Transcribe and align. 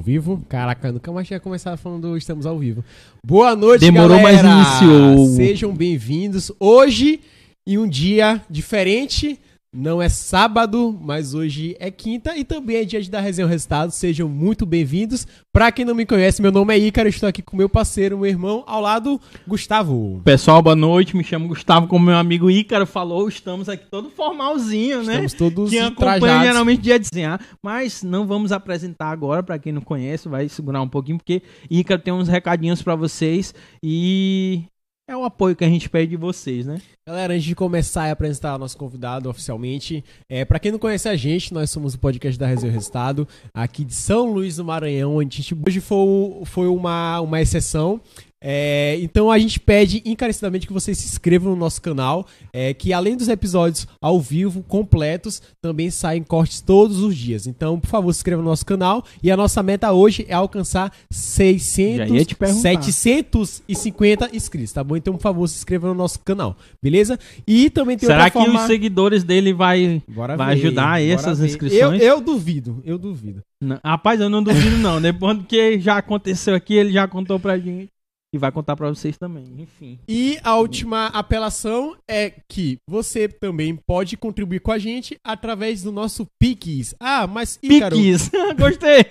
Ao 0.00 0.02
vivo? 0.02 0.42
Caraca, 0.48 0.90
nunca 0.90 1.12
mais 1.12 1.28
tinha 1.28 1.38
começado 1.38 1.76
falando 1.76 2.16
Estamos 2.16 2.46
ao 2.46 2.58
vivo. 2.58 2.82
Boa 3.22 3.54
noite, 3.54 3.82
Demorou, 3.82 4.16
galera! 4.16 4.48
mas 4.48 4.80
iniciou. 4.80 5.26
Sejam 5.36 5.74
bem-vindos. 5.74 6.50
Hoje, 6.58 7.20
em 7.66 7.76
um 7.76 7.86
dia 7.86 8.40
diferente, 8.48 9.38
não 9.72 10.02
é 10.02 10.08
sábado, 10.08 10.98
mas 11.00 11.32
hoje 11.32 11.76
é 11.78 11.92
quinta 11.92 12.36
e 12.36 12.42
também 12.42 12.78
é 12.78 12.84
dia 12.84 13.00
de 13.00 13.08
dar 13.08 13.20
resenha 13.20 13.46
ao 13.46 13.50
resultado. 13.50 13.92
Sejam 13.92 14.28
muito 14.28 14.66
bem-vindos. 14.66 15.26
Pra 15.52 15.70
quem 15.70 15.84
não 15.84 15.94
me 15.94 16.04
conhece, 16.04 16.42
meu 16.42 16.50
nome 16.50 16.74
é 16.74 16.78
Ícaro, 16.78 17.08
estou 17.08 17.28
aqui 17.28 17.40
com 17.40 17.56
meu 17.56 17.68
parceiro, 17.68 18.18
meu 18.18 18.28
irmão, 18.28 18.64
ao 18.66 18.80
lado, 18.80 19.20
Gustavo. 19.46 20.20
Pessoal, 20.24 20.60
boa 20.60 20.74
noite. 20.74 21.16
Me 21.16 21.22
chamo 21.22 21.46
Gustavo, 21.46 21.86
como 21.86 22.04
meu 22.04 22.16
amigo 22.16 22.50
Ícaro 22.50 22.84
falou. 22.84 23.28
Estamos 23.28 23.68
aqui 23.68 23.86
todo 23.88 24.10
formalzinho, 24.10 25.04
né? 25.04 25.24
Estamos 25.24 25.34
todos 25.34 25.70
Quem 25.70 25.80
acompanha 25.80 26.18
trajados. 26.20 26.46
geralmente 26.46 26.80
dia 26.82 26.98
desenhar, 26.98 27.40
mas 27.62 28.02
não 28.02 28.26
vamos 28.26 28.50
apresentar 28.50 29.10
agora 29.10 29.40
pra 29.40 29.58
quem 29.58 29.72
não 29.72 29.82
conhece, 29.82 30.28
vai 30.28 30.48
segurar 30.48 30.82
um 30.82 30.88
pouquinho 30.88 31.18
porque 31.18 31.42
Ícaro 31.70 32.02
tem 32.02 32.12
uns 32.12 32.26
recadinhos 32.26 32.82
pra 32.82 32.96
vocês 32.96 33.54
e 33.82 34.64
é 35.10 35.16
o 35.16 35.24
apoio 35.24 35.56
que 35.56 35.64
a 35.64 35.68
gente 35.68 35.90
pede 35.90 36.10
de 36.10 36.16
vocês, 36.16 36.64
né? 36.64 36.80
Galera, 37.04 37.34
antes 37.34 37.44
de 37.44 37.54
começar 37.56 38.04
a 38.04 38.12
apresentar 38.12 38.54
o 38.54 38.58
nosso 38.58 38.78
convidado 38.78 39.28
oficialmente, 39.28 40.04
é, 40.28 40.44
para 40.44 40.60
quem 40.60 40.70
não 40.70 40.78
conhece 40.78 41.08
a 41.08 41.16
gente, 41.16 41.52
nós 41.52 41.68
somos 41.68 41.94
o 41.94 41.98
podcast 41.98 42.38
da 42.38 42.46
Resenha 42.46 42.72
Resultado, 42.72 43.26
aqui 43.52 43.84
de 43.84 43.92
São 43.92 44.32
Luís 44.32 44.56
do 44.56 44.64
Maranhão, 44.64 45.16
onde 45.16 45.34
a 45.34 45.42
gente, 45.42 45.56
hoje 45.66 45.80
foi, 45.80 46.06
foi 46.44 46.68
uma, 46.68 47.20
uma 47.20 47.40
exceção. 47.40 48.00
É, 48.42 48.98
então 49.02 49.30
a 49.30 49.38
gente 49.38 49.60
pede 49.60 50.02
encarecidamente 50.04 50.66
que 50.66 50.72
vocês 50.72 50.96
se 50.96 51.06
inscrevam 51.06 51.50
no 51.50 51.56
nosso 51.56 51.82
canal, 51.82 52.26
é, 52.52 52.72
que 52.72 52.90
além 52.92 53.14
dos 53.14 53.28
episódios 53.28 53.86
ao 54.00 54.18
vivo, 54.18 54.62
completos, 54.62 55.42
também 55.60 55.90
saem 55.90 56.22
cortes 56.22 56.60
todos 56.62 57.00
os 57.00 57.14
dias. 57.14 57.46
Então, 57.46 57.78
por 57.78 57.88
favor, 57.88 58.12
se 58.12 58.20
inscreva 58.20 58.40
no 58.40 58.48
nosso 58.48 58.64
canal. 58.64 59.04
E 59.22 59.30
a 59.30 59.36
nossa 59.36 59.62
meta 59.62 59.92
hoje 59.92 60.24
é 60.28 60.34
alcançar 60.34 60.92
600, 61.10 62.08
Já 62.08 62.14
ia 62.14 62.24
te 62.24 62.34
perguntar. 62.34 62.60
750 62.60 64.30
inscritos, 64.34 64.72
tá 64.72 64.82
bom? 64.82 64.96
Então, 64.96 65.14
por 65.14 65.22
favor, 65.22 65.46
se 65.46 65.56
inscreva 65.56 65.88
no 65.88 65.94
nosso 65.94 66.20
canal, 66.20 66.56
beleza? 66.82 67.18
E 67.46 67.68
também 67.68 67.98
tem 67.98 68.06
Será 68.06 68.24
outra 68.24 68.30
que 68.40 68.46
forma... 68.46 68.60
os 68.60 68.66
seguidores 68.66 69.22
dele 69.22 69.52
vai, 69.52 70.02
Bora 70.08 70.36
vai 70.36 70.56
ver, 70.56 70.66
ajudar 70.66 71.02
essas 71.02 71.38
ver. 71.40 71.46
inscrições? 71.46 72.00
Eu, 72.00 72.08
eu 72.08 72.20
duvido, 72.20 72.80
eu 72.84 72.96
duvido. 72.96 73.42
Não, 73.62 73.78
rapaz, 73.84 74.18
eu 74.18 74.30
não 74.30 74.42
duvido 74.42 74.78
não. 74.78 75.00
Depois 75.00 75.36
do 75.36 75.44
que 75.44 75.78
já 75.78 75.98
aconteceu 75.98 76.54
aqui, 76.54 76.74
ele 76.74 76.92
já 76.92 77.06
contou 77.06 77.38
pra 77.38 77.58
gente 77.58 77.90
e 78.32 78.38
vai 78.38 78.52
contar 78.52 78.76
pra 78.76 78.88
vocês 78.88 79.16
também. 79.18 79.44
Enfim. 79.58 79.98
E 80.08 80.38
a 80.42 80.56
última 80.56 81.06
apelação 81.06 81.96
é 82.08 82.32
que 82.48 82.78
você 82.88 83.28
também 83.28 83.76
pode 83.86 84.16
contribuir 84.16 84.60
com 84.60 84.72
a 84.72 84.78
gente 84.78 85.16
através 85.24 85.82
do 85.82 85.90
nosso 85.90 86.26
Pix. 86.38 86.94
Ah, 87.00 87.26
mas 87.26 87.58
Ícaro, 87.62 87.96
Piques. 87.96 88.30
Gostei. 88.56 89.04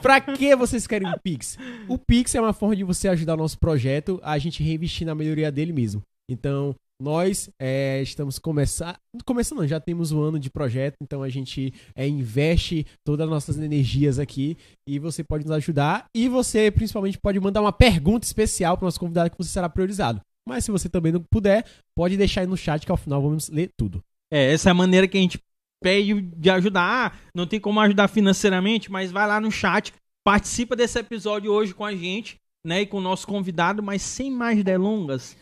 pra 0.00 0.20
que 0.20 0.56
vocês 0.56 0.86
querem 0.86 1.08
o 1.08 1.18
Pix? 1.20 1.58
O 1.88 1.98
Pix 1.98 2.34
é 2.34 2.40
uma 2.40 2.52
forma 2.52 2.74
de 2.74 2.84
você 2.84 3.08
ajudar 3.08 3.34
o 3.34 3.38
nosso 3.38 3.58
projeto 3.58 4.18
a 4.22 4.38
gente 4.38 4.62
reinvestir 4.62 5.06
na 5.06 5.14
melhoria 5.14 5.52
dele 5.52 5.72
mesmo. 5.72 6.02
Então, 6.28 6.74
nós 7.04 7.50
é, 7.60 8.00
estamos 8.00 8.38
começando. 8.38 8.96
Começando, 9.26 9.66
já 9.68 9.78
temos 9.78 10.10
um 10.10 10.22
ano 10.22 10.38
de 10.38 10.50
projeto, 10.50 10.96
então 11.02 11.22
a 11.22 11.28
gente 11.28 11.72
é, 11.94 12.08
investe 12.08 12.86
todas 13.04 13.24
as 13.24 13.30
nossas 13.30 13.58
energias 13.58 14.18
aqui 14.18 14.56
e 14.88 14.98
você 14.98 15.22
pode 15.22 15.44
nos 15.44 15.52
ajudar. 15.52 16.06
E 16.16 16.28
você, 16.28 16.70
principalmente, 16.70 17.18
pode 17.18 17.38
mandar 17.38 17.60
uma 17.60 17.72
pergunta 17.72 18.26
especial 18.26 18.76
para 18.76 18.84
o 18.84 18.86
nosso 18.86 18.98
convidado 18.98 19.30
que 19.30 19.36
você 19.36 19.50
será 19.50 19.68
priorizado. 19.68 20.20
Mas 20.48 20.64
se 20.64 20.70
você 20.70 20.88
também 20.88 21.12
não 21.12 21.22
puder, 21.22 21.64
pode 21.94 22.16
deixar 22.16 22.40
aí 22.40 22.46
no 22.46 22.56
chat 22.56 22.84
que 22.84 22.90
ao 22.90 22.96
final 22.96 23.20
vamos 23.20 23.50
ler 23.50 23.70
tudo. 23.76 24.02
É, 24.32 24.52
essa 24.52 24.70
é 24.70 24.72
a 24.72 24.74
maneira 24.74 25.06
que 25.06 25.18
a 25.18 25.20
gente 25.20 25.38
pede 25.82 26.22
de 26.22 26.50
ajudar. 26.50 27.12
Ah, 27.12 27.18
não 27.34 27.46
tem 27.46 27.60
como 27.60 27.80
ajudar 27.80 28.08
financeiramente, 28.08 28.90
mas 28.90 29.12
vai 29.12 29.28
lá 29.28 29.38
no 29.38 29.52
chat, 29.52 29.92
participa 30.24 30.74
desse 30.74 30.98
episódio 30.98 31.52
hoje 31.52 31.74
com 31.74 31.84
a 31.84 31.94
gente, 31.94 32.38
né, 32.66 32.80
e 32.80 32.86
com 32.86 32.96
o 32.96 33.02
nosso 33.02 33.26
convidado, 33.26 33.82
mas 33.82 34.00
sem 34.00 34.30
mais 34.30 34.64
delongas. 34.64 35.36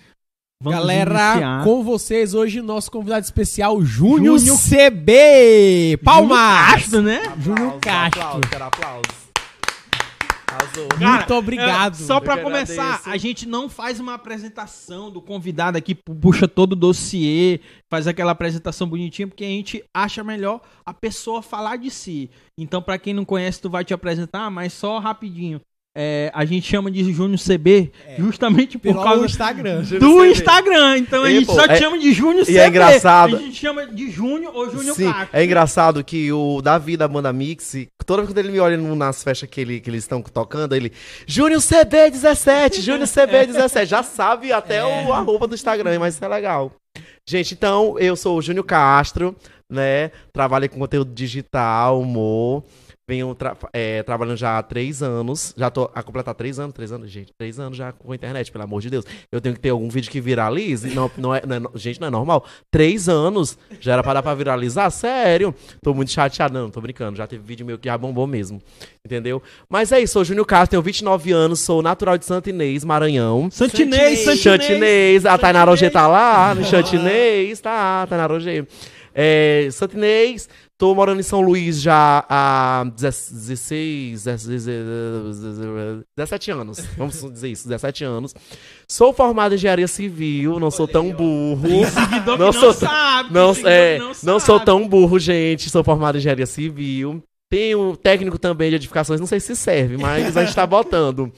Vamos 0.63 0.79
Galera, 0.79 1.11
iniciar. 1.33 1.65
com 1.65 1.83
vocês 1.83 2.35
hoje 2.35 2.61
o 2.61 2.63
nosso 2.63 2.89
convidado 2.91 3.25
especial, 3.25 3.83
Júnior 3.83 4.39
Júnior- 4.39 4.59
CB! 4.59 5.99
Palmas! 6.05 6.39
Júnior 6.39 6.69
Castro, 6.79 7.03
né? 7.03 7.23
Júnior 7.41 7.79
Castro. 7.81 8.21
Aplausos, 8.23 8.61
aplausos. 8.63 9.23
Cara, 10.99 11.17
Muito 11.17 11.35
obrigado. 11.35 11.95
É, 11.95 11.97
só 11.97 12.21
pra 12.21 12.35
Eu 12.35 12.39
que 12.39 12.45
começar, 12.45 12.83
agradeço. 12.83 13.11
a 13.11 13.17
gente 13.17 13.49
não 13.49 13.69
faz 13.69 13.99
uma 13.99 14.15
apresentação 14.15 15.11
do 15.11 15.21
convidado 15.21 15.77
aqui, 15.79 15.95
pu- 15.95 16.15
puxa 16.15 16.47
todo 16.47 16.73
o 16.73 16.77
dossiê, 16.77 17.59
faz 17.91 18.07
aquela 18.07 18.33
apresentação 18.33 18.87
bonitinha, 18.87 19.27
porque 19.27 19.45
a 19.45 19.49
gente 19.49 19.83
acha 19.93 20.23
melhor 20.23 20.61
a 20.85 20.93
pessoa 20.95 21.43
falar 21.43 21.77
de 21.77 21.91
si. 21.91 22.31
Então, 22.57 22.81
pra 22.83 22.99
quem 22.99 23.15
não 23.15 23.25
conhece, 23.25 23.61
tu 23.63 23.71
vai 23.71 23.85
te 23.85 23.95
apresentar, 23.95 24.49
mas 24.51 24.73
só 24.75 24.99
rapidinho. 24.99 25.61
É, 25.95 26.31
a 26.33 26.47
gente 26.47 26.67
chama 26.67 26.91
de 26.91 27.13
Júnior 27.13 27.39
CB 27.39 27.93
justamente 28.19 28.79
por 28.79 28.93
Pelo 28.95 29.05
causa 29.05 29.27
Instagram. 29.27 29.85
Júnior 29.85 30.01
do 30.01 30.17
CB. 30.23 30.31
Instagram. 30.31 30.99
Então 30.99 31.23
a 31.23 31.31
gente 31.31 31.45
pô, 31.47 31.53
só 31.55 31.67
te 31.69 31.73
é- 31.75 31.77
chama 31.77 31.99
de 31.99 32.13
Júnior 32.15 32.47
CB. 32.47 32.53
e 32.53 32.59
é 32.59 32.67
engraçado- 32.69 33.37
A 33.37 33.39
gente 33.39 33.57
chama 33.57 33.87
de 33.87 34.11
Júnior 34.11 34.57
ou 34.57 34.71
Júnior 34.71 34.97
Sim, 34.97 35.13
Castro. 35.13 35.29
é 35.37 35.45
engraçado 35.45 36.03
que 36.03 36.33
o 36.33 36.63
Davi 36.63 36.97
da 36.97 37.07
banda 37.07 37.31
Mix, 37.31 37.77
toda 38.07 38.23
vez 38.23 38.33
que 38.33 38.41
ele 38.41 38.51
me 38.53 38.59
olha 38.59 38.79
nas 38.79 39.23
festas 39.23 39.47
que, 39.51 39.61
ele, 39.61 39.81
que 39.81 39.91
eles 39.91 40.05
estão 40.05 40.23
tocando, 40.23 40.75
ele. 40.75 40.91
Júnior 41.27 41.61
CB17, 41.61 42.81
Júnior 42.81 43.07
CB17. 43.07 43.85
Já 43.85 44.03
sabe 44.03 44.51
até 44.51 44.83
o 44.83 45.13
arroba 45.13 45.47
do 45.47 45.55
Instagram, 45.55 45.99
mas 45.99 46.15
isso 46.15 46.25
é 46.25 46.29
legal. 46.29 46.73
Gente, 47.29 47.53
então, 47.53 47.99
eu 47.99 48.17
sou 48.17 48.39
o 48.39 48.43
Júnior 48.43 48.65
Castro, 48.65 49.37
né? 49.71 50.11
Trabalho 50.33 50.69
com 50.71 50.79
conteúdo 50.79 51.13
digital, 51.13 52.01
humor. 52.01 52.65
Venho 53.13 53.35
tra- 53.35 53.55
é, 53.75 54.03
trabalhando 54.03 54.39
já 54.39 54.57
há 54.57 54.63
três 54.63 55.03
anos. 55.03 55.53
Já 55.55 55.69
tô 55.69 55.91
a 55.95 56.03
completar 56.03 56.35
três 56.35 56.59
anos, 56.59 56.75
três 56.75 56.91
anos, 56.93 57.11
gente. 57.11 57.31
Três 57.37 57.61
anos 57.61 57.77
já 57.77 57.93
com 57.93 58.11
a 58.11 58.15
internet, 58.15 58.51
pelo 58.51 58.65
amor 58.65 58.81
de 58.81 58.89
Deus. 58.89 59.05
Eu 59.31 59.39
tenho 59.39 59.55
que 59.55 59.61
ter 59.61 59.69
algum 59.69 59.91
vídeo 59.91 60.11
que 60.11 60.19
viralize. 60.19 60.95
Não, 60.95 61.11
não 61.19 61.35
é, 61.35 61.43
não 61.45 61.57
é 61.75 61.79
gente, 61.79 62.01
não 62.01 62.09
é 62.09 62.11
normal. 62.11 62.47
Três 62.71 63.11
anos 63.11 63.59
já 63.81 63.93
era 63.93 64.03
pra 64.03 64.15
dar 64.15 64.23
pra 64.23 64.35
viralizar? 64.35 64.89
Sério? 64.89 65.55
Tô 65.83 65.93
muito 65.93 66.11
chateado. 66.11 66.55
Não, 66.55 66.71
tô 66.71 66.81
brincando. 66.81 67.19
Já 67.19 67.27
teve 67.27 67.43
vídeo 67.45 67.67
meu 67.67 67.79
que 67.79 67.87
já 67.87 67.99
bombou 67.99 68.27
mesmo. 68.27 68.63
Entendeu? 69.05 69.43
Mas 69.69 69.93
é 69.93 70.01
isso, 70.01 70.15
sou 70.15 70.25
Júnior 70.25 70.47
Castro, 70.47 70.71
tenho 70.71 70.83
29 70.83 71.33
anos, 71.33 71.61
sou 71.61 71.83
natural 71.83 72.17
de 72.17 72.25
Santo 72.25 72.49
Inês, 72.49 72.83
Maranhão. 72.83 73.51
Santinês, 73.51 74.21
Santinês. 74.21 74.41
Chantinês, 74.41 75.27
a 75.27 75.37
Tainara 75.37 75.91
tá 75.91 76.07
lá, 76.09 76.55
no 76.55 76.65
Chantinês, 76.65 77.61
tá, 77.61 78.07
Tainara 78.07 78.33
Rogê. 78.33 78.65
É, 79.15 79.69
Santinês, 79.71 80.49
tô 80.83 80.93
morando 80.97 81.21
em 81.21 81.23
São 81.23 81.41
Luís 81.41 81.81
já 81.81 82.25
há 82.29 82.83
16, 82.97 84.25
17 86.17 86.51
anos, 86.51 86.81
vamos 86.99 87.23
dizer 87.33 87.51
isso, 87.51 87.69
17 87.69 88.03
anos. 88.03 88.35
Sou 88.89 89.13
formado 89.13 89.53
em 89.53 89.55
engenharia 89.55 89.87
civil, 89.87 90.59
não 90.59 90.73
sou 90.73 90.89
tão 90.89 91.13
burro. 91.13 91.69
Não 92.37 92.53
sou 92.53 92.75
não 93.31 93.55
sabe. 93.55 93.69
É, 93.71 93.99
não, 94.25 94.41
sou 94.41 94.59
tão 94.59 94.89
burro, 94.89 95.21
gente. 95.21 95.71
Sou 95.71 95.85
formado 95.85 96.17
em 96.17 96.19
engenharia 96.19 96.47
civil. 96.47 97.23
Tenho 97.49 97.97
técnico 97.97 98.37
também 98.37 98.71
de 98.71 98.75
edificações, 98.75 99.21
não 99.21 99.27
sei 99.29 99.39
se 99.39 99.55
serve, 99.55 99.97
mas 99.99 100.37
a 100.37 100.45
gente 100.45 100.55
tá 100.57 100.67
botando. 100.67 101.31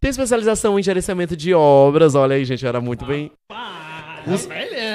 Tenho 0.00 0.10
especialização 0.10 0.78
em 0.78 0.82
gerenciamento 0.82 1.36
de 1.36 1.52
obras. 1.52 2.14
Olha 2.14 2.36
aí, 2.36 2.46
gente, 2.46 2.64
era 2.64 2.80
muito 2.80 3.04
bem. 3.04 3.30
Os- 4.26 4.48
é. 4.50 4.85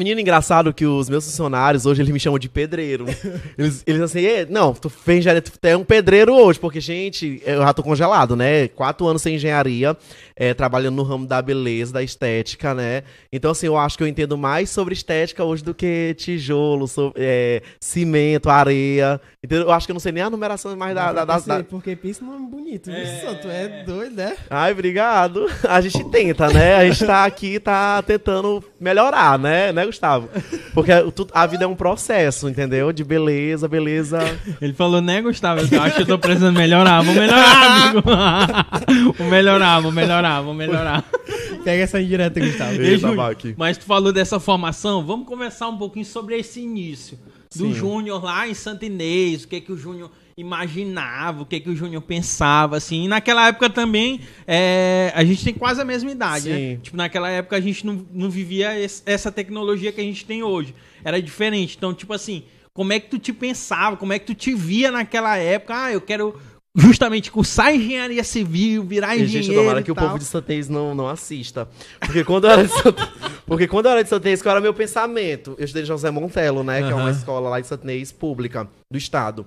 Menino 0.00 0.18
engraçado 0.18 0.72
que 0.72 0.86
os 0.86 1.10
meus 1.10 1.26
funcionários 1.26 1.84
hoje 1.84 2.00
eles 2.00 2.10
me 2.10 2.18
chamam 2.18 2.38
de 2.38 2.48
pedreiro. 2.48 3.04
Eles, 3.58 3.82
eles 3.86 4.00
assim, 4.00 4.20
"Ê, 4.20 4.46
não, 4.48 4.72
tu 4.72 4.88
fez 4.88 5.18
engenharia, 5.18 5.42
tu 5.42 5.52
é 5.62 5.76
um 5.76 5.84
pedreiro 5.84 6.32
hoje, 6.34 6.58
porque, 6.58 6.80
gente, 6.80 7.42
eu 7.44 7.60
já 7.60 7.72
tô 7.74 7.82
congelado, 7.82 8.34
né? 8.34 8.68
Quatro 8.68 9.06
anos 9.06 9.20
sem 9.20 9.34
engenharia, 9.34 9.94
é, 10.34 10.54
trabalhando 10.54 10.96
no 10.96 11.02
ramo 11.02 11.26
da 11.26 11.42
beleza, 11.42 11.92
da 11.92 12.02
estética, 12.02 12.72
né? 12.74 13.02
Então, 13.30 13.50
assim, 13.50 13.66
eu 13.66 13.76
acho 13.76 13.98
que 13.98 14.02
eu 14.02 14.08
entendo 14.08 14.38
mais 14.38 14.70
sobre 14.70 14.94
estética 14.94 15.44
hoje 15.44 15.62
do 15.62 15.74
que 15.74 16.14
tijolo, 16.16 16.88
sobre, 16.88 17.20
é, 17.22 17.60
cimento, 17.78 18.48
areia. 18.48 19.20
Entendeu? 19.44 19.66
Eu 19.66 19.72
acho 19.72 19.86
que 19.86 19.92
eu 19.92 19.94
não 19.94 20.00
sei 20.00 20.12
nem 20.12 20.22
a 20.22 20.30
numeração 20.30 20.74
mais 20.76 20.94
da. 20.94 21.12
da, 21.12 21.24
da- 21.26 21.38
da- 21.38 21.64
Porque 21.64 21.94
pensa 21.94 22.24
num 22.24 22.32
nome 22.32 22.48
bonito. 22.50 22.90
É... 22.90 23.34
Tu 23.42 23.48
é 23.48 23.84
doido, 23.84 24.16
né? 24.16 24.36
Ai, 24.48 24.72
obrigado. 24.72 25.46
A 25.68 25.80
gente 25.82 26.02
tenta, 26.10 26.48
né? 26.48 26.76
A 26.76 26.84
gente 26.88 27.04
tá 27.04 27.24
aqui, 27.26 27.58
tá 27.60 28.00
tentando 28.02 28.62
melhorar, 28.80 29.38
né? 29.38 29.72
Né, 29.72 29.89
Gustavo? 29.90 30.28
Porque 30.72 30.92
tu- 31.14 31.26
a 31.32 31.46
vida 31.46 31.64
é 31.64 31.66
um 31.66 31.74
processo, 31.74 32.48
entendeu? 32.48 32.92
De 32.92 33.04
beleza, 33.04 33.68
beleza. 33.68 34.18
Ele 34.60 34.72
falou, 34.72 35.00
né, 35.00 35.20
Gustavo? 35.20 35.60
Eu 35.74 35.82
acho 35.82 35.96
que 35.96 36.02
eu 36.02 36.06
tô 36.06 36.18
precisando 36.18 36.56
melhorar. 36.56 37.02
Vou 37.02 37.14
melhorar, 37.14 37.88
amigo. 37.88 38.02
vou 39.18 39.26
melhorar, 39.28 39.80
vou 39.80 39.92
melhorar, 39.92 40.40
vou 40.40 40.54
melhorar. 40.54 41.04
Pega 41.64 41.82
essa 41.82 42.00
indireta, 42.00 42.40
Gustavo. 42.40 42.80
Ei, 42.80 42.94
Eita. 42.94 43.08
Mas 43.56 43.76
tu 43.76 43.84
falou 43.84 44.12
dessa 44.12 44.40
formação, 44.40 45.04
vamos 45.04 45.26
conversar 45.26 45.68
um 45.68 45.76
pouquinho 45.76 46.06
sobre 46.06 46.38
esse 46.38 46.60
início. 46.60 47.18
Do. 47.54 47.74
Júnior 47.74 48.22
lá 48.22 48.46
em 48.48 48.54
Santa 48.54 48.86
Inês, 48.86 49.42
o 49.42 49.48
que 49.48 49.60
que 49.60 49.72
o 49.72 49.76
Júnior 49.76 50.10
imaginava, 50.40 51.42
o 51.42 51.46
que 51.46 51.60
que 51.60 51.70
o 51.70 51.76
Júnior 51.76 52.02
pensava, 52.02 52.76
assim. 52.76 53.04
E 53.04 53.08
naquela 53.08 53.48
época 53.48 53.68
também, 53.70 54.20
é, 54.46 55.12
a 55.14 55.24
gente 55.24 55.44
tem 55.44 55.54
quase 55.54 55.80
a 55.80 55.84
mesma 55.84 56.10
idade, 56.10 56.48
né? 56.48 56.56
Sim. 56.56 56.78
Tipo, 56.82 56.96
naquela 56.96 57.28
época 57.30 57.56
a 57.56 57.60
gente 57.60 57.84
não, 57.86 58.04
não 58.12 58.30
vivia 58.30 58.78
esse- 58.78 59.02
essa 59.06 59.30
tecnologia 59.30 59.92
que 59.92 60.00
a 60.00 60.04
gente 60.04 60.24
tem 60.24 60.42
hoje. 60.42 60.74
Era 61.04 61.20
diferente. 61.20 61.76
Então, 61.76 61.94
tipo 61.94 62.12
assim, 62.12 62.42
como 62.72 62.92
é 62.92 63.00
que 63.00 63.08
tu 63.08 63.18
te 63.18 63.32
pensava, 63.32 63.96
como 63.96 64.12
é 64.12 64.18
que 64.18 64.26
tu 64.26 64.34
te 64.34 64.54
via 64.54 64.90
naquela 64.90 65.36
época? 65.36 65.74
Ah, 65.84 65.92
eu 65.92 66.00
quero 66.00 66.38
justamente 66.72 67.32
cursar 67.32 67.74
engenharia 67.74 68.22
civil, 68.22 68.84
virar 68.84 69.16
E, 69.16 69.22
engenheiro. 69.22 69.44
gente, 69.48 69.56
tomara 69.56 69.82
que 69.82 69.90
o 69.90 69.94
povo 69.94 70.18
de 70.18 70.24
Santez 70.24 70.68
não, 70.68 70.94
não 70.94 71.08
assista. 71.08 71.68
Porque 71.98 72.22
quando 72.22 72.44
eu 72.44 72.50
era 72.50 72.64
de 72.64 72.72
Santez, 72.72 73.08
porque 73.44 73.66
quando 73.66 73.86
eu 73.86 73.92
era 73.92 74.04
de 74.04 74.08
Santez, 74.08 74.40
qual 74.40 74.52
era 74.52 74.60
meu 74.60 74.72
pensamento? 74.72 75.56
Eu 75.58 75.64
estudei 75.64 75.82
em 75.82 75.86
José 75.86 76.12
Montelo, 76.12 76.62
né? 76.62 76.80
Que 76.82 76.92
é 76.92 76.94
uma 76.94 77.10
escola 77.10 77.50
lá 77.50 77.58
em 77.58 77.64
Santinês, 77.64 78.12
pública, 78.12 78.68
do 78.90 78.96
estado. 78.96 79.44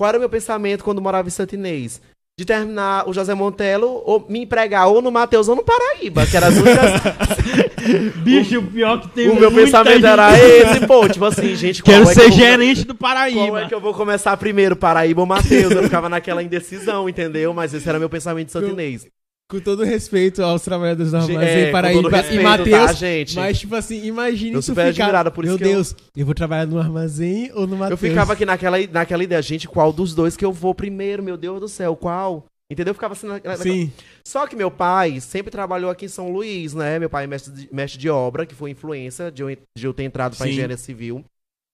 Qual 0.00 0.08
era 0.08 0.16
o 0.16 0.20
meu 0.20 0.30
pensamento 0.30 0.82
quando 0.82 1.02
morava 1.02 1.28
em 1.28 1.30
Santinês? 1.30 2.00
De 2.38 2.46
terminar 2.46 3.06
o 3.06 3.12
José 3.12 3.34
Montelo, 3.34 4.02
ou 4.06 4.24
me 4.30 4.38
empregar 4.44 4.88
ou 4.88 5.02
no 5.02 5.10
Mateus 5.12 5.46
ou 5.46 5.54
no 5.54 5.62
Paraíba, 5.62 6.24
que 6.24 6.34
eram 6.38 6.48
as 6.48 6.56
únicas. 6.56 8.16
Bicho, 8.24 8.60
o 8.60 8.66
pior 8.66 8.98
que 9.02 9.08
tem 9.08 9.28
o 9.28 9.38
meu 9.38 9.52
pensamento 9.52 9.96
gente- 9.96 10.06
era 10.06 10.38
esse, 10.38 10.86
pô, 10.86 11.06
tipo 11.06 11.26
assim, 11.26 11.54
gente, 11.54 11.82
qual 11.82 11.94
Quero 11.98 12.08
é 12.10 12.14
que 12.14 12.18
ser 12.18 12.28
vou- 12.30 12.38
gerente 12.38 12.84
do 12.86 12.94
Qual 12.94 13.10
Paraíba. 13.12 13.60
é 13.60 13.68
que 13.68 13.74
eu 13.74 13.80
vou 13.80 13.92
começar 13.92 14.34
primeiro, 14.38 14.74
Paraíba 14.74 15.20
ou 15.20 15.26
Mateus? 15.26 15.70
Eu 15.70 15.82
ficava 15.82 16.08
naquela 16.08 16.42
indecisão, 16.42 17.06
entendeu? 17.06 17.52
Mas 17.52 17.74
esse 17.74 17.86
era 17.86 17.98
meu 17.98 18.08
pensamento 18.08 18.46
de 18.46 18.52
Santinês. 18.52 19.06
Com 19.50 19.58
todo 19.60 19.82
respeito 19.82 20.42
aos 20.42 20.62
trabalhadores 20.62 21.10
da 21.12 21.18
Armazém 21.22 21.38
é, 21.62 21.66
com 21.66 21.72
Paraíba 21.72 22.08
respeito, 22.08 22.40
e 22.40 22.42
Matheus. 22.44 22.86
tá, 22.86 22.92
gente? 22.92 23.34
Mas, 23.36 23.58
tipo 23.58 23.74
assim, 23.74 24.04
imagine 24.04 24.52
Eu 24.54 24.60
tu 24.60 24.66
super 24.66 24.92
ficar... 24.92 25.04
admirado, 25.06 25.32
por 25.32 25.44
isso 25.44 25.54
Meu 25.54 25.58
que 25.58 25.64
eu- 25.64 25.72
Deus, 25.74 25.96
eu... 26.16 26.24
vou 26.24 26.34
trabalhar 26.34 26.66
no 26.66 26.78
Armazém 26.78 27.50
ou 27.54 27.66
no 27.66 27.76
Matheus? 27.76 28.00
Eu 28.02 28.08
ficava 28.08 28.32
aqui 28.32 28.46
naquela, 28.46 28.76
naquela 28.86 29.24
ideia, 29.24 29.42
gente, 29.42 29.66
qual 29.66 29.92
dos 29.92 30.14
dois 30.14 30.36
que 30.36 30.44
eu 30.44 30.52
vou 30.52 30.74
primeiro? 30.74 31.22
Meu 31.22 31.36
Deus 31.36 31.58
do 31.60 31.68
céu, 31.68 31.96
qual? 31.96 32.46
Entendeu? 32.70 32.92
Eu 32.92 32.94
ficava 32.94 33.14
assim 33.14 33.26
Sim. 33.60 33.92
Só 34.24 34.46
que 34.46 34.54
meu 34.54 34.70
pai 34.70 35.18
sempre 35.20 35.50
trabalhou 35.50 35.90
aqui 35.90 36.04
em 36.04 36.08
São 36.08 36.30
Luís, 36.30 36.72
né? 36.72 37.00
Meu 37.00 37.10
pai 37.10 37.24
é 37.24 37.26
mestre 37.26 37.52
de, 37.52 37.68
mestre 37.74 37.98
de 37.98 38.08
obra, 38.08 38.46
que 38.46 38.54
foi 38.54 38.70
influência 38.70 39.32
de 39.32 39.42
eu, 39.42 39.48
de 39.76 39.84
eu 39.84 39.92
ter 39.92 40.04
entrado 40.04 40.36
pra 40.36 40.46
Sim. 40.46 40.52
engenharia 40.52 40.76
civil. 40.76 41.24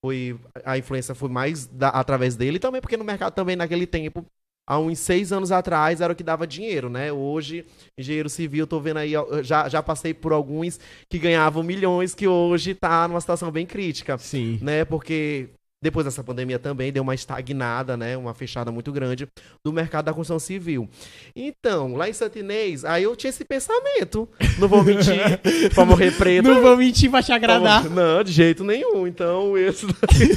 Foi, 0.03 0.35
a 0.65 0.79
influência 0.79 1.15
foi 1.15 1.29
mais 1.29 1.67
da- 1.67 1.91
através 1.91 2.35
dele, 2.37 2.59
também 2.59 2.81
porque 2.81 2.97
no 2.97 3.05
mercado 3.05 3.35
também 3.35 3.57
naquele 3.57 3.87
tempo, 3.87 4.25
há 4.67 4.79
uns 4.79 4.99
seis 4.99 5.33
anos 5.33 5.53
atrás, 5.53 6.01
era 6.01 6.13
o 6.13 6.17
que 6.17 6.25
dava 6.25 6.47
dinheiro, 6.47 6.91
né? 6.91 7.13
Hoje, 7.13 7.65
engenheiro 7.97 8.29
civil, 8.29 8.67
tô 8.67 8.81
vendo 8.81 8.99
aí, 8.99 9.13
já, 9.43 9.69
já 9.69 9.83
passei 9.83 10.13
por 10.13 10.33
alguns 10.33 10.81
que 11.09 11.19
ganhavam 11.19 11.63
milhões, 11.63 12.15
que 12.15 12.27
hoje 12.27 12.75
tá 12.75 13.07
numa 13.07 13.21
situação 13.21 13.51
bem 13.51 13.65
crítica 13.65 14.19
Sim. 14.19 14.59
né? 14.61 14.85
Porque 14.85 15.51
depois 15.87 16.05
dessa 16.05 16.25
pandemia 16.25 16.59
também 16.59 16.93
deu 16.93 17.01
uma 17.03 17.15
estagnada, 17.15 17.97
né? 17.97 18.17
Uma 18.17 18.35
fechada 18.35 18.73
muito 18.73 18.91
grande 18.91 19.29
do 19.65 19.73
mercado 19.73 20.07
da 20.07 20.13
construção 20.13 20.39
civil. 20.41 20.89
Então, 21.35 21.95
lá 21.95 22.09
em 22.09 22.13
Santinês, 22.13 22.85
aí 22.85 23.05
eu 23.05 23.15
tinha 23.15 23.31
esse 23.31 23.45
pensamento. 23.45 24.29
Não 24.59 24.67
vou 24.67 24.83
mentir, 24.83 25.21
pra 25.75 25.85
morrer 25.85 26.11
preto. 26.13 26.49
Não 26.49 26.61
vou 26.61 26.77
mentir 26.77 27.09
pra 27.11 27.23
te 27.23 27.27
pra 27.27 27.37
agradar. 27.37 27.85
morrer- 27.85 27.95
Não, 27.95 28.25
de 28.25 28.33
jeito 28.33 28.65
nenhum. 28.65 29.07
Então, 29.07 29.55
esse 29.59 29.87
sacanagem. 29.87 30.35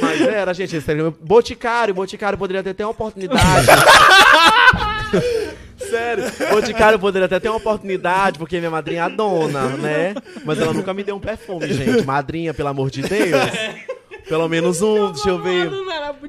Mas 0.00 0.20
era, 0.22 0.54
gente, 0.54 0.76
esse 0.76 1.10
Boticário, 1.20 1.92
Boticário 1.94 2.38
poderia 2.38 2.62
ter 2.62 2.70
até 2.70 2.84
uma 2.84 2.92
oportunidade. 2.92 3.66
Sério, 5.90 6.24
Boticário 6.50 6.98
poderia 6.98 7.26
até 7.26 7.40
ter 7.40 7.48
uma 7.48 7.58
oportunidade, 7.58 8.38
porque 8.38 8.58
minha 8.58 8.70
madrinha 8.70 9.00
é 9.00 9.04
a 9.04 9.08
dona, 9.08 9.68
né? 9.76 10.14
Mas 10.44 10.60
ela 10.60 10.72
nunca 10.72 10.92
me 10.92 11.02
deu 11.02 11.16
um 11.16 11.20
perfume, 11.20 11.72
gente. 11.72 12.04
Madrinha, 12.04 12.52
pelo 12.52 12.68
amor 12.68 12.90
de 12.90 13.02
Deus. 13.02 13.40
Pelo 14.28 14.48
menos 14.48 14.82
um, 14.82 15.12
deixa 15.12 15.28
eu 15.28 15.40
ver. 15.40 15.70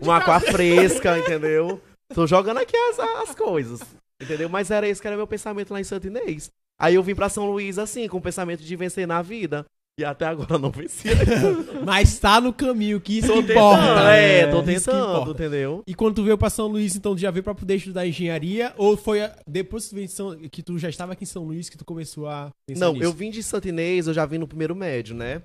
Uma 0.02 0.18
aqua 0.18 0.40
fresca, 0.40 1.18
entendeu? 1.18 1.82
Tô 2.14 2.28
jogando 2.28 2.60
aqui 2.60 2.76
as, 2.76 3.00
as 3.00 3.36
coisas. 3.36 3.82
Entendeu? 4.22 4.50
Mas 4.50 4.72
era 4.72 4.88
esse 4.88 5.02
que 5.02 5.08
era 5.08 5.18
meu 5.18 5.28
pensamento 5.28 5.72
lá 5.72 5.80
em 5.80 5.84
Santo 5.84 6.08
Inês. 6.08 6.50
Aí 6.80 6.96
eu 6.96 7.04
vim 7.04 7.16
pra 7.16 7.30
São 7.30 7.50
Luís 7.50 7.80
assim, 7.80 8.08
com 8.08 8.18
o 8.18 8.22
pensamento 8.22 8.62
de 8.64 8.76
vencer 8.76 9.08
na 9.08 9.22
vida. 9.22 9.66
E 10.00 10.06
até 10.06 10.26
agora 10.26 10.60
não 10.60 10.70
venci. 10.70 11.08
Mas 11.84 12.20
tá 12.20 12.40
no 12.40 12.54
caminho, 12.54 13.02
que 13.02 13.18
isso 13.18 13.28
tô 13.30 13.42
que 13.42 13.52
importa. 13.52 13.82
tentando, 13.82 14.08
é, 14.10 14.46
tô 14.46 14.60
Isso 14.60 14.86
que 14.92 14.96
tentando, 14.96 15.32
entendeu? 15.32 15.84
E 15.88 15.96
quando 15.96 16.16
tu 16.16 16.24
veio 16.24 16.38
pra 16.38 16.52
São 16.52 16.68
Luís, 16.68 16.96
então 16.96 17.16
tu 17.16 17.20
já 17.22 17.32
veio 17.32 17.44
pra 17.44 17.56
poder 17.56 17.78
estudar 17.78 18.06
engenharia? 18.06 18.74
Ou 18.78 18.96
foi 18.96 19.24
a- 19.24 19.36
depois 19.48 19.88
que 19.90 20.06
tu, 20.08 20.12
São- 20.12 20.38
que 20.38 20.62
tu 20.62 20.78
já 20.78 20.88
estava 20.88 21.14
aqui 21.14 21.24
em 21.24 21.28
São 21.28 21.44
Luís 21.44 21.68
que 21.68 21.78
tu 21.78 21.84
começou 21.84 22.28
a 22.28 22.52
pensar 22.68 22.86
Não, 22.86 22.94
nisso? 22.94 23.06
eu 23.06 23.12
vim 23.12 23.32
de 23.32 23.42
Santo 23.42 23.68
Inês, 23.70 24.06
eu 24.06 24.14
já 24.14 24.24
vim 24.28 24.38
no 24.38 24.48
primeiro 24.48 24.76
médio, 24.76 25.16
né? 25.16 25.42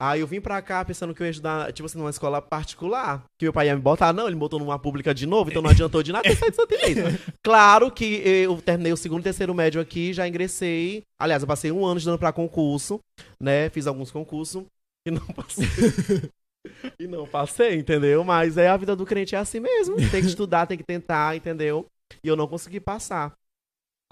Aí 0.00 0.20
eu 0.20 0.26
vim 0.28 0.40
pra 0.40 0.62
cá 0.62 0.84
pensando 0.84 1.12
que 1.12 1.20
eu 1.20 1.26
ia 1.26 1.30
estudar, 1.32 1.72
tipo 1.72 1.84
assim, 1.86 1.98
numa 1.98 2.10
escola 2.10 2.40
particular. 2.40 3.24
Que 3.36 3.46
meu 3.46 3.52
pai 3.52 3.66
ia 3.66 3.74
me 3.74 3.82
botar. 3.82 4.12
Não, 4.12 4.26
ele 4.26 4.34
me 4.36 4.40
botou 4.40 4.60
numa 4.60 4.78
pública 4.78 5.12
de 5.12 5.26
novo, 5.26 5.50
então 5.50 5.60
não 5.60 5.70
adiantou 5.70 6.02
de 6.04 6.12
nada 6.12 6.22
ter 6.22 6.36
saído 6.36 6.66
de 6.66 6.74
Inês. 6.76 7.20
Claro 7.42 7.90
que 7.90 8.04
eu 8.24 8.60
terminei 8.62 8.92
o 8.92 8.96
segundo 8.96 9.20
e 9.20 9.24
terceiro 9.24 9.52
médio 9.54 9.80
aqui, 9.80 10.12
já 10.12 10.28
ingressei. 10.28 11.02
Aliás, 11.18 11.42
eu 11.42 11.48
passei 11.48 11.72
um 11.72 11.84
ano 11.84 11.98
estudando 11.98 12.18
pra 12.18 12.32
concurso, 12.32 13.00
né? 13.40 13.68
Fiz 13.70 13.86
alguns 13.88 14.10
concursos 14.12 14.64
e 15.06 15.10
não 15.10 15.26
passei. 15.26 15.66
e 17.00 17.06
não 17.08 17.26
passei, 17.26 17.74
entendeu? 17.74 18.22
Mas 18.22 18.56
é 18.56 18.68
a 18.68 18.76
vida 18.76 18.94
do 18.94 19.04
crente 19.06 19.34
é 19.34 19.38
assim 19.38 19.58
mesmo. 19.58 19.96
Tem 20.10 20.20
que 20.20 20.28
estudar, 20.28 20.66
tem 20.66 20.78
que 20.78 20.84
tentar, 20.84 21.36
entendeu? 21.36 21.86
E 22.22 22.28
eu 22.28 22.36
não 22.36 22.46
consegui 22.46 22.78
passar. 22.78 23.32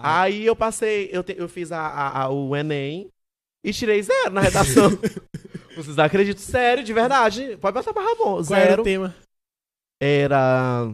Ah. 0.01 0.23
Aí 0.23 0.45
eu 0.45 0.55
passei, 0.55 1.09
eu, 1.13 1.23
te- 1.23 1.35
eu 1.37 1.47
fiz 1.47 1.71
a, 1.71 1.79
a- 1.79 2.23
a- 2.23 2.29
o 2.29 2.55
Enem 2.55 3.07
e 3.63 3.71
tirei 3.71 4.01
zero 4.03 4.31
na 4.31 4.41
redação. 4.41 4.91
Vocês 5.77 5.97
acreditam? 5.99 6.41
Sério, 6.43 6.83
de 6.83 6.93
verdade. 6.93 7.57
Pode 7.61 7.73
passar 7.73 7.93
pra 7.93 8.03
Ramon. 8.03 8.43
Qual 8.43 8.59
era 8.59 8.69
Zero. 8.69 8.81
o 8.81 8.85
tema? 8.85 9.15
Era. 10.01 10.89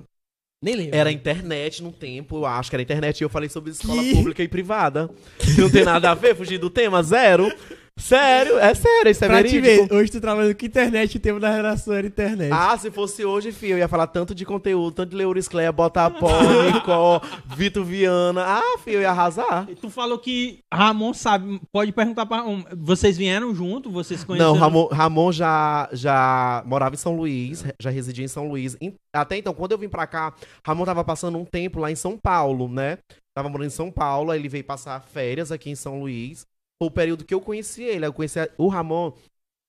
Nem 0.64 0.76
lembro. 0.76 0.96
Era 0.96 1.12
internet 1.12 1.84
no 1.84 1.92
tempo, 1.92 2.38
eu 2.38 2.46
acho 2.46 2.70
que 2.70 2.76
era 2.76 2.84
internet. 2.84 3.20
E 3.20 3.24
eu 3.24 3.30
falei 3.30 3.50
sobre 3.50 3.72
escola 3.72 4.02
Que? 4.02 4.14
pública 4.14 4.42
e 4.44 4.48
privada. 4.48 5.10
Que 5.40 5.60
não 5.60 5.70
tem 5.70 5.84
nada 5.84 6.12
a 6.12 6.14
ver, 6.14 6.36
fugir 6.36 6.58
do 6.58 6.70
tema, 6.70 7.04
zero. 7.04 7.52
Sério, 8.00 8.58
é 8.58 8.74
sério, 8.74 9.12
isso 9.12 9.24
é 9.24 9.28
Pra 9.28 9.44
te 9.44 9.60
verídico. 9.60 9.88
ver, 9.88 9.96
hoje 9.96 10.12
tu 10.12 10.20
trabalhando 10.20 10.56
com 10.58 10.66
internet, 10.66 11.16
o 11.16 11.20
tema 11.20 11.40
da 11.40 11.50
redação 11.52 11.94
era 11.94 12.08
internet. 12.08 12.52
Ah, 12.52 12.76
se 12.78 12.90
fosse 12.90 13.24
hoje, 13.24 13.52
filho, 13.52 13.74
eu 13.74 13.78
ia 13.78 13.88
falar 13.88 14.08
tanto 14.08 14.34
de 14.34 14.44
conteúdo, 14.46 14.94
tanto 14.96 15.12
de 15.12 15.16
Leuris 15.16 15.48
Cleia, 15.48 15.72
Botapó, 15.72 16.28
Nicó, 16.74 17.22
Vitor 17.56 17.86
Viana. 17.86 18.44
Ah, 18.46 18.78
filho, 18.84 18.98
eu 18.98 19.02
ia 19.02 19.12
arrasar. 19.12 19.68
Tu 19.80 19.90
falou 19.92 20.18
que 20.18 20.60
Ramon 20.74 21.14
sabe. 21.14 21.62
Pode 21.72 21.92
perguntar 21.92 22.26
pra 22.26 22.38
Ramon. 22.38 22.64
Vocês 22.76 23.16
vieram 23.16 23.54
junto? 23.54 23.92
Vocês 23.92 24.24
conheceram? 24.24 24.54
Não, 24.54 24.60
Ramon, 24.60 24.88
Ramon 24.88 25.32
já, 25.32 25.88
já 25.94 26.64
morava 26.66 26.96
em 26.96 26.98
São 26.98 27.16
Luís, 27.16 27.64
já 27.80 27.92
residia 27.92 28.26
em 28.26 28.28
São 28.28 28.50
Luís. 28.50 28.76
Até 29.16 29.38
então, 29.38 29.54
quando 29.54 29.72
eu 29.74 29.78
vim 29.78 29.88
pra 29.88 30.08
cá, 30.08 30.34
Ramon 30.66 30.84
tava 30.84 31.04
passando 31.04 31.38
um 31.38 31.46
tempo 31.46 31.80
lá 31.80 31.92
em 31.92 31.96
São 31.96 32.18
Paulo, 32.18 32.68
né? 32.68 32.98
Tava 33.36 33.50
morando 33.50 33.68
em 33.68 33.72
São 33.72 33.90
Paulo, 33.92 34.30
aí 34.32 34.40
ele 34.40 34.50
veio 34.50 34.64
passar 34.64 35.00
férias 35.02 35.52
aqui 35.52 35.70
em 35.70 35.76
São 35.76 36.00
Luís. 36.02 36.46
Foi 36.84 36.88
o 36.88 36.92
período 36.92 37.24
que 37.24 37.34
eu 37.34 37.40
conheci 37.40 37.82
ele. 37.84 38.06
Eu 38.06 38.12
conheci 38.12 38.40
o 38.58 38.68
Ramon 38.68 39.14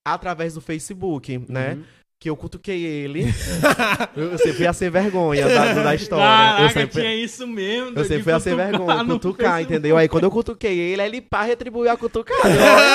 através 0.05 0.55
do 0.55 0.61
Facebook, 0.61 1.45
né? 1.49 1.79
Que 2.19 2.29
eu 2.29 2.37
cutuquei 2.37 2.83
ele. 2.85 3.25
eu, 4.17 4.37
sempre 4.39 4.65
ia 4.65 4.73
ser 4.73 4.91
vergonha 4.91 5.47
da, 5.47 5.75
da 5.75 5.95
história. 5.95 6.25
Caraca, 6.25 6.63
eu 6.63 6.69
sempre, 6.71 7.01
tinha 7.01 7.15
isso 7.15 7.47
mesmo. 7.47 7.97
eu 7.97 8.05
sempre 8.05 8.33
ia 8.33 8.41
ser 8.41 8.57
vergonha, 8.57 9.05
cutucar, 9.05 9.63
entendeu? 9.63 9.97
Aí 9.97 10.09
quando 10.09 10.25
eu 10.25 10.31
cutuquei 10.31 10.77
ele, 10.77 11.03
aí 11.03 11.09
ele 11.09 11.21
pá 11.21 11.43
retribuiu 11.43 11.91
a 11.91 11.97
cutucada. 11.97 12.49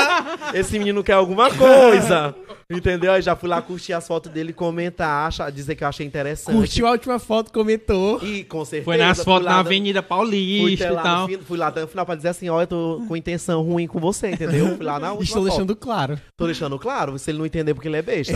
Esse 0.54 0.78
menino 0.78 1.04
quer 1.04 1.14
alguma 1.14 1.50
coisa. 1.54 2.36
Entendeu? 2.72 3.12
Aí 3.14 3.22
já 3.24 3.36
fui 3.36 3.50
lá 3.50 3.60
curtir 3.64 3.94
as 3.94 4.06
fotos 4.08 4.32
dele, 4.32 4.54
comentar, 4.54 5.28
achar- 5.28 5.52
dizer 5.52 5.74
que 5.74 5.84
eu 5.84 5.88
achei 5.88 6.06
interessante. 6.06 6.56
Curtiu 6.56 6.86
a 6.86 6.92
última 6.92 7.18
foto, 7.18 7.52
comentou. 7.52 8.24
E 8.24 8.44
com 8.44 8.64
certeza. 8.64 8.86
Foi 8.86 8.96
nas 8.96 9.18
fui 9.18 9.26
fotos 9.26 9.46
na 9.48 9.58
Avenida 9.58 10.04
Fui, 10.04 10.08
Paulista 10.08 10.86
e 10.86 10.90
lá 10.92 11.02
tal. 11.02 11.22
no 11.22 11.28
fim- 11.30 11.44
fui 11.44 11.58
lá 11.58 11.68
até 11.70 11.82
no 11.82 11.88
final 11.88 12.06
pra 12.06 12.14
dizer 12.14 12.28
assim, 12.28 12.48
ó, 12.48 12.62
eu 12.62 12.68
tô 12.68 13.04
com 13.08 13.16
intenção 13.18 13.64
ruim 13.64 13.88
com 13.88 13.98
você, 14.00 14.30
entendeu? 14.30 14.78
Fui 14.78 14.86
lá 14.86 15.00
na 15.00 15.08
última 15.14 15.24
Estou 15.24 15.42
foto. 15.42 15.50
deixando 15.50 15.76
claro. 15.76 16.22
Tô 16.38 16.46
deixando 16.46 16.78
claro, 16.78 17.18
se 17.18 17.32
ele 17.32 17.40
não 17.40 17.46
entender 17.48 17.74
porque 17.74 17.88
ele 17.88 17.98
é 17.98 18.04
besta. 18.04 18.34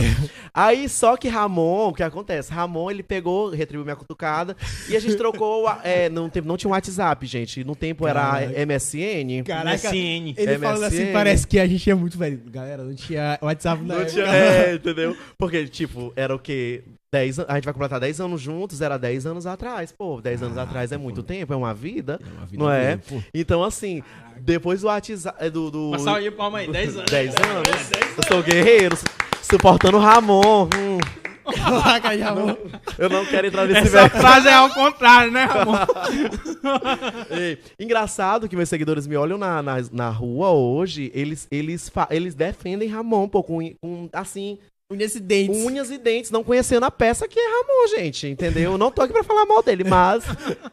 Aí, 0.52 0.88
só 0.88 1.16
que 1.16 1.28
Ramon, 1.28 1.90
o 1.90 1.94
que 1.94 2.02
acontece? 2.02 2.52
Ramon, 2.52 2.90
ele 2.90 3.04
pegou, 3.04 3.50
retribuiu 3.50 3.84
minha 3.84 3.94
cutucada 3.96 4.56
e 4.88 4.96
a 4.96 5.00
gente 5.00 5.14
trocou, 5.14 5.70
é, 5.84 6.08
não, 6.08 6.28
não 6.44 6.56
tinha 6.56 6.68
um 6.68 6.72
WhatsApp, 6.72 7.24
gente. 7.24 7.62
No 7.62 7.76
tempo 7.76 8.04
era 8.04 8.20
Caraca. 8.20 8.66
MSN. 8.66 9.44
Caraca, 9.46 9.90
MSN. 9.92 10.34
ele 10.36 10.58
falando 10.58 10.82
assim, 10.82 10.96
MSN. 11.04 11.12
parece 11.12 11.46
que 11.46 11.56
a 11.60 11.66
gente 11.68 11.88
é 11.88 11.94
muito 11.94 12.18
velho. 12.18 12.42
Galera, 12.50 12.82
não 12.82 12.96
tinha 12.96 13.38
WhatsApp 13.40 13.80
na 13.84 13.94
Não 13.94 14.00
época. 14.00 14.10
tinha, 14.12 14.23
é, 14.26 14.74
entendeu? 14.76 15.16
Porque, 15.38 15.66
tipo, 15.66 16.12
era 16.16 16.34
o 16.34 16.38
quê? 16.38 16.82
10 17.12 17.38
an- 17.38 17.46
a 17.48 17.54
gente 17.54 17.64
vai 17.64 17.72
completar 17.72 18.00
10 18.00 18.20
anos 18.20 18.40
juntos, 18.40 18.80
era 18.80 18.98
10 18.98 19.24
anos 19.26 19.46
atrás. 19.46 19.92
Pô, 19.92 20.20
10 20.20 20.42
anos 20.42 20.58
atrás 20.58 20.90
é 20.90 20.96
muito 20.96 21.22
tempo, 21.22 21.52
é 21.52 21.56
uma 21.56 21.72
vida. 21.72 22.18
É 22.20 22.36
uma 22.38 22.46
vida 22.46 22.62
Não 22.64 22.70
é? 22.70 22.96
pô. 22.96 23.22
Então, 23.32 23.62
assim, 23.62 24.02
depois 24.40 24.80
do 24.80 24.88
WhatsApp. 24.88 25.36
é, 25.44 25.48
Do, 25.48 25.70
do, 25.70 25.90
Passar 25.92 26.16
aí, 26.16 26.30
palma 26.30 26.58
aí, 26.58 26.70
10 26.70 26.96
anos. 26.96 27.10
10 27.10 27.34
anos. 27.38 27.90
Eu 28.16 28.22
sou 28.28 28.42
guerreiro, 28.42 28.96
su- 28.96 29.04
suportando 29.42 29.96
o 29.96 30.00
Ramon. 30.00 30.64
hum, 30.64 30.98
Caraca, 31.44 32.16
já 32.16 32.32
vou- 32.32 32.58
eu 32.98 33.08
não 33.10 33.24
quero 33.26 33.46
entrar 33.46 33.66
nesse 33.66 33.88
Essa 33.88 34.08
frase 34.08 34.48
é 34.48 34.52
ao 34.54 34.70
contrário, 34.70 35.30
né, 35.30 35.44
Ramon? 35.44 35.74
Ei, 37.30 37.58
Engraçado 37.78 38.48
que 38.48 38.56
meus 38.56 38.68
seguidores 38.68 39.06
me 39.06 39.16
olham 39.16 39.36
na, 39.38 39.62
na, 39.62 39.76
na 39.92 40.08
rua 40.10 40.50
hoje, 40.50 41.10
eles, 41.14 41.46
eles, 41.50 41.90
eles 42.10 42.34
defendem 42.34 42.88
Ramon, 42.88 43.28
pô, 43.28 43.42
com, 43.42 43.58
com 43.82 44.08
assim, 44.12 44.58
Unhas 44.90 45.14
e 45.14 45.20
dentes. 45.20 45.56
unhas 45.64 45.90
e 45.90 45.98
dentes, 45.98 46.30
não 46.30 46.44
conhecendo 46.44 46.84
a 46.84 46.90
peça 46.90 47.26
que 47.26 47.38
é 47.38 47.42
Ramon, 47.48 47.88
gente, 47.96 48.26
entendeu? 48.28 48.72
Eu 48.72 48.78
não 48.78 48.90
tô 48.90 49.02
aqui 49.02 49.12
pra 49.12 49.24
falar 49.24 49.46
mal 49.46 49.62
dele, 49.62 49.82
mas 49.84 50.24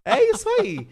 é 0.05 0.23
isso 0.31 0.47
aí. 0.59 0.87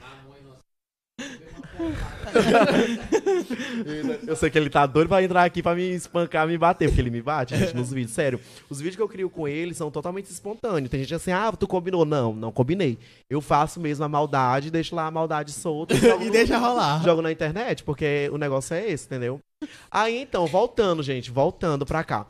Eu 4.28 4.36
sei 4.36 4.50
que 4.50 4.58
ele 4.58 4.70
tá 4.70 4.86
doido 4.86 5.08
pra 5.08 5.24
entrar 5.24 5.44
aqui 5.44 5.64
pra 5.64 5.74
me 5.76 5.90
espancar, 5.92 6.48
me 6.48 6.58
bater, 6.58 6.88
porque 6.90 7.02
ele 7.02 7.10
me 7.10 7.22
bate, 7.22 7.56
gente, 7.58 7.76
nos 7.76 7.92
vídeos. 7.92 8.14
Sério, 8.14 8.40
os 8.70 8.80
vídeos 8.80 8.96
que 8.96 9.02
eu 9.02 9.08
crio 9.08 9.30
com 9.30 9.48
ele 9.48 9.74
são 9.74 9.90
totalmente 9.90 10.26
espontâneos. 10.26 10.90
Tem 10.90 11.00
gente 11.00 11.16
assim, 11.16 11.32
ah, 11.32 11.52
tu 11.52 11.68
combinou. 11.68 12.06
Não, 12.06 12.34
não 12.34 12.52
combinei. 12.52 12.98
Eu 13.30 13.42
faço 13.42 13.80
mesmo 13.80 14.04
a 14.06 14.10
maldade, 14.10 14.72
deixo 14.72 14.96
lá 14.96 15.08
a 15.08 15.12
maldade 15.12 15.52
solta 15.52 15.94
e 15.96 16.00
E 16.28 16.30
deixa 16.30 16.58
rolar. 16.58 17.04
jogo 17.04 17.22
na 17.22 17.32
internet, 17.32 17.84
porque 17.84 18.30
o 18.32 18.38
negócio 18.38 18.74
é 18.76 18.90
esse, 18.90 19.06
entendeu? 19.06 19.40
Aí 19.92 20.18
então, 20.22 20.46
voltando, 20.46 21.04
gente, 21.04 21.32
voltando 21.32 21.86
pra 21.86 22.04
cá. 22.04 22.26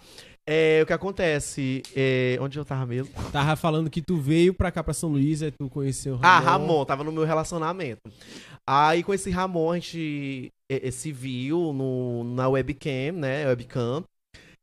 É, 0.51 0.79
o 0.81 0.85
que 0.87 0.93
acontece? 0.93 1.83
é, 1.95 2.35
onde 2.41 2.57
eu 2.57 2.65
tava 2.65 2.83
mesmo? 2.83 3.13
Tava 3.31 3.55
falando 3.55 3.87
que 3.87 4.01
tu 4.01 4.17
veio 4.17 4.51
pra 4.51 4.71
cá, 4.71 4.83
pra 4.83 4.95
São 4.95 5.09
Luís, 5.09 5.43
aí 5.43 5.51
tu 5.51 5.69
conheceu 5.69 6.15
o 6.15 6.17
Ramon. 6.17 6.27
Ah, 6.27 6.39
Ramon, 6.39 6.85
tava 6.85 7.03
no 7.03 7.11
meu 7.11 7.23
relacionamento. 7.23 8.01
Aí 8.71 9.01
com 9.01 9.11
esse 9.11 9.31
Ramon 9.31 9.71
a 9.71 9.75
gente 9.79 10.51
se 10.91 11.11
viu 11.11 11.73
no, 11.73 12.23
na 12.23 12.47
webcam, 12.47 13.13
né? 13.13 13.47
Webcam. 13.47 14.03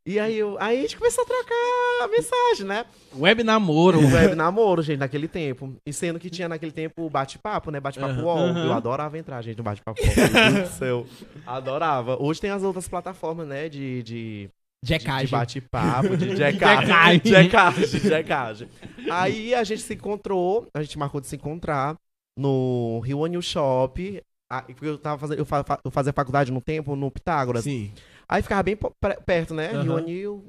E 0.06 0.20
aí, 0.20 0.38
eu, 0.38 0.56
aí 0.60 0.78
a 0.78 0.82
gente 0.82 0.96
começou 0.96 1.24
a 1.24 1.26
trocar 1.26 2.08
mensagem, 2.08 2.64
né? 2.64 2.84
Web 3.18 3.42
namoro. 3.42 3.98
Web 3.98 4.36
namoro, 4.36 4.80
gente, 4.80 5.00
naquele 5.00 5.26
tempo. 5.26 5.74
E 5.84 5.92
sendo 5.92 6.20
que 6.20 6.30
tinha 6.30 6.48
naquele 6.48 6.70
tempo 6.70 7.04
o 7.04 7.10
bate-papo, 7.10 7.72
né? 7.72 7.80
Bate-papo 7.80 8.28
aham. 8.28 8.66
Eu 8.66 8.72
adorava 8.72 9.18
entrar, 9.18 9.42
gente, 9.42 9.58
no 9.58 9.64
bate-papo 9.64 10.00
UOL. 10.00 10.14
Meu 10.16 10.52
Deus 10.52 10.68
do 10.68 10.74
céu. 10.76 11.06
Adorava. 11.44 12.16
Hoje 12.22 12.40
tem 12.40 12.50
as 12.50 12.62
outras 12.62 12.86
plataformas, 12.86 13.48
né? 13.48 13.68
De, 13.68 14.04
de, 14.04 14.50
de, 14.84 14.90
Jackagem. 14.90 15.26
de 15.26 15.32
bate-papo, 15.32 16.16
de 16.16 16.30
jackagem. 16.38 17.20
Jackagem, 17.24 18.00
jackagem. 18.02 18.68
Aí 19.10 19.52
a 19.52 19.64
gente 19.64 19.82
se 19.82 19.94
encontrou, 19.94 20.68
a 20.72 20.80
gente 20.80 20.96
marcou 20.96 21.20
de 21.20 21.26
se 21.26 21.34
encontrar 21.34 21.96
no 22.36 23.00
Rio 23.00 23.18
One 23.20 23.40
Shop. 23.42 24.22
Porque 24.66 24.86
eu 24.86 24.98
tava 24.98 25.18
fazendo, 25.18 25.38
eu, 25.38 25.44
fa- 25.44 25.80
eu 25.84 25.90
fazia 25.90 26.12
faculdade 26.12 26.52
no 26.52 26.60
tempo 26.60 26.94
no 26.94 27.10
Pitágoras. 27.10 27.64
Sim. 27.64 27.92
Aí 28.28 28.42
ficava 28.42 28.62
bem 28.62 28.78
perto, 29.24 29.54
né? 29.54 29.70
Aham. 29.70 29.82
Rio 29.82 29.96
Anil, 29.96 30.46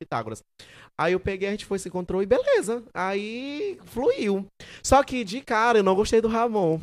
Pitágoras. 0.00 0.42
Aí 0.96 1.12
eu 1.14 1.20
peguei, 1.20 1.48
a 1.48 1.50
gente 1.52 1.66
foi, 1.66 1.78
se 1.78 1.88
encontrou 1.88 2.22
e 2.22 2.26
beleza. 2.26 2.84
Aí 2.94 3.78
fluiu. 3.86 4.46
Só 4.82 5.02
que 5.02 5.24
de 5.24 5.40
cara 5.40 5.78
eu 5.78 5.82
não 5.82 5.94
gostei 5.94 6.20
do 6.20 6.28
Ramon. 6.28 6.80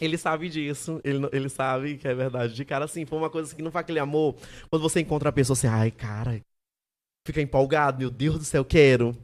Ele 0.00 0.16
sabe 0.16 0.48
disso, 0.48 0.98
ele, 1.04 1.28
ele 1.30 1.48
sabe 1.50 1.98
que 1.98 2.08
é 2.08 2.14
verdade. 2.14 2.54
De 2.54 2.64
cara, 2.64 2.86
assim, 2.86 3.04
foi 3.04 3.18
uma 3.18 3.28
coisa 3.28 3.54
que 3.54 3.60
não 3.60 3.70
foi 3.70 3.82
aquele 3.82 3.98
amor. 3.98 4.34
Quando 4.70 4.82
você 4.82 5.00
encontra 5.00 5.28
a 5.28 5.32
pessoa 5.32 5.54
assim, 5.54 5.66
ai, 5.66 5.90
cara, 5.90 6.40
fica 7.26 7.40
empolgado, 7.42 7.98
meu 7.98 8.10
Deus 8.10 8.38
do 8.38 8.44
céu, 8.44 8.64
quero. 8.64 9.14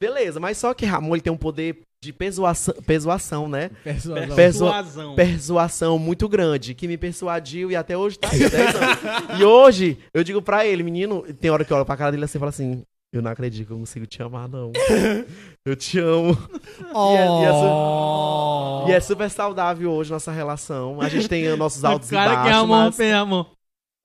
Beleza, 0.00 0.38
mas 0.38 0.58
só 0.58 0.74
que 0.74 0.84
Ramon 0.84 1.14
ele 1.14 1.22
tem 1.22 1.32
um 1.32 1.36
poder 1.38 1.80
de 2.02 2.12
persuasão, 2.12 2.74
persuasão 2.86 3.48
né? 3.48 3.70
Persuasão. 3.82 4.36
Persu- 4.36 4.36
Persuasão. 4.36 5.14
persuasão 5.16 5.98
muito 5.98 6.28
grande, 6.28 6.72
que 6.74 6.86
me 6.86 6.96
persuadiu 6.96 7.70
e 7.70 7.76
até 7.76 7.96
hoje 7.96 8.18
tá 8.18 8.28
aí, 8.30 8.38
10 8.38 8.54
anos. 8.54 9.40
E 9.40 9.44
hoje, 9.44 9.98
eu 10.14 10.22
digo 10.22 10.40
pra 10.40 10.64
ele, 10.64 10.82
menino, 10.84 11.22
tem 11.40 11.50
hora 11.50 11.64
que 11.64 11.72
eu 11.72 11.76
olho 11.76 11.84
pra 11.86 11.96
cara 11.96 12.12
dele 12.12 12.24
assim 12.24 12.38
e 12.38 12.40
falo 12.40 12.50
assim, 12.50 12.82
eu 13.12 13.20
não 13.20 13.30
acredito 13.30 13.66
que 13.66 13.72
eu 13.72 13.78
consigo 13.78 14.06
te 14.06 14.22
amar, 14.22 14.48
não. 14.48 14.70
Eu 15.66 15.74
te 15.76 15.98
amo. 15.98 16.36
Oh. 16.94 17.12
E 17.12 17.16
é- 17.16 17.26
e 17.26 17.44
é 17.44 17.52
su- 17.52 18.88
E 18.88 18.92
é 18.92 19.00
super 19.00 19.28
saudável 19.28 19.90
hoje 19.90 20.10
nossa 20.10 20.30
relação. 20.32 20.98
A 21.00 21.08
gente 21.10 21.28
tem 21.28 21.54
nossos 21.56 21.84
altos 21.84 22.08
o 22.08 22.12
cara 22.12 22.32
e 22.32 22.36
que 22.36 22.42
baixos. 22.44 22.62
amou, 22.62 22.76
mas- 22.76 22.96
fez 22.96 23.12
amor. 23.14 23.50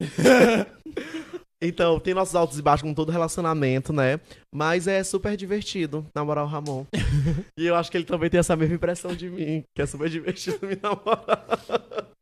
Então, 1.65 1.97
tem 1.99 2.13
nossos 2.13 2.35
altos 2.35 2.59
e 2.59 2.61
baixos 2.61 2.81
com 2.87 2.93
todo 2.93 3.11
relacionamento, 3.11 3.93
né? 3.93 4.19
Mas 4.53 4.85
é 4.87 5.01
super 5.03 5.37
divertido 5.37 6.05
namorar 6.13 6.43
o 6.43 6.47
Ramon. 6.47 6.85
e 7.57 7.65
eu 7.65 7.75
acho 7.75 7.89
que 7.89 7.97
ele 7.97 8.03
também 8.05 8.29
tem 8.29 8.39
essa 8.39 8.55
mesma 8.55 8.75
impressão 8.75 9.15
de 9.15 9.29
mim, 9.29 9.63
que 9.73 9.81
é 9.81 9.85
super 9.85 10.09
divertido 10.09 10.59
me 10.67 10.77
namorar. 10.81 11.45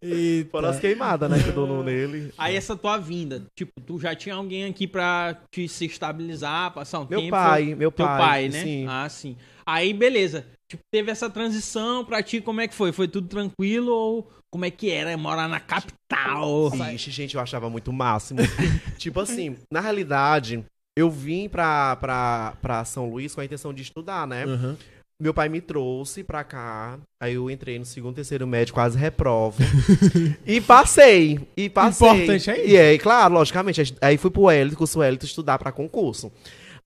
Eita. 0.00 0.50
Fora 0.50 0.68
as 0.68 0.78
queimadas, 0.78 1.28
né? 1.30 1.42
Que 1.42 1.48
eu 1.48 1.54
dou 1.54 1.66
no- 1.66 1.82
nele. 1.82 2.30
Aí 2.36 2.54
essa 2.54 2.76
tua 2.76 2.98
vinda, 2.98 3.42
tipo, 3.58 3.72
tu 3.80 3.98
já 3.98 4.14
tinha 4.14 4.34
alguém 4.34 4.64
aqui 4.64 4.86
pra 4.86 5.36
te 5.50 5.66
se 5.68 5.86
estabilizar, 5.86 6.72
passar 6.74 7.00
um 7.00 7.06
Meu 7.08 7.20
tempo? 7.20 7.30
pai, 7.30 7.74
meu 7.74 7.90
Teu 7.90 8.06
pai. 8.06 8.18
pai, 8.18 8.48
né? 8.48 8.62
Sim. 8.62 8.86
Ah, 8.88 9.08
sim. 9.08 9.36
Aí, 9.64 9.92
beleza. 9.94 10.46
Tipo, 10.70 10.82
teve 10.92 11.10
essa 11.10 11.30
transição 11.30 12.04
pra 12.04 12.22
ti, 12.22 12.40
como 12.40 12.60
é 12.60 12.68
que 12.68 12.74
foi? 12.74 12.92
Foi 12.92 13.08
tudo 13.08 13.26
tranquilo 13.28 13.90
ou 13.92 14.30
como 14.56 14.64
é 14.64 14.70
que 14.70 14.90
era 14.90 15.14
morar 15.18 15.46
na 15.50 15.60
capital? 15.60 16.72
Ixi, 16.94 17.10
gente, 17.10 17.34
eu 17.34 17.42
achava 17.42 17.68
muito 17.68 17.92
máximo. 17.92 18.40
tipo 18.96 19.20
assim, 19.20 19.54
na 19.70 19.80
realidade, 19.80 20.64
eu 20.96 21.10
vim 21.10 21.46
pra, 21.46 21.94
pra, 21.96 22.54
pra 22.62 22.82
São 22.86 23.10
Luís 23.10 23.34
com 23.34 23.42
a 23.42 23.44
intenção 23.44 23.74
de 23.74 23.82
estudar, 23.82 24.26
né? 24.26 24.44
Aham. 24.44 24.78
Meu 25.20 25.34
pai 25.34 25.50
me 25.50 25.60
trouxe 25.60 26.24
pra 26.24 26.42
cá. 26.42 26.98
Aí 27.20 27.34
eu 27.34 27.50
entrei 27.50 27.78
no 27.78 27.84
segundo, 27.84 28.14
terceiro 28.14 28.46
médio, 28.46 28.72
quase 28.72 28.96
reprovo. 28.96 29.58
e 30.46 30.58
passei. 30.58 31.38
E 31.54 31.68
passei. 31.68 32.08
Importante 32.08 32.50
é 32.50 32.58
isso. 32.58 32.70
E 32.70 32.78
aí, 32.78 32.98
claro, 32.98 33.34
logicamente. 33.34 33.94
Aí 34.00 34.16
fui 34.16 34.30
pro 34.30 34.50
Hélito, 34.50 34.76
curso 34.76 35.02
Hélito, 35.02 35.26
estudar 35.26 35.58
pra 35.58 35.70
concurso. 35.70 36.32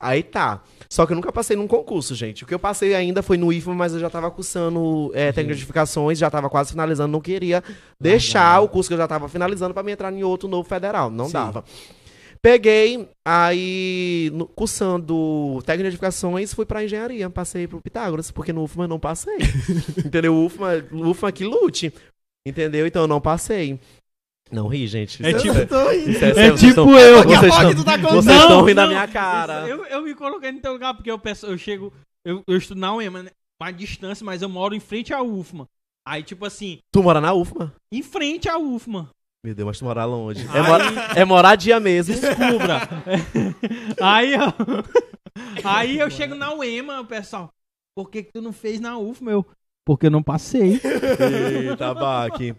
Aí 0.00 0.22
tá. 0.22 0.62
Só 0.88 1.04
que 1.04 1.12
eu 1.12 1.16
nunca 1.16 1.30
passei 1.30 1.56
num 1.56 1.66
concurso, 1.68 2.14
gente. 2.14 2.42
O 2.42 2.46
que 2.46 2.54
eu 2.54 2.58
passei 2.58 2.94
ainda 2.94 3.22
foi 3.22 3.36
no 3.36 3.52
IFMA, 3.52 3.74
mas 3.74 3.92
eu 3.92 4.00
já 4.00 4.08
tava 4.08 4.30
cursando 4.30 5.10
é, 5.14 5.26
técnica 5.30 5.54
de 5.54 5.60
edificações, 5.60 6.18
já 6.18 6.30
tava 6.30 6.48
quase 6.48 6.70
finalizando. 6.70 7.12
Não 7.12 7.20
queria 7.20 7.62
deixar 8.00 8.60
o 8.60 8.68
curso 8.68 8.88
que 8.88 8.94
eu 8.94 8.98
já 8.98 9.06
tava 9.06 9.28
finalizando 9.28 9.74
pra 9.74 9.82
me 9.82 9.92
entrar 9.92 10.10
em 10.12 10.24
outro 10.24 10.48
novo 10.48 10.66
federal. 10.66 11.10
Não 11.10 11.26
Sim. 11.26 11.32
dava. 11.34 11.64
Peguei, 12.42 13.06
aí, 13.22 14.30
no- 14.32 14.46
cursando 14.46 15.60
técnica 15.66 15.90
de 15.90 15.94
edificações, 15.96 16.54
fui 16.54 16.64
pra 16.64 16.82
engenharia. 16.82 17.28
Passei 17.28 17.66
pro 17.68 17.82
Pitágoras, 17.82 18.30
porque 18.30 18.50
no 18.52 18.62
UFMA 18.62 18.84
eu 18.84 18.88
não 18.88 18.98
passei. 18.98 19.36
Entendeu? 20.04 20.34
O 20.34 20.46
UFMA, 20.46 20.82
UFMA 20.90 21.30
que 21.32 21.44
lute. 21.44 21.92
Entendeu? 22.46 22.86
Então 22.86 23.02
eu 23.02 23.08
não 23.08 23.20
passei. 23.20 23.78
Não 24.52 24.66
ri, 24.66 24.86
gente. 24.86 25.24
É 25.24 25.32
tipo- 25.34 25.54
é 25.58 26.52
tipo 26.56 26.90
eu. 26.98 27.22
Vocês 27.22 27.54
estão- 27.54 27.84
tá 27.84 27.94
estão 27.96 28.62
rindo 28.62 28.74
da 28.74 28.86
minha 28.86 29.06
cara. 29.08 29.68
Eu, 29.68 29.84
eu 29.86 30.02
me 30.02 30.14
coloquei 30.14 30.50
no 30.52 30.60
teu 30.60 30.72
lugar 30.72 30.94
porque 30.94 31.10
eu, 31.10 31.18
peço, 31.18 31.46
eu 31.46 31.56
chego. 31.56 31.92
Eu, 32.24 32.42
eu 32.46 32.56
estudo 32.56 32.80
na 32.80 32.94
UEMA, 32.94 33.22
né? 33.22 33.30
Uma 33.62 33.70
distância, 33.72 34.24
mas 34.24 34.42
eu 34.42 34.48
moro 34.48 34.74
em 34.74 34.80
frente 34.80 35.12
à 35.14 35.22
UFMA. 35.22 35.66
Aí, 36.06 36.22
tipo 36.22 36.44
assim, 36.46 36.78
Tu 36.92 37.02
mora 37.02 37.20
na 37.20 37.32
UFMA? 37.34 37.72
em 37.92 38.02
frente 38.02 38.48
à 38.48 38.58
UFMA. 38.58 39.10
Meu 39.44 39.54
Deus, 39.54 39.66
mas 39.66 39.78
tu 39.78 39.84
mora 39.84 40.04
longe. 40.04 40.46
É, 40.46 40.58
Aí- 40.60 40.66
mora, 40.66 40.84
é 41.16 41.24
moradia 41.24 41.78
mesmo. 41.80 42.14
Descubra. 42.14 42.80
aí 44.02 44.34
eu. 44.34 44.40
Aí 45.64 45.98
eu 45.98 46.10
chego 46.10 46.34
na 46.34 46.52
UEMA, 46.52 47.00
o 47.00 47.06
pessoal. 47.06 47.50
Por 47.96 48.10
que, 48.10 48.22
que 48.22 48.32
tu 48.32 48.42
não 48.42 48.52
fez 48.52 48.80
na 48.80 48.98
UFMA, 48.98 49.30
meu? 49.30 49.46
Porque 49.86 50.06
eu 50.06 50.10
não 50.10 50.22
passei. 50.22 50.80
Eita, 50.82 51.94
baque. 51.94 52.54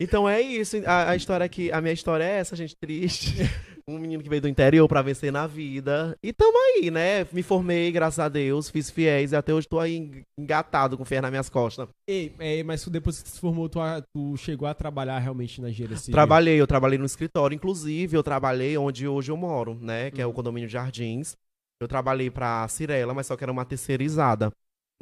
Então 0.00 0.28
é 0.28 0.40
isso. 0.40 0.76
A, 0.86 1.10
a 1.10 1.16
história 1.16 1.44
aqui, 1.44 1.72
a 1.72 1.80
minha 1.80 1.94
história 1.94 2.24
é 2.24 2.38
essa, 2.38 2.54
gente, 2.54 2.76
triste. 2.76 3.36
Um 3.88 4.00
menino 4.00 4.20
que 4.20 4.28
veio 4.28 4.42
do 4.42 4.48
interior 4.48 4.88
pra 4.88 5.00
vencer 5.00 5.30
na 5.30 5.46
vida. 5.46 6.18
E 6.20 6.32
tamo 6.32 6.58
aí, 6.58 6.90
né? 6.90 7.24
Me 7.32 7.40
formei, 7.40 7.92
graças 7.92 8.18
a 8.18 8.28
Deus, 8.28 8.68
fiz 8.68 8.90
fiéis 8.90 9.30
e 9.30 9.36
até 9.36 9.54
hoje 9.54 9.68
tô 9.68 9.78
aí 9.78 10.24
engatado 10.36 10.98
com 10.98 11.04
ferro 11.04 11.22
nas 11.22 11.30
minhas 11.30 11.48
costas. 11.48 11.88
Ei, 12.04 12.34
é, 12.40 12.64
mas 12.64 12.84
depois 12.88 13.22
que 13.22 13.28
se 13.28 13.38
formou, 13.38 13.68
tu, 13.68 13.78
tu 14.12 14.36
chegou 14.38 14.66
a 14.66 14.74
trabalhar 14.74 15.20
realmente 15.20 15.60
na 15.60 15.70
engenharia 15.70 15.96
civil? 15.96 16.14
Trabalhei, 16.14 16.60
eu 16.60 16.66
trabalhei 16.66 16.98
no 16.98 17.06
escritório, 17.06 17.54
inclusive 17.54 18.16
eu 18.16 18.24
trabalhei 18.24 18.76
onde 18.76 19.06
hoje 19.06 19.30
eu 19.30 19.36
moro, 19.36 19.78
né? 19.80 20.10
Que 20.10 20.20
é 20.20 20.26
o 20.26 20.32
condomínio 20.32 20.68
Jardins. 20.68 21.36
Eu 21.80 21.86
trabalhei 21.86 22.28
pra 22.28 22.66
Cirela, 22.66 23.14
mas 23.14 23.28
só 23.28 23.36
que 23.36 23.44
era 23.44 23.52
uma 23.52 23.64
terceirizada. 23.64 24.50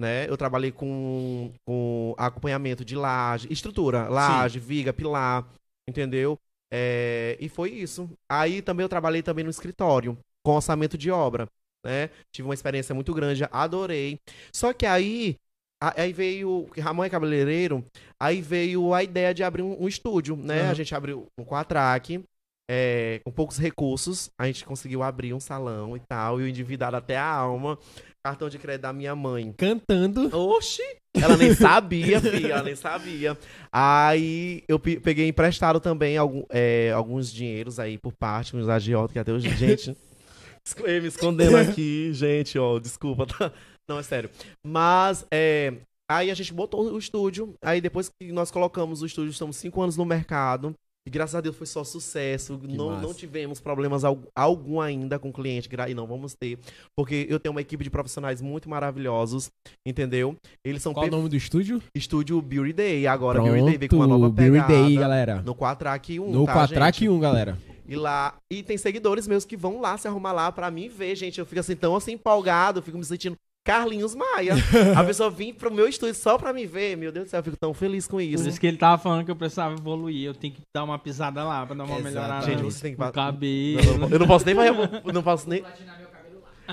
Né? 0.01 0.29
Eu 0.29 0.37
trabalhei 0.37 0.73
com, 0.73 1.53
com 1.65 2.15
acompanhamento 2.19 2.85
de 2.85 2.97
laje, 2.97 3.47
estrutura, 3.51 4.09
laje, 4.09 4.59
viga, 4.59 4.93
pilar, 4.93 5.47
entendeu? 5.89 6.39
É, 6.73 7.37
e 7.39 7.49
foi 7.49 7.71
isso. 7.71 8.11
Aí 8.29 8.61
também 8.61 8.83
eu 8.83 8.89
trabalhei 8.89 9.23
também 9.23 9.45
no 9.45 9.51
escritório, 9.51 10.19
com 10.43 10.53
orçamento 10.53 10.99
de 10.99 11.11
obra, 11.11 11.49
né? 11.85 12.11
Tive 12.33 12.49
uma 12.49 12.55
experiência 12.55 12.95
muito 12.95 13.15
grande, 13.15 13.47
adorei. 13.53 14.19
Só 14.53 14.73
que 14.73 14.85
aí, 14.85 15.37
aí 15.81 16.13
veio, 16.13 16.69
que 16.75 16.81
Ramon 16.81 17.05
é 17.05 17.11
cabeleireiro, 17.11 17.85
aí 18.19 18.43
veio 18.43 18.93
a 18.93 19.05
ideia 19.05 19.33
de 19.33 19.45
abrir 19.45 19.63
um, 19.63 19.85
um 19.85 19.87
estúdio, 19.87 20.37
né? 20.37 20.63
Aham. 20.63 20.71
A 20.71 20.75
gente 20.75 20.95
abriu 20.95 21.29
um 21.39 21.45
Quatrack, 21.45 22.25
é, 22.71 23.21
com 23.25 23.31
poucos 23.31 23.59
recursos, 23.59 24.31
a 24.41 24.47
gente 24.47 24.65
conseguiu 24.65 25.03
abrir 25.03 25.33
um 25.35 25.41
salão 25.41 25.97
e 25.97 26.01
tal, 26.09 26.41
e 26.41 26.45
o 26.45 26.49
endividado 26.49 26.97
até 26.97 27.17
a 27.17 27.27
alma, 27.27 27.79
cartão 28.25 28.49
de 28.49 28.59
crédito 28.59 28.83
da 28.83 28.93
minha 28.93 29.15
mãe. 29.15 29.53
Cantando. 29.57 30.35
Oxi! 30.37 30.83
Ela 31.17 31.37
nem 31.37 31.55
sabia, 31.55 32.19
filha, 32.23 32.55
ela 32.55 32.63
nem 32.63 32.75
sabia. 32.75 33.39
Aí 33.73 34.63
eu 34.67 34.79
pe- 34.79 34.99
peguei 34.99 35.29
emprestado 35.29 35.79
também 35.79 36.17
algum- 36.17 36.45
é, 36.51 36.91
alguns 36.93 37.33
dinheiros 37.33 37.79
aí 37.79 37.99
por 37.99 38.13
parte, 38.13 38.57
uns 38.57 38.69
agiotas, 38.69 39.13
que 39.13 39.19
até 39.19 39.33
hoje, 39.33 39.49
gente. 39.57 39.97
Me 41.03 41.07
escondendo 41.07 41.57
aqui, 41.59 42.11
gente, 42.15 42.59
ó, 42.59 42.79
desculpa, 42.79 43.27
tá? 43.27 43.53
Não, 43.87 43.99
é 43.99 44.03
sério. 44.03 44.31
Mas, 44.67 45.27
é, 45.31 45.75
aí 46.11 46.31
a 46.31 46.35
gente 46.35 46.55
botou 46.55 46.91
o 46.91 46.99
estúdio, 46.99 47.53
aí 47.63 47.83
depois 47.83 48.09
que 48.09 48.33
nós 48.33 48.51
colocamos 48.51 49.03
o 49.03 49.07
estúdio, 49.07 49.31
estamos 49.31 49.57
cinco 49.57 49.83
anos 49.83 49.97
no 49.99 50.07
mercado. 50.07 50.75
E 51.07 51.11
graças 51.11 51.35
a 51.35 51.41
Deus 51.43 51.55
foi 51.55 51.67
só 51.67 51.85
sucesso. 51.85 52.59
Que 52.59 52.77
Não, 52.77 52.89
massa. 52.91 53.03
não 53.03 53.13
tivemos 53.13 53.61
problemas 53.61 54.05
al- 54.05 54.23
algum 54.35 54.81
ainda 54.81 55.19
com 55.19 55.29
o 55.29 55.33
cliente. 55.33 55.69
E 55.89 55.95
não 55.95 56.07
vamos 56.07 56.35
ter. 56.35 56.59
Porque 56.97 57.27
eu 57.29 57.39
tenho 57.39 57.53
uma 57.53 57.61
equipe 57.61 57.85
de 57.85 57.91
profissionais 57.91 58.41
muito 58.41 58.71
maravilhosos. 58.71 59.51
Entendeu? 59.87 60.35
Eles 60.65 60.83
são 60.83 60.95
Qual 60.95 61.07
o 61.07 61.11
nome 61.11 61.29
do 61.29 61.37
estúdio? 61.37 61.83
Estúdio 61.95 62.41
Beauty 62.41 62.73
Day. 62.73 63.07
Agora, 63.07 63.39
Pronto, 63.39 63.53
Beauty 63.53 63.69
Day 63.69 63.79
veio 63.79 63.91
com 63.91 63.97
uma 63.97 64.07
nova 64.07 64.31
Beauty 64.31 64.53
pegada. 64.53 64.73
Day, 64.73 64.97
galera. 64.97 65.43
No 65.43 65.55
4 65.55 65.89
1 66.23 66.31
No 66.33 66.47
tá, 66.47 66.53
4 66.55 66.75
gente? 66.85 67.09
1, 67.09 67.21
galera. 67.21 67.59
E 67.87 67.97
lá. 67.97 68.39
E 68.51 68.63
tem 68.63 68.79
seguidores 68.79 69.29
meus 69.29 69.45
que 69.45 69.59
vão 69.59 69.83
lá 69.83 69.99
se 69.99 70.09
arrumar 70.09 70.33
lá 70.33 70.51
pra 70.51 70.71
mim 70.71 70.89
ver, 70.89 71.15
gente. 71.17 71.39
Eu 71.39 71.45
fico 71.45 71.61
assim, 71.61 71.77
tão 71.77 71.95
assim, 71.95 72.13
empolgado, 72.13 72.81
fico 72.81 72.97
me 72.97 73.05
sentindo 73.05 73.37
Carlinhos 73.65 74.15
Maia. 74.15 74.55
a 74.95 75.03
pessoa 75.03 75.31
vir 75.31 75.55
pro 75.55 75.73
meu 75.73 75.89
estúdio 75.89 76.15
só 76.15 76.37
pra 76.37 76.53
me 76.53 76.67
ver. 76.67 76.97
Meu 76.97 77.11
Deus 77.11 77.27
do 77.27 77.31
céu, 77.31 77.41
eu 77.41 77.45
fico 77.45 77.57
tão 77.57 77.73
feliz 77.73 78.07
com 78.07 78.17
Por 78.19 78.23
isso. 78.23 78.49
isso 78.49 78.61
que 78.61 78.67
ele 78.67 78.77
tava 78.77 78.99
falando 79.03 79.25
que 79.25 79.31
eu 79.31 79.37
precisava 79.37 79.75
evoluir. 79.75 80.27
Eu 80.27 80.35
tenho 80.35 80.53
que 80.53 80.61
dar 80.75 80.85
uma 80.85 80.99
pisada 80.99 81.43
lá 81.43 81.65
pra 81.65 81.75
dar 81.75 81.85
uma 81.85 81.95
Exato. 81.99 82.05
melhorada 82.05 82.47
Gente, 82.47 82.63
você 82.63 82.83
tem 82.83 82.93
que 82.93 82.99
fa- 82.99 83.11
cabelo. 83.11 83.83
Não, 83.85 83.93
eu 83.93 83.99
não- 83.99 84.09
eu 84.11 84.19
não 84.19 84.27
posso 84.27 84.45
nem 84.45 84.55
fazer. 84.55 85.03
Eu 85.05 85.13
não 85.15 85.23
posso 85.23 85.49
nem. 85.49 85.65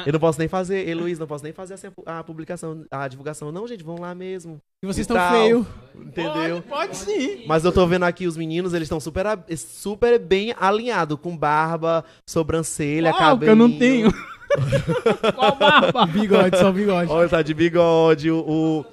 Eu 0.05 0.13
não 0.13 0.19
posso 0.21 0.39
nem 0.39 0.47
fazer, 0.47 0.87
e 0.87 0.93
Luiz, 0.93 1.19
não 1.19 1.27
posso 1.27 1.43
nem 1.43 1.51
fazer 1.51 1.73
assim, 1.73 1.87
a, 2.05 2.23
publicação, 2.23 2.85
a 2.89 3.05
divulgação. 3.09 3.51
Não, 3.51 3.67
gente, 3.67 3.83
vão 3.83 3.97
lá 3.99 4.15
mesmo. 4.15 4.57
E 4.81 4.85
vocês 4.87 4.99
estão 5.03 5.17
tal. 5.17 5.33
feios. 5.33 5.67
Entendeu? 5.95 6.61
Pode, 6.61 6.93
pode 6.93 6.95
sim. 6.97 7.43
Mas 7.45 7.65
eu 7.65 7.73
tô 7.73 7.85
vendo 7.85 8.03
aqui 8.03 8.25
os 8.25 8.37
meninos, 8.37 8.73
eles 8.73 8.85
estão 8.85 9.01
super, 9.01 9.25
super 9.57 10.17
bem 10.17 10.55
alinhados, 10.57 11.19
com 11.21 11.35
barba, 11.35 12.05
sobrancelha, 12.25 13.11
cabelo. 13.13 13.51
eu 13.51 13.55
não 13.55 13.77
tenho? 13.77 14.13
Qual 15.35 15.55
barba? 15.55 16.05
Bigode, 16.07 16.57
só 16.57 16.71
bigode. 16.71 17.11
Olha, 17.11 17.29
tá 17.29 17.41
de 17.41 17.53
bigode, 17.53 18.29
o. 18.31 18.39
o... 18.39 18.85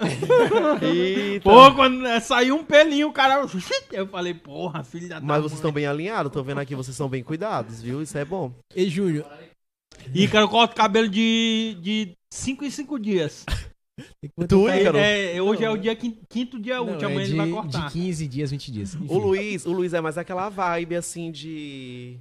Eita. 0.82 1.44
Pô, 1.44 1.74
quando 1.74 2.06
saiu 2.20 2.56
um 2.56 2.64
pelinho, 2.64 3.08
o 3.08 3.12
cara. 3.12 3.44
Eu 3.92 4.06
falei, 4.06 4.34
porra, 4.34 4.82
filho 4.82 5.08
da. 5.08 5.20
Mas 5.20 5.42
vocês 5.42 5.58
estão 5.58 5.72
bem 5.72 5.86
alinhados, 5.86 6.32
tô 6.32 6.42
vendo 6.42 6.60
aqui, 6.60 6.74
vocês 6.74 6.96
são 6.96 7.08
bem 7.08 7.22
cuidados, 7.22 7.82
viu? 7.82 8.02
Isso 8.02 8.16
é 8.16 8.24
bom. 8.24 8.52
Ei, 8.74 8.88
Júnior, 8.88 9.26
Ícaro 10.14 10.48
corta 10.48 10.72
o 10.72 10.76
cabelo 10.76 11.08
de, 11.08 11.76
de 11.80 12.12
5 12.32 12.64
em 12.64 12.70
5 12.70 12.98
dias. 12.98 13.44
tem 14.20 14.30
que 14.38 14.46
Tu, 14.46 14.68
Ícaro? 14.70 14.96
É, 14.96 15.40
hoje 15.42 15.64
é 15.64 15.70
o 15.70 15.76
dia 15.76 15.94
quin- 15.94 16.18
quinto 16.28 16.58
dia 16.58 16.76
Não, 16.76 16.94
útil, 16.94 17.08
é 17.08 17.12
amanhã 17.12 17.26
de, 17.26 17.32
ele 17.32 17.36
vai 17.38 17.50
cortar. 17.50 17.86
de 17.86 17.92
15 17.92 18.26
dias, 18.26 18.50
20 18.50 18.72
dias. 18.72 18.94
Enfim. 18.94 19.06
O 19.08 19.18
Luiz, 19.18 19.66
o 19.66 19.72
Luiz 19.72 19.92
é 19.92 20.00
mais 20.00 20.16
aquela 20.16 20.48
vibe 20.48 20.96
assim 20.96 21.30
de. 21.30 22.18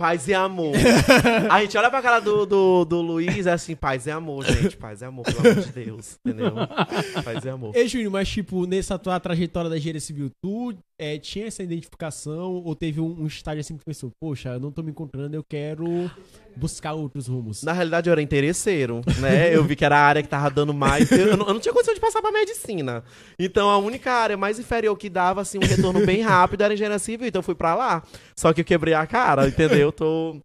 Paz 0.00 0.26
e 0.28 0.32
amor. 0.32 0.72
A 1.50 1.60
gente 1.60 1.76
olha 1.76 1.90
pra 1.90 2.00
cara 2.00 2.20
do, 2.20 2.46
do, 2.46 2.86
do 2.86 3.02
Luiz 3.02 3.46
é 3.46 3.52
assim, 3.52 3.76
paz 3.76 4.06
e 4.06 4.10
amor, 4.10 4.46
gente. 4.46 4.74
Paz 4.74 5.02
e 5.02 5.04
amor, 5.04 5.26
pelo 5.26 5.40
amor 5.40 5.56
de 5.56 5.72
Deus. 5.72 6.18
Entendeu? 6.24 6.54
Paz 7.22 7.44
e 7.44 7.48
amor. 7.50 7.76
Ei, 7.76 7.86
Júnior, 7.86 8.10
mas 8.10 8.26
tipo, 8.26 8.64
nessa 8.64 8.98
tua 8.98 9.20
trajetória 9.20 9.68
da 9.68 9.76
engenharia 9.76 10.00
civil, 10.00 10.30
tu 10.42 10.72
é, 11.00 11.18
tinha 11.18 11.46
essa 11.46 11.62
identificação 11.62 12.62
ou 12.62 12.76
teve 12.76 13.00
um, 13.00 13.22
um 13.22 13.26
estágio 13.26 13.60
assim 13.60 13.74
que 13.74 13.82
pensou, 13.82 14.12
poxa, 14.20 14.50
eu 14.50 14.60
não 14.60 14.70
tô 14.70 14.82
me 14.82 14.90
encontrando, 14.90 15.34
eu 15.34 15.42
quero 15.42 16.10
buscar 16.54 16.92
outros 16.92 17.26
rumos? 17.26 17.62
Na 17.62 17.72
realidade, 17.72 18.10
eu 18.10 18.12
era 18.12 18.20
interesseiro, 18.20 19.00
né? 19.18 19.48
Eu 19.56 19.64
vi 19.64 19.74
que 19.74 19.84
era 19.84 19.96
a 19.96 20.02
área 20.02 20.22
que 20.22 20.28
tava 20.28 20.50
dando 20.50 20.74
mais. 20.74 21.10
Eu, 21.10 21.28
eu 21.28 21.36
não, 21.36 21.46
eu 21.46 21.54
não 21.54 21.60
tinha 21.60 21.72
condição 21.72 21.94
de 21.94 22.00
passar 22.00 22.20
pra 22.20 22.30
medicina. 22.30 23.02
Então, 23.38 23.70
a 23.70 23.78
única 23.78 24.12
área 24.12 24.36
mais 24.36 24.58
inferior 24.58 24.94
que 24.96 25.08
dava, 25.08 25.40
assim, 25.40 25.58
um 25.58 25.66
retorno 25.66 26.04
bem 26.04 26.20
rápido 26.20 26.62
era 26.62 26.74
engenharia 26.74 26.98
civil. 26.98 27.26
Então, 27.26 27.38
eu 27.38 27.44
fui 27.44 27.54
pra 27.54 27.74
lá. 27.74 28.02
Só 28.36 28.52
que 28.52 28.60
eu 28.60 28.64
quebrei 28.64 28.92
a 28.92 29.06
cara, 29.06 29.48
entendeu? 29.48 29.78
Eu 29.78 29.92
tô... 29.92 30.36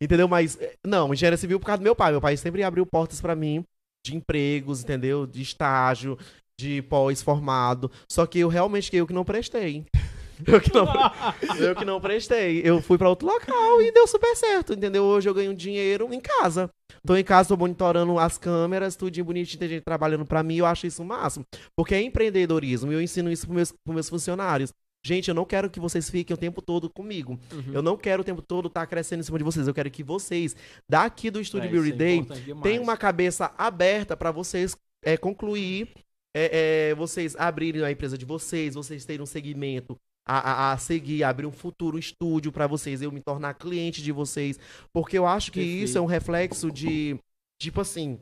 Entendeu? 0.00 0.26
Mas, 0.26 0.56
eh, 0.60 0.76
não, 0.86 1.12
engenharia 1.12 1.36
civil 1.36 1.60
por 1.60 1.66
causa 1.66 1.80
do 1.80 1.84
meu 1.84 1.94
pai. 1.94 2.12
Meu 2.12 2.20
pai 2.20 2.36
sempre 2.36 2.62
abriu 2.62 2.86
portas 2.86 3.20
pra 3.20 3.36
mim 3.36 3.62
de 4.06 4.16
empregos, 4.16 4.82
entendeu? 4.82 5.26
De 5.26 5.42
estágio, 5.42 6.16
de 6.58 6.82
pós-formado. 6.82 7.90
Só 8.08 8.26
que 8.26 8.40
eu 8.40 8.48
realmente, 8.48 8.94
eu 8.94 9.06
que 9.06 9.12
não 9.12 9.24
prestei. 9.24 9.86
Eu 10.46 10.60
que 10.60 10.72
não, 10.72 10.86
eu 11.58 11.74
que 11.74 11.84
não 11.84 12.00
prestei. 12.00 12.60
Eu 12.64 12.80
fui 12.80 12.96
pra 12.96 13.08
outro 13.08 13.26
local 13.26 13.82
e 13.82 13.90
deu 13.90 14.06
super 14.06 14.36
certo, 14.36 14.72
entendeu? 14.72 15.02
Hoje 15.02 15.28
eu 15.28 15.34
ganho 15.34 15.52
dinheiro 15.52 16.14
em 16.14 16.20
casa. 16.20 16.70
Tô 17.04 17.16
em 17.16 17.24
casa, 17.24 17.48
tô 17.48 17.56
monitorando 17.56 18.16
as 18.20 18.38
câmeras, 18.38 18.94
tudinho 18.94 19.26
bonitinho, 19.26 19.58
tem 19.58 19.68
gente 19.68 19.82
trabalhando 19.82 20.24
pra 20.24 20.44
mim, 20.44 20.58
eu 20.58 20.66
acho 20.66 20.86
isso 20.86 21.02
o 21.02 21.04
máximo. 21.04 21.44
Porque 21.76 21.92
é 21.92 22.00
empreendedorismo 22.00 22.92
e 22.92 22.94
eu 22.94 23.02
ensino 23.02 23.32
isso 23.32 23.46
pros 23.46 23.56
meus, 23.56 23.72
pros 23.72 23.94
meus 23.94 24.08
funcionários. 24.08 24.72
Gente, 25.04 25.26
eu 25.26 25.34
não 25.34 25.44
quero 25.44 25.68
que 25.68 25.80
vocês 25.80 26.08
fiquem 26.08 26.34
o 26.34 26.38
tempo 26.38 26.62
todo 26.62 26.88
comigo. 26.88 27.36
Uhum. 27.52 27.72
Eu 27.72 27.82
não 27.82 27.96
quero 27.96 28.22
o 28.22 28.24
tempo 28.24 28.40
todo 28.40 28.68
estar 28.68 28.86
crescendo 28.86 29.18
em 29.18 29.24
cima 29.24 29.38
de 29.38 29.44
vocês. 29.44 29.66
Eu 29.66 29.74
quero 29.74 29.90
que 29.90 30.04
vocês, 30.04 30.54
daqui 30.88 31.32
do 31.32 31.40
Estúdio 31.40 31.66
É, 31.66 31.70
Beauty 31.72 31.90
é 31.90 31.96
Day, 31.96 32.26
tenham 32.62 32.84
uma 32.84 32.96
cabeça 32.96 33.52
aberta 33.58 34.16
pra 34.16 34.30
vocês 34.30 34.76
é, 35.04 35.16
concluir, 35.16 35.92
é, 36.34 36.90
é, 36.90 36.94
vocês 36.94 37.34
abrirem 37.36 37.82
a 37.82 37.90
empresa 37.90 38.16
de 38.18 38.24
vocês, 38.24 38.74
vocês 38.74 39.04
terem 39.04 39.22
um 39.22 39.26
segmento 39.26 39.96
a, 40.26 40.38
a, 40.38 40.72
a 40.72 40.78
seguir, 40.78 41.24
abrir 41.24 41.46
um 41.46 41.52
futuro 41.52 41.98
estúdio 41.98 42.52
pra 42.52 42.66
vocês, 42.66 43.00
eu 43.00 43.10
me 43.10 43.20
tornar 43.20 43.54
cliente 43.54 44.02
de 44.02 44.12
vocês, 44.12 44.58
porque 44.92 45.16
eu 45.16 45.26
acho 45.26 45.50
que 45.50 45.60
Perfeito. 45.60 45.84
isso 45.84 45.98
é 45.98 46.00
um 46.00 46.06
reflexo 46.06 46.70
de, 46.70 47.18
tipo 47.58 47.80
assim, 47.80 48.18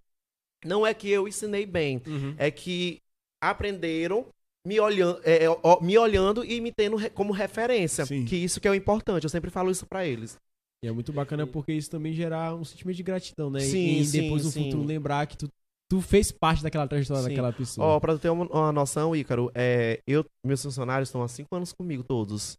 não 0.64 0.86
é 0.86 0.94
que 0.94 1.10
eu 1.10 1.26
ensinei 1.26 1.66
bem, 1.66 2.00
Uhum. 2.06 2.34
é 2.38 2.50
que 2.50 3.00
aprenderam 3.42 4.26
me 4.66 4.80
olhando, 4.80 5.20
é, 5.24 5.44
é, 5.44 5.48
ó, 5.62 5.80
me 5.80 5.96
olhando 5.96 6.44
e 6.44 6.60
me 6.60 6.72
tendo 6.72 6.96
re- 6.96 7.10
como 7.10 7.32
referência, 7.32 8.04
Sim. 8.04 8.24
que 8.24 8.34
isso 8.36 8.60
que 8.60 8.66
é 8.66 8.70
o 8.70 8.74
importante, 8.74 9.24
eu 9.24 9.30
sempre 9.30 9.50
falo 9.50 9.70
isso 9.70 9.86
pra 9.86 10.04
eles. 10.06 10.36
E 10.84 10.88
é 10.88 10.92
muito 10.92 11.12
bacana 11.12 11.46
porque 11.46 11.72
isso 11.72 11.88
também 11.90 12.12
gera 12.12 12.54
um 12.54 12.64
sentimento 12.64 12.96
de 12.96 13.02
gratidão, 13.02 13.48
né? 13.50 13.60
Sim, 13.60 13.98
e 14.00 14.04
sim, 14.04 14.22
depois 14.22 14.44
no 14.44 14.50
sim. 14.50 14.64
futuro 14.64 14.84
lembrar 14.84 15.26
que 15.26 15.36
tu, 15.36 15.48
tu 15.88 16.00
fez 16.00 16.32
parte 16.32 16.62
daquela 16.62 16.86
trajetória 16.86 17.22
Sim. 17.22 17.28
daquela 17.28 17.52
pessoa. 17.52 17.86
Ó, 17.86 18.00
pra 18.00 18.14
tu 18.14 18.18
ter 18.18 18.30
uma, 18.30 18.44
uma 18.46 18.72
noção, 18.72 19.14
Ícaro, 19.14 19.50
é, 19.54 20.00
eu, 20.06 20.24
meus 20.44 20.62
funcionários 20.62 21.08
estão 21.08 21.22
há 21.22 21.28
cinco 21.28 21.54
anos 21.54 21.72
comigo, 21.72 22.02
todos. 22.02 22.58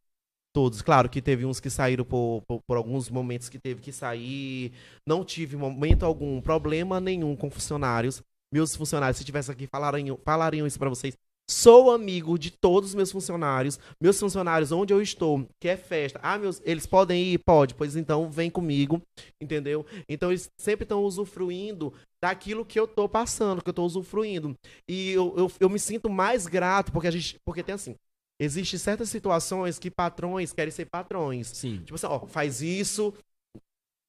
Todos. 0.54 0.82
Claro 0.82 1.10
que 1.10 1.22
teve 1.22 1.46
uns 1.46 1.60
que 1.60 1.70
saíram 1.70 2.04
por, 2.04 2.42
por, 2.48 2.62
por 2.66 2.78
alguns 2.78 3.10
momentos 3.10 3.50
que 3.50 3.60
teve 3.60 3.82
que 3.82 3.92
sair. 3.92 4.72
Não 5.06 5.24
tive 5.24 5.56
momento 5.56 6.04
algum, 6.04 6.42
problema 6.42 7.00
nenhum 7.00 7.36
com 7.36 7.50
funcionários. 7.50 8.24
Meus 8.52 8.76
funcionários, 8.76 9.18
se 9.18 9.26
tivesse 9.26 9.52
aqui, 9.52 9.68
falariam, 9.68 10.18
falariam 10.24 10.66
isso 10.66 10.80
pra 10.80 10.90
vocês. 10.90 11.16
Sou 11.50 11.92
amigo 11.92 12.38
de 12.38 12.52
todos 12.52 12.90
os 12.90 12.96
meus 12.96 13.12
funcionários. 13.12 13.80
Meus 14.02 14.20
funcionários, 14.20 14.72
onde 14.72 14.94
eu 14.94 15.02
estou, 15.02 15.48
que 15.62 15.70
é 15.70 15.78
festa. 15.78 16.20
Ah, 16.22 16.38
meus, 16.38 16.62
eles 16.66 16.86
podem 16.86 17.24
ir? 17.24 17.38
Pode. 17.40 17.74
Pois 17.74 17.96
então, 17.96 18.30
vem 18.30 18.50
comigo. 18.50 19.02
Entendeu? 19.42 19.86
Então, 20.10 20.30
eles 20.30 20.50
sempre 20.60 20.84
estão 20.84 21.04
usufruindo 21.04 21.94
daquilo 22.22 22.66
que 22.66 22.78
eu 22.78 22.86
tô 22.86 23.08
passando, 23.08 23.64
que 23.64 23.70
eu 23.70 23.74
tô 23.74 23.86
usufruindo. 23.86 24.56
E 24.90 25.12
eu, 25.12 25.34
eu, 25.38 25.52
eu 25.62 25.70
me 25.70 25.80
sinto 25.80 26.10
mais 26.10 26.48
grato, 26.48 26.92
porque 26.92 27.08
a 27.08 27.12
gente. 27.12 27.38
Porque 27.46 27.64
tem 27.64 27.76
assim. 27.76 27.96
Existem 28.40 28.78
certas 28.78 29.10
situações 29.10 29.80
que 29.80 29.90
patrões 29.90 30.54
querem 30.54 30.72
ser 30.72 30.86
patrões. 30.86 31.48
Sim. 31.48 31.80
Tipo 31.80 31.96
assim, 31.96 32.08
ó, 32.08 32.20
faz 32.28 32.62
isso. 32.62 33.14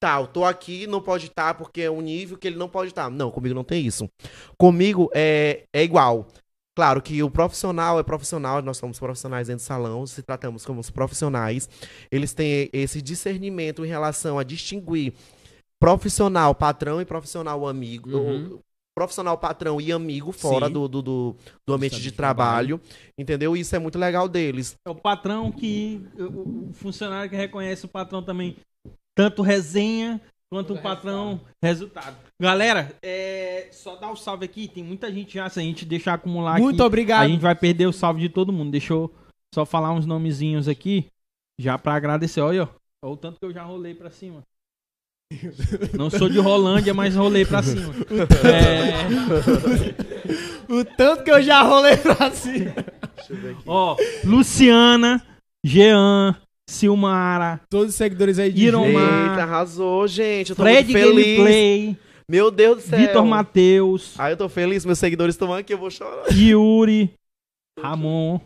Tal, 0.01 0.27
tô 0.27 0.45
aqui, 0.45 0.87
não 0.87 1.01
pode 1.01 1.27
estar 1.27 1.55
porque 1.55 1.81
é 1.81 1.91
um 1.91 1.99
nível 1.99 2.37
que 2.37 2.47
ele 2.47 2.55
não 2.55 2.69
pode 2.69 2.91
estar. 2.91 3.09
Não, 3.09 3.31
comigo 3.31 3.55
não 3.55 3.63
tem 3.63 3.85
isso. 3.85 4.09
Comigo 4.57 5.09
é, 5.13 5.65
é 5.73 5.83
igual. 5.83 6.27
Claro 6.79 7.01
que 7.01 7.21
o 7.21 7.29
profissional 7.29 7.99
é 7.99 8.03
profissional, 8.03 8.61
nós 8.61 8.77
somos 8.77 8.97
profissionais 8.97 9.47
dentro 9.47 9.61
do 9.61 9.67
salão, 9.67 10.07
se 10.07 10.23
tratamos 10.23 10.65
como 10.65 10.79
os 10.79 10.89
profissionais. 10.89 11.67
Eles 12.09 12.33
têm 12.33 12.69
esse 12.71 13.01
discernimento 13.01 13.83
em 13.83 13.89
relação 13.89 14.39
a 14.39 14.43
distinguir 14.43 15.13
profissional 15.77 16.55
patrão 16.55 17.01
e 17.01 17.05
profissional 17.05 17.67
amigo. 17.67 18.11
Uhum. 18.11 18.51
ou 18.53 18.59
Profissional 18.95 19.37
patrão 19.37 19.81
e 19.81 19.91
amigo 19.91 20.31
fora 20.31 20.67
Sim. 20.67 20.73
do, 20.73 20.87
do, 20.87 21.01
do, 21.01 21.35
do 21.67 21.73
ambiente 21.73 21.97
de 21.97 22.03
de 22.03 22.11
trabalho. 22.13 22.79
Entendeu? 23.17 23.57
Isso 23.57 23.75
é 23.75 23.79
muito 23.79 23.99
legal 23.99 24.29
deles. 24.29 24.77
É 24.87 24.89
o 24.89 24.95
patrão 24.95 25.51
que. 25.51 26.01
O 26.17 26.71
funcionário 26.71 27.29
que 27.29 27.35
reconhece 27.35 27.83
o 27.83 27.89
patrão 27.89 28.23
também. 28.23 28.55
Tanto 29.13 29.41
resenha 29.41 30.21
quanto 30.51 30.73
o 30.73 30.81
patrão 30.81 31.39
resultado. 31.63 32.15
Galera, 32.41 32.93
é, 33.01 33.69
só 33.71 33.95
dar 33.95 34.11
o 34.11 34.15
salve 34.15 34.45
aqui. 34.45 34.67
Tem 34.67 34.83
muita 34.83 35.11
gente 35.11 35.33
já. 35.35 35.49
Se 35.49 35.59
a 35.59 35.63
gente 35.63 35.85
deixar 35.85 36.15
acumular 36.15 36.59
Muito 36.59 36.81
aqui, 36.81 36.87
obrigado. 36.87 37.23
a 37.23 37.27
gente 37.27 37.41
vai 37.41 37.55
perder 37.55 37.87
o 37.87 37.93
salve 37.93 38.21
de 38.21 38.29
todo 38.29 38.53
mundo. 38.53 38.71
Deixa 38.71 38.93
eu 38.93 39.11
só 39.53 39.65
falar 39.65 39.91
uns 39.91 40.05
nomezinhos 40.05 40.67
aqui. 40.67 41.07
Já 41.59 41.77
pra 41.77 41.95
agradecer. 41.95 42.41
Olha, 42.41 42.63
ó. 42.63 42.67
Olha 43.03 43.13
o 43.13 43.17
tanto 43.17 43.39
que 43.39 43.45
eu 43.45 43.53
já 43.53 43.63
rolei 43.63 43.93
pra 43.93 44.09
cima. 44.09 44.41
Não 45.97 46.09
sou 46.09 46.27
de 46.27 46.39
Rolândia, 46.39 46.93
mas 46.93 47.15
rolei 47.15 47.45
pra 47.45 47.61
cima. 47.61 47.93
É, 48.43 50.73
O 50.73 50.83
tanto 50.83 51.23
que 51.23 51.31
eu 51.31 51.41
já 51.41 51.61
rolei 51.61 51.95
pra 51.97 52.31
cima. 52.31 52.73
Deixa 53.15 53.33
eu 53.33 53.37
ver 53.37 53.51
aqui. 53.51 53.63
ó, 53.67 53.95
Luciana, 54.23 55.23
Jean, 55.63 56.35
Silmara, 56.69 57.59
Todos 57.69 57.89
os 57.89 57.95
seguidores 57.95 58.37
aí 58.39 58.51
de. 58.51 58.71
Man. 58.71 58.83
Eita, 58.87 59.43
arrasou, 59.43 60.07
gente. 60.07 60.51
Eu 60.51 60.55
tô 60.55 60.61
Fred 60.63 60.91
muito 60.91 61.05
feliz. 61.05 61.25
Gameplay, 61.37 61.97
Meu 62.29 62.51
Deus 62.51 62.77
do 62.77 62.81
céu. 62.89 62.99
Vitor 62.99 63.25
Matheus, 63.25 64.13
Ah, 64.17 64.29
eu 64.29 64.37
tô 64.37 64.47
feliz, 64.47 64.85
meus 64.85 64.99
seguidores 64.99 65.35
estão 65.35 65.53
aqui, 65.53 65.73
eu 65.73 65.77
vou 65.77 65.89
chorar. 65.89 66.25
Yuri, 66.31 67.11
Ramon. 67.79 68.39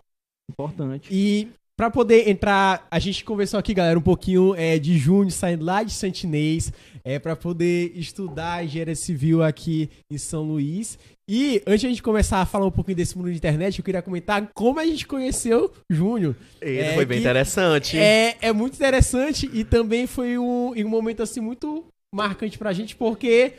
Importante. 0.50 1.10
E 1.12 1.50
pra 1.78 1.90
poder 1.90 2.30
entrar, 2.30 2.88
a 2.90 3.00
gente 3.00 3.24
conversou 3.24 3.60
aqui, 3.60 3.74
galera, 3.74 3.98
um 3.98 4.02
pouquinho 4.02 4.56
é, 4.56 4.78
de 4.78 4.98
junho, 4.98 5.32
saindo 5.32 5.66
lá 5.66 5.84
de 5.84 5.92
Santinês, 5.92 6.72
é, 7.04 7.20
pra 7.20 7.36
poder 7.36 7.92
estudar 7.96 8.64
engenharia 8.64 8.96
civil 8.96 9.44
aqui 9.44 9.90
em 10.10 10.18
São 10.18 10.44
Luís. 10.44 10.98
E 11.28 11.62
antes 11.66 11.82
de 11.82 11.88
a 11.88 11.90
gente 11.90 12.04
começar 12.04 12.42
a 12.42 12.46
falar 12.46 12.66
um 12.66 12.72
pouquinho 12.72 12.98
desse 12.98 13.18
mundo 13.18 13.32
de 13.32 13.38
internet, 13.38 13.80
eu 13.80 13.86
queria 13.86 14.02
comentar 14.02 14.50
como 14.54 14.80
a 14.80 14.86
gente 14.86 15.08
conheceu 15.08 15.72
Júnior. 15.90 16.36
Ele 16.62 16.80
É, 16.80 16.94
foi 16.96 17.06
bem 17.06 17.20
interessante. 17.20 17.98
É, 17.98 18.36
é 18.42 18.52
muito 18.52 18.76
interessante 18.76 19.50
e 19.54 19.64
também 19.64 20.06
foi 20.06 20.38
um, 20.38 20.74
um 20.76 20.90
momento 20.90 21.24
assim 21.24 21.40
muito 21.40 21.86
marcante 22.14 22.58
pra 22.58 22.74
gente, 22.74 22.96
porque 22.96 23.54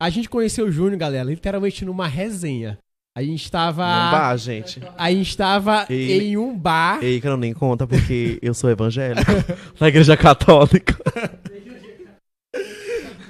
a 0.00 0.10
gente 0.10 0.28
conheceu 0.28 0.66
o 0.66 0.72
Júnior, 0.72 0.96
galera, 0.96 1.28
literalmente 1.28 1.84
numa 1.84 2.08
resenha. 2.08 2.78
A 3.14 3.22
gente 3.22 3.50
tava. 3.50 3.82
Não 3.86 4.10
vá, 4.10 4.36
gente. 4.36 4.80
A 4.96 5.10
gente 5.10 5.36
tava 5.36 5.86
Ele- 5.90 6.24
em 6.28 6.36
um 6.38 6.56
bar. 6.56 7.02
Ei, 7.02 7.20
que 7.20 7.28
eu 7.28 7.36
nem 7.36 7.52
conta 7.52 7.86
porque 7.86 8.38
eu 8.40 8.54
sou 8.54 8.70
evangélico. 8.70 9.30
na 9.78 9.88
igreja 9.88 10.16
católica. 10.16 10.96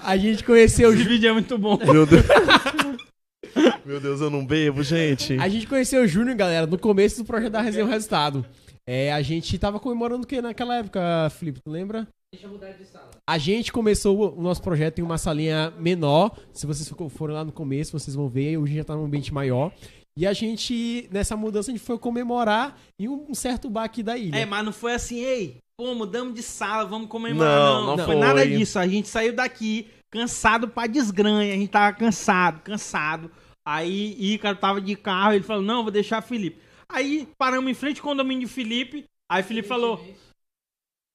A 0.00 0.16
gente 0.16 0.44
conheceu 0.44 0.90
o 0.90 0.94
Esse 0.94 1.04
vídeo 1.04 1.30
é 1.30 1.32
muito 1.32 1.58
bom. 1.58 1.78
Meu 1.84 2.06
Deus. 2.06 2.22
Meu 3.84 4.00
Deus, 4.00 4.20
eu 4.20 4.30
não 4.30 4.46
bebo, 4.46 4.82
gente. 4.82 5.36
A 5.38 5.48
gente 5.48 5.66
conheceu 5.66 6.02
o 6.02 6.06
Júnior, 6.06 6.36
galera, 6.36 6.66
no 6.66 6.78
começo 6.78 7.18
do 7.18 7.24
projeto 7.26 7.52
da 7.52 7.60
Resenha 7.60 7.84
o 7.84 7.88
Resultado. 7.88 8.46
É, 8.86 9.12
a 9.12 9.20
gente 9.20 9.58
tava 9.58 9.78
comemorando 9.78 10.22
o 10.24 10.26
que 10.26 10.40
naquela 10.40 10.76
época, 10.76 11.30
Felipe, 11.30 11.60
tu 11.60 11.70
lembra? 11.70 12.06
A 13.26 13.36
gente 13.36 13.70
começou 13.70 14.36
o 14.38 14.42
nosso 14.42 14.62
projeto 14.62 14.98
em 14.98 15.02
uma 15.02 15.18
salinha 15.18 15.70
menor. 15.78 16.34
Se 16.52 16.66
vocês 16.66 16.88
forem 17.10 17.36
lá 17.36 17.44
no 17.44 17.52
começo, 17.52 17.98
vocês 17.98 18.16
vão 18.16 18.26
ver. 18.28 18.56
Hoje 18.56 18.76
já 18.76 18.84
tá 18.84 18.96
num 18.96 19.04
ambiente 19.04 19.34
maior. 19.34 19.70
E 20.16 20.26
a 20.26 20.32
gente, 20.32 21.08
nessa 21.12 21.36
mudança, 21.36 21.70
a 21.70 21.74
gente 21.74 21.84
foi 21.84 21.98
comemorar 21.98 22.78
em 22.98 23.08
um 23.08 23.34
certo 23.34 23.68
bar 23.68 23.84
aqui 23.84 24.02
da 24.02 24.16
ilha. 24.16 24.36
É, 24.36 24.46
mas 24.46 24.64
não 24.64 24.72
foi 24.72 24.94
assim, 24.94 25.20
ei, 25.20 25.58
pô, 25.76 25.94
mudamos 25.94 26.34
de 26.34 26.42
sala, 26.42 26.86
vamos 26.86 27.08
comemorar. 27.08 27.54
Não, 27.54 27.80
Não, 27.86 27.96
não 27.96 28.04
foi 28.04 28.14
foi. 28.14 28.24
nada 28.24 28.46
disso. 28.46 28.78
A 28.78 28.86
gente 28.88 29.08
saiu 29.08 29.34
daqui 29.34 29.88
cansado 30.10 30.68
pra 30.68 30.86
desgranha. 30.86 31.52
A 31.52 31.56
gente 31.56 31.70
tava 31.70 31.94
cansado, 31.96 32.60
cansado. 32.62 33.30
Aí 33.66 34.16
Ícaro 34.18 34.56
tava 34.56 34.80
de 34.80 34.96
carro, 34.96 35.34
ele 35.34 35.44
falou, 35.44 35.62
não, 35.62 35.82
vou 35.82 35.92
deixar 35.92 36.22
Felipe. 36.22 36.60
Aí 36.88 37.28
paramos 37.38 37.70
em 37.70 37.74
frente 37.74 38.00
ao 38.00 38.04
condomínio 38.04 38.46
de 38.46 38.52
Felipe. 38.52 39.04
Aí 39.30 39.42
Felipe 39.42 39.68
falou, 39.68 40.02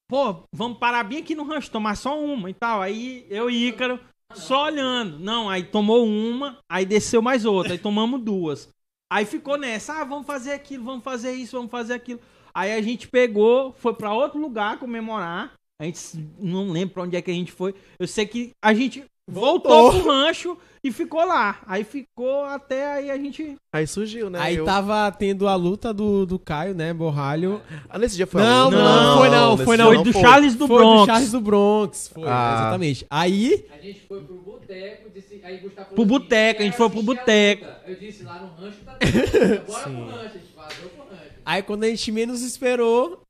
pô, 0.07 0.43
vamos 0.51 0.77
parar 0.77 1.03
bem 1.03 1.19
aqui 1.19 1.35
no 1.35 1.43
rancho, 1.43 1.71
tomar 1.71 1.95
só 1.95 2.19
uma 2.19 2.49
e 2.49 2.53
tal. 2.53 2.81
Aí 2.81 3.25
eu 3.29 3.49
e 3.49 3.67
Ícaro 3.67 3.99
só 4.33 4.65
olhando. 4.65 5.19
Não, 5.19 5.49
aí 5.49 5.63
tomou 5.63 6.05
uma, 6.05 6.57
aí 6.69 6.85
desceu 6.85 7.21
mais 7.21 7.45
outra, 7.45 7.73
aí 7.73 7.79
tomamos 7.79 8.21
duas. 8.21 8.69
Aí 9.11 9.25
ficou 9.25 9.57
nessa, 9.57 10.01
ah, 10.01 10.03
vamos 10.03 10.27
fazer 10.27 10.51
aquilo, 10.51 10.83
vamos 10.83 11.03
fazer 11.03 11.31
isso, 11.33 11.55
vamos 11.55 11.71
fazer 11.71 11.93
aquilo. 11.93 12.19
Aí 12.53 12.73
a 12.73 12.81
gente 12.81 13.07
pegou, 13.07 13.73
foi 13.73 13.93
pra 13.93 14.13
outro 14.13 14.39
lugar 14.39 14.79
comemorar. 14.79 15.53
A 15.79 15.85
gente 15.85 15.99
não 16.39 16.71
lembro 16.71 16.95
pra 16.95 17.03
onde 17.03 17.15
é 17.15 17.21
que 17.21 17.29
a 17.29 17.33
gente 17.33 17.51
foi. 17.51 17.75
Eu 17.99 18.07
sei 18.07 18.25
que 18.25 18.51
a 18.61 18.73
gente 18.73 19.05
voltou, 19.29 19.91
pro 19.91 20.07
rancho 20.07 20.57
e 20.87 20.91
ficou 20.91 21.25
lá. 21.25 21.59
Aí 21.67 21.83
ficou 21.83 22.43
até 22.45 22.93
aí 22.93 23.11
a 23.11 23.17
gente. 23.17 23.55
Aí 23.73 23.85
surgiu, 23.87 24.29
né? 24.29 24.39
Aí 24.41 24.55
eu... 24.55 24.65
tava 24.65 25.11
tendo 25.11 25.47
a 25.47 25.55
luta 25.55 25.93
do, 25.93 26.25
do 26.25 26.37
Caio, 26.39 26.73
né, 26.73 26.93
Borralho. 26.93 27.61
Ah, 27.89 27.97
nesse 27.99 28.15
dia 28.15 28.25
foi 28.27 28.41
Não, 28.41 28.61
a 28.61 28.65
luta? 28.65 28.77
não, 28.77 28.85
não 29.09 29.17
foi 29.17 29.29
não, 29.29 29.57
foi 29.57 29.77
não. 29.77 29.85
Foi 29.93 30.03
do 30.03 30.13
Charles 30.13 30.55
do 30.55 30.67
foi 30.67 30.77
Bronx. 30.77 31.01
do 31.01 31.05
Charles 31.05 31.31
do 31.31 31.41
Bronx. 31.41 32.07
Foi, 32.13 32.23
Ah. 32.25 32.55
exatamente. 32.59 33.05
Aí, 33.09 33.65
A 33.73 33.77
gente 33.81 34.01
foi 34.07 34.21
pro 34.23 34.35
boteco, 34.37 35.09
disse, 35.13 35.41
aí 35.43 35.57
Gustavo 35.57 35.89
falou 35.89 35.93
Pro 35.95 36.03
assim, 36.03 36.07
boteco, 36.23 36.61
a 36.61 36.63
gente 36.65 36.75
"Quero 36.75 36.83
foi 36.83 36.89
pro 36.89 37.03
boteco." 37.03 37.65
luta." 37.65 37.81
Eu 37.87 37.95
disse, 37.95 38.23
lá 38.23 38.39
no 38.39 38.47
rancho 38.63 38.77
tá 38.85 38.93
tendo, 38.99 39.65
bora 39.67 39.83
pro 39.83 40.05
rancho, 40.05 40.19
a 40.19 40.27
gente 40.29 40.53
vazou 40.55 40.89
pro 40.89 41.03
rancho. 41.09 41.31
aí 41.45 41.63
quando 41.63 41.83
a 41.83 41.87
gente 41.87 42.11
menos 42.11 42.41
esperou, 42.41 43.21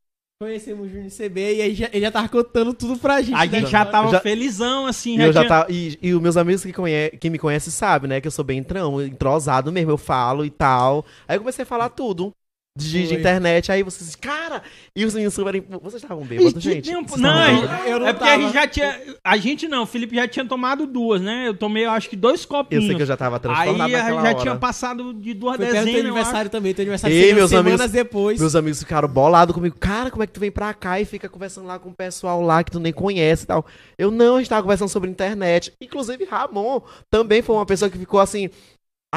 conhecemos 0.41 0.85
o 0.87 0.89
Júnior 0.89 1.09
CB 1.09 1.55
e 1.55 1.61
aí 1.61 1.73
já, 1.75 1.89
ele 1.91 2.01
já 2.01 2.11
tava 2.11 2.29
contando 2.29 2.73
tudo 2.73 2.97
pra 2.99 3.21
gente. 3.21 3.33
A 3.35 3.45
né? 3.45 3.59
gente 3.59 3.71
já 3.71 3.85
tava 3.85 4.11
já- 4.11 4.19
felizão, 4.19 4.85
assim. 4.85 5.17
E, 5.17 5.21
eu 5.21 5.33
já 5.33 5.41
tinha- 5.45 5.49
tá, 5.63 5.67
e, 5.69 5.97
e 6.01 6.13
os 6.13 6.21
meus 6.21 6.37
amigos 6.37 6.63
que, 6.63 6.71
conhe, 6.71 7.09
que 7.11 7.29
me 7.29 7.39
conhecem 7.39 7.71
sabem, 7.71 8.07
né? 8.09 8.21
Que 8.21 8.27
eu 8.27 8.31
sou 8.31 8.45
bem 8.45 8.59
entrão, 8.59 9.01
entrosado 9.01 9.71
mesmo, 9.71 9.91
eu 9.91 9.97
falo 9.97 10.45
e 10.45 10.49
tal. 10.49 11.05
Aí 11.27 11.35
eu 11.35 11.39
comecei 11.41 11.63
a 11.63 11.65
falar 11.65 11.89
tudo. 11.89 12.31
De, 12.77 13.07
de 13.07 13.15
internet, 13.15 13.71
aí 13.71 13.81
vocês, 13.81 14.15
cara, 14.15 14.61
e 14.95 15.03
os 15.03 15.13
meninos 15.13 15.33
super. 15.33 15.63
Vocês 15.81 16.03
estavam 16.03 16.23
bêbados, 16.23 16.61
gente? 16.61 16.91
Não, 16.91 17.01
é-? 17.41 17.91
Eu 17.91 17.99
não 17.99 18.07
é 18.07 18.13
porque 18.13 18.29
a 18.29 18.39
gente 18.39 18.53
já 18.53 18.67
tinha. 18.67 19.01
A 19.23 19.35
gente 19.37 19.67
não, 19.67 19.83
o 19.83 19.85
Felipe 19.87 20.15
já 20.15 20.27
tinha 20.27 20.45
tomado 20.45 20.85
duas, 20.85 21.19
né? 21.19 21.47
Eu 21.47 21.53
tomei, 21.55 21.85
eu 21.85 21.91
acho 21.91 22.07
que 22.09 22.15
dois 22.15 22.43
Eu 22.43 22.47
copinhos. 22.47 22.85
sei 22.85 22.95
que 22.95 23.01
eu 23.01 23.05
já 23.07 23.17
tava 23.17 23.37
Aí 23.37 23.41
transtornado 23.41 23.81
a 23.83 23.87
gente 23.87 23.97
naquela 23.97 24.21
já 24.21 24.27
hora. 24.29 24.35
tinha 24.41 24.55
passado 24.55 25.13
de 25.13 25.33
duas 25.33 25.55
Foi 25.57 25.65
perto 25.65 25.71
do 25.71 25.75
teu 25.77 25.85
dezenas. 25.85 26.05
eu 26.05 26.11
aniversário 26.15 26.51
também, 26.51 26.73
teu 26.73 26.83
aniversário 26.83 27.15
Ei, 27.15 27.33
meus 27.33 27.49
semanas 27.49 27.81
amigos- 27.81 27.91
depois. 27.91 28.39
Meus 28.39 28.55
amigos 28.55 28.79
ficaram 28.79 29.07
bolados 29.07 29.55
comigo. 29.55 29.75
Cara, 29.79 30.11
como 30.11 30.21
é 30.23 30.27
que 30.27 30.33
tu 30.33 30.39
vem 30.39 30.51
pra 30.51 30.73
cá 30.73 31.01
e 31.01 31.05
fica 31.05 31.27
conversando 31.27 31.65
lá 31.67 31.79
com 31.79 31.89
o 31.89 31.93
pessoal 31.93 32.41
lá 32.41 32.63
que 32.63 32.71
tu 32.71 32.79
nem 32.79 32.93
conhece 32.93 33.43
e 33.43 33.47
tal? 33.47 33.65
Eu 33.97 34.11
não, 34.11 34.35
a 34.35 34.37
gente 34.37 34.49
tava 34.49 34.61
conversando 34.61 34.89
sobre 34.89 35.09
internet. 35.09 35.73
Inclusive, 35.81 36.25
Ramon 36.25 36.81
também 37.09 37.41
foi 37.41 37.55
uma 37.55 37.65
pessoa 37.65 37.89
que 37.89 37.97
ficou 37.97 38.19
assim: 38.19 38.49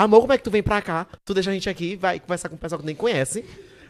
Amor, 0.04 0.20
como 0.22 0.32
é 0.32 0.38
que 0.38 0.44
tu 0.44 0.50
vem 0.50 0.62
pra 0.62 0.80
cá? 0.80 1.06
Tu 1.24 1.34
deixa 1.34 1.50
a 1.50 1.52
gente 1.52 1.68
aqui 1.68 1.92
e 1.92 1.96
vai 1.96 2.18
conversar 2.20 2.48
com 2.48 2.54
o 2.54 2.58
pessoal 2.58 2.78
que 2.78 2.84
tu 2.84 2.86
nem 2.86 2.96
conhece. 2.96 3.44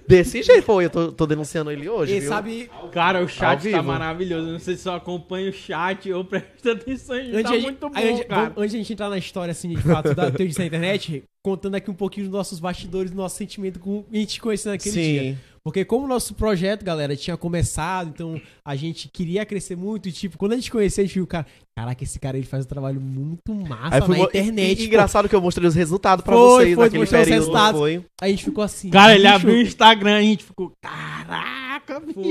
Desse 0.09 0.43
jeito 0.43 0.63
foi, 0.65 0.87
eu 0.87 0.91
tô, 0.91 1.13
tô 1.13 1.25
denunciando 1.27 1.71
ele 1.71 1.89
hoje. 1.89 2.15
E 2.17 2.21
viu? 2.21 2.29
sabe. 2.29 2.69
Cara, 2.91 3.23
o 3.23 3.29
chat 3.29 3.71
tá 3.71 3.81
maravilhoso. 3.83 4.51
Não 4.51 4.59
sei 4.59 4.75
se 4.77 4.83
só 4.83 4.97
acompanha 4.97 5.51
o 5.51 5.53
chat 5.53 6.11
ou 6.13 6.25
presta 6.25 6.73
atenção. 6.73 7.15
Ele 7.15 7.37
antes, 7.37 7.43
tá 7.45 7.51
a 7.51 7.53
gente- 7.55 7.63
muito 7.63 7.89
bom, 7.89 7.93
a 7.95 8.01
gente- 8.01 8.25
cara. 8.25 8.53
antes 8.57 8.71
de 8.73 8.77
a 8.77 8.81
gente 8.81 8.93
entrar 8.93 9.09
na 9.09 9.19
história, 9.19 9.53
assim, 9.53 9.69
de 9.69 9.77
fato, 9.81 10.13
da 10.15 10.31
teu 10.33 10.49
na 10.59 10.65
internet, 10.65 11.23
contando 11.45 11.77
aqui 11.77 11.91
um 11.91 11.95
pouquinho 11.95 12.27
dos 12.27 12.33
nossos 12.33 12.59
bastidores, 12.59 13.13
do 13.13 13.17
nosso 13.17 13.37
sentimento 13.37 13.79
com 13.79 14.05
a 14.13 14.17
gente 14.17 14.41
conhecendo 14.41 14.73
aquele 14.75 14.95
dia. 14.97 15.39
Porque 15.63 15.85
como 15.85 16.07
o 16.07 16.09
nosso 16.09 16.35
projeto, 16.35 16.83
galera, 16.85 17.15
tinha 17.15 17.37
começado, 17.37 18.09
então 18.09 18.41
a 18.65 18.75
gente 18.77 19.09
queria 19.09 19.45
crescer 19.45 19.77
muito 19.77 20.09
e, 20.09 20.13
tipo, 20.13 20.39
quando 20.39 20.53
a 20.53 20.57
gente 20.57 20.71
conhecia, 20.71 21.05
a 21.05 21.07
gente 21.07 21.15
viu, 21.17 21.27
cara, 21.27 21.47
caraca, 21.77 22.03
esse 22.03 22.19
cara, 22.19 22.39
ele 22.39 22.47
faz 22.47 22.65
um 22.65 22.69
trabalho 22.69 23.01
muito 23.01 23.55
massa 23.55 23.97
Aí 23.97 24.03
foi 24.03 24.19
na 24.19 24.25
internet. 24.25 24.83
e- 24.83 24.87
engraçado 24.87 25.29
que 25.29 25.35
eu 25.37 25.41
mostrei 25.41 25.69
os 25.69 25.75
resultados 25.75 26.25
pra 26.25 26.35
Foi, 26.35 26.65
vocês 26.65 26.75
foi, 26.77 26.85
naquele 26.87 27.07
período. 27.07 27.29
resultados. 27.29 27.81
Foi. 27.81 28.05
Aí 28.23 28.29
a 28.33 28.35
gente 28.35 28.45
ficou 28.45 28.65
assim. 28.65 28.89
Cara, 28.91 29.15
ele 29.15 29.27
abriu 29.27 29.55
o 29.55 29.61
Instagram 29.61 30.23
e 30.23 30.27
a 30.27 30.31
gente 30.31 30.45
ficou. 30.45 30.73
Caraca, 30.83 32.01
Foi, 32.01 32.15
pô. 32.15 32.23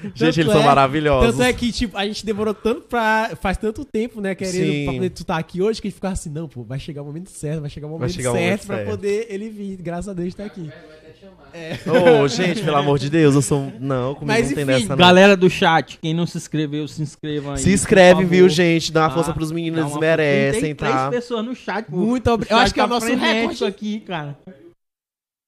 Gente, 0.00 0.16
Tanto 0.16 0.40
eles 0.40 0.52
são 0.52 0.62
é- 0.62 0.64
maravilhosos. 0.64 1.30
Tanto 1.32 1.42
é 1.42 1.52
que, 1.52 1.72
tipo, 1.72 1.96
a 1.96 2.06
gente 2.06 2.24
demorou 2.24 2.54
tanto 2.54 2.82
pra. 2.82 3.36
Faz 3.40 3.56
tanto 3.56 3.84
tempo, 3.84 4.20
né, 4.20 4.32
querendo 4.32 4.54
Sim. 4.64 4.84
pra 4.84 4.92
poder 4.94 5.10
tu 5.10 5.22
estar 5.22 5.36
aqui 5.36 5.60
hoje, 5.60 5.80
que 5.82 5.88
a 5.88 5.90
gente 5.90 5.96
ficava 5.96 6.12
assim, 6.14 6.30
não, 6.30 6.48
pô, 6.48 6.62
vai 6.62 6.78
chegar 6.78 7.02
o 7.02 7.04
momento 7.04 7.30
certo, 7.30 7.60
vai 7.62 7.70
chegar 7.70 7.88
o 7.88 7.90
momento 7.90 8.12
chegar 8.12 8.30
o 8.30 8.34
certo 8.34 8.44
momento 8.44 8.66
pra 8.66 8.76
certo. 8.76 8.88
poder 8.90 9.26
ele 9.28 9.48
vir. 9.50 9.76
Graças 9.78 10.08
a 10.08 10.12
Deus 10.12 10.32
tá 10.36 10.44
aqui. 10.44 10.70
Chamar. 11.20 12.22
Ô, 12.22 12.28
gente, 12.28 12.62
pelo 12.62 12.76
amor 12.76 12.98
de 12.98 13.08
Deus, 13.10 13.34
eu 13.34 13.42
sou. 13.42 13.72
Não, 13.80 14.14
comigo 14.14 14.26
Mas 14.26 14.48
não 14.48 14.54
tem 14.54 14.64
enfim, 14.64 14.72
dessa, 14.82 14.88
não. 14.90 14.96
Galera 14.96 15.36
do 15.36 15.48
chat, 15.50 15.98
quem 16.00 16.14
não 16.14 16.26
se 16.26 16.36
inscreveu, 16.38 16.86
se 16.86 17.02
inscrevam 17.02 17.52
aí. 17.52 17.58
Se 17.58 17.72
inscreve, 17.72 18.24
viu, 18.24 18.48
gente? 18.48 18.92
Dá 18.92 19.02
uma 19.02 19.08
Tá? 19.08 19.14
força 19.14 19.32
pros 19.32 19.50
meninos, 19.50 19.80
eles 19.80 19.96
merecem, 19.98 20.60
Tem 20.62 20.74
três 20.74 20.94
tá? 20.94 21.10
pessoas 21.10 21.44
no 21.44 21.54
chat. 21.54 21.90
Muito 21.90 22.28
O 22.30 22.34
obrigado. 22.34 22.52
Eu 22.52 22.58
chat 22.58 22.64
acho 22.64 22.74
que 22.74 22.80
é 22.80 22.84
o 22.84 22.88
tá 22.88 22.94
nosso 22.94 23.06
recorde. 23.14 23.64
aqui, 23.64 24.00
cara. 24.00 24.38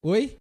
Oi? 0.02 0.36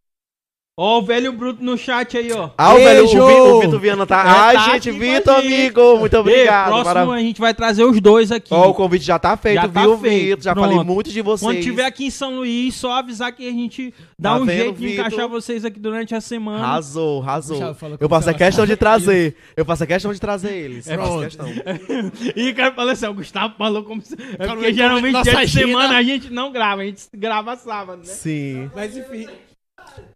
Ó, 0.82 1.00
o 1.00 1.02
velho 1.02 1.34
bruto 1.34 1.62
no 1.62 1.78
chat 1.78 2.18
aí, 2.18 2.32
ó. 2.32 2.52
Ah, 2.58 2.74
o 2.74 2.78
velho, 2.78 3.04
o! 3.04 3.08
Vi- 3.10 3.18
o 3.20 3.60
Vitor 3.60 3.80
Viana 3.82 4.06
tá. 4.08 4.16
É, 4.16 4.30
Ai, 4.30 4.56
tá 4.56 4.70
gente, 4.80 4.92
Vitor, 4.92 5.36
amigo, 5.36 5.98
muito 5.98 6.18
obrigado. 6.18 6.68
Ei, 6.68 6.70
próximo 6.84 6.86
marav- 6.86 7.12
a 7.12 7.20
gente 7.20 7.42
vai 7.42 7.54
trazer 7.54 7.84
os 7.84 8.00
dois 8.00 8.32
aqui. 8.32 8.54
Ó, 8.54 8.70
o 8.70 8.74
convite 8.74 9.04
já 9.04 9.20
tá 9.20 9.36
feito, 9.36 9.56
Já 9.62 9.68
tá 9.68 9.82
viu, 9.82 9.98
feito, 9.98 10.24
Vitor? 10.38 10.42
Já 10.44 10.54
pronto. 10.54 10.70
falei 10.70 10.84
muito 10.86 11.10
de 11.10 11.22
vocês. 11.22 11.42
Quando 11.52 11.62
tiver 11.62 11.84
aqui 11.84 12.06
em 12.06 12.10
São 12.10 12.38
Luís, 12.38 12.76
só 12.76 12.94
avisar 12.94 13.34
que 13.34 13.46
a 13.46 13.52
gente 13.52 13.94
dá 14.18 14.30
Tá 14.30 14.36
um 14.38 14.46
vendo, 14.46 14.58
jeito 14.58 14.80
de 14.80 14.88
Vitor? 14.88 15.06
encaixar 15.08 15.28
vocês 15.28 15.66
aqui 15.66 15.80
durante 15.82 16.16
a 16.16 16.22
semana. 16.22 16.64
Arrasou, 16.64 17.22
arrasou. 17.24 17.58
Eu 18.00 18.08
com 18.08 18.16
faço 18.16 18.30
a 18.30 18.34
questão 18.34 18.66
de 18.66 18.78
trazer. 18.78 19.36
Eu 19.58 19.66
faço 19.66 19.84
a 19.84 19.86
questão 19.86 20.14
de 20.14 20.20
trazer 20.22 20.54
eles. 20.54 20.88
É 20.88 20.96
Eu 20.96 21.00
faço 21.00 21.10
pronto. 21.12 21.24
questão. 21.26 21.48
E 22.38 22.52
o 22.52 22.56
cara 22.56 22.72
falou 22.74 22.92
assim, 22.94 23.06
o 23.06 23.14
Gustavo 23.14 23.54
falou 23.58 23.84
como 23.84 24.02
se... 24.02 24.14
É 24.38 24.48
porque 24.48 24.68
não- 24.68 24.74
geralmente 24.74 25.22
dia 25.24 25.36
de 25.46 25.48
semana 25.52 25.98
a 25.98 26.04
gente 26.04 26.32
não 26.32 26.54
grava, 26.54 26.84
a 26.84 26.86
gente 26.86 27.04
grava 27.14 27.58
sábado, 27.58 27.98
né? 27.98 28.06
Sim. 28.06 28.72
Mas 28.74 28.96
enfim. 28.96 29.28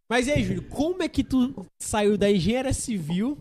Mas 0.09 0.27
e 0.27 0.31
aí, 0.31 0.43
Júlio, 0.43 0.63
como 0.63 1.01
é 1.01 1.07
que 1.09 1.23
tu 1.23 1.65
saiu 1.81 2.17
da 2.17 2.29
engenharia 2.29 2.73
civil 2.73 3.37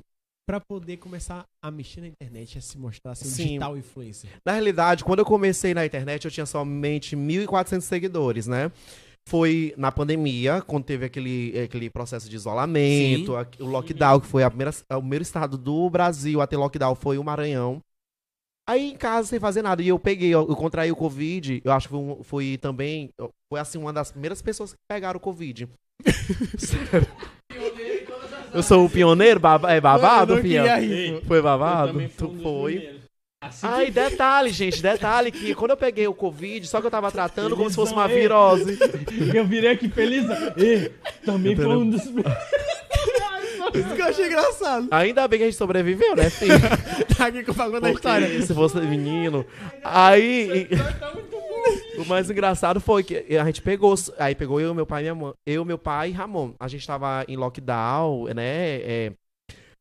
pra 0.48 0.61
poder 0.61 0.96
começar 0.96 1.44
a 1.62 1.70
mexer 1.70 2.01
na 2.01 2.09
internet, 2.09 2.59
a 2.59 2.61
se 2.61 2.79
mostrar, 2.79 3.12
um 3.12 3.14
Sim. 3.14 3.44
digital 3.46 3.77
influencer? 3.77 4.31
Na 4.44 4.53
realidade, 4.53 5.05
quando 5.05 5.20
eu 5.20 5.25
comecei 5.25 5.75
na 5.75 5.85
internet, 5.85 6.25
eu 6.25 6.31
tinha 6.31 6.46
somente 6.46 7.16
1.400 7.16 7.83
seguidores, 7.83 8.46
né? 8.46 8.70
Foi 9.29 9.72
na 9.77 9.92
pandemia, 9.92 10.61
quando 10.62 10.85
teve 10.85 11.05
aquele, 11.05 11.57
aquele 11.61 11.88
processo 11.88 12.29
de 12.29 12.35
isolamento, 12.35 13.37
a- 13.37 13.46
o 13.61 13.66
lockdown, 13.66 14.18
que 14.20 14.27
foi 14.27 14.42
a 14.42 14.51
primeira, 14.51 14.72
o 14.90 14.98
primeiro 15.01 15.22
estado 15.22 15.57
do 15.57 15.88
Brasil 15.88 16.40
a 16.40 16.46
ter 16.46 16.57
lockdown 16.57 16.94
foi 16.96 17.18
o 17.18 17.25
Maranhão. 17.25 17.81
Aí 18.72 18.92
em 18.92 18.96
casa, 18.96 19.28
sem 19.28 19.38
fazer 19.38 19.61
nada, 19.61 19.82
e 19.82 19.88
eu 19.88 19.98
peguei, 19.98 20.30
eu, 20.30 20.48
eu 20.48 20.56
contraí 20.56 20.90
o 20.90 20.96
Covid, 20.96 21.61
eu 21.62 21.72
acho 21.72 21.88
que 21.88 21.94
foi, 21.94 22.16
foi 22.22 22.58
também, 22.58 23.11
foi 23.50 23.61
assim, 23.61 23.76
uma 23.76 23.92
das 23.92 24.11
primeiras 24.11 24.40
pessoas 24.40 24.72
que 24.72 24.78
pegaram 24.88 25.18
o 25.18 25.20
Covid. 25.20 25.68
Sério. 26.56 27.06
Eu 28.54 28.62
sou 28.62 28.85
o 28.87 28.90
pioneiro, 28.90 29.38
baba- 29.38 29.72
é 29.72 29.80
babado, 29.80 30.37
rir. 30.37 31.22
Foi 31.26 31.42
babado? 31.42 32.02
Tu 32.16 32.35
foi. 32.42 33.00
Assim 33.42 33.66
Ai, 33.66 33.90
detalhe, 33.90 34.50
gente, 34.50 34.80
detalhe 34.80 35.32
que 35.32 35.54
quando 35.54 35.72
eu 35.72 35.76
peguei 35.76 36.06
o 36.06 36.14
Covid, 36.14 36.64
só 36.66 36.80
que 36.80 36.87
eu 36.87 36.90
tava 36.90 37.11
tratando 37.11 37.56
como 37.56 37.68
se 37.68 37.74
fosse 37.76 37.92
uma 37.92 38.08
Felizão, 38.08 38.56
ei. 38.56 38.64
virose. 38.76 38.78
Eu 39.37 39.44
virei 39.44 39.70
aqui 39.72 39.88
feliz. 39.88 40.24
E 40.56 40.92
também 41.26 41.56
foi 41.56 41.66
um 41.76 41.90
dos... 41.90 42.02
Isso 43.74 43.94
que 43.94 44.02
eu 44.02 44.06
achei 44.06 44.26
engraçado. 44.26 44.88
Ainda 44.90 45.26
bem 45.28 45.38
que 45.38 45.44
a 45.44 45.46
gente 45.48 45.56
sobreviveu, 45.56 46.16
né, 46.16 46.30
filho? 46.30 46.52
Tá 47.16 47.26
aqui 47.26 47.44
falando 47.52 47.76
a 47.87 47.90
Porque 47.92 47.94
história. 47.94 48.42
se 48.42 48.54
fosse 48.54 48.80
menino. 48.80 49.44
Aí. 49.85 50.68
O 51.96 52.04
mais 52.06 52.28
engraçado 52.28 52.80
foi 52.80 53.04
que 53.04 53.37
a 53.37 53.44
gente 53.44 53.62
pegou. 53.62 53.94
Aí 54.18 54.35
pegou 54.35 54.61
eu, 54.61 54.74
meu 54.74 54.85
pai 54.85 55.02
e 55.02 55.04
minha 55.04 55.14
mãe. 55.14 55.32
Eu, 55.46 55.64
meu 55.64 55.78
pai 55.78 56.08
e 56.08 56.12
Ramon. 56.12 56.52
A 56.58 56.66
gente 56.66 56.85
tava 56.85 57.24
em 57.28 57.37
lockdown, 57.37 58.24
né? 58.35 58.80
é, 58.82 59.12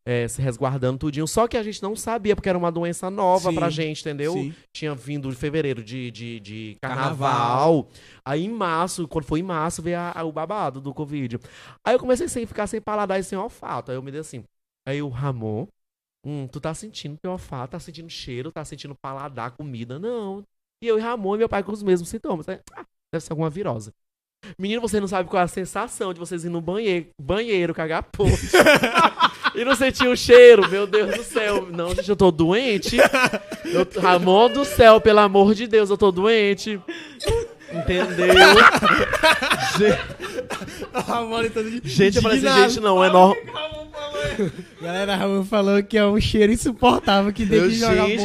é, 0.05 0.27
se 0.27 0.41
resguardando 0.41 0.97
tudinho. 0.99 1.27
Só 1.27 1.47
que 1.47 1.57
a 1.57 1.63
gente 1.63 1.81
não 1.81 1.95
sabia, 1.95 2.35
porque 2.35 2.49
era 2.49 2.57
uma 2.57 2.71
doença 2.71 3.09
nova 3.09 3.51
Sim, 3.51 3.53
pra 3.53 3.69
gente, 3.69 4.01
entendeu? 4.01 4.33
sim. 4.33 4.55
Tinha 4.73 4.95
vindo 4.95 5.29
de 5.29 5.35
fevereiro 5.35 5.83
de, 5.83 6.11
de, 6.11 6.39
de 6.39 6.77
carnaval. 6.81 7.71
Carnaval. 7.71 7.89
Aí 8.25 8.43
em 8.45 8.49
março, 8.49 9.07
quando 9.07 9.25
foi 9.25 9.39
em 9.39 9.43
março, 9.43 9.81
veio 9.81 9.97
a- 9.99 10.11
a- 10.15 10.23
o 10.23 10.31
babado 10.31 10.81
do 10.81 10.93
Covid. 10.93 11.37
Aí 11.83 11.93
eu 11.95 11.99
comecei 11.99 12.27
sem 12.27 12.45
ficar 12.45 12.67
sem 12.67 12.81
paladar 12.81 13.19
e 13.19 13.23
sem 13.23 13.37
olfato. 13.37 13.91
Aí 13.91 13.97
eu 13.97 14.01
me 14.01 14.11
dei 14.11 14.21
assim. 14.21 14.43
Aí 14.85 15.01
o 15.01 15.09
Ramon, 15.09 15.67
hum, 16.23 16.47
tu 16.47 16.61
tá 16.61 16.73
sentindo 16.73 17.17
teu 17.19 17.31
olfato, 17.31 17.71
tá 17.71 17.79
sentindo 17.79 18.09
cheiro, 18.09 18.51
tá 18.51 18.65
sentindo 18.65 18.95
paladar, 18.95 19.51
comida? 19.51 19.99
Não. 19.99 20.43
E 20.81 20.87
eu 20.87 20.97
e 20.97 21.01
Ramon 21.01 21.35
e 21.35 21.39
meu 21.39 21.49
pai 21.49 21.63
com 21.63 21.71
os 21.71 21.83
mesmos 21.83 22.09
sintomas. 22.09 22.47
Aí, 22.49 22.59
ah, 22.75 22.85
deve 23.13 23.25
ser 23.25 23.33
alguma 23.33 23.49
virose. 23.49 23.93
Menino, 24.57 24.81
você 24.81 24.99
não 24.99 25.07
sabe 25.07 25.29
qual 25.29 25.41
é 25.41 25.45
a 25.45 25.47
sensação 25.47 26.13
de 26.13 26.19
vocês 26.19 26.43
ir 26.43 26.49
no 26.49 26.59
banheiro, 26.59 27.07
banheiro 27.19 27.73
cagar 27.73 28.03
podre. 28.03 28.35
e 29.55 29.63
não 29.63 29.75
sentir 29.75 30.07
o 30.07 30.17
cheiro, 30.17 30.67
meu 30.69 30.87
Deus 30.87 31.15
do 31.15 31.23
céu. 31.23 31.67
Não, 31.71 31.93
gente, 31.93 32.09
eu 32.09 32.15
tô 32.15 32.31
doente. 32.31 32.97
Eu- 33.65 33.87
Ramon 34.01 34.49
do 34.49 34.65
céu, 34.65 34.99
pelo 34.99 35.19
amor 35.19 35.53
de 35.53 35.67
Deus, 35.67 35.89
eu 35.91 35.97
tô 35.97 36.11
doente. 36.11 36.79
Entendeu? 37.71 38.33
Ramon 41.05 41.47
todo 41.49 41.69
de- 41.69 41.87
Gente, 41.87 42.17
eu 42.17 42.21
falei 42.23 42.39
assim, 42.45 42.61
gente, 42.63 42.79
não, 42.79 43.03
é 43.03 43.09
normal. 43.09 43.35
Galera, 44.81 45.15
Ramon 45.15 45.45
falou 45.45 45.81
que 45.83 45.97
é 45.97 46.05
um 46.05 46.19
cheiro 46.19 46.51
insuportável 46.51 47.31
que 47.31 47.45
tem 47.45 47.61
que 47.69 47.75
jogar 47.75 48.07
gente 48.07 48.23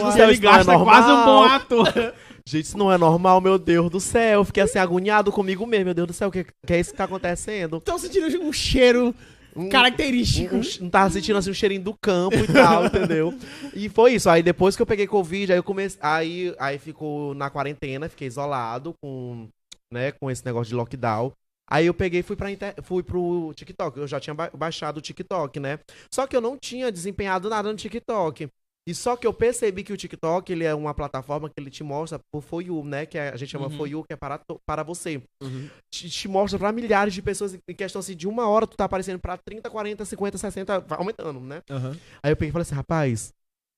não 0.66 0.81
é 0.81 0.85
quase 0.85 1.12
um 1.12 1.24
bom 1.24 1.44
ator. 1.44 2.14
Gente, 2.48 2.64
isso 2.66 2.78
não 2.78 2.92
é 2.92 2.96
normal, 2.96 3.40
meu 3.40 3.59
Deus 3.59 3.90
do 3.90 3.98
céu. 3.98 4.40
Eu 4.40 4.44
fiquei 4.44 4.62
assim, 4.62 4.78
agoniado 4.78 5.32
comigo 5.32 5.66
mesmo, 5.66 5.87
meu 5.87 5.94
Deus 5.94 6.06
do 6.09 6.12
céu, 6.14 6.28
o 6.28 6.32
que, 6.32 6.44
que 6.44 6.72
é 6.72 6.78
isso 6.78 6.92
que 6.92 6.96
tá 6.96 7.04
acontecendo? 7.04 7.80
Tô 7.80 7.98
sentindo 7.98 8.40
um 8.40 8.52
cheiro 8.52 9.12
Um- 9.56 9.68
característico. 9.68 10.54
Um- 10.54 10.61
um- 10.61 10.82
não 10.82 10.90
tava 10.90 11.11
sentindo 11.11 11.37
assim 11.38 11.50
um 11.50 11.54
cheirinho 11.54 11.82
do 11.82 11.92
campo 12.00 12.37
e 12.37 12.46
tal, 12.46 12.87
entendeu? 12.87 13.35
E 13.74 13.88
foi 13.88 14.14
isso. 14.14 14.30
Aí 14.30 14.44
depois 14.44 14.76
que 14.76 14.82
eu 14.82 14.87
peguei 14.87 15.09
Covid, 15.09 15.52
aí 15.52 15.59
eu 15.59 15.62
comecei. 15.64 15.98
Aí, 16.00 16.54
aí 16.59 16.78
ficou 16.78 17.35
na 17.35 17.50
quarentena, 17.50 18.09
fiquei 18.09 18.28
isolado 18.28 18.94
com, 19.02 19.48
né, 19.92 20.12
com 20.12 20.30
esse 20.30 20.44
negócio 20.44 20.68
de 20.68 20.76
lockdown. 20.76 21.32
Aí 21.68 21.87
eu 21.87 21.94
peguei 21.94 22.20
e 22.20 22.22
fui, 22.22 22.37
pra 22.37 22.48
inter... 22.48 22.76
fui 22.85 23.02
pro 23.02 23.52
TikTok. 23.56 23.98
Eu 23.98 24.06
já 24.06 24.20
tinha 24.20 24.35
ba- 24.35 24.52
baixado 24.56 24.98
o 24.98 25.00
TikTok, 25.00 25.59
né? 25.59 25.80
Só 26.14 26.24
que 26.28 26.37
eu 26.37 26.40
não 26.40 26.56
tinha 26.56 26.92
desempenhado 26.92 27.48
nada 27.50 27.68
no 27.72 27.76
TikTok. 27.76 28.48
E 28.88 28.94
só 28.94 29.16
que 29.16 29.27
eu 29.27 29.35
percebi 29.35 29.83
que 29.83 29.92
o 29.92 29.96
TikTok, 29.96 30.53
ele 30.53 30.62
é 30.64 30.72
uma 30.72 30.94
plataforma 30.94 31.49
que 31.51 31.55
ele 31.59 31.70
te 31.70 31.83
mostra 31.83 32.20
por 32.31 32.40
For 32.40 32.62
You, 32.62 32.85
né? 32.85 33.05
Que 33.05 33.18
é- 33.18 33.31
a 33.31 33.37
gente 33.37 33.49
chama 33.51 33.66
Uhum. 33.66 33.77
For 33.77 33.87
You, 33.88 34.05
que 34.05 34.12
é 34.12 34.16
para, 34.16 34.40
para 34.64 34.83
você 34.85 35.20
Uhum. 35.42 35.68
te, 35.90 36.09
te 36.09 36.29
mostra 36.29 36.57
pra 36.59 36.70
milhares 36.70 37.12
de 37.12 37.20
pessoas 37.20 37.55
em 37.55 37.75
questão 37.75 37.99
assim, 37.99 38.14
de 38.14 38.29
uma 38.29 38.49
hora 38.49 38.66
tu 38.66 38.77
tá 38.77 38.85
aparecendo 38.85 39.18
pra 39.18 39.37
30, 39.37 39.68
40, 39.68 40.05
50, 40.05 40.38
60, 40.38 40.79
vai 40.81 40.99
aumentando, 40.99 41.40
né? 41.40 41.62
Aham. 41.68 41.96
Aí 42.22 42.31
eu 42.31 42.37
peguei 42.37 42.51
e 42.51 42.53
falei 42.53 42.62
assim, 42.62 42.75
rapaz. 42.77 43.33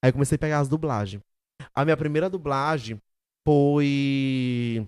Aí 0.04 0.10
eu 0.10 0.12
comecei 0.12 0.36
a 0.36 0.38
pegar 0.38 0.58
as 0.60 0.68
dublagens. 0.68 1.22
A 1.74 1.84
minha 1.84 1.96
primeira 1.96 2.28
dublagem 2.28 3.00
foi. 3.46 4.86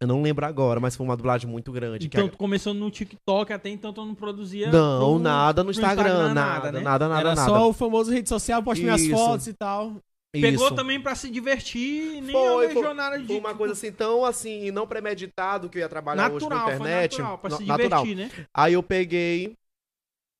Eu 0.00 0.06
não 0.06 0.22
lembro 0.22 0.46
agora, 0.46 0.78
mas 0.78 0.94
foi 0.94 1.04
uma 1.04 1.16
dublagem 1.16 1.50
muito 1.50 1.72
grande. 1.72 2.08
que 2.08 2.16
Então 2.16 2.26
a- 2.26 2.30
tu 2.30 2.36
começou 2.38 2.72
no 2.72 2.88
TikTok, 2.90 3.52
até 3.52 3.68
então 3.68 3.92
tu 3.92 4.04
não 4.04 4.14
produzia. 4.14 4.70
Não, 4.70 5.14
pro- 5.14 5.18
nada 5.18 5.64
no 5.64 5.72
pro 5.72 5.80
Instagram, 5.80 6.32
nada, 6.32 6.34
nada, 6.34 6.72
né? 6.72 6.80
nada, 6.80 7.08
nada, 7.08 7.20
Era 7.20 7.34
nada. 7.34 7.50
só 7.50 7.68
o 7.68 7.72
famoso 7.72 8.12
rede 8.12 8.28
social, 8.28 8.62
poste 8.62 8.84
minhas 8.84 9.06
fotos 9.08 9.46
e 9.48 9.52
tal. 9.54 9.96
Pegou 10.30 10.66
Isso. 10.66 10.74
também 10.76 11.00
pra 11.00 11.14
se 11.14 11.30
divertir, 11.30 12.20
nem 12.20 12.32
Foi, 12.32 12.68
foi- 12.68 12.94
nada 12.94 13.18
de 13.18 13.26
Foi 13.26 13.38
uma 13.38 13.54
coisa 13.54 13.72
assim 13.72 13.90
tão 13.90 14.24
assim, 14.24 14.70
não 14.70 14.86
premeditado 14.86 15.68
que 15.70 15.78
eu 15.78 15.80
ia 15.80 15.88
trabalhar 15.88 16.30
hoje 16.30 16.34
natural, 16.44 16.58
na 16.58 16.64
foi 16.64 16.74
internet. 16.74 17.10
natural, 17.18 17.38
pra 17.38 17.50
se 17.50 17.64
natural. 17.64 18.04
divertir, 18.04 18.16
né? 18.38 18.46
Aí 18.54 18.74
eu 18.74 18.82
peguei, 18.82 19.54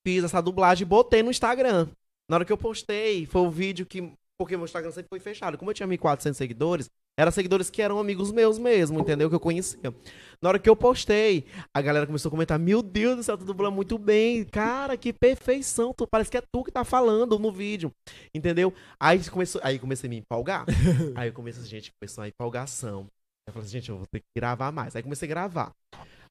fiz 0.07 0.23
essa 0.25 0.41
dublagem 0.41 0.83
e 0.83 0.89
botei 0.89 1.23
no 1.23 1.31
Instagram. 1.31 1.89
Na 2.31 2.37
hora 2.37 2.45
que 2.45 2.53
eu 2.53 2.59
postei, 2.59 3.27
foi 3.27 3.41
o 3.41 3.51
vídeo 3.51 3.87
que. 3.87 4.13
Porque 4.39 4.57
meu 4.57 4.67
Instagram 4.67 4.93
sempre 4.93 5.09
foi 5.09 5.19
fechado. 5.19 5.59
Como 5.59 5.71
eu 5.71 5.75
tinha 5.75 5.87
1.400 5.89 6.37
seguidores, 6.37 6.89
eram 7.19 7.33
seguidores 7.33 7.69
que 7.69 7.83
eram 7.83 7.99
amigos 7.99 8.31
meus 8.31 8.61
mesmo, 8.61 9.01
entendeu? 9.01 9.29
Que 9.29 9.35
eu 9.35 9.41
conhecia. 9.41 9.93
Na 10.41 10.51
hora 10.51 10.59
que 10.61 10.71
eu 10.71 10.77
postei, 10.77 11.45
a 11.75 11.83
galera 11.83 12.07
começou 12.07 12.29
a 12.29 12.31
comentar: 12.31 12.57
Meu 12.61 12.81
Deus 12.81 13.17
do 13.17 13.23
céu, 13.25 13.37
tu 13.37 13.45
dubla 13.45 13.73
muito 13.73 13.99
bem. 13.99 14.45
Cara, 14.45 14.97
que 14.97 15.13
perfeição. 15.13 15.93
Tu, 15.93 16.07
parece 16.07 16.31
que 16.31 16.37
é 16.37 16.41
tu 16.41 16.63
que 16.63 16.71
tá 16.71 16.85
falando 16.85 17.37
no 17.37 17.51
vídeo. 17.51 17.91
Entendeu? 18.33 18.73
Aí, 19.01 19.19
começou, 19.29 19.61
aí 19.65 19.81
comecei 19.81 20.07
a 20.07 20.11
me 20.11 20.19
empolgar. 20.19 20.65
aí 21.17 21.29
eu 21.29 21.33
comecei, 21.33 21.65
gente, 21.65 21.91
começou 22.01 22.23
a 22.23 22.29
empolgação. 22.29 23.09
Eu 23.49 23.53
falei 23.53 23.67
assim, 23.67 23.73
gente, 23.73 23.89
eu 23.89 23.97
vou 23.97 24.07
ter 24.07 24.21
que 24.21 24.27
gravar 24.37 24.71
mais. 24.71 24.95
Aí 24.95 25.03
comecei 25.03 25.27
a 25.27 25.29
gravar. 25.31 25.73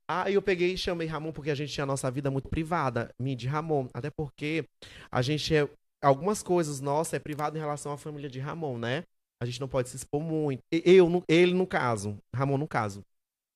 Aí 0.09 0.35
eu 0.35 0.41
peguei 0.41 0.71
e 0.71 0.77
chamei 0.77 1.05
Ramon 1.05 1.33
porque 1.33 1.51
a 1.51 1.55
gente 1.55 1.73
tinha 1.73 1.83
a 1.83 1.87
nossa 1.87 2.09
vida 2.09 2.31
muito 2.31 2.47
privada, 2.47 3.13
mim 3.19 3.35
de 3.35 3.45
Ramon. 3.45 3.89
Até 3.93 4.09
porque 4.09 4.63
a 5.11 5.21
gente 5.21 5.53
é. 5.53 5.67
Algumas 6.01 6.41
coisas 6.41 6.79
nossas 6.79 7.15
é 7.15 7.19
privado 7.19 7.57
em 7.57 7.59
relação 7.59 7.91
à 7.91 7.97
família 7.97 8.29
de 8.29 8.39
Ramon, 8.39 8.77
né? 8.77 9.03
A 9.41 9.45
gente 9.45 9.59
não 9.59 9.67
pode 9.67 9.89
se 9.89 9.95
expor 9.95 10.21
muito. 10.21 10.61
Eu, 10.71 11.23
ele 11.27 11.53
no 11.53 11.67
caso, 11.67 12.17
Ramon 12.35 12.57
no 12.57 12.67
caso. 12.67 13.01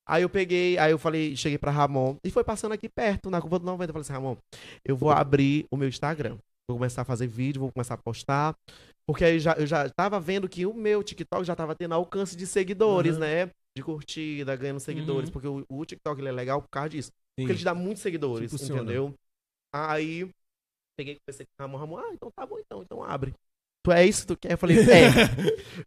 Aí 0.08 0.24
eu 0.24 0.30
peguei, 0.30 0.78
aí 0.78 0.91
eu 0.91 0.98
falei, 1.00 1.36
cheguei 1.36 1.58
pra 1.58 1.72
Ramon 1.72 2.17
e 2.24 2.30
foi 2.30 2.44
passando 2.44 2.74
aqui 2.74 2.89
perto, 2.89 3.30
na 3.30 3.41
curva 3.41 3.60
do 3.60 3.65
90. 3.65 3.89
Eu 3.89 3.94
falei 3.94 4.02
assim, 4.02 4.13
Ramon, 4.13 4.36
eu 4.84 4.96
vou 4.96 5.10
abrir 5.12 5.65
o 5.72 5.78
meu 5.78 5.88
Instagram. 5.88 6.38
Vou 6.70 6.78
começar 6.78 7.02
a 7.02 7.06
fazer 7.06 7.28
vídeo, 7.28 7.62
vou 7.62 7.72
começar 7.72 7.94
a 7.96 7.98
postar. 7.98 8.56
Porque 9.06 9.24
aí 9.26 9.39
já, 9.39 9.54
eu 9.54 9.65
já 9.65 9.89
tava 9.89 10.20
vendo 10.20 10.48
que 10.48 10.65
o 10.65 10.74
meu 10.74 11.04
TikTok 11.04 11.44
já 11.44 11.56
tava 11.56 11.76
tendo 11.76 11.94
alcance 11.94 12.36
de 12.36 12.46
seguidores, 12.46 13.15
Uhum. 13.15 13.22
né? 13.22 13.50
De 13.76 13.84
curtida, 13.84 14.56
ganhando 14.56 14.80
seguidores. 14.80 15.30
Uhum. 15.30 15.34
Porque 15.34 15.48
o, 15.48 15.65
o 15.70 15.86
TikTok 15.86 16.20
ele 16.22 16.30
é 16.30 16.32
legal 16.32 16.62
por 16.62 16.70
causa 16.70 16.89
disso. 16.89 17.10
Sim. 17.10 17.44
Porque 17.44 17.52
ele 17.54 17.60
te 17.60 17.65
dá 17.65 17.74
muitos 17.74 18.02
seguidores, 18.04 18.52
entendeu? 18.54 19.13
Aí, 19.74 20.30
peguei 20.98 21.15
e 21.15 21.20
comecei 21.26 21.46
com 21.46 21.63
o 21.63 21.67
Ramon, 21.67 21.78
Ramon, 21.78 21.98
ah, 21.98 22.13
então 22.13 22.30
tá 22.32 22.46
bom 22.46 22.60
então, 22.60 22.82
então 22.84 23.04
abre. 23.04 23.34
Tu 23.84 23.91
é 23.91 24.06
isso 24.06 24.22
que 24.22 24.28
tu 24.28 24.38
quer? 24.38 24.54
Eu 24.54 24.58
falei, 24.58 24.78
é. 24.89 25.12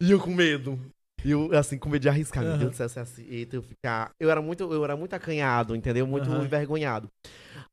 e 0.00 0.11
eu 0.11 0.18
com 0.18 0.30
medo. 0.35 0.78
E 1.24 1.30
eu, 1.30 1.57
assim, 1.57 1.78
com 1.78 1.88
medo 1.88 2.02
de 2.02 2.09
arriscar. 2.09 2.42
Meu 2.42 2.52
Aham. 2.52 2.59
Deus 2.61 2.72
do 2.72 2.76
céu, 2.76 2.88
se 2.88 2.98
assim, 2.98 3.26
eita, 3.28 3.57
eu 3.57 3.62
ficar... 3.62 4.11
Eu 4.20 4.30
era 4.30 4.42
muito, 4.42 4.62
eu 4.72 4.85
era 4.85 4.96
muito 4.96 5.14
acanhado, 5.14 5.74
entendeu? 5.74 6.07
Muito 6.07 6.30
Aham. 6.30 6.44
envergonhado. 6.44 7.09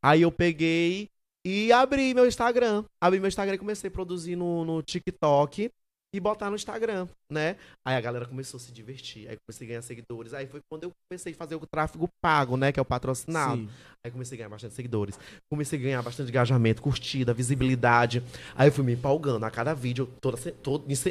Aí 0.01 0.21
eu 0.21 0.31
peguei 0.31 1.09
e 1.45 1.71
abri 1.71 2.13
meu 2.13 2.27
Instagram. 2.27 2.85
Abri 3.01 3.19
meu 3.19 3.27
Instagram 3.27 3.55
e 3.55 3.59
comecei 3.59 3.89
a 3.89 3.91
produzir 3.91 4.35
no, 4.35 4.63
no 4.63 4.81
TikTok 4.81 5.71
e 6.13 6.19
botar 6.19 6.49
no 6.49 6.55
Instagram, 6.57 7.07
né? 7.31 7.55
Aí 7.87 7.95
a 7.95 8.01
galera 8.01 8.25
começou 8.25 8.57
a 8.57 8.61
se 8.61 8.71
divertir. 8.71 9.29
Aí 9.29 9.37
comecei 9.47 9.65
a 9.65 9.69
ganhar 9.69 9.81
seguidores. 9.81 10.33
Aí 10.33 10.45
foi 10.45 10.59
quando 10.69 10.83
eu 10.83 10.91
comecei 11.09 11.31
a 11.31 11.35
fazer 11.35 11.55
o 11.55 11.61
tráfego 11.65 12.09
pago, 12.21 12.57
né? 12.57 12.71
Que 12.71 12.79
é 12.79 12.81
o 12.81 12.85
patrocinado. 12.85 13.61
Sim. 13.61 13.69
Aí 14.05 14.11
comecei 14.11 14.35
a 14.35 14.39
ganhar 14.39 14.49
bastante 14.49 14.73
seguidores. 14.73 15.17
Comecei 15.49 15.79
a 15.79 15.81
ganhar 15.81 16.01
bastante 16.01 16.29
engajamento, 16.29 16.81
curtida, 16.81 17.33
visibilidade. 17.33 18.21
Aí 18.55 18.67
eu 18.67 18.73
fui 18.73 18.83
me 18.83 18.93
empolgando. 18.93 19.45
A 19.45 19.49
cada 19.51 19.73
vídeo, 19.73 20.09
toda 20.19 20.35
se- 20.35 20.53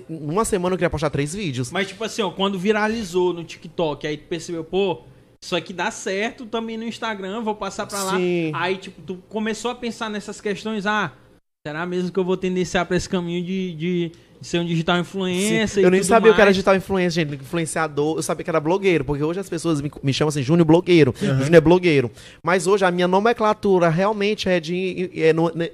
numa 0.08 0.44
semana 0.44 0.74
eu 0.74 0.78
queria 0.78 0.90
postar 0.90 1.08
três 1.08 1.34
vídeos. 1.34 1.70
Mas, 1.70 1.88
tipo 1.88 2.04
assim, 2.04 2.20
ó, 2.20 2.30
quando 2.30 2.58
viralizou 2.58 3.32
no 3.32 3.42
TikTok, 3.42 4.06
aí 4.06 4.18
tu 4.18 4.24
percebeu, 4.28 4.62
pô, 4.64 5.02
isso 5.42 5.56
aqui 5.56 5.72
dá 5.72 5.90
certo 5.90 6.44
também 6.44 6.76
no 6.76 6.84
Instagram, 6.84 7.40
vou 7.40 7.54
passar 7.54 7.86
pra 7.86 8.02
lá. 8.02 8.16
Sim. 8.18 8.52
Aí, 8.54 8.76
tipo, 8.76 9.00
tu 9.00 9.16
começou 9.30 9.70
a 9.70 9.74
pensar 9.74 10.10
nessas 10.10 10.42
questões, 10.42 10.84
ah, 10.84 11.14
será 11.66 11.86
mesmo 11.86 12.12
que 12.12 12.18
eu 12.18 12.24
vou 12.24 12.36
tendenciar 12.36 12.84
pra 12.84 12.98
esse 12.98 13.08
caminho 13.08 13.42
de, 13.42 13.74
de 13.74 14.12
ser 14.40 14.58
um 14.60 14.64
digital 14.64 14.98
influencer? 14.98 15.68
Sim. 15.68 15.80
Eu 15.82 15.90
nem 15.90 16.02
sabia 16.02 16.30
o 16.30 16.34
que 16.34 16.40
era 16.40 16.46
mais? 16.46 16.56
digital 16.56 16.74
influencer, 16.76 17.26
gente. 17.26 17.42
Influenciador. 17.42 18.16
Eu 18.18 18.22
sabia 18.22 18.44
que 18.44 18.50
era 18.50 18.60
blogueiro, 18.60 19.04
porque 19.04 19.22
hoje 19.22 19.40
as 19.40 19.48
pessoas 19.48 19.80
me, 19.80 19.90
me 20.02 20.12
chamam 20.12 20.28
assim, 20.30 20.42
Júnior 20.42 20.66
blogueiro. 20.66 21.14
Júnior 21.18 21.54
é 21.54 21.60
blogueiro. 21.60 22.10
Mas 22.42 22.66
hoje 22.66 22.84
a 22.84 22.90
minha 22.90 23.06
nomenclatura 23.08 23.88
realmente 23.88 24.48
é 24.48 24.58
de. 24.60 25.10
É 25.14 25.32
no- 25.32 25.52
ne- 25.54 25.72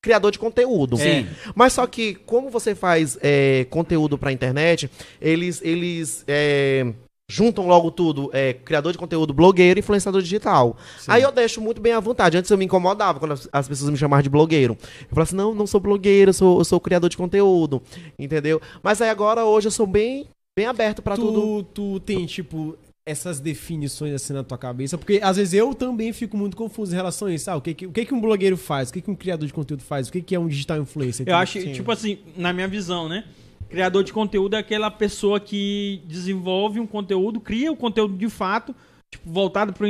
criador 0.00 0.30
de 0.30 0.38
conteúdo. 0.38 0.96
Sim. 0.96 1.26
Mas 1.56 1.72
só 1.72 1.84
que, 1.86 2.14
como 2.14 2.50
você 2.50 2.72
faz 2.74 3.18
é, 3.20 3.66
conteúdo 3.68 4.16
pra 4.16 4.30
internet, 4.32 4.88
eles, 5.20 5.60
eles 5.64 6.24
é, 6.28 6.86
juntam 7.30 7.66
logo 7.66 7.90
tudo, 7.90 8.30
é, 8.32 8.54
criador 8.54 8.92
de 8.92 8.98
conteúdo, 8.98 9.34
blogueiro 9.34 9.78
e 9.78 9.80
influenciador 9.80 10.22
digital. 10.22 10.76
Aí 11.06 11.22
eu 11.22 11.30
deixo 11.30 11.60
muito 11.60 11.80
bem 11.80 11.92
à 11.92 12.00
vontade. 12.00 12.38
Antes 12.38 12.50
eu 12.50 12.56
me 12.56 12.64
incomodava 12.64 13.20
quando 13.20 13.32
as, 13.32 13.48
as 13.52 13.68
pessoas 13.68 13.90
me 13.90 13.98
chamavam 13.98 14.22
de 14.22 14.30
blogueiro. 14.30 14.78
Eu 15.02 15.08
falava 15.10 15.22
assim, 15.24 15.36
não, 15.36 15.54
não 15.54 15.66
sou 15.66 15.78
blogueiro, 15.78 16.30
eu 16.30 16.34
sou, 16.34 16.58
eu 16.58 16.64
sou 16.64 16.80
criador 16.80 17.10
de 17.10 17.16
conteúdo, 17.18 17.82
entendeu? 18.18 18.62
Mas 18.82 19.02
aí 19.02 19.10
agora, 19.10 19.44
hoje, 19.44 19.66
eu 19.66 19.70
sou 19.70 19.86
bem, 19.86 20.26
bem 20.58 20.66
aberto 20.66 21.02
pra 21.02 21.16
tudo. 21.16 21.64
tu, 21.64 21.98
tu 21.98 22.00
tem, 22.00 22.24
tipo, 22.24 22.78
essas 23.04 23.40
definições 23.40 24.14
assim 24.14 24.32
na 24.32 24.42
tua 24.42 24.56
cabeça? 24.56 24.96
Porque 24.96 25.20
às 25.22 25.36
vezes 25.36 25.52
eu 25.52 25.74
também 25.74 26.14
fico 26.14 26.34
muito 26.34 26.56
confuso 26.56 26.92
em 26.92 26.96
relação 26.96 27.28
a 27.28 27.34
isso. 27.34 27.50
Ah, 27.50 27.56
o 27.56 27.60
que, 27.60 27.74
que, 27.74 27.86
o 27.86 27.92
que, 27.92 28.06
que 28.06 28.14
um 28.14 28.20
blogueiro 28.20 28.56
faz? 28.56 28.88
O 28.88 28.92
que, 28.92 29.02
que 29.02 29.10
um 29.10 29.14
criador 29.14 29.46
de 29.46 29.52
conteúdo 29.52 29.82
faz? 29.82 30.08
O 30.08 30.12
que, 30.12 30.22
que 30.22 30.34
é 30.34 30.38
um 30.38 30.48
digital 30.48 30.78
influencer? 30.78 31.28
Eu 31.28 31.36
acho, 31.36 31.60
Sim. 31.60 31.72
tipo 31.72 31.92
assim, 31.92 32.18
na 32.36 32.54
minha 32.54 32.68
visão, 32.68 33.06
né? 33.06 33.24
Criador 33.68 34.02
de 34.02 34.12
conteúdo 34.12 34.56
é 34.56 34.58
aquela 34.58 34.90
pessoa 34.90 35.38
que 35.38 36.02
desenvolve 36.06 36.80
um 36.80 36.86
conteúdo, 36.86 37.40
cria 37.40 37.70
o 37.70 37.76
conteúdo 37.76 38.16
de 38.16 38.28
fato, 38.28 38.74
tipo, 39.12 39.30
voltado 39.30 39.72
para 39.72 39.84
o 39.84 39.88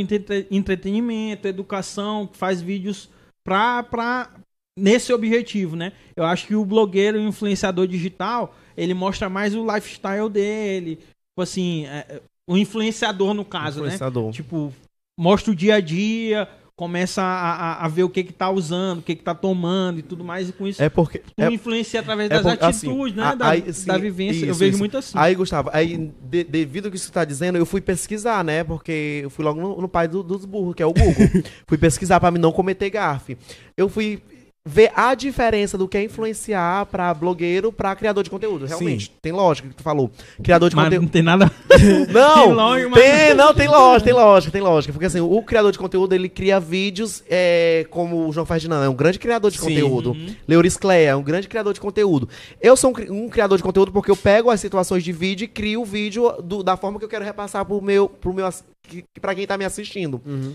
entretenimento, 0.51 1.47
educação, 1.47 2.27
que 2.27 2.37
faz 2.37 2.61
vídeos 2.61 3.09
pra, 3.45 3.83
pra 3.83 4.31
nesse 4.77 5.13
objetivo, 5.13 5.77
né? 5.77 5.93
Eu 6.17 6.25
acho 6.25 6.47
que 6.47 6.55
o 6.55 6.65
blogueiro 6.65 7.19
e 7.19 7.25
o 7.25 7.29
influenciador 7.29 7.87
digital, 7.87 8.55
ele 8.77 8.95
mostra 8.95 9.29
mais 9.29 9.55
o 9.55 9.65
lifestyle 9.65 10.29
dele. 10.29 10.97
Tipo 10.97 11.43
assim, 11.43 11.87
é, 11.87 12.21
o 12.49 12.57
influenciador 12.57 13.35
no 13.35 13.45
caso, 13.45 13.81
Influenciador. 13.81 14.27
né? 14.27 14.33
Tipo, 14.33 14.73
mostra 15.19 15.53
o 15.53 15.55
dia 15.55 15.77
a 15.77 15.81
dia, 15.81 16.49
começa 16.79 17.21
a, 17.21 17.55
a- 17.83 17.85
a 17.85 17.89
ver 17.89 18.05
o 18.05 18.09
que 18.09 18.23
que 18.23 18.33
tá 18.33 18.49
usando, 18.49 19.01
o 19.01 19.03
que 19.03 19.17
que 19.17 19.23
tá 19.25 19.35
tomando 19.35 19.99
e 19.99 20.03
tudo 20.03 20.23
mais, 20.23 20.49
e 20.49 20.53
com 20.53 20.65
isso 20.65 20.81
É 20.81 20.89
porque. 20.89 21.19
tu 21.19 21.43
é- 21.43 21.53
influencia 21.53 21.99
através 21.99 22.31
é 22.31 22.35
das 22.35 22.43
porque, 22.43 22.65
assim, 22.65 22.87
atitudes, 22.87 23.17
né? 23.17 23.23
a- 23.25 23.35
da, 23.35 23.49
aí, 23.51 23.73
sim, 23.75 23.87
da 23.87 23.99
vivência. 23.99 24.45
eu 24.47 24.51
isso, 24.53 24.59
vejo 24.61 24.71
isso. 24.71 24.79
muito 24.79 24.97
assim. 24.97 25.19
Aí, 25.19 25.35
Gustavo, 25.35 25.71
aí, 25.73 26.13
de- 26.31 26.45
devido 26.45 26.87
ao 26.87 26.93
que 26.93 26.99
você 26.99 27.11
tá 27.11 27.25
dizendo, 27.25 27.59
eu 27.59 27.67
fui 27.67 27.81
pesquisar, 27.81 28.45
né? 28.45 28.63
Porque 28.63 29.21
eu 29.25 29.29
fui 29.31 29.45
logo 29.45 29.61
no, 29.61 29.81
no 29.83 29.89
pai 29.89 30.07
do- 30.07 30.23
dos 30.23 30.45
burros, 30.45 30.77
que 30.77 30.83
é 30.83 30.87
o 30.87 30.93
Google. 30.93 31.15
fui 31.67 31.77
pesquisar 31.77 32.21
pra 32.21 32.31
mim 32.31 32.39
não 32.39 32.53
cometer 32.53 32.89
gafe. 32.91 33.37
Eu 33.77 33.89
fui 33.89 34.23
ver 34.69 34.93
a 34.95 35.15
diferença 35.15 35.79
do 35.79 35.89
que 35.89 35.97
é 35.97 36.03
influenciar 36.05 36.85
pra 36.87 37.13
blogueiro 37.15 37.73
pra 37.73 37.97
criador 37.97 38.23
de 38.23 38.29
conteúdo. 38.31 38.67
Realmente, 38.67 39.11
tem 39.23 39.33
lógica 39.33 39.69
que 39.69 39.75
tu 39.75 39.83
falou. 39.83 40.11
Criador 40.43 40.69
de 40.69 40.77
mas 40.77 40.85
conteúdo. 40.87 41.03
não 41.03 41.09
tem 41.09 41.23
nada. 41.23 41.51
Não, 42.13 42.45
Tem 42.45 42.53
lógica, 42.55 42.89
mas- 42.91 43.03
tem, 43.03 43.35
não, 43.35 43.55
tem 43.55 43.69
lógica, 43.69 44.05
tem 44.05 44.13
lógica, 44.13 44.53
tem 44.53 44.61
lógica. 44.61 44.93
Porque 44.93 45.07
assim, 45.07 45.21
o 45.21 45.43
criador 45.43 45.71
de 45.73 45.79
conteúdo, 45.79 46.13
ele 46.15 46.29
cria 46.29 46.59
vídeos 46.61 47.23
é, 47.29 47.87
como 47.91 48.27
o 48.29 48.33
João 48.33 48.45
Ferdinand, 48.47 48.83
é 48.85 48.89
um 48.89 48.95
grande 48.95 49.19
criador 49.19 49.51
de 49.51 49.59
Sim. 49.59 49.65
conteúdo. 49.69 50.11
Uhum. 50.13 50.35
Leuris 50.47 50.77
Cleia 50.77 51.11
é 51.11 51.17
um 51.17 51.23
grande 51.23 51.47
criador 51.49 51.73
de 51.73 51.81
conteúdo. 51.81 52.29
Eu 52.61 52.77
sou 52.77 52.93
um, 53.11 53.25
um 53.25 53.29
criador 53.29 53.57
de 53.57 53.63
conteúdo 53.65 53.93
porque 53.93 54.11
eu 54.11 54.17
pego 54.17 54.51
as 54.51 54.61
situações 54.61 55.03
de 55.05 55.13
vídeo 55.13 55.45
e 55.45 55.49
crio 55.49 55.83
o 55.83 55.85
vídeo 55.85 56.31
do- 56.43 56.63
da 56.63 56.77
forma 56.77 56.99
que 56.99 57.05
eu 57.05 57.09
quero 57.09 57.25
repassar 57.25 57.65
pro 57.65 57.81
meu, 57.81 58.09
pro 58.09 58.33
meu 58.35 58.49
pra 59.21 59.35
quem 59.35 59.47
tá 59.47 59.57
me 59.57 59.65
assistindo. 59.65 60.21
Uhum. 60.27 60.55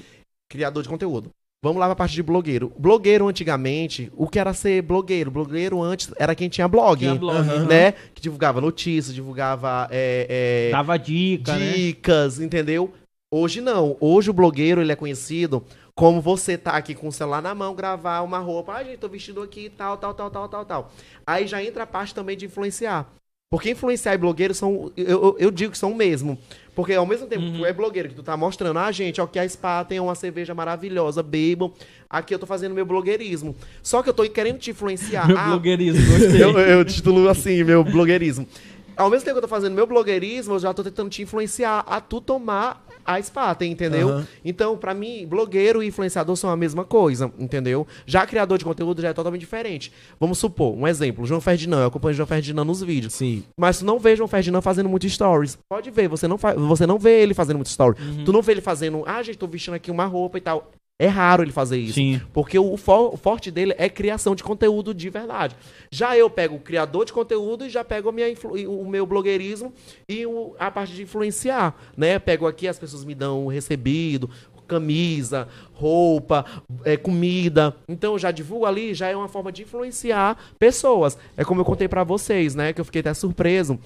Criador 0.49 0.83
de 0.83 0.89
conteúdo. 0.89 1.29
Vamos 1.63 1.79
lá 1.79 1.85
pra 1.85 1.95
parte 1.95 2.13
de 2.13 2.21
blogueiro. 2.21 2.73
Blogueiro 2.77 3.25
antigamente, 3.25 4.11
o 4.17 4.27
que 4.27 4.37
era 4.37 4.53
ser 4.53 4.81
blogueiro? 4.81 5.31
Blogueiro 5.31 5.81
antes 5.81 6.11
era 6.19 6.35
quem 6.35 6.49
tinha 6.49 6.67
blog. 6.67 6.99
Tinha 6.99 7.15
blog, 7.15 7.37
aham. 7.37 7.65
Né? 7.65 7.93
Que 8.13 8.21
divulgava 8.21 8.59
notícias, 8.59 9.15
divulgava 9.15 9.87
é, 9.89 10.67
é, 10.67 10.71
Dava 10.71 10.97
dica, 10.97 11.55
né? 11.55 11.71
dicas, 11.71 12.41
entendeu? 12.41 12.93
Hoje 13.33 13.61
não. 13.61 13.95
Hoje 14.01 14.29
o 14.29 14.33
blogueiro 14.33 14.81
ele 14.81 14.91
é 14.91 14.95
conhecido 14.97 15.63
como 15.95 16.19
você 16.19 16.57
tá 16.57 16.71
aqui 16.71 16.93
com 16.93 17.07
o 17.07 17.13
celular 17.13 17.41
na 17.41 17.55
mão, 17.55 17.73
gravar 17.73 18.23
uma 18.23 18.39
roupa. 18.39 18.73
Ah, 18.73 18.83
gente, 18.83 18.97
tô 18.97 19.07
vestido 19.07 19.41
aqui, 19.41 19.69
tal, 19.69 19.95
tal, 19.95 20.13
tal, 20.13 20.29
tal, 20.29 20.49
tal, 20.49 20.65
tal. 20.65 20.91
Aí 21.25 21.47
já 21.47 21.63
entra 21.63 21.83
a 21.83 21.87
parte 21.87 22.13
também 22.13 22.35
de 22.35 22.45
influenciar. 22.45 23.07
Porque 23.49 23.69
influenciar 23.69 24.15
e 24.15 24.17
blogueiro 24.17 24.53
são. 24.53 24.91
Eu, 24.97 25.07
eu, 25.07 25.35
eu 25.39 25.51
digo 25.51 25.71
que 25.71 25.77
são 25.77 25.91
o 25.91 25.95
mesmo. 25.95 26.37
Porque 26.75 26.93
ao 26.93 27.05
mesmo 27.05 27.27
tempo 27.27 27.43
que 27.51 27.57
tu 27.59 27.65
é 27.65 27.71
blogueiro, 27.71 28.09
que 28.09 28.15
tu 28.15 28.23
tá 28.23 28.35
mostrando, 28.35 28.79
ah, 28.79 28.91
gente, 28.91 29.21
ó, 29.21 29.27
que 29.27 29.37
a 29.37 29.47
Spa 29.47 29.83
tem 29.85 29.99
uma 29.99 30.15
cerveja 30.15 30.53
maravilhosa, 30.55 31.21
bebam. 31.21 31.71
Aqui 32.09 32.33
eu 32.33 32.39
tô 32.39 32.45
fazendo 32.47 32.73
meu 32.73 32.85
blogueirismo. 32.85 33.55
Só 33.83 34.01
que 34.01 34.09
eu 34.09 34.13
tô 34.13 34.23
querendo 34.29 34.57
te 34.57 34.71
influenciar. 34.71 35.27
Meu 35.29 35.37
Ah, 35.37 35.47
blogueirismo, 35.49 36.01
gostei. 36.11 36.43
eu, 36.43 36.57
eu 36.59 36.83
titulo 36.85 37.27
assim, 37.29 37.63
meu 37.63 37.83
blogueirismo. 37.83 38.47
Ao 38.95 39.09
mesmo 39.09 39.25
tempo 39.25 39.35
que 39.35 39.37
eu 39.39 39.47
tô 39.49 39.55
fazendo 39.55 39.73
meu 39.73 39.87
blogueirismo, 39.87 40.53
eu 40.55 40.59
já 40.59 40.73
tô 40.73 40.83
tentando 40.83 41.09
te 41.09 41.21
influenciar 41.23 41.83
a 41.87 41.99
tu 41.99 42.21
tomar 42.21 42.85
a 43.05 43.21
Spaten, 43.21 43.71
entendeu? 43.71 44.09
Aham. 44.09 44.27
Então, 44.43 44.77
pra 44.77 44.93
mim, 44.93 45.25
blogueiro 45.27 45.81
e 45.81 45.87
influenciador 45.87 46.35
são 46.35 46.49
a 46.49 46.55
mesma 46.55 46.83
coisa, 46.83 47.31
entendeu? 47.37 47.87
Já 48.05 48.25
criador 48.25 48.57
de 48.57 48.65
conteúdo 48.65 49.01
já 49.01 49.09
é 49.09 49.13
totalmente 49.13 49.41
diferente. 49.41 49.91
Vamos 50.19 50.37
supor, 50.37 50.75
um 50.75 50.87
exemplo, 50.87 51.25
João 51.25 51.41
Ferdinand, 51.41 51.81
eu 51.81 51.87
acompanho 51.87 52.13
o 52.13 52.15
João 52.15 52.27
Ferdinand 52.27 52.65
nos 52.65 52.81
vídeos. 52.81 53.13
Sim. 53.13 53.43
Mas 53.57 53.79
tu 53.79 53.85
não 53.85 53.99
vê 53.99 54.15
João 54.15 54.27
Ferdinand 54.27 54.61
fazendo 54.61 54.89
muito 54.89 55.07
stories. 55.07 55.57
Pode 55.69 55.89
ver, 55.91 56.07
você 56.07 56.27
não, 56.27 56.37
você 56.37 56.85
não 56.85 56.97
vê 56.97 57.21
ele 57.21 57.33
fazendo 57.33 57.57
muito 57.57 57.67
story. 57.67 57.97
Uhum. 58.01 58.25
Tu 58.25 58.31
não 58.31 58.41
vê 58.41 58.53
ele 58.53 58.61
fazendo, 58.61 59.03
ah, 59.05 59.21
gente, 59.21 59.37
tô 59.37 59.47
vestindo 59.47 59.73
aqui 59.73 59.91
uma 59.91 60.05
roupa 60.05 60.37
e 60.37 60.41
tal. 60.41 60.71
É 61.03 61.07
raro 61.07 61.43
ele 61.43 61.51
fazer 61.51 61.77
isso. 61.77 61.95
Sim. 61.95 62.21
Porque 62.31 62.57
o, 62.57 62.73
o 62.73 63.17
forte 63.17 63.51
dele 63.51 63.73
é 63.77 63.89
criação 63.89 64.33
de 64.35 64.43
conteúdo 64.43 64.93
de 64.93 65.09
verdade. 65.09 65.55
Já 65.91 66.15
eu 66.17 66.29
pego 66.29 66.55
o 66.55 66.59
criador 66.59 67.03
de 67.05 67.11
conteúdo 67.11 67.65
e 67.65 67.69
já 67.69 67.83
pego 67.83 68.09
a 68.09 68.11
minha 68.11 68.29
influ- 68.29 68.53
o 68.81 68.87
meu 68.87 69.05
blogueirismo 69.05 69.73
e 70.07 70.25
o- 70.25 70.55
a 70.57 70.71
parte 70.71 70.93
de 70.93 71.03
influenciar, 71.03 71.75
né? 71.97 72.19
Pego 72.19 72.47
aqui, 72.47 72.67
as 72.67 72.79
pessoas 72.79 73.03
me 73.03 73.13
dão 73.13 73.45
o 73.45 73.49
recebido, 73.49 74.29
camisa, 74.65 75.47
roupa, 75.73 76.45
é, 76.85 76.95
comida. 76.95 77.75
Então 77.87 78.13
eu 78.13 78.19
já 78.19 78.31
divulgo 78.31 78.65
ali, 78.65 78.93
já 78.93 79.09
é 79.09 79.15
uma 79.15 79.27
forma 79.27 79.51
de 79.51 79.63
influenciar 79.63 80.37
pessoas. 80.57 81.17
É 81.35 81.43
como 81.43 81.61
eu 81.61 81.65
contei 81.65 81.87
pra 81.87 82.03
vocês, 82.03 82.55
né? 82.55 82.71
Que 82.73 82.79
eu 82.81 82.85
fiquei 82.85 83.01
até 83.01 83.13
surpreso 83.13 83.77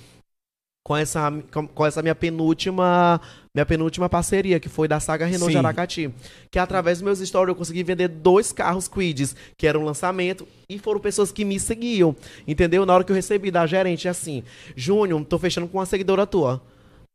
com 0.88 0.95
essa, 0.95 1.30
com, 1.76 1.86
essa 1.86 2.02
minha 2.02 2.15
penúltima 2.15 3.19
minha 3.54 3.65
penúltima 3.65 4.08
parceria, 4.08 4.58
que 4.58 4.69
foi 4.69 4.88
da 4.88 5.02
saga 5.02 5.26
Renault 5.26 5.47
Sim. 5.47 5.52
de 5.52 5.58
Aracati. 5.58 6.13
Que 6.50 6.58
através 6.58 7.00
dos 7.00 7.04
meus 7.04 7.19
stories 7.19 7.50
eu 7.50 7.56
consegui 7.56 7.84
vender 7.84 8.08
dois 8.08 8.54
carros 8.54 8.88
Quids, 8.88 9.36
que 9.58 9.67
era 9.67 9.78
um 9.78 9.84
lançamento, 9.84 10.47
e 10.69 10.80
foram 10.80 11.02
pessoas 11.02 11.30
que 11.30 11.43
me 11.43 11.60
seguiam. 11.60 12.15
Entendeu? 12.47 12.86
Na 12.86 12.93
hora 12.93 13.04
que 13.04 13.12
eu 13.12 13.15
recebi 13.15 13.52
da 13.52 13.67
gerente, 13.67 14.08
assim, 14.08 14.43
Júnior, 14.78 15.26
tô 15.26 15.38
fechando 15.38 15.67
com 15.67 15.78
uma 15.78 15.86
seguidora 15.86 16.26
tua. 16.26 16.62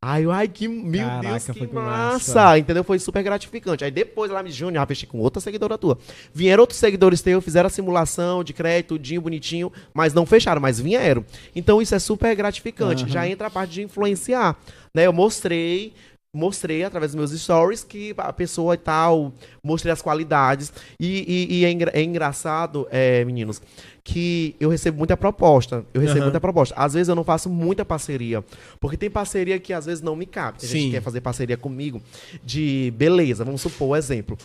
Ai, 0.05 0.25
ai, 0.27 0.49
que 0.49 0.67
meu 0.67 1.07
Caraca, 1.07 1.29
Deus, 1.29 1.45
que 1.45 1.67
que 1.69 1.75
massa. 1.75 2.35
massa. 2.35 2.59
Entendeu? 2.59 2.83
Foi 2.83 2.99
super 2.99 3.23
gratificante. 3.23 3.85
Aí 3.85 3.91
depois 3.91 4.33
ela 4.33 4.43
me 4.43 4.51
Júnior, 4.51 4.85
fechei 4.87 5.09
com 5.09 5.19
outra 5.21 5.41
seguidora 5.41 5.79
tua. 5.79 5.97
Vieram 6.35 6.63
outros 6.63 6.81
seguidores 6.81 7.23
teus, 7.23 7.45
fizeram 7.45 7.69
a 7.69 7.71
simulação 7.71 8.43
de 8.43 8.53
crédito, 8.53 8.89
tudinho, 8.97 9.21
bonitinho, 9.21 9.71
mas 9.95 10.13
não 10.13 10.27
fecharam, 10.27 10.61
mas 10.61 10.81
vieram. 10.81 11.25
Então 11.55 11.81
isso 11.81 11.95
é 11.95 12.01
super 12.01 12.35
gratificante. 12.35 13.09
Já 13.09 13.29
entra 13.29 13.47
a 13.47 13.51
parte 13.51 13.71
de 13.75 13.83
influenciar. 13.83 14.57
Né? 14.93 15.07
Eu 15.07 15.13
mostrei, 15.13 15.93
mostrei 16.35 16.83
através 16.83 17.13
dos 17.13 17.19
meus 17.31 17.41
stories 17.41 17.85
que 17.85 18.13
a 18.19 18.33
pessoa 18.33 18.75
e 18.75 18.79
tal, 18.79 19.33
mostrei 19.63 19.93
as 19.93 20.03
qualidades. 20.03 20.73
E, 20.99 21.49
e- 21.53 21.61
e 21.61 21.65
é, 21.65 21.71
engra- 21.71 21.93
é 21.95 22.03
engraçado, 22.03 22.89
é, 22.91 23.25
meninos, 23.25 23.63
que 24.05 24.57
eu 24.59 24.69
recebo 24.69 24.99
muita 24.99 25.17
proposta. 25.17 25.85
Eu 25.95 26.01
recebo 26.01 26.19
Aham. 26.19 26.27
muita 26.27 26.41
proposta. 26.41 26.75
Às 26.77 26.95
vezes 26.95 27.09
eu 27.09 27.15
não 27.15 27.25
faço 27.25 27.49
muita 27.49 27.85
parceria. 27.85 28.45
Porque 28.81 28.97
tem 28.97 29.11
parceria 29.11 29.59
que 29.59 29.73
às 29.73 29.87
vezes 29.87 30.03
não 30.03 30.17
me 30.17 30.27
cabe. 30.27 30.59
Tem 30.59 30.69
gente 30.69 30.81
Sim. 30.81 30.87
que 30.87 30.95
quer 30.97 31.03
fazer 31.03 31.21
parceria 31.21 31.57
comigo 31.57 32.03
de 32.45 32.93
beleza. 32.97 33.45
Vamos 33.45 33.61
supor 33.61 33.91
um 33.91 33.97
exemplo. 33.97 34.37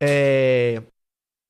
É, 0.00 0.82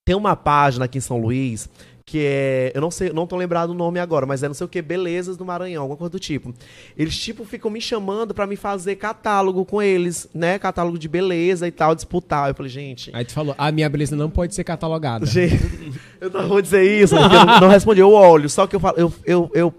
tem 0.06 0.14
uma 0.14 0.36
página 0.36 0.84
aqui 0.84 0.98
em 0.98 1.02
São 1.02 1.18
Luís 1.18 1.68
que 2.08 2.24
é. 2.24 2.72
Eu 2.74 2.80
não 2.80 2.90
sei, 2.90 3.12
não 3.12 3.26
tô 3.26 3.36
lembrado 3.36 3.70
o 3.70 3.74
nome 3.74 4.00
agora, 4.00 4.24
mas 4.24 4.42
é 4.42 4.48
não 4.48 4.54
sei 4.54 4.64
o 4.64 4.68
que, 4.68 4.80
Belezas 4.80 5.36
do 5.36 5.44
Maranhão, 5.44 5.82
alguma 5.82 5.98
coisa 5.98 6.10
do 6.10 6.18
tipo. 6.18 6.54
Eles, 6.96 7.16
tipo, 7.18 7.44
ficam 7.44 7.70
me 7.70 7.82
chamando 7.82 8.32
pra 8.32 8.46
me 8.46 8.56
fazer 8.56 8.96
catálogo 8.96 9.62
com 9.66 9.82
eles, 9.82 10.26
né? 10.32 10.58
Catálogo 10.58 10.98
de 10.98 11.06
beleza 11.06 11.68
e 11.68 11.70
tal, 11.70 11.94
disputar. 11.94 12.48
Eu 12.48 12.54
falei, 12.54 12.70
gente. 12.70 13.10
Aí 13.12 13.26
tu 13.26 13.32
falou, 13.32 13.54
a 13.58 13.70
minha 13.70 13.88
beleza 13.90 14.16
não 14.16 14.30
pode 14.30 14.54
ser 14.54 14.64
catalogada. 14.64 15.26
Gente, 15.26 15.60
eu 16.18 16.30
não 16.30 16.48
vou 16.48 16.62
dizer 16.62 16.82
isso, 16.82 17.14
porque 17.14 17.36
eu 17.36 17.44
não, 17.44 17.60
não 17.60 17.68
respondi, 17.68 18.00
eu 18.00 18.12
olho. 18.12 18.48
Só 18.48 18.66
que 18.66 18.74
eu 18.74 18.80
falo, 18.80 18.96
eu, 18.96 19.12
eu, 19.26 19.50
eu 19.52 19.74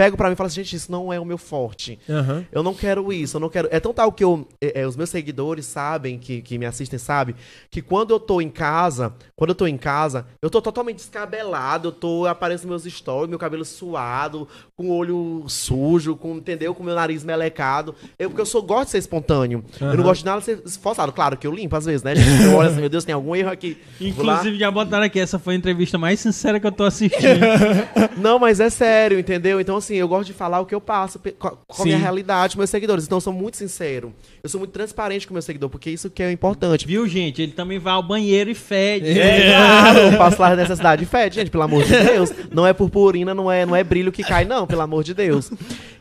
pego 0.00 0.16
pra 0.16 0.28
mim 0.28 0.32
e 0.32 0.36
falo 0.36 0.46
assim, 0.46 0.62
gente, 0.62 0.76
isso 0.76 0.90
não 0.90 1.12
é 1.12 1.20
o 1.20 1.26
meu 1.26 1.36
forte. 1.36 1.98
Aham. 2.08 2.42
Eu 2.50 2.62
não 2.62 2.72
quero 2.72 3.12
isso, 3.12 3.36
eu 3.36 3.40
não 3.40 3.50
quero. 3.50 3.68
É 3.70 3.78
tão 3.78 3.92
tal 3.92 4.10
que 4.10 4.24
eu, 4.24 4.48
é, 4.58 4.80
é, 4.80 4.86
os 4.86 4.96
meus 4.96 5.10
seguidores 5.10 5.66
sabem, 5.66 6.18
que, 6.18 6.40
que 6.40 6.56
me 6.56 6.64
assistem, 6.64 6.98
sabem, 6.98 7.34
que 7.70 7.82
quando 7.82 8.12
eu 8.12 8.18
tô 8.18 8.40
em 8.40 8.48
casa, 8.48 9.12
quando 9.36 9.50
eu 9.50 9.54
tô 9.54 9.66
em 9.66 9.76
casa, 9.76 10.26
eu 10.40 10.48
tô 10.48 10.62
totalmente 10.62 10.96
descabelado, 10.96 11.88
eu 11.88 11.92
tô, 11.92 12.24
aparecendo 12.24 12.70
meus 12.70 12.84
stories, 12.84 13.28
meu 13.28 13.38
cabelo 13.38 13.62
suado, 13.62 14.48
com 14.74 14.88
o 14.88 14.96
olho 14.96 15.44
sujo, 15.48 16.16
com, 16.16 16.36
entendeu? 16.36 16.74
Com 16.74 16.82
meu 16.82 16.94
nariz 16.94 17.22
melecado. 17.22 17.94
Eu, 18.18 18.30
porque 18.30 18.40
eu 18.40 18.46
sou, 18.46 18.62
gosto 18.62 18.86
de 18.86 18.92
ser 18.92 18.98
espontâneo. 18.98 19.62
Eu 19.78 19.98
não 19.98 20.02
gosto 20.02 20.20
de 20.20 20.24
nada 20.24 20.38
de 20.38 20.46
ser 20.46 20.62
esforçado. 20.64 21.12
Claro 21.12 21.36
que 21.36 21.46
eu 21.46 21.52
limpo 21.52 21.76
às 21.76 21.84
vezes, 21.84 22.02
né, 22.02 22.16
gente? 22.16 22.44
Eu 22.44 22.56
olho 22.56 22.70
assim, 22.70 22.80
meu 22.80 22.88
Deus, 22.88 23.04
tem 23.04 23.14
algum 23.14 23.36
erro 23.36 23.50
aqui. 23.50 23.76
Inclusive, 24.00 24.58
já 24.58 24.70
botaram 24.70 25.04
aqui, 25.04 25.20
essa 25.20 25.38
foi 25.38 25.52
a 25.52 25.56
entrevista 25.58 25.98
mais 25.98 26.20
sincera 26.20 26.58
que 26.58 26.66
eu 26.66 26.72
tô 26.72 26.84
assistindo. 26.84 27.20
Não, 28.16 28.38
mas 28.38 28.60
é 28.60 28.70
sério, 28.70 29.18
entendeu? 29.18 29.60
Então, 29.60 29.76
assim, 29.76 29.89
eu 29.96 30.08
gosto 30.08 30.26
de 30.26 30.32
falar 30.32 30.60
o 30.60 30.66
que 30.66 30.74
eu 30.74 30.80
passo 30.80 31.20
com 31.38 31.82
a, 31.82 31.84
minha 31.84 31.98
realidade, 31.98 32.54
com 32.54 32.60
meus 32.60 32.70
seguidores. 32.70 33.04
Então, 33.04 33.16
eu 33.16 33.20
sou 33.20 33.32
muito 33.32 33.56
sincero. 33.56 34.12
Eu 34.42 34.48
sou 34.48 34.58
muito 34.58 34.72
transparente 34.72 35.26
com 35.26 35.32
o 35.32 35.34
meu 35.34 35.42
seguidor, 35.42 35.68
porque 35.68 35.90
isso 35.90 36.10
que 36.10 36.22
é 36.22 36.32
importante. 36.32 36.86
Viu, 36.86 37.06
gente? 37.06 37.42
Ele 37.42 37.52
também 37.52 37.78
vai 37.78 37.92
ao 37.92 38.02
banheiro 38.02 38.50
e 38.50 38.54
fede. 38.54 39.18
É, 39.18 39.52
claro, 39.52 39.98
eu 39.98 40.18
passo 40.18 40.40
lá 40.40 40.56
necessidade. 40.56 41.04
Fede, 41.04 41.36
gente, 41.36 41.50
pelo 41.50 41.64
amor 41.64 41.84
de 41.84 41.90
Deus. 41.90 42.32
Não 42.50 42.66
é 42.66 42.72
purpurina, 42.72 43.34
não 43.34 43.50
é, 43.50 43.66
não 43.66 43.76
é 43.76 43.84
brilho 43.84 44.10
que 44.10 44.22
cai, 44.22 44.44
não, 44.44 44.66
pelo 44.66 44.82
amor 44.82 45.04
de 45.04 45.14
Deus. 45.14 45.50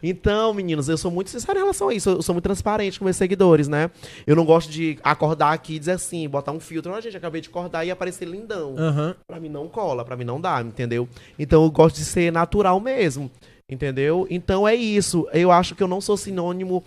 Então, 0.01 0.53
meninos, 0.53 0.87
eu 0.87 0.97
sou 0.97 1.11
muito 1.11 1.29
sincero 1.29 1.59
em 1.59 1.61
relação 1.61 1.89
a 1.89 1.93
isso. 1.93 2.09
Eu 2.09 2.21
sou 2.21 2.33
muito 2.33 2.43
transparente 2.43 2.97
com 2.97 3.05
meus 3.05 3.17
seguidores, 3.17 3.67
né? 3.67 3.91
Eu 4.25 4.35
não 4.35 4.45
gosto 4.45 4.71
de 4.71 4.97
acordar 5.03 5.53
aqui 5.53 5.75
e 5.75 5.79
dizer 5.79 5.91
assim, 5.93 6.27
botar 6.27 6.51
um 6.51 6.59
filtro. 6.59 6.93
Ó, 6.93 7.01
gente, 7.01 7.17
acabei 7.17 7.41
de 7.41 7.49
acordar 7.49 7.85
e 7.85 7.91
aparecer 7.91 8.27
lindão. 8.27 8.75
Aham. 8.77 9.15
Pra 9.27 9.39
mim 9.39 9.49
não 9.49 9.67
cola, 9.67 10.05
pra 10.05 10.15
mim 10.15 10.23
não 10.23 10.39
dá, 10.39 10.61
entendeu? 10.61 11.07
Então 11.37 11.63
eu 11.63 11.71
gosto 11.71 11.97
de 11.97 12.05
ser 12.05 12.31
natural 12.31 12.79
mesmo, 12.79 13.29
entendeu? 13.69 14.25
Então 14.29 14.67
é 14.67 14.75
isso. 14.75 15.27
Eu 15.33 15.51
acho 15.51 15.75
que 15.75 15.83
eu 15.83 15.87
não 15.87 16.01
sou 16.01 16.17
sinônimo. 16.17 16.83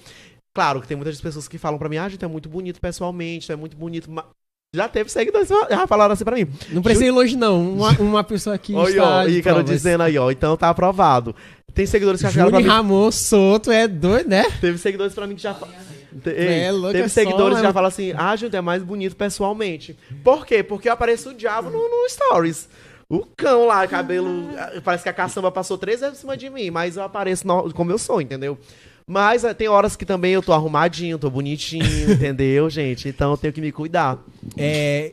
Claro 0.54 0.80
que 0.82 0.88
tem 0.88 0.96
muitas 0.96 1.20
pessoas 1.20 1.48
que 1.48 1.56
falam 1.58 1.78
pra 1.78 1.88
mim, 1.88 1.96
ah, 1.96 2.08
gente, 2.08 2.24
é 2.24 2.28
muito 2.28 2.48
bonito 2.48 2.80
pessoalmente, 2.80 3.50
é 3.50 3.56
muito 3.56 3.76
bonito. 3.76 4.10
ma-" 4.10 4.26
Já 4.74 4.88
teve 4.88 5.10
seguidores 5.10 5.48
que 5.48 5.54
já 5.74 5.86
falaram 5.86 6.12
assim 6.14 6.24
pra 6.24 6.34
mim. 6.36 6.46
Não 6.70 6.82
precisa 6.82 7.06
ir 7.06 7.10
longe, 7.10 7.36
não. 7.36 7.74
Uma, 7.74 7.90
uma 7.98 8.24
pessoa 8.24 8.56
que 8.58 8.74
Olha, 8.74 8.88
está 8.90 9.02
ó, 9.20 9.26
Ícaro 9.28 9.56
provas. 9.56 9.70
dizendo 9.70 10.02
aí, 10.02 10.16
ó, 10.18 10.30
então 10.30 10.56
tá 10.56 10.68
aprovado. 10.70 11.34
Tem 11.74 11.86
seguidores 11.86 12.20
que 12.20 12.26
já 12.26 12.30
chegaram 12.30 12.50
Júnior 12.50 12.64
pra 12.64 12.72
mim. 12.82 12.88
Ramon 12.88 13.10
Soto 13.10 13.70
é 13.70 13.86
doido, 13.88 14.28
né? 14.28 14.44
Teve 14.60 14.76
seguidores 14.78 15.14
pra 15.14 15.26
mim 15.26 15.34
que 15.36 15.42
já. 15.42 15.54
Te- 15.54 16.30
É, 16.30 16.66
Ei, 16.66 16.70
louco, 16.70 16.92
teve 16.92 17.04
é 17.04 17.08
seguidores 17.08 17.56
que 17.58 17.62
já 17.62 17.72
falam 17.72 17.88
assim: 17.88 18.12
ah, 18.14 18.36
gente, 18.36 18.54
é 18.54 18.60
mais 18.60 18.82
bonito 18.82 19.16
pessoalmente. 19.16 19.96
Por 20.22 20.44
quê? 20.44 20.62
Porque 20.62 20.88
eu 20.88 20.92
apareço 20.92 21.30
o 21.30 21.34
diabo 21.34 21.70
no, 21.70 21.78
no 21.78 22.08
Stories. 22.10 22.68
O 23.16 23.26
cão 23.36 23.66
lá, 23.66 23.86
cabelo. 23.86 24.48
Parece 24.82 25.02
que 25.02 25.08
a 25.08 25.12
caçamba 25.12 25.50
passou 25.52 25.76
três 25.76 26.00
vezes 26.00 26.16
em 26.18 26.20
cima 26.20 26.36
de 26.36 26.48
mim, 26.48 26.70
mas 26.70 26.96
eu 26.96 27.02
apareço 27.02 27.46
no- 27.46 27.72
como 27.74 27.90
eu 27.90 27.98
sou, 27.98 28.20
entendeu? 28.20 28.58
Mas 29.06 29.44
eh, 29.44 29.52
tem 29.52 29.68
horas 29.68 29.96
que 29.96 30.06
também 30.06 30.32
eu 30.32 30.42
tô 30.42 30.52
arrumadinho, 30.52 31.18
tô 31.18 31.28
bonitinho, 31.28 31.84
entendeu, 32.12 32.70
gente? 32.70 33.08
Então 33.08 33.32
eu 33.32 33.36
tenho 33.36 33.52
que 33.52 33.60
me 33.60 33.70
cuidar. 33.72 34.18
É, 34.56 35.12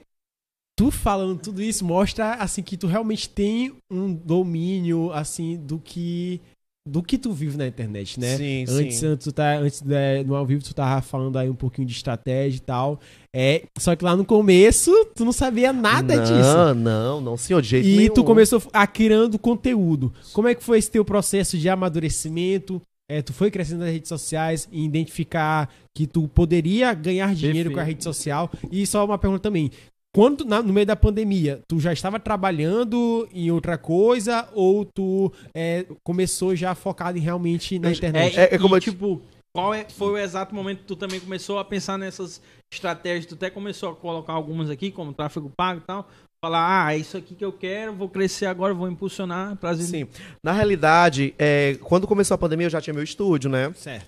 tu 0.78 0.90
falando 0.92 1.40
tudo 1.42 1.62
isso 1.62 1.84
mostra 1.84 2.36
assim 2.36 2.64
que 2.64 2.78
tu 2.78 2.88
realmente 2.88 3.30
tem 3.30 3.76
um 3.92 4.14
domínio 4.14 5.12
assim 5.12 5.58
do 5.58 5.78
que 5.80 6.40
do 6.88 7.04
que 7.04 7.18
tu 7.18 7.32
vive 7.32 7.58
na 7.58 7.68
internet, 7.68 8.20
né? 8.20 8.38
Sim, 8.38 8.66
antes, 8.68 8.96
sim. 8.98 9.06
antes, 9.08 9.24
tu 9.24 9.32
tá, 9.32 9.58
antes 9.58 9.82
de, 9.82 10.24
no 10.24 10.36
ao 10.36 10.46
vivo 10.46 10.64
tu 10.64 10.74
tava 10.74 11.02
falando 11.02 11.38
aí 11.38 11.50
um 11.50 11.56
pouquinho 11.56 11.88
de 11.88 11.94
estratégia 11.94 12.58
e 12.58 12.62
tal. 12.62 13.00
É, 13.36 13.64
só 13.78 13.96
que 13.96 14.04
lá 14.04 14.16
no 14.16 14.26
começo 14.26 14.92
tu 15.16 15.24
não 15.24 15.32
sabia 15.32 15.72
nada 15.72 16.16
não, 16.16 16.24
disso. 16.24 16.74
Não, 16.76 17.22
não, 17.22 17.38
senhor, 17.38 17.62
de 17.62 17.70
jeito 17.70 17.88
E 17.88 17.98
nenhum. 17.98 18.14
tu 18.14 18.24
começou 18.24 18.62
a 18.74 18.88
criando 18.88 19.38
conteúdo. 19.38 20.14
Como 20.34 20.48
é 20.48 20.56
que 20.56 20.64
foi 20.64 20.80
esse 20.80 20.90
teu 20.90 21.06
processo 21.06 21.58
de 21.58 21.70
amadurecimento? 21.70 22.82
É, 23.12 23.24
tu 23.24 23.34
foi 23.34 23.50
crescendo 23.50 23.80
nas 23.80 23.92
redes 23.92 24.08
sociais 24.08 24.70
e 24.72 24.86
identificar 24.86 25.68
que 25.96 26.06
tu 26.06 26.28
poderia 26.28 26.94
ganhar 26.94 27.34
dinheiro 27.34 27.70
Perfeito. 27.70 27.74
com 27.74 27.80
a 27.80 27.84
rede 27.84 28.04
social. 28.04 28.52
E 28.72 28.86
só 28.86 29.04
uma 29.04 29.18
pergunta 29.18 29.42
também. 29.42 29.72
Quando, 30.16 30.44
na- 30.44 30.62
no 30.64 30.74
meio 30.74 30.88
da 30.88 30.96
pandemia, 30.96 31.62
tu 31.68 31.80
já 31.80 31.94
estava 31.94 32.20
trabalhando 32.20 33.28
em 33.32 33.52
outra 33.52 33.78
coisa 33.78 34.50
ou 34.54 34.84
tu 34.84 35.32
é, 35.54 35.86
começou 36.04 36.56
já 36.56 36.74
focado 36.74 37.18
em 37.18 37.22
realmente 37.22 37.78
na 37.78 37.90
Eu- 37.90 37.94
internet? 37.94 38.38
É, 38.38 38.44
É- 38.46 38.56
é 38.56 38.58
como 38.58 38.76
e, 38.76 38.80
tipo, 38.80 39.22
qual 39.56 39.74
é, 39.74 39.86
foi 39.88 40.12
o 40.14 40.18
exato 40.18 40.54
momento 40.56 40.80
que 40.80 40.86
tu 40.86 40.96
também 40.96 41.20
começou 41.20 41.60
a 41.60 41.66
pensar 41.66 41.98
nessas 41.98 42.42
estratégias? 42.74 43.28
Tu 43.28 43.36
até 43.36 43.50
começou 43.52 43.90
a 43.92 43.96
colocar 43.96 44.34
algumas 44.34 44.70
aqui, 44.70 44.90
como 44.90 45.14
tráfego 45.14 45.52
pago 45.56 45.80
e 45.80 45.84
tal. 45.84 46.10
Falar, 46.44 46.86
ah, 46.88 46.94
é 46.94 46.98
isso 46.98 47.18
aqui 47.18 47.36
que 47.36 47.44
eu 47.44 47.52
quero, 47.52 47.94
vou 47.94 48.08
crescer 48.08 48.46
agora, 48.46 48.74
vou 48.74 48.90
impulsionar, 48.90 49.58
trazer. 49.58 49.84
Sim. 49.84 50.08
Na 50.44 50.54
realidade, 50.54 51.36
é, 51.38 51.78
quando 51.82 52.08
começou 52.08 52.34
a 52.34 52.38
pandemia, 52.38 52.66
eu 52.68 52.70
já 52.72 52.80
tinha 52.82 52.94
meu 52.94 53.04
estúdio, 53.04 53.50
né? 53.50 53.72
Certo. 53.76 54.08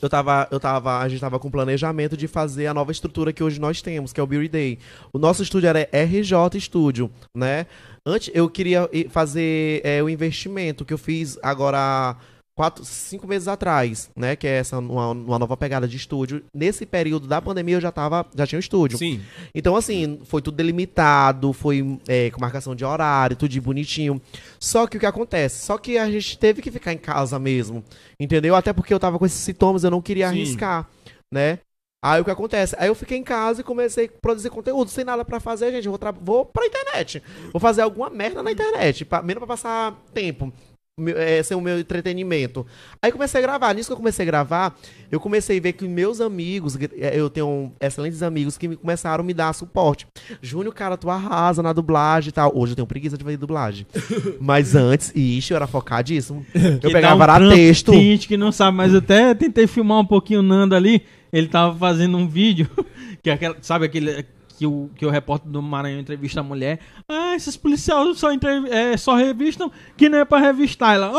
Eu 0.00 0.08
tava, 0.08 0.46
eu 0.50 0.60
tava, 0.60 0.98
a 0.98 1.08
gente 1.08 1.20
tava 1.20 1.38
com 1.38 1.50
planejamento 1.50 2.16
de 2.16 2.28
fazer 2.28 2.66
a 2.66 2.74
nova 2.74 2.92
estrutura 2.92 3.32
que 3.32 3.42
hoje 3.42 3.60
nós 3.60 3.80
temos, 3.80 4.12
que 4.12 4.20
é 4.20 4.22
o 4.22 4.26
Beauty 4.26 4.48
Day. 4.48 4.78
O 5.12 5.18
nosso 5.18 5.42
estúdio 5.42 5.68
era 5.68 5.88
RJ 5.92 6.60
Studio, 6.60 7.10
né? 7.34 7.66
Antes 8.04 8.30
eu 8.34 8.48
queria 8.48 8.88
fazer 9.08 9.80
é, 9.84 10.02
o 10.02 10.08
investimento 10.08 10.84
que 10.84 10.94
eu 10.94 10.98
fiz 10.98 11.38
agora 11.42 12.16
quatro, 12.56 12.84
cinco 12.84 13.28
meses 13.28 13.46
atrás, 13.46 14.10
né? 14.16 14.34
Que 14.34 14.46
é 14.46 14.56
essa 14.56 14.78
uma, 14.78 15.10
uma 15.10 15.38
nova 15.38 15.56
pegada 15.56 15.86
de 15.86 15.96
estúdio. 15.96 16.42
Nesse 16.54 16.86
período 16.86 17.28
da 17.28 17.40
pandemia 17.40 17.76
eu 17.76 17.80
já 17.80 17.92
tava, 17.92 18.26
já 18.34 18.46
tinha 18.46 18.56
um 18.56 18.60
estúdio. 18.60 18.96
Sim. 18.96 19.20
Então, 19.54 19.76
assim, 19.76 20.18
foi 20.24 20.40
tudo 20.40 20.56
delimitado, 20.56 21.52
foi 21.52 22.00
é, 22.08 22.30
com 22.30 22.40
marcação 22.40 22.74
de 22.74 22.84
horário, 22.84 23.36
tudo 23.36 23.50
de 23.50 23.60
bonitinho. 23.60 24.20
Só 24.58 24.86
que 24.86 24.96
o 24.96 25.00
que 25.00 25.06
acontece? 25.06 25.64
Só 25.64 25.76
que 25.76 25.98
a 25.98 26.10
gente 26.10 26.38
teve 26.38 26.62
que 26.62 26.70
ficar 26.70 26.94
em 26.94 26.98
casa 26.98 27.38
mesmo, 27.38 27.84
entendeu? 28.18 28.56
Até 28.56 28.72
porque 28.72 28.94
eu 28.94 28.98
tava 28.98 29.18
com 29.18 29.26
esses 29.26 29.38
sintomas, 29.38 29.84
eu 29.84 29.90
não 29.90 30.00
queria 30.00 30.30
Sim. 30.30 30.36
arriscar, 30.36 30.88
né? 31.32 31.58
Aí 32.02 32.20
o 32.20 32.24
que 32.24 32.30
acontece? 32.30 32.76
Aí 32.78 32.88
eu 32.88 32.94
fiquei 32.94 33.18
em 33.18 33.22
casa 33.22 33.60
e 33.60 33.64
comecei 33.64 34.06
a 34.06 34.20
produzir 34.20 34.48
conteúdo, 34.48 34.90
sem 34.90 35.04
nada 35.04 35.24
pra 35.24 35.40
fazer, 35.40 35.72
gente. 35.72 35.86
Eu 35.86 35.92
vou, 35.92 36.00
vou 36.22 36.44
pra 36.44 36.66
internet. 36.66 37.22
Vou 37.52 37.60
fazer 37.60 37.82
alguma 37.82 38.08
merda 38.08 38.42
na 38.42 38.52
internet, 38.52 39.04
pra, 39.04 39.20
menos 39.22 39.40
pra 39.40 39.46
passar 39.48 39.92
tempo. 40.14 40.52
É, 40.98 41.42
ser 41.42 41.54
o 41.54 41.60
meu 41.60 41.78
entretenimento. 41.78 42.66
Aí 43.02 43.12
comecei 43.12 43.38
a 43.38 43.42
gravar. 43.42 43.74
Nisso 43.74 43.90
que 43.90 43.92
eu 43.92 43.98
comecei 43.98 44.22
a 44.22 44.26
gravar, 44.26 44.74
eu 45.12 45.20
comecei 45.20 45.58
a 45.58 45.60
ver 45.60 45.74
que 45.74 45.86
meus 45.86 46.22
amigos, 46.22 46.74
eh, 46.80 47.12
eu 47.14 47.28
tenho 47.28 47.70
excelentes 47.78 48.22
amigos 48.22 48.56
que 48.56 48.66
me- 48.66 48.76
começaram 48.76 49.22
a 49.22 49.26
me 49.26 49.34
dar 49.34 49.52
suporte. 49.52 50.06
Júnior, 50.40 50.72
cara, 50.72 50.96
tu 50.96 51.10
arrasa 51.10 51.62
na 51.62 51.74
dublagem 51.74 52.30
e 52.30 52.32
tal. 52.32 52.50
Hoje 52.56 52.72
eu 52.72 52.76
tenho 52.76 52.86
preguiça 52.86 53.18
de 53.18 53.22
fazer 53.24 53.36
dublagem. 53.36 53.86
Mas 54.40 54.74
antes, 54.74 55.12
ixi, 55.14 55.52
eu 55.52 55.56
era 55.56 55.66
focadíssimo. 55.66 56.46
Eu 56.54 56.78
Que 56.80 56.90
pegava 56.90 57.20
um 57.20 57.22
era 57.24 57.34
trampo. 57.36 57.54
texto. 57.54 57.92
Tem 57.92 58.00
gente 58.12 58.26
que 58.26 58.38
não 58.38 58.50
sabe, 58.50 58.78
mas 58.78 58.94
até 58.94 59.34
tentei 59.34 59.66
filmar 59.66 59.98
um 60.00 60.06
pouquinho 60.06 60.40
o 60.40 60.42
Nando 60.42 60.74
ali. 60.74 61.02
Ele 61.30 61.46
tava 61.48 61.76
fazendo 61.76 62.16
um 62.16 62.26
vídeo, 62.26 62.70
que 63.22 63.28
é 63.28 63.34
aquela, 63.34 63.56
sabe 63.60 63.84
aquele 63.84 64.24
que 64.58 64.66
o, 64.66 64.88
que 64.96 65.04
o 65.04 65.10
repórter 65.10 65.50
do 65.50 65.60
Maranhão 65.60 66.00
entrevista 66.00 66.40
a 66.40 66.42
mulher. 66.42 66.78
Ah, 67.08 67.34
esses 67.36 67.56
policiais 67.56 68.18
só, 68.18 68.32
entrev- 68.32 68.66
é, 68.70 68.96
só 68.96 69.14
revistam 69.14 69.70
que 69.96 70.08
não 70.08 70.18
é 70.18 70.24
pra 70.24 70.38
revistar. 70.38 70.94
Ela! 70.94 71.10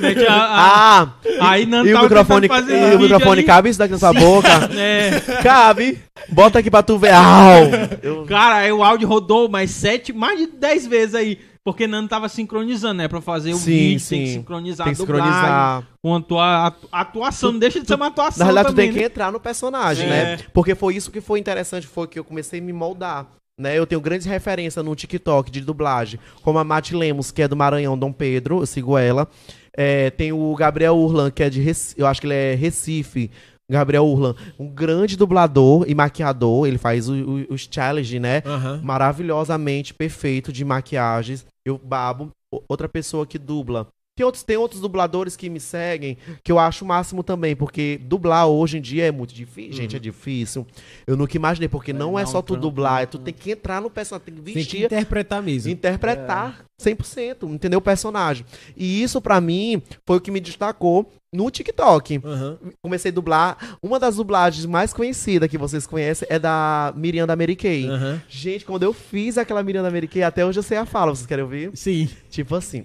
Mete 0.00 0.26
a- 0.26 0.32
a- 0.34 1.02
Ah! 1.02 1.08
aí 1.40 1.66
Nando 1.66 1.88
E 1.88 1.94
o 1.94 2.02
microfone, 2.02 2.46
e 2.48 2.94
o 2.96 2.98
microfone 3.00 3.32
ali. 3.32 3.42
cabe 3.44 3.68
isso 3.70 3.78
daqui 3.78 3.92
na 3.92 3.98
sua 3.98 4.12
boca? 4.12 4.48
É, 4.76 5.20
cabe! 5.42 5.98
Bota 6.30 6.58
aqui 6.58 6.70
pra 6.70 6.82
tu 6.82 6.98
ver. 6.98 7.12
Au! 7.14 7.64
Eu- 8.02 8.24
cara, 8.26 8.56
aí 8.56 8.72
o 8.72 8.82
áudio 8.82 9.06
rodou 9.08 9.48
mais 9.48 9.70
sete, 9.70 10.12
mais 10.12 10.38
de 10.38 10.46
dez 10.46 10.86
vezes 10.86 11.14
aí. 11.14 11.38
Porque 11.64 11.86
Nando 11.86 12.08
tava 12.10 12.28
sincronizando, 12.28 12.94
né? 12.94 13.08
Pra 13.08 13.22
fazer 13.22 13.54
o 13.54 13.56
Sim, 13.56 13.64
vídeo, 13.70 14.06
tem 14.08 14.20
que 14.20 14.26
sim. 14.28 14.32
sincronizar 14.34 14.84
Tem 14.84 14.92
que 14.94 15.00
sincronizar. 15.00 15.82
com 16.02 16.14
a 16.14 16.20
tua 16.20 16.66
atu- 16.66 16.88
atuação. 16.92 17.52
não 17.52 17.58
deixa 17.58 17.80
de 17.80 17.86
ser 17.86 17.94
uma 17.94 18.08
atuação 18.08 18.40
Na 18.40 18.44
realidade, 18.44 18.68
tu 18.68 18.70
também, 18.72 18.86
tem 18.88 18.94
que 18.94 19.00
né? 19.00 19.06
entrar 19.06 19.32
no 19.32 19.40
personagem, 19.40 20.04
É. 20.06 20.08
né? 20.36 20.38
Porque 20.52 20.74
foi 20.74 20.94
isso 20.94 21.10
que 21.10 21.22
foi 21.22 21.38
interessante, 21.40 21.86
foi 21.86 22.06
que 22.06 22.18
eu 22.18 22.24
comecei 22.24 22.60
a 22.60 22.62
me 22.62 22.72
moldar. 22.72 23.26
Né, 23.58 23.78
eu 23.78 23.86
tenho 23.86 24.00
grandes 24.00 24.26
referências 24.26 24.84
no 24.84 24.94
TikTok 24.96 25.48
de 25.48 25.60
dublagem, 25.60 26.18
como 26.42 26.58
a 26.58 26.64
Mati 26.64 26.92
Lemos, 26.94 27.30
que 27.30 27.40
é 27.40 27.46
do 27.46 27.54
Maranhão, 27.56 27.96
Dom 27.96 28.12
Pedro, 28.12 28.60
eu 28.60 28.66
sigo 28.66 28.98
ela. 28.98 29.28
É, 29.76 30.10
tem 30.10 30.32
o 30.32 30.54
Gabriel 30.56 30.96
Urlan, 30.96 31.30
que 31.30 31.40
é 31.42 31.48
de 31.48 31.60
Recife, 31.60 31.94
eu 32.00 32.06
acho 32.06 32.20
que 32.20 32.26
ele 32.26 32.34
é 32.34 32.54
Recife. 32.56 33.30
Gabriel 33.70 34.04
Urlan, 34.04 34.34
um 34.58 34.68
grande 34.68 35.16
dublador 35.16 35.84
e 35.88 35.94
maquiador, 35.94 36.66
ele 36.66 36.76
faz 36.78 37.08
o- 37.08 37.14
o- 37.14 37.54
os 37.54 37.66
challenge, 37.70 38.18
né? 38.18 38.42
Aham. 38.44 38.80
maravilhosamente 38.82 39.94
perfeito 39.94 40.52
de 40.52 40.64
maquiagens. 40.64 41.46
Eu 41.64 41.78
babo. 41.78 42.30
Outra 42.68 42.88
pessoa 42.88 43.26
que 43.26 43.38
dubla. 43.38 43.88
Tem 44.16 44.24
outros, 44.24 44.44
tem 44.44 44.56
outros 44.56 44.80
dubladores 44.80 45.34
que 45.34 45.50
me 45.50 45.58
seguem 45.58 46.16
que 46.44 46.52
eu 46.52 46.58
acho 46.58 46.84
o 46.84 46.88
máximo 46.88 47.24
também, 47.24 47.56
porque 47.56 47.98
dublar 48.04 48.46
hoje 48.46 48.78
em 48.78 48.80
dia 48.80 49.06
é 49.06 49.10
muito 49.10 49.34
difícil. 49.34 49.72
Gente, 49.72 49.96
é 49.96 49.98
difícil. 49.98 50.64
Eu 51.04 51.16
nunca 51.16 51.36
imaginei, 51.36 51.68
porque 51.68 51.92
Vai 51.92 51.98
não 51.98 52.16
é 52.16 52.22
dar 52.22 52.28
só 52.28 52.38
um 52.38 52.42
tu 52.42 52.56
dublar, 52.56 53.02
é 53.02 53.06
tu 53.06 53.18
tem 53.18 53.34
que 53.34 53.50
entrar 53.50 53.80
no 53.82 53.90
personagem, 53.90 54.26
tem 54.26 54.34
que 54.36 54.40
Tem 54.42 54.52
que 54.54 54.60
vestir, 54.60 54.84
interpretar 54.84 55.42
mesmo. 55.42 55.72
interpretar 55.72 56.64
100%, 56.80 57.52
entendeu? 57.52 57.78
O 57.80 57.82
personagem. 57.82 58.46
E 58.76 59.02
isso 59.02 59.20
pra 59.20 59.40
mim 59.40 59.82
foi 60.06 60.18
o 60.18 60.20
que 60.20 60.30
me 60.30 60.38
destacou 60.38 61.10
no 61.32 61.50
TikTok 61.50 62.20
Aham. 62.24 62.58
comecei 62.80 63.10
a 63.10 63.14
dublar. 63.14 63.76
Uma 63.82 63.98
das 63.98 64.14
dublagens 64.14 64.64
mais 64.64 64.92
conhecidas 64.92 65.48
que 65.48 65.58
vocês 65.58 65.88
conhecem 65.88 66.28
é 66.30 66.38
da 66.38 66.92
Miriam 66.96 67.26
da 67.26 67.34
Mary 67.34 67.56
Kay. 67.56 67.88
Aham. 67.88 68.22
Gente, 68.28 68.64
quando 68.64 68.84
eu 68.84 68.92
fiz 68.92 69.36
aquela 69.38 69.60
Miriam 69.64 69.82
da 69.82 69.90
Mary 69.90 70.06
Kay, 70.06 70.22
até 70.22 70.46
hoje 70.46 70.60
eu 70.60 70.62
sei 70.62 70.78
a 70.78 70.86
fala. 70.86 71.12
Vocês 71.12 71.26
querem 71.26 71.42
ouvir? 71.42 71.72
Sim. 71.74 72.08
Tipo 72.30 72.54
assim. 72.54 72.84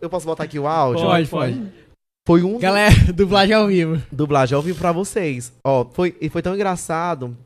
Eu 0.00 0.08
posso 0.08 0.26
botar 0.26 0.44
aqui 0.44 0.58
o 0.58 0.66
áudio? 0.66 1.04
Pode, 1.04 1.28
pode. 1.28 1.72
Foi 2.26 2.42
um 2.42 2.58
Galera, 2.58 2.94
dublagem 3.12 3.54
ao 3.54 3.66
vivo. 3.66 4.00
dublagem 4.12 4.54
ao 4.54 4.62
vivo 4.62 4.78
pra 4.78 4.92
vocês. 4.92 5.52
Ó, 5.64 5.84
foi, 5.84 6.16
e 6.20 6.28
foi 6.28 6.40
tão 6.40 6.54
engraçado. 6.54 7.36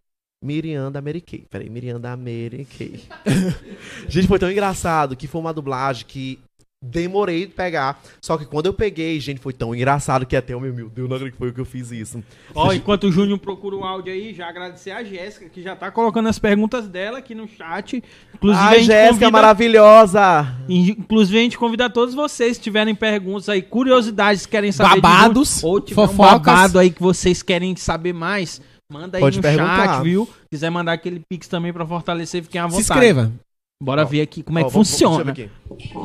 Miriam 0.45 0.93
da 0.93 1.01
Mary 1.01 1.23
Kay. 1.23 1.47
Peraí, 1.49 1.71
Miriam 1.71 1.99
da 1.99 2.15
Mary 2.15 2.67
Kay. 2.77 3.05
gente, 4.07 4.29
foi 4.29 4.39
tão 4.39 4.51
engraçado 4.51 5.17
que 5.17 5.27
foi 5.27 5.41
uma 5.41 5.53
dublagem 5.53 6.05
que 6.07 6.39
demorei 6.83 7.47
de 7.47 7.53
pegar. 7.53 8.01
Só 8.21 8.37
que 8.37 8.45
quando 8.45 8.67
eu 8.67 8.73
peguei, 8.75 9.19
gente, 9.19 9.41
foi 9.41 9.53
tão 9.53 9.75
engraçado 9.75 10.25
que 10.27 10.37
até 10.37 10.55
o 10.55 10.61
meu, 10.61 10.73
meu 10.75 10.89
Deus, 10.89 11.09
não 11.09 11.17
acredito 11.17 11.35
que 11.35 11.39
foi 11.39 11.49
eu 11.49 11.53
que 11.55 11.61
eu 11.61 11.65
fiz 11.65 11.91
isso. 11.91 12.23
Ó, 12.55 12.73
enquanto 12.73 13.05
o 13.05 13.13
Júnior 13.13 13.39
procura 13.39 13.77
o 13.77 13.85
áudio 13.85 14.13
aí, 14.13 14.33
já 14.35 14.49
agradecer 14.49 14.91
a 14.91 15.03
Jéssica, 15.03 15.49
que 15.49 15.63
já 15.63 15.75
tá 15.75 15.91
colocando 15.91 16.29
as 16.29 16.39
perguntas 16.39 16.87
dela 16.89 17.19
aqui 17.19 17.35
no 17.35 17.49
chat. 17.49 18.03
Inclusive, 18.35 18.63
a 18.65 18.69
Ai, 18.69 18.75
gente 18.79 18.87
Jéssica, 18.87 19.09
convida- 19.15 19.31
maravilhosa! 19.31 20.55
Inclusive, 20.69 21.39
a 21.39 21.43
gente 21.43 21.59
convida 21.59 21.91
todos 21.91 22.15
vocês, 22.15 22.57
se 22.57 22.63
tiverem 22.63 22.95
perguntas 22.95 23.49
aí, 23.49 23.63
curiosidades, 23.63 24.47
querem 24.47 24.71
saber 24.73 25.01
Babados, 25.01 25.61
Júnior, 25.61 25.75
ou 25.75 25.81
tiver 25.81 26.01
um 26.03 26.07
fofocas. 26.09 26.39
babado 26.41 26.79
aí 26.79 26.91
que 26.91 27.03
vocês 27.03 27.43
querem 27.43 27.75
saber 27.77 28.13
mais, 28.13 28.61
manda 28.91 29.19
aí 29.19 29.21
Pode 29.23 29.37
no 29.39 29.43
perguntar. 29.43 29.95
chat, 29.95 30.03
viu? 30.05 30.29
Quiser 30.51 30.71
mandar 30.71 30.93
aquele 30.93 31.21
pix 31.29 31.49
também 31.49 31.73
pra 31.73 31.87
fortalecer, 31.87 32.43
fiquem 32.43 32.61
à 32.61 32.65
Se 32.69 32.77
vontade. 32.77 32.83
inscreva. 32.93 33.33
Bora 33.79 34.05
Ó, 34.05 34.07
ver 34.07 34.23
aqui 34.23 34.43
como 34.43 34.59
é 34.59 34.65
que 34.65 34.71
funciona. 34.71 35.35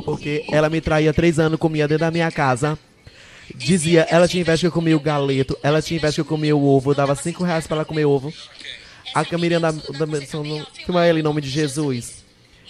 Porque 0.04 0.46
ela 0.52 0.70
me 0.70 0.82
traía 0.82 1.14
três 1.14 1.40
anos, 1.40 1.58
comia 1.58 1.88
dentro 1.88 2.02
da 2.06 2.12
minha 2.12 2.30
casa. 2.30 2.78
Dizia, 3.56 4.06
ela 4.10 4.28
tinha 4.28 4.42
inveja 4.42 4.62
que 4.62 4.68
eu 4.68 4.72
comia 4.72 4.96
o 4.96 5.00
galeto, 5.00 5.58
ela 5.64 5.82
tinha 5.82 5.98
inveja 5.98 6.16
que 6.16 6.22
eu 6.22 6.26
comia 6.26 6.56
o 6.56 6.64
ovo, 6.66 6.92
eu 6.92 6.96
dava 6.96 7.16
cinco 7.16 7.44
reais 7.44 7.68
pra 7.68 7.78
ela 7.78 7.86
comer 7.86 8.06
ovo. 8.06 8.32
A 9.14 9.26
Camirinha 9.26 9.60
da, 9.60 9.72
da 9.72 10.06
no- 10.06 10.66
filma 10.86 11.06
ela 11.06 11.20
em 11.20 11.24
nome 11.24 11.42
de 11.42 11.50
Jesus. 11.50 12.24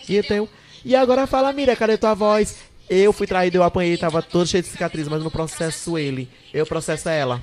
E 0.07 0.17
então, 0.17 0.47
e 0.85 0.95
agora 0.95 1.27
fala, 1.27 1.51
Miriam, 1.53 1.75
cadê 1.75 1.97
tua 1.97 2.13
voz? 2.13 2.57
Eu 2.89 3.13
fui 3.13 3.25
traído, 3.27 3.57
eu 3.57 3.63
apanhei, 3.63 3.97
tava 3.97 4.21
todo 4.21 4.47
cheio 4.47 4.63
de 4.63 4.69
cicatriz, 4.69 5.07
mas 5.07 5.23
não 5.23 5.29
processo 5.31 5.97
ele, 5.97 6.27
eu 6.53 6.65
processo 6.65 7.09
ela. 7.09 7.41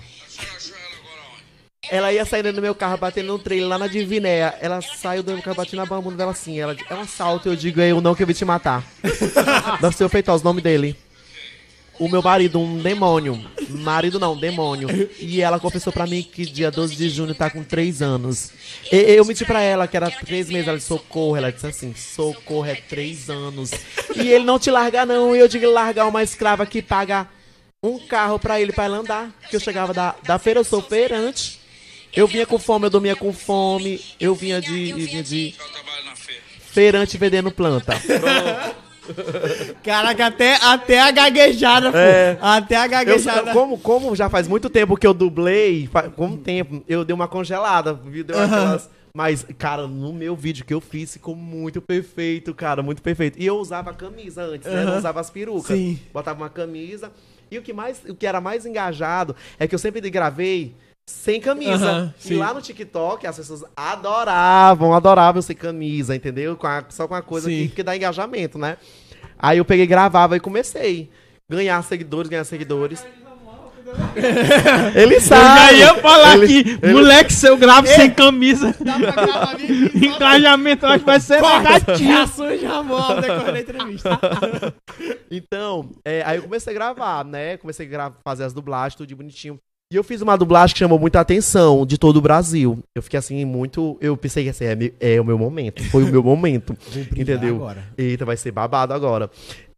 Ela 1.91 2.13
ia 2.13 2.25
saindo 2.25 2.53
do 2.53 2.61
meu 2.63 2.75
carro, 2.75 2.99
batendo 2.99 3.29
no 3.29 3.39
trailer 3.39 3.69
lá 3.69 3.79
na 3.79 3.87
Divinéia. 3.87 4.55
Ela 4.61 4.81
saiu 4.81 5.23
do 5.23 5.33
meu 5.33 5.43
carro, 5.43 5.57
batendo 5.57 5.79
na 5.79 5.87
bunda 5.87 6.17
dela 6.17 6.33
assim. 6.33 6.59
Ela 6.59 6.77
é 6.89 6.95
um 6.95 7.01
assalto, 7.01 7.49
eu 7.49 7.57
digo, 7.57 7.81
eu 7.81 8.01
não 8.01 8.15
que 8.15 8.23
eu 8.23 8.27
vim 8.27 8.33
te 8.35 8.45
matar. 8.45 8.85
da 9.81 9.91
seu 9.91 10.09
Feitosa, 10.09 10.43
o 10.43 10.45
nome 10.45 10.61
dele. 10.61 10.97
o 11.99 12.09
meu 12.09 12.23
marido 12.23 12.61
um 12.61 12.79
demônio. 12.79 13.43
Marido 13.69 14.21
não, 14.21 14.37
demônio. 14.37 14.89
E 15.19 15.41
ela 15.41 15.59
confessou 15.59 15.93
pra 15.93 16.07
mim 16.07 16.23
que 16.23 16.45
dia 16.45 16.71
12 16.71 16.95
de 16.95 17.09
junho 17.09 17.35
tá 17.35 17.51
com 17.51 17.65
3 17.65 18.03
anos. 18.03 18.51
E, 18.93 18.97
eu 18.97 19.25
menti 19.25 19.45
pra 19.45 19.61
ela 19.63 19.89
que 19.89 19.97
era 19.97 20.11
3 20.11 20.49
meses. 20.51 20.69
Ela 20.69 20.77
disse, 20.77 20.89
socorro. 20.89 21.37
Ela 21.37 21.51
disse 21.51 21.67
assim, 21.67 21.95
socorro 21.95 22.67
é 22.67 22.75
3 22.75 23.31
anos. 23.31 23.71
E 24.15 24.29
ele 24.29 24.45
não 24.45 24.59
te 24.59 24.71
larga 24.71 25.05
não. 25.05 25.35
E 25.35 25.39
eu 25.39 25.49
digo, 25.49 25.69
largar 25.71 26.07
uma 26.07 26.23
escrava 26.23 26.65
que 26.67 26.81
paga 26.83 27.27
um 27.83 27.99
carro 27.99 28.39
pra 28.39 28.61
ele, 28.61 28.73
pra 28.73 28.87
ele 28.87 28.95
andar. 28.95 29.31
Que 29.49 29.57
eu 29.57 29.61
chegava 29.61 29.93
da, 29.93 30.15
da 30.23 30.39
feira, 30.39 30.61
eu 30.61 30.65
sou 30.65 30.83
feirante. 30.83 31.58
Eu 32.15 32.27
vinha 32.27 32.47
com 32.47 32.59
fome, 32.59 32.87
eu 32.87 32.91
dormia 32.91 33.15
com 33.17 33.33
fome. 33.33 34.01
Eu 34.19 34.35
vinha 34.35 34.61
de, 34.61 34.93
vinha 34.93 35.23
de 35.23 35.55
feirante 36.73 37.17
vendendo 37.19 37.51
planta. 37.51 37.95
Caraca, 39.83 40.27
até, 40.27 40.57
até 40.57 41.01
a 41.01 41.11
gaguejada, 41.11 41.91
pô. 41.91 41.97
É. 41.99 42.39
Até 42.41 42.77
a 42.77 42.85
Eu, 42.85 42.91
gaguejada. 42.91 43.53
como, 43.53 43.79
como 43.79 44.15
já 44.15 44.29
faz 44.29 44.47
muito 44.47 44.69
tempo 44.69 44.97
que 44.97 45.07
eu 45.07 45.15
dublei, 45.15 45.89
como 46.15 46.37
tempo, 46.37 46.83
eu 46.89 47.05
dei 47.05 47.15
uma 47.15 47.27
congelada, 47.29 47.95
viu? 47.95 48.23
Deu 48.25 48.39
aquelas- 48.39 48.91
Mas, 49.15 49.47
cara, 49.57 49.87
no 49.87 50.13
meu 50.13 50.37
vídeo 50.37 50.65
que 50.65 50.75
eu 50.75 50.81
fiz 50.81 51.15
ficou 51.15 51.35
muito 51.35 51.81
perfeito, 51.81 52.55
cara, 52.55 52.83
muito 52.83 53.01
perfeito. 53.03 53.39
E 53.41 53.47
eu 53.47 53.57
usava 53.57 53.93
camisa 53.95 54.43
antes, 54.43 54.71
né? 54.71 54.85
Eu 54.85 54.99
usava 54.99 55.21
as 55.21 55.31
perucas. 55.31 55.77
Sim. 55.77 55.99
Botava 56.13 56.39
uma 56.43 56.51
camisa. 56.51 57.11
E 57.51 57.57
o 57.59 57.63
que, 57.63 57.73
mais, 57.73 58.03
o 58.07 58.15
que 58.15 58.27
era 58.27 58.41
mais 58.43 58.67
engajado 58.67 59.35
é 59.59 59.67
que 59.67 59.75
eu 59.75 59.79
sempre 59.79 60.09
gravei 60.11 60.75
sem 61.09 61.41
camisa. 61.41 61.87
Aham, 61.87 62.15
e 62.19 62.23
sim. 62.29 62.37
lá 62.37 62.53
no 62.53 62.61
TikTok 62.61 63.27
as 63.27 63.35
pessoas 63.37 63.65
adoravam, 63.75 64.93
adoravam 64.93 65.39
eu 65.39 65.43
sem 65.43 65.57
camisa, 65.57 66.15
entendeu? 66.15 66.55
Com 66.55 66.67
a- 66.67 66.85
só 66.91 67.09
com 67.09 67.15
a 67.15 67.23
coisa 67.23 67.49
que, 67.49 67.69
que 67.69 67.83
dá 67.83 67.97
engajamento, 67.97 68.59
né? 68.59 68.77
Aí 69.39 69.57
eu 69.57 69.65
peguei, 69.65 69.87
gravava 69.87 70.37
e 70.37 70.41
comecei. 70.41 71.09
Ganhar 71.51 71.83
seguidores, 71.83 72.29
ganhar 72.29 72.45
seguidores. 72.45 73.07
Ele 74.95 75.15
Eu 75.17 75.21
sabe. 75.23 75.61
já 75.61 75.73
ia 75.73 75.95
falar 75.95 76.37
Ele- 76.37 76.63
que 76.79 76.87
moleque 76.89 77.33
seu 77.33 77.57
grave 77.57 77.89
sem 77.89 78.11
camisa. 78.11 78.75
Engajamento 79.95 80.85
eu 80.85 80.91
acho 80.91 80.99
que 81.01 81.07
vai 81.07 81.21
ser 81.21 81.41
negativo. 81.41 82.67
Ramon 82.69 82.97
ao 82.97 83.21
decorrer 83.21 83.53
da 83.55 83.61
entrevista. 83.61 84.21
Então, 85.31 85.91
é, 86.07 86.23
aí 86.25 86.39
eu 86.39 86.43
comecei 86.43 86.73
a 86.73 86.75
gravar, 86.75 87.23
né? 87.25 87.57
Comecei 87.59 87.87
a 87.87 87.89
gra- 87.89 88.13
fazer 88.25 88.45
as 88.45 88.53
dublagens, 88.55 88.95
tudo 88.95 89.07
de 89.07 89.15
bonitinho. 89.15 89.59
E 89.91 89.97
eu 89.97 90.05
fiz 90.05 90.21
uma 90.21 90.37
dublagem 90.37 90.75
que 90.75 90.81
chamou 90.81 90.99
muita 90.99 91.19
atenção 91.19 91.87
de 91.87 91.97
todo 91.97 92.19
o 92.19 92.21
Brasil. 92.21 92.79
Eu 92.95 93.03
fiquei 93.03 93.19
assim, 93.19 93.43
muito. 93.47 93.97
Eu 94.03 94.19
pensei 94.19 94.45
que 94.45 94.51
assim, 94.51 94.67
é, 94.67 95.15
é 95.15 95.19
o 95.19 95.25
meu 95.25 95.39
momento. 95.39 95.83
Foi 95.85 96.05
o 96.05 96.09
meu 96.09 96.23
momento. 96.23 96.77
Entendeu? 97.17 97.57
Agora. 97.57 97.85
Eita, 97.97 98.23
vai 98.27 98.37
ser 98.37 98.51
babado 98.51 98.93
agora. 98.93 99.31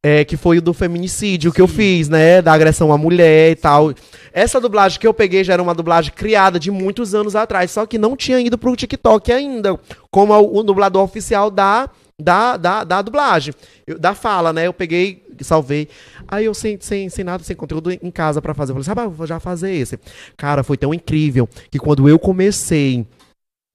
É, 0.02 0.24
que 0.24 0.36
foi 0.36 0.58
o 0.58 0.62
do 0.62 0.74
feminicídio 0.74 1.52
que 1.52 1.60
eu 1.60 1.68
fiz, 1.68 2.08
né? 2.08 2.42
Da 2.42 2.52
agressão 2.52 2.92
à 2.92 2.98
mulher 2.98 3.52
e 3.52 3.54
tal. 3.54 3.94
Essa 4.32 4.60
dublagem 4.60 4.98
que 4.98 5.06
eu 5.06 5.14
peguei 5.14 5.44
já 5.44 5.52
era 5.52 5.62
uma 5.62 5.76
dublagem 5.76 6.12
criada 6.12 6.58
de 6.58 6.72
muitos 6.72 7.14
anos 7.14 7.36
atrás, 7.36 7.70
só 7.70 7.86
que 7.86 7.96
não 7.96 8.16
tinha 8.16 8.40
ido 8.40 8.58
pro 8.58 8.74
TikTok 8.74 9.30
ainda, 9.30 9.78
como 10.10 10.34
o 10.34 10.64
dublador 10.64 11.04
oficial 11.04 11.52
da, 11.52 11.88
da, 12.20 12.56
da, 12.56 12.84
da 12.84 13.02
dublagem, 13.02 13.54
eu- 13.86 13.98
da 13.98 14.14
fala, 14.14 14.52
né? 14.52 14.66
Eu 14.66 14.72
peguei, 14.72 15.22
salvei. 15.40 15.88
Aí 16.28 16.44
eu 16.44 16.54
sem, 16.54 16.78
sem, 16.80 17.08
sem 17.08 17.24
nada, 17.24 17.42
sem 17.42 17.56
conteúdo 17.56 17.90
em 17.90 18.10
casa 18.10 18.40
pra 18.42 18.54
fazer. 18.54 18.72
Eu 18.72 18.76
falei, 18.76 18.84
sabe, 18.84 19.00
eu 19.02 19.10
vou 19.10 19.26
já 19.26 19.40
fazer 19.40 19.72
esse. 19.72 19.98
Cara, 20.36 20.62
foi 20.62 20.76
tão 20.76 20.92
incrível 20.94 21.48
que 21.70 21.78
quando 21.78 22.08
eu 22.08 22.18
comecei 22.18 23.06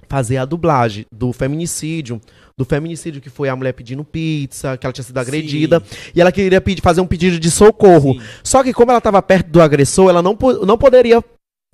a 0.02 0.06
fazer 0.08 0.38
a 0.38 0.46
dublagem 0.46 1.06
do 1.12 1.34
feminicídio, 1.34 2.22
do 2.58 2.64
feminicídio 2.64 3.20
que 3.22 3.30
foi 3.30 3.50
a 3.50 3.56
mulher 3.56 3.74
pedindo 3.74 4.04
pizza, 4.04 4.78
que 4.78 4.86
ela 4.86 4.94
tinha 4.94 5.04
sido 5.04 5.18
agredida, 5.18 5.84
e 6.14 6.22
ela 6.22 6.32
queria 6.32 6.62
pedir, 6.62 6.82
fazer 6.82 7.02
um 7.02 7.08
pedido 7.08 7.40
de 7.40 7.52
socorro. 7.52 8.14
Sim. 8.14 8.22
Só 8.44 8.64
que 8.64 8.72
como 8.74 8.92
ela 8.92 9.00
estava 9.00 9.22
perto 9.22 9.48
do 9.48 9.62
agressor, 9.62 10.10
ela 10.10 10.22
não, 10.22 10.38
não 10.66 10.78
poderia 10.78 11.22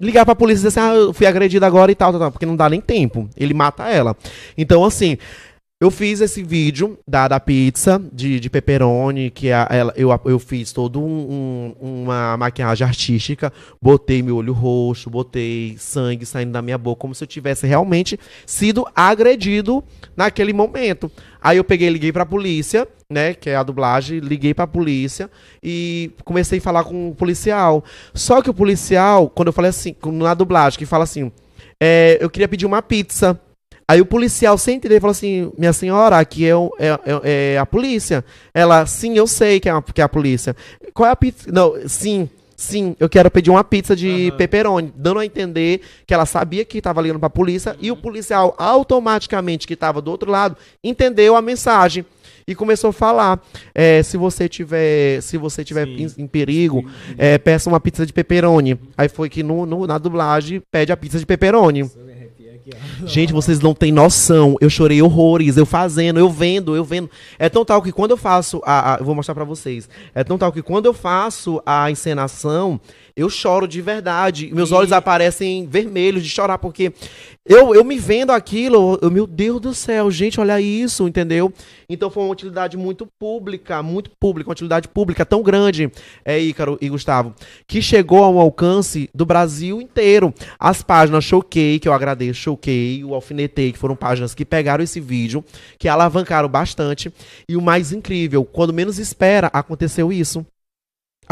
ligar 0.01 0.25
pra 0.25 0.33
polícia 0.33 0.61
e 0.61 0.67
dizer 0.67 0.79
assim, 0.79 0.89
ah, 0.89 0.95
eu 0.95 1.13
fui 1.13 1.27
agredida 1.27 1.67
agora 1.67 1.91
e 1.91 1.95
tal, 1.95 2.11
tal, 2.11 2.19
tal, 2.19 2.31
porque 2.31 2.45
não 2.47 2.55
dá 2.55 2.67
nem 2.67 2.81
tempo. 2.81 3.29
Ele 3.37 3.53
mata 3.53 3.87
ela. 3.87 4.17
Então, 4.57 4.83
assim, 4.83 5.15
eu 5.81 5.89
fiz 5.89 6.21
esse 6.21 6.43
vídeo 6.43 6.99
da, 7.07 7.27
da 7.27 7.39
pizza 7.39 7.99
de, 8.13 8.39
de 8.39 8.49
pepperoni, 8.51 9.31
que 9.31 9.51
a, 9.51 9.67
ela, 9.71 9.91
eu, 9.97 10.09
eu 10.25 10.37
fiz 10.37 10.71
todo 10.71 11.01
um, 11.01 11.73
um- 11.81 12.03
uma 12.03 12.37
maquiagem 12.37 12.85
artística, 12.85 13.51
botei 13.81 14.21
meu 14.21 14.35
olho 14.35 14.53
roxo, 14.53 15.09
botei 15.09 15.75
sangue 15.79 16.23
saindo 16.23 16.51
da 16.51 16.61
minha 16.61 16.77
boca, 16.77 17.01
como 17.01 17.15
se 17.15 17.23
eu 17.23 17.27
tivesse 17.27 17.65
realmente 17.65 18.19
sido 18.45 18.85
agredido 18.95 19.83
naquele 20.15 20.53
momento. 20.53 21.11
Aí 21.41 21.57
eu 21.57 21.63
peguei 21.63 21.89
liguei 21.89 22.11
pra 22.11 22.27
polícia, 22.27 22.87
né, 23.09 23.33
que 23.33 23.49
é 23.49 23.55
a 23.55 23.63
dublagem, 23.63 24.19
liguei 24.19 24.53
pra 24.53 24.67
polícia 24.67 25.31
e 25.63 26.11
comecei 26.23 26.59
a 26.59 26.61
falar 26.61 26.83
com 26.83 27.09
o 27.09 27.15
policial. 27.15 27.83
Só 28.13 28.39
que 28.43 28.51
o 28.51 28.53
policial, 28.53 29.27
quando 29.29 29.47
eu 29.47 29.53
falei 29.53 29.69
assim, 29.69 29.95
na 30.13 30.35
dublagem, 30.35 30.77
que 30.77 30.85
fala 30.85 31.05
assim, 31.05 31.31
é, 31.81 32.19
eu 32.21 32.29
queria 32.29 32.47
pedir 32.47 32.67
uma 32.67 32.83
pizza. 32.83 33.39
Aí 33.91 33.99
o 33.99 34.05
policial, 34.05 34.57
sem 34.57 34.77
entender, 34.77 35.01
falou 35.01 35.11
assim: 35.11 35.51
Minha 35.57 35.73
senhora, 35.73 36.17
aqui 36.17 36.45
é, 36.47 36.55
o- 36.55 36.71
é, 36.79 36.87
é- 37.23 37.53
é 37.55 37.57
a 37.57 37.65
polícia. 37.65 38.23
Ela, 38.53 38.85
sim, 38.85 39.17
eu 39.17 39.27
sei 39.27 39.59
que 39.59 39.67
é, 39.67 39.71
a, 39.73 39.81
que 39.81 39.99
é 39.99 40.03
a 40.03 40.07
polícia. 40.07 40.55
Qual 40.93 41.09
é 41.09 41.11
a 41.11 41.15
pizza? 41.15 41.51
Não, 41.51 41.73
sim, 41.87 42.29
sim, 42.55 42.95
eu 43.01 43.09
quero 43.09 43.29
pedir 43.29 43.49
uma 43.49 43.65
pizza 43.65 43.93
de 43.93 44.29
Aham. 44.29 44.37
pepperoni. 44.37 44.93
Dando 44.95 45.19
a 45.19 45.25
entender 45.25 45.81
que 46.07 46.13
ela 46.13 46.25
sabia 46.25 46.63
que 46.63 46.77
estava 46.77 47.01
ligando 47.01 47.19
pra 47.19 47.29
polícia 47.29 47.75
e 47.81 47.91
o 47.91 47.97
policial, 47.97 48.55
automaticamente, 48.57 49.67
que 49.67 49.73
estava 49.73 50.01
do 50.01 50.09
outro 50.09 50.31
lado, 50.31 50.55
entendeu 50.81 51.35
a 51.35 51.41
mensagem. 51.41 52.05
E 52.47 52.55
começou 52.55 52.91
a 52.91 52.93
falar: 52.93 53.41
é, 53.75 54.01
se 54.03 54.15
você 54.15 54.47
tiver, 54.47 55.21
se 55.21 55.37
você 55.37 55.65
tiver 55.65 55.85
em, 55.87 56.07
em 56.17 56.27
perigo, 56.27 56.89
é, 57.17 57.37
peça 57.37 57.69
uma 57.69 57.79
pizza 57.81 58.05
de 58.05 58.13
pepperoni. 58.13 58.79
Aí 58.97 59.09
foi 59.09 59.29
que 59.29 59.43
no, 59.43 59.65
no- 59.65 59.85
na 59.85 59.97
dublagem 59.97 60.61
pede 60.71 60.93
a 60.93 60.97
pizza 60.97 61.19
de 61.19 61.25
pepperoni. 61.25 61.89
Gente, 63.05 63.33
vocês 63.33 63.59
não 63.59 63.73
têm 63.73 63.91
noção. 63.91 64.55
Eu 64.61 64.69
chorei 64.69 65.01
horrores, 65.01 65.57
eu 65.57 65.65
fazendo, 65.65 66.19
eu 66.19 66.29
vendo, 66.29 66.75
eu 66.75 66.83
vendo. 66.83 67.09
É 67.39 67.49
tão 67.49 67.63
tal 67.65 67.81
que 67.81 67.91
quando 67.91 68.11
eu 68.11 68.17
faço 68.17 68.61
a, 68.65 68.95
a- 68.95 68.97
eu 68.99 69.05
vou 69.05 69.15
mostrar 69.15 69.33
pra 69.35 69.43
vocês. 69.43 69.89
É 70.13 70.23
tão 70.23 70.37
tal 70.37 70.51
que 70.51 70.61
quando 70.61 70.85
eu 70.85 70.93
faço 70.93 71.61
a 71.65 71.89
encenação, 71.89 72.79
eu 73.15 73.29
choro 73.29 73.67
de 73.67 73.81
verdade. 73.81 74.49
Meus 74.53 74.71
E- 74.71 74.73
olhos 74.73 74.91
aparecem 74.91 75.67
vermelhos 75.67 76.23
de 76.23 76.29
chorar 76.29 76.57
porque 76.57 76.93
eu, 77.45 77.73
eu 77.73 77.83
me 77.83 77.97
vendo 77.97 78.31
aquilo, 78.31 78.99
eu, 79.01 79.09
meu 79.09 79.25
Deus 79.25 79.59
do 79.59 79.73
céu, 79.73 80.11
gente, 80.11 80.39
olha 80.39 80.61
isso, 80.61 81.07
entendeu? 81.07 81.51
Então 81.89 82.09
foi 82.09 82.23
uma 82.23 82.31
utilidade 82.31 82.77
muito 82.77 83.07
pública, 83.19 83.81
muito 83.81 84.11
pública, 84.19 84.49
uma 84.49 84.53
utilidade 84.53 84.87
pública 84.87 85.25
tão 85.25 85.41
grande, 85.41 85.91
é 86.23 86.39
Ícaro 86.39 86.77
e 86.79 86.87
Gustavo, 86.87 87.33
que 87.67 87.81
chegou 87.81 88.23
ao 88.23 88.39
alcance 88.39 89.09
do 89.13 89.25
Brasil 89.25 89.81
inteiro. 89.81 90.33
As 90.59 90.83
páginas 90.83 91.23
Choquei, 91.23 91.79
que 91.79 91.87
eu 91.87 91.93
agradeço, 91.93 92.39
Choquei, 92.39 93.03
o 93.03 93.15
Alfinetei, 93.15 93.71
que 93.71 93.79
foram 93.79 93.95
páginas 93.95 94.35
que 94.35 94.45
pegaram 94.45 94.83
esse 94.83 94.99
vídeo, 94.99 95.43
que 95.79 95.87
alavancaram 95.87 96.47
bastante. 96.47 97.11
E 97.49 97.57
o 97.57 97.61
mais 97.61 97.91
incrível, 97.91 98.45
quando 98.45 98.71
menos 98.71 98.99
espera, 98.99 99.49
aconteceu 99.51 100.11
isso. 100.13 100.45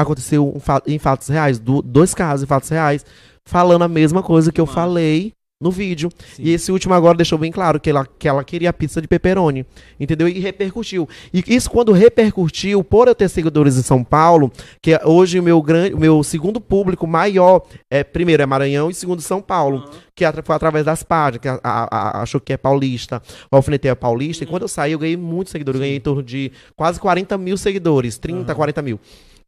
Aconteceu 0.01 0.51
um 0.55 0.59
fa- 0.59 0.81
em 0.87 0.97
fatos 0.97 1.27
reais, 1.27 1.59
do- 1.59 1.81
dois 1.81 2.13
casos 2.13 2.43
em 2.43 2.47
fatos 2.47 2.69
reais, 2.69 3.05
falando 3.45 3.83
a 3.83 3.87
mesma 3.87 4.23
coisa 4.23 4.51
que 4.51 4.61
eu 4.61 4.65
Massa. 4.65 4.75
falei 4.75 5.33
no 5.61 5.71
vídeo. 5.71 6.09
Sim. 6.35 6.43
E 6.43 6.51
esse 6.53 6.71
último 6.71 6.93
agora 6.93 7.17
deixou 7.17 7.37
bem 7.37 7.51
claro 7.51 7.81
que 7.81 7.89
ela, 7.89 8.05
que 8.17 8.29
ela 8.29 8.45
queria 8.45 8.71
pizza 8.71 9.01
de 9.01 9.09
pepperoni. 9.09 9.65
Entendeu? 9.99 10.25
E 10.29 10.39
repercutiu. 10.39 11.05
E 11.33 11.43
isso 11.53 11.69
quando 11.69 11.91
repercutiu, 11.91 12.81
por 12.81 13.09
eu 13.09 13.13
ter 13.13 13.27
seguidores 13.27 13.75
em 13.77 13.81
São 13.81 14.01
Paulo, 14.01 14.53
que 14.81 14.93
é 14.93 15.01
hoje 15.03 15.37
o 15.37 15.43
meu, 15.43 15.61
grande, 15.61 15.93
o 15.93 15.99
meu 15.99 16.23
segundo 16.23 16.61
público 16.61 17.05
maior, 17.05 17.65
é, 17.91 18.05
primeiro 18.05 18.41
é 18.41 18.45
Maranhão 18.45 18.89
e 18.89 18.93
segundo 18.93 19.21
São 19.21 19.41
Paulo. 19.41 19.83
Que 20.15 20.23
atra- 20.23 20.43
foi 20.45 20.55
através 20.55 20.85
das 20.85 21.03
páginas, 21.03 21.41
que 21.41 21.47
a, 21.49 21.59
a, 21.61 21.97
a, 22.19 22.21
achou 22.21 22.39
que 22.39 22.53
é 22.53 22.57
paulista, 22.57 23.21
o 23.51 23.55
Alfinetei 23.57 23.91
é 23.91 23.95
paulista. 23.95 24.45
E 24.45 24.47
quando 24.47 24.61
eu 24.61 24.69
saí, 24.69 24.93
eu 24.93 24.99
ganhei 24.99 25.17
muitos 25.17 25.51
seguidores. 25.51 25.77
Eu 25.77 25.81
ganhei 25.83 25.97
em 25.97 26.01
torno 26.01 26.23
de 26.23 26.53
quase 26.73 27.01
40 27.01 27.37
mil 27.37 27.57
seguidores. 27.57 28.17
30, 28.17 28.43
Aham. 28.51 28.55
40 28.55 28.81
mil. 28.81 28.97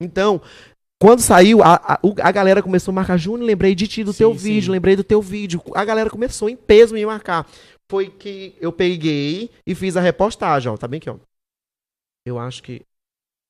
Então, 0.01 0.41
quando 1.01 1.19
saiu, 1.21 1.63
a, 1.63 1.75
a, 1.75 1.99
a 2.23 2.31
galera 2.31 2.61
começou 2.61 2.91
a 2.91 2.95
marcar, 2.95 3.17
Júnior, 3.17 3.45
lembrei 3.45 3.73
de 3.75 3.87
ti 3.87 4.03
do 4.03 4.11
Sim, 4.13 4.17
teu 4.19 4.31
sim. 4.33 4.37
vídeo, 4.39 4.71
lembrei 4.71 4.95
do 4.95 5.03
teu 5.03 5.21
vídeo. 5.21 5.61
A 5.73 5.85
galera 5.85 6.09
começou 6.09 6.49
em 6.49 6.55
peso 6.55 6.93
me 6.93 7.05
marcar. 7.05 7.47
Foi 7.89 8.09
que 8.09 8.55
eu 8.59 8.71
peguei 8.71 9.49
e 9.65 9.75
fiz 9.75 9.97
a 9.97 10.01
repostagem, 10.01 10.71
ó. 10.71 10.77
Tá 10.77 10.87
bem 10.87 10.97
aqui, 10.97 11.09
ó. 11.09 11.17
Eu 12.25 12.37
acho 12.39 12.61
que. 12.63 12.81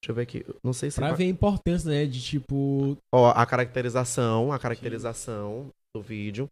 Deixa 0.01 0.09
eu 0.11 0.15
ver 0.15 0.21
aqui. 0.23 0.45
Não 0.63 0.73
sei 0.73 0.89
se. 0.89 0.97
Pra 0.97 1.09
vai- 1.09 1.17
ver 1.17 1.23
a 1.25 1.27
importância, 1.27 1.89
né? 1.91 2.05
De 2.05 2.21
tipo. 2.21 2.97
Ó, 3.13 3.29
a 3.29 3.45
caracterização, 3.45 4.51
a 4.51 4.57
caracterização 4.57 5.67
do 5.95 6.01
vídeo. 6.01 6.47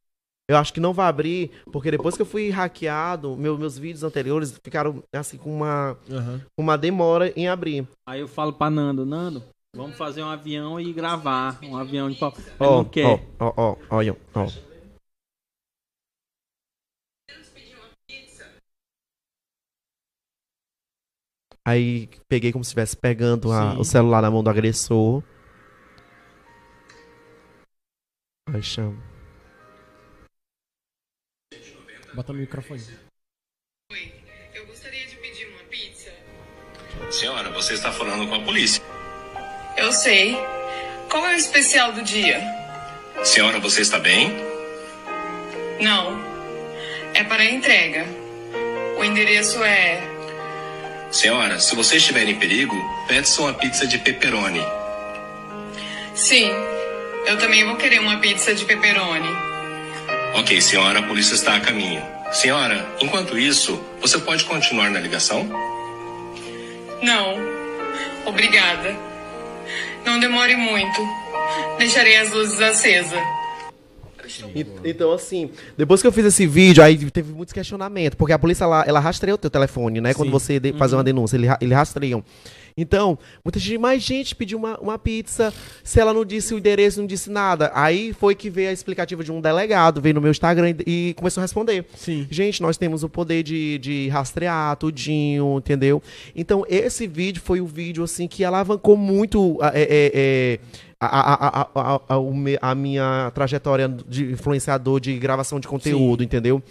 Eu 0.49 0.57
acho 0.57 0.73
que 0.73 0.79
não 0.79 0.93
vai 0.93 1.07
abrir, 1.07 1.51
porque 1.71 1.91
depois 1.91 2.15
que 2.15 2.23
eu 2.23 2.25
fui 2.25 2.49
hackeado, 2.49 3.37
meu- 3.37 3.55
meus 3.57 3.77
vídeos 3.77 4.03
anteriores 4.03 4.51
ficaram 4.63 5.03
assim 5.13 5.37
com 5.37 5.55
uma, 5.55 5.95
aham. 6.09 6.41
uma 6.57 6.75
demora 6.77 7.31
em 7.35 7.47
abrir. 7.47 7.87
Aí 8.07 8.19
eu 8.19 8.27
falo 8.27 8.51
pra 8.53 8.67
Nando, 8.69 9.05
Nando, 9.05 9.43
vamos 9.75 9.97
fazer 9.97 10.23
um 10.23 10.29
avião 10.29 10.79
e 10.79 10.91
gravar. 10.93 11.59
Um 11.63 11.77
avião 11.77 12.09
de 12.09 12.17
papo. 12.17 12.39
Ele 12.39 12.55
Ó, 12.59 12.77
não 12.83 12.89
quer. 12.89 13.05
ó, 13.39 13.53
ó, 13.57 13.75
ó, 13.89 14.15
ó. 14.35 14.47
Aí 21.65 22.07
peguei 22.27 22.51
como 22.51 22.63
se 22.63 22.69
estivesse 22.69 22.97
pegando 22.97 23.51
a- 23.51 23.77
o 23.77 23.83
celular 23.83 24.21
na 24.21 24.31
mão 24.31 24.43
do 24.43 24.49
agressor. 24.49 25.21
Ai, 28.51 28.61
chama. 28.63 28.97
Bota 32.15 32.33
no 32.33 32.39
microfone. 32.39 32.81
Oi, 33.91 34.13
eu 34.55 34.65
gostaria 34.65 35.05
de 35.05 35.15
pedir 35.17 35.47
uma 35.47 35.63
pizza. 35.65 36.11
Senhora, 37.11 37.51
você 37.51 37.75
está 37.75 37.91
falando 37.91 38.27
com 38.27 38.35
a 38.35 38.43
polícia. 38.43 38.83
Eu 39.79 39.93
sei. 39.93 40.37
Qual 41.09 41.25
é 41.25 41.35
o 41.35 41.37
especial 41.37 41.93
do 41.93 42.03
dia? 42.03 42.43
Senhora, 43.23 43.59
você 43.59 43.79
está 43.79 43.97
bem? 43.97 44.29
Não. 45.79 46.19
É 47.13 47.23
para 47.23 47.45
entrega. 47.45 48.05
O 48.97 49.03
endereço 49.05 49.63
é. 49.63 50.01
Senhora, 51.09 51.59
se 51.59 51.73
você 51.77 51.95
estiver 51.95 52.27
em 52.27 52.35
perigo, 52.35 52.75
peça 53.07 53.41
uma 53.41 53.53
pizza 53.53 53.87
de 53.87 53.97
pepperoni. 53.97 54.61
Sim. 56.13 56.51
Eu 57.25 57.37
também 57.37 57.63
vou 57.63 57.77
querer 57.77 58.01
uma 58.01 58.17
pizza 58.17 58.53
de 58.53 58.65
pepperoni. 58.65 59.29
Ok, 60.35 60.59
senhora, 60.59 60.99
a 60.99 61.03
polícia 61.03 61.35
está 61.35 61.55
a 61.55 61.61
caminho. 61.61 62.03
Senhora, 62.33 62.85
enquanto 62.99 63.39
isso, 63.39 63.81
você 64.01 64.19
pode 64.19 64.43
continuar 64.43 64.89
na 64.89 64.99
ligação? 64.99 65.49
Não. 67.01 67.37
Obrigada. 68.25 69.08
Não 70.05 70.19
demore 70.19 70.55
muito. 70.55 71.01
Deixarei 71.77 72.17
as 72.17 72.31
luzes 72.31 72.59
acesas. 72.61 73.19
E- 74.55 74.65
Então, 74.83 75.11
assim, 75.11 75.49
depois 75.77 76.01
que 76.01 76.07
eu 76.07 76.11
fiz 76.11 76.23
esse 76.25 76.45
vídeo, 76.45 76.83
aí 76.83 76.97
teve 77.09 77.33
muitos 77.33 77.51
questionamentos, 77.51 78.15
porque 78.15 78.31
a 78.31 78.37
polícia, 78.39 78.63
ela, 78.63 78.83
ela 78.87 78.99
rastreia 78.99 79.33
o 79.33 79.37
teu 79.37 79.49
telefone, 79.49 79.99
né? 79.99 80.13
Quando 80.13 80.27
Sim. 80.27 80.31
você 80.31 80.59
de- 80.59 80.73
faz 80.73 80.93
uma 80.93 81.03
denúncia, 81.03 81.35
ele, 81.35 81.47
ra- 81.47 81.57
eles 81.59 81.75
rastreiam. 81.75 82.23
Então, 82.77 83.17
muita 83.43 83.59
gente, 83.59 83.77
mais 83.77 84.01
gente 84.01 84.35
pediu 84.35 84.57
uma, 84.57 84.77
uma 84.79 84.99
pizza, 84.99 85.53
se 85.83 85.99
ela 85.99 86.13
não 86.13 86.25
disse 86.25 86.53
o 86.53 86.57
endereço, 86.57 86.99
não 86.99 87.07
disse 87.07 87.29
nada. 87.29 87.71
Aí 87.73 88.13
foi 88.13 88.35
que 88.35 88.49
veio 88.49 88.69
a 88.69 88.73
explicativa 88.73 89.23
de 89.23 89.31
um 89.31 89.41
delegado, 89.41 90.01
veio 90.01 90.15
no 90.15 90.21
meu 90.21 90.31
Instagram 90.31 90.75
e, 90.85 91.09
e 91.09 91.13
começou 91.13 91.41
a 91.41 91.43
responder. 91.43 91.85
Sim. 91.95 92.27
Gente, 92.29 92.61
nós 92.61 92.77
temos 92.77 93.03
o 93.03 93.09
poder 93.09 93.43
de, 93.43 93.77
de 93.79 94.07
rastrear 94.09 94.75
tudinho, 94.77 95.57
entendeu? 95.57 96.01
Então, 96.35 96.65
esse 96.67 97.07
vídeo 97.07 97.41
foi 97.41 97.61
o 97.61 97.65
vídeo, 97.65 98.03
assim, 98.03 98.27
que 98.27 98.43
alavancou 98.43 98.95
muito 98.95 99.57
a, 99.61 99.71
é, 99.73 99.81
é, 99.81 100.11
é, 100.13 100.59
a, 100.99 101.07
a, 101.07 101.47
a, 101.47 101.69
a, 101.75 102.01
a, 102.09 102.71
a 102.71 102.75
minha 102.75 103.31
trajetória 103.33 103.87
de 103.87 104.31
influenciador 104.31 104.99
de 104.99 105.17
gravação 105.17 105.59
de 105.59 105.67
conteúdo, 105.67 106.23
entendeu? 106.23 106.61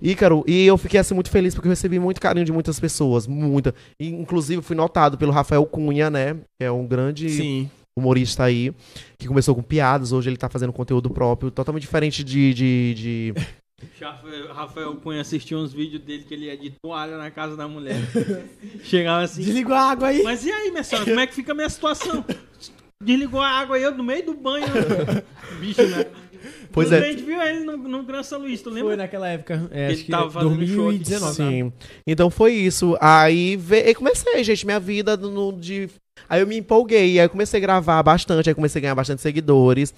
Ícaro, 0.00 0.44
e 0.46 0.66
eu 0.66 0.76
fiquei 0.78 1.00
assim 1.00 1.14
muito 1.14 1.30
feliz 1.30 1.54
porque 1.54 1.68
eu 1.68 1.72
recebi 1.72 1.98
muito 1.98 2.20
carinho 2.20 2.44
de 2.46 2.52
muitas 2.52 2.78
pessoas, 2.78 3.26
muita. 3.26 3.74
E, 4.00 4.08
inclusive 4.08 4.62
fui 4.62 4.76
notado 4.76 5.18
pelo 5.18 5.32
Rafael 5.32 5.64
Cunha, 5.66 6.08
né? 6.10 6.34
Que 6.58 6.64
é 6.64 6.70
um 6.70 6.86
grande 6.86 7.28
Sim. 7.30 7.70
humorista 7.98 8.44
aí, 8.44 8.72
que 9.18 9.26
começou 9.26 9.54
com 9.54 9.62
piadas, 9.62 10.12
hoje 10.12 10.30
ele 10.30 10.36
tá 10.36 10.48
fazendo 10.48 10.72
conteúdo 10.72 11.10
próprio, 11.10 11.50
totalmente 11.50 11.82
diferente 11.82 12.22
de- 12.22 12.54
de- 12.54 12.94
de 12.94 13.34
Rafael, 14.54 14.96
Cunha 14.96 15.20
assistiu 15.20 15.58
uns 15.58 15.72
vídeos 15.72 16.02
dele 16.02 16.24
que 16.26 16.34
ele 16.34 16.48
é 16.48 16.56
de 16.56 16.70
toalha 16.82 17.16
na 17.16 17.30
casa 17.30 17.56
da 17.56 17.68
mulher. 17.68 17.96
Chegava 18.82 19.22
assim. 19.22 19.42
Desligou 19.42 19.74
a 19.74 19.90
água 19.90 20.08
aí. 20.08 20.22
Mas 20.22 20.44
e 20.44 20.50
aí, 20.50 20.70
minha 20.70 20.82
senhora, 20.82 21.06
como 21.06 21.20
é 21.20 21.26
que 21.26 21.34
fica 21.34 21.52
a 21.52 21.54
minha 21.54 21.68
situação? 21.70 22.24
Desligou 23.02 23.40
a 23.40 23.48
água 23.48 23.76
aí, 23.76 23.82
eu 23.84 23.94
no 23.96 24.02
meio 24.02 24.26
do 24.26 24.34
banho. 24.34 24.66
Bicho, 25.60 25.86
né? 25.86 26.06
Pois 26.72 26.92
é. 26.92 26.98
A 26.98 27.02
gente 27.12 27.22
viu 27.22 27.40
ele 27.40 27.60
no, 27.64 27.76
no 27.76 28.02
Gran 28.02 28.22
São 28.22 28.40
Luís, 28.40 28.60
tu 28.60 28.70
Foi 28.70 28.80
lembra? 28.80 28.96
naquela 28.96 29.28
época. 29.28 29.68
É, 29.70 29.86
Ele 29.86 29.94
acho 29.94 30.04
que 30.04 30.10
tava 30.10 30.30
fazendo 30.30 30.66
show 30.66 30.88
aqui. 30.88 30.98
2019. 30.98 31.34
Sim. 31.34 31.72
Então 32.06 32.30
foi 32.30 32.52
isso. 32.52 32.96
Aí 33.00 33.56
ve... 33.56 33.94
comecei, 33.94 34.42
gente, 34.44 34.64
minha 34.66 34.80
vida 34.80 35.16
no, 35.16 35.52
de. 35.52 35.88
Aí 36.28 36.40
eu 36.40 36.46
me 36.46 36.58
empolguei, 36.58 37.18
aí 37.18 37.24
eu 37.24 37.30
comecei 37.30 37.58
a 37.58 37.60
gravar 37.60 38.02
bastante, 38.02 38.48
aí 38.48 38.54
comecei 38.54 38.80
a 38.80 38.82
ganhar 38.82 38.94
bastante 38.94 39.22
seguidores. 39.22 39.94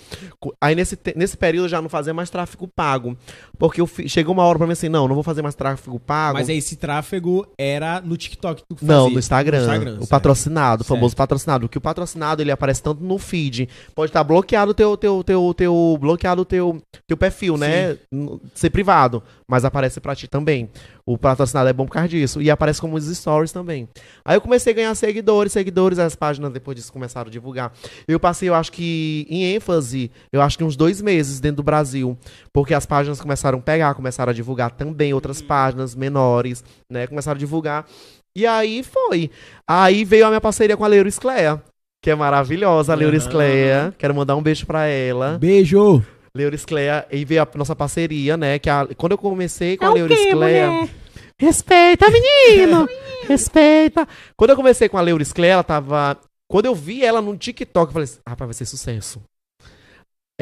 Aí 0.61 0.74
nesse, 0.74 0.99
nesse 1.16 1.36
período 1.36 1.64
eu 1.64 1.70
já 1.70 1.82
não 1.82 1.88
fazia 1.88 2.12
mais 2.14 2.30
tráfego 2.30 2.68
pago. 2.68 3.16
Porque 3.61 3.81
eu 3.81 3.87
fi- 3.87 4.09
chegou 4.09 4.33
uma 4.35 4.43
hora 4.43 4.59
pra 4.59 4.67
mim 4.67 4.73
assim, 4.73 4.89
não, 4.89 5.07
não 5.07 5.15
vou 5.15 5.23
fazer 5.23 5.43
mais 5.43 5.55
tráfego 5.55 6.01
pago. 6.01 6.39
Mas 6.39 6.49
aí 6.49 6.57
esse 6.57 6.75
tráfego 6.77 7.47
era 7.59 8.01
no 8.01 8.17
TikTok 8.17 8.63
que 8.63 8.75
tu 8.75 8.85
Não, 8.87 9.03
fazia. 9.03 9.13
no 9.13 9.19
Instagram. 9.21 9.59
No 9.59 9.65
Instagram, 9.65 9.91
o 9.93 9.99
certo. 9.99 10.09
patrocinado, 10.09 10.83
o 10.83 10.85
famoso 10.85 11.11
Certo. 11.11 11.19
patrocinado. 11.19 11.61
Porque 11.69 11.79
o 11.79 11.81
patrocinado, 11.81 12.43
ele 12.43 12.51
aparece 12.51 12.83
tanto 12.83 13.05
no 13.05 13.19
feed. 13.19 13.69
Pode 13.95 14.09
estar 14.11 14.25
bloqueado 14.25 14.71
o 14.71 14.75
teu, 14.75 14.97
teu, 14.97 15.23
teu, 15.23 15.55
teu, 15.55 15.99
bloqueado 16.01 16.45
teu, 16.45 16.81
teu 17.07 17.17
perfil, 17.17 17.57
né? 17.59 17.99
N- 18.11 18.41
Ser 18.55 18.71
privado. 18.71 19.23
Mas 19.47 19.65
aparece 19.65 20.01
pra 20.01 20.15
ti 20.17 20.27
também. 20.27 20.71
O 21.05 21.19
patrocinado 21.19 21.69
é 21.69 21.73
bom 21.73 21.85
por 21.87 21.93
causa 21.93 22.09
disso. 22.09 22.41
E 22.41 22.51
aparece 22.51 22.81
como 22.81 22.97
os 22.97 23.05
stories 23.05 23.51
também. 23.51 23.89
Aí 24.25 24.37
eu 24.37 24.41
comecei 24.41 24.73
a 24.73 24.77
ganhar 24.77 24.95
seguidores, 24.95 25.53
seguidores. 25.53 25.99
As 25.99 26.15
páginas 26.15 26.53
depois 26.53 26.77
disso 26.77 26.93
começaram 26.93 27.29
a 27.29 27.31
divulgar. 27.33 27.73
Eu 28.07 28.21
passei, 28.21 28.49
eu 28.49 28.55
acho 28.55 28.71
que, 28.71 29.27
em 29.29 29.43
ênfase, 29.55 30.11
eu 30.33 30.41
acho 30.41 30.57
que 30.57 30.63
uns 30.63 30.77
dois 30.77 31.03
meses 31.03 31.41
dentro 31.41 31.57
do 31.57 31.63
Brasil. 31.65 32.17
Porque 32.53 32.73
as 32.73 32.87
páginas 32.87 33.21
começaram 33.21 33.50
a 33.59 33.63
pegar, 33.63 33.95
começaram 33.95 34.31
a 34.31 34.35
divulgar 34.35 34.71
também 34.71 35.13
outras 35.13 35.43
páginas 35.43 35.95
menores, 35.95 36.63
né? 36.91 37.07
Começaram 37.07 37.37
a 37.37 37.39
divulgar. 37.39 37.85
E 38.37 38.47
aí 38.47 38.83
foi. 38.83 39.31
Aí 39.69 40.05
veio 40.05 40.27
a 40.27 40.29
minha 40.29 40.41
parceria 40.41 40.77
com 40.77 40.85
a 40.85 40.89
Leuro 40.89 41.11
Cleia, 41.13 41.63
que 42.03 42.11
é 42.11 42.15
maravilhosa, 42.15 42.93
a 42.93 42.97
Leuro. 42.97 43.17
Quero 43.99 44.15
mandar 44.15 44.37
um 44.37 44.43
beijo 44.43 44.65
pra 44.67 44.87
ela. 44.87 45.37
Beijo! 45.39 46.03
Leuro 46.35 46.57
Cleia, 46.65 47.05
e 47.11 47.25
veio 47.25 47.43
a 47.43 47.49
nossa 47.57 47.75
parceria, 47.75 48.37
né? 48.37 48.57
Que 48.61 48.71
a- 48.71 48.87
quando 48.97 49.13
eu 49.13 49.19
comecei 49.19 49.77
com 49.77 49.85
a 49.85 49.89
Leuro 49.95 50.15
Cleia. 50.31 50.89
Respeita, 51.39 52.07
menino! 52.09 52.89
Respeita! 53.27 54.07
Quando 54.37 54.51
eu 54.51 54.57
comecei 54.57 54.89
com 54.89 54.97
a 54.99 55.01
Leuro 55.01 55.25
Cleia, 55.35 55.55
ela 55.55 55.65
tava. 55.65 56.17
Quando 56.49 56.67
eu 56.67 56.75
vi 56.75 57.05
ela 57.05 57.21
no 57.21 57.37
TikTok, 57.37 57.89
eu 57.89 57.93
falei 57.93 58.05
assim: 58.05 58.19
rapaz, 58.29 58.47
vai 58.49 58.55
ser 58.55 58.67
sucesso. 58.67 59.21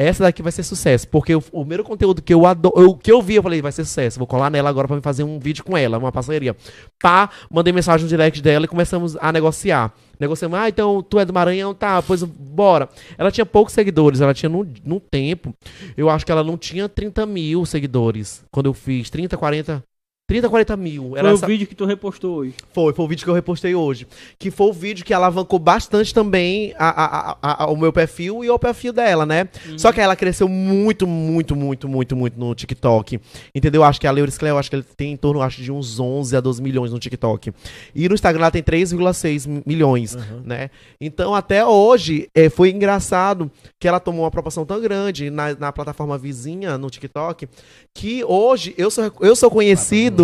Essa 0.01 0.23
daqui 0.23 0.41
vai 0.41 0.51
ser 0.51 0.63
sucesso. 0.63 1.05
Porque 1.09 1.35
o, 1.35 1.39
o 1.51 1.59
primeiro 1.59 1.83
conteúdo 1.83 2.21
que 2.21 2.33
eu, 2.33 2.45
ado- 2.45 2.71
eu, 2.75 2.95
que 2.95 3.11
eu 3.11 3.21
vi, 3.21 3.35
eu 3.35 3.43
falei, 3.43 3.61
vai 3.61 3.71
ser 3.73 3.83
sucesso. 3.83 4.17
Vou 4.17 4.25
colar 4.25 4.49
nela 4.49 4.69
agora 4.69 4.87
pra 4.87 5.01
fazer 5.01 5.23
um 5.23 5.37
vídeo 5.37 5.61
com 5.63 5.75
ela, 5.77 5.97
uma 5.97 6.09
parceria. 6.11 6.55
Pá, 7.01 7.29
mandei 7.51 7.73
mensagem 7.73 8.03
no 8.05 8.09
direct 8.09 8.41
dela 8.41 8.63
e 8.63 8.67
começamos 8.67 9.17
a 9.19 9.29
negociar. 9.31 9.93
Negociamos, 10.17 10.57
ah, 10.57 10.69
então 10.69 11.01
tu 11.03 11.19
é 11.19 11.25
do 11.25 11.33
Maranhão, 11.33 11.73
tá, 11.73 12.01
pois 12.01 12.23
bora. 12.23 12.87
Ela 13.17 13.29
tinha 13.31 13.45
poucos 13.45 13.73
seguidores, 13.73 14.21
ela 14.21 14.33
tinha 14.33 14.49
no, 14.49 14.65
no 14.85 14.99
tempo, 14.99 15.53
eu 15.97 16.09
acho 16.09 16.25
que 16.25 16.31
ela 16.31 16.43
não 16.43 16.57
tinha 16.57 16.87
30 16.89 17.25
mil 17.25 17.65
seguidores. 17.65 18.43
Quando 18.51 18.65
eu 18.67 18.73
fiz 18.73 19.09
30, 19.09 19.35
40. 19.37 19.83
30, 20.29 20.47
40 20.47 20.77
mil. 20.77 21.09
Foi 21.09 21.19
Era 21.19 21.31
o 21.31 21.33
essa- 21.33 21.47
vídeo 21.47 21.65
que 21.67 21.73
tu 21.73 21.85
repostou 21.85 22.37
hoje. 22.37 22.53
foi, 22.71 22.93
foi 22.93 23.03
o 23.05 23.07
vídeo 23.07 23.23
que 23.23 23.29
eu 23.29 23.33
repostei 23.33 23.73
hoje. 23.73 24.05
Que 24.37 24.51
foi 24.51 24.67
o 24.67 24.73
vídeo 24.73 25.03
que 25.03 25.11
alavancou 25.11 25.57
bastante 25.57 26.13
também 26.13 26.71
a, 26.77 26.89
a, 26.89 27.37
a- 27.41 27.63
a- 27.63 27.67
o 27.71 27.75
meu 27.75 27.91
perfil 27.91 28.43
e 28.43 28.49
o 28.49 28.59
perfil 28.59 28.93
dela, 28.93 29.25
né? 29.25 29.49
Só 29.75 29.91
que 29.91 29.99
ela 29.99 30.15
cresceu 30.15 30.47
muito, 30.47 31.07
muito, 31.07 31.55
muito, 31.55 31.89
muito, 31.89 32.15
muito 32.15 32.39
no 32.39 32.53
TikTok. 32.53 33.19
Entendeu? 33.55 33.83
Acho 33.83 33.99
que 33.99 34.05
a 34.05 34.11
Leuris 34.11 34.37
Cleo, 34.37 34.57
acho 34.59 34.69
que 34.69 34.75
ele 34.75 34.85
tem 34.95 35.13
em 35.13 35.17
torno, 35.17 35.41
acho, 35.41 35.61
de 35.63 35.71
uns 35.71 35.99
11 35.99 36.35
a 36.37 36.39
12 36.39 36.61
milhões 36.61 36.91
no 36.91 36.99
TikTok. 36.99 37.51
E 37.95 38.07
no 38.07 38.13
Instagram 38.13 38.43
ela 38.43 38.51
tem 38.51 38.61
3,6 38.61 39.47
mi- 39.47 39.63
milhões, 39.65 40.15
né? 40.45 40.69
Então, 41.01 41.33
até 41.33 41.65
hoje, 41.65 42.29
é, 42.35 42.49
foi 42.49 42.69
engraçado 42.69 43.49
que 43.79 43.87
ela 43.87 43.99
tomou 43.99 44.25
uma 44.25 44.31
proporção 44.31 44.63
tão 44.63 44.79
grande 44.79 45.31
na, 45.31 45.55
na 45.55 45.71
plataforma 45.71 46.17
vizinha, 46.19 46.77
no 46.77 46.87
TikTok, 46.89 47.47
que 47.95 48.23
hoje 48.23 48.75
eu 48.77 48.91
sou, 48.91 49.11
eu 49.21 49.35
sou 49.35 49.49
conhecido... 49.49 50.18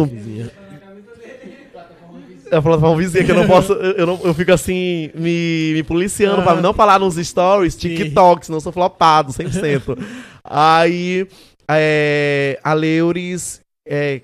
É 2.52 2.58
a 2.58 2.62
plataforma 2.62 2.98
vizinha 2.98 3.24
que 3.24 3.32
eu 3.32 3.36
não 3.36 3.48
posso. 3.48 3.74
Eu, 3.74 4.06
não, 4.06 4.20
eu 4.24 4.34
fico 4.34 4.52
assim, 4.52 5.10
me, 5.16 5.74
me 5.74 5.84
policiando 5.84 6.43
pra 6.43 6.56
não 6.56 6.74
falar 6.74 7.00
nos 7.00 7.16
stories, 7.16 7.76
TikTok, 7.76 8.46
senão 8.46 8.58
eu 8.58 8.62
sou 8.62 8.72
flopado 8.72 9.34
100%. 9.34 9.98
Aí, 10.43 11.28
é, 11.68 12.60
a 12.64 12.74
Leuris, 12.74 13.62
é, 13.88 14.22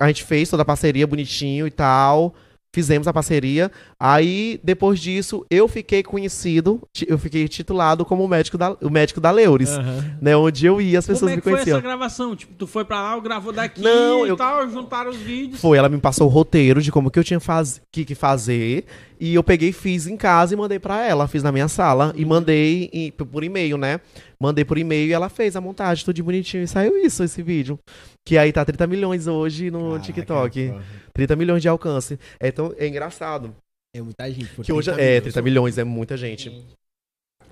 a 0.00 0.06
gente 0.08 0.24
fez 0.24 0.48
toda 0.48 0.62
a 0.62 0.66
parceria 0.66 1.06
bonitinho 1.06 1.66
e 1.66 1.70
tal. 1.70 2.34
Fizemos 2.74 3.06
a 3.06 3.12
parceria. 3.12 3.70
Aí, 4.00 4.58
depois 4.64 4.98
disso, 4.98 5.44
eu 5.50 5.68
fiquei 5.68 6.02
conhecido, 6.02 6.80
eu 7.06 7.18
fiquei 7.18 7.46
titulado 7.46 8.02
como 8.04 8.24
o 8.24 8.28
médico 8.28 8.56
da, 8.56 8.72
o 8.80 8.88
médico 8.88 9.20
da 9.20 9.30
Leuris. 9.30 9.68
Aham. 9.70 10.16
Né, 10.22 10.34
onde 10.36 10.64
eu 10.64 10.80
ia, 10.80 10.98
as 10.98 11.06
pessoas 11.06 11.20
Como 11.20 11.32
é 11.32 11.36
me 11.36 11.42
que 11.42 11.44
foi 11.44 11.52
conheciam. 11.52 11.76
essa 11.78 11.86
gravação? 11.86 12.34
Tipo, 12.34 12.54
tu 12.54 12.66
foi 12.66 12.84
pra 12.84 13.02
lá, 13.02 13.20
gravou 13.20 13.52
daqui 13.52 13.82
Não, 13.82 14.24
e 14.24 14.30
eu- 14.30 14.36
tal, 14.36 14.66
juntaram 14.70 15.10
os 15.10 15.16
vídeos. 15.18 15.60
Foi, 15.60 15.76
ela 15.76 15.88
me 15.88 15.98
passou 15.98 16.26
o 16.26 16.30
roteiro 16.30 16.80
de 16.80 16.90
como 16.90 17.10
que 17.10 17.18
eu 17.18 17.24
tinha 17.24 17.38
faz... 17.40 17.80
que, 17.92 18.04
que 18.06 18.14
fazer. 18.14 18.86
E 19.24 19.34
eu 19.36 19.44
peguei, 19.44 19.70
fiz 19.70 20.08
em 20.08 20.16
casa 20.16 20.52
e 20.52 20.56
mandei 20.56 20.80
pra 20.80 21.06
ela. 21.06 21.28
Fiz 21.28 21.44
na 21.44 21.52
minha 21.52 21.68
sala 21.68 22.12
e 22.16 22.24
mandei 22.24 22.90
em- 22.92 23.12
p- 23.12 23.24
por 23.24 23.44
e-mail, 23.44 23.78
né? 23.78 24.00
Mandei 24.40 24.64
por 24.64 24.76
e-mail 24.76 25.08
e 25.08 25.12
ela 25.12 25.28
fez 25.28 25.54
a 25.54 25.60
montagem, 25.60 26.04
tudo 26.04 26.16
de 26.16 26.22
bonitinho. 26.24 26.64
E 26.64 26.66
saiu 26.66 26.96
isso, 26.98 27.22
esse 27.22 27.40
vídeo. 27.40 27.78
Que 28.26 28.36
aí 28.36 28.52
tá 28.52 28.64
30 28.64 28.84
milhões 28.88 29.28
hoje 29.28 29.70
no 29.70 29.96
TikTok. 30.00 30.70
porra. 30.70 30.82
30 31.14 31.36
milhões 31.36 31.62
de 31.62 31.68
alcance. 31.68 32.18
É, 32.40 32.48
então, 32.48 32.74
é 32.76 32.88
engraçado. 32.88 33.54
É 33.94 34.02
muita 34.02 34.28
gente. 34.28 34.48
Que 34.62 34.72
hoje 34.72 34.90
30 34.90 35.00
é 35.00 35.20
30 35.20 35.40
milhões, 35.40 35.78
é 35.78 35.84
muita 35.84 36.16
gente. 36.16 36.66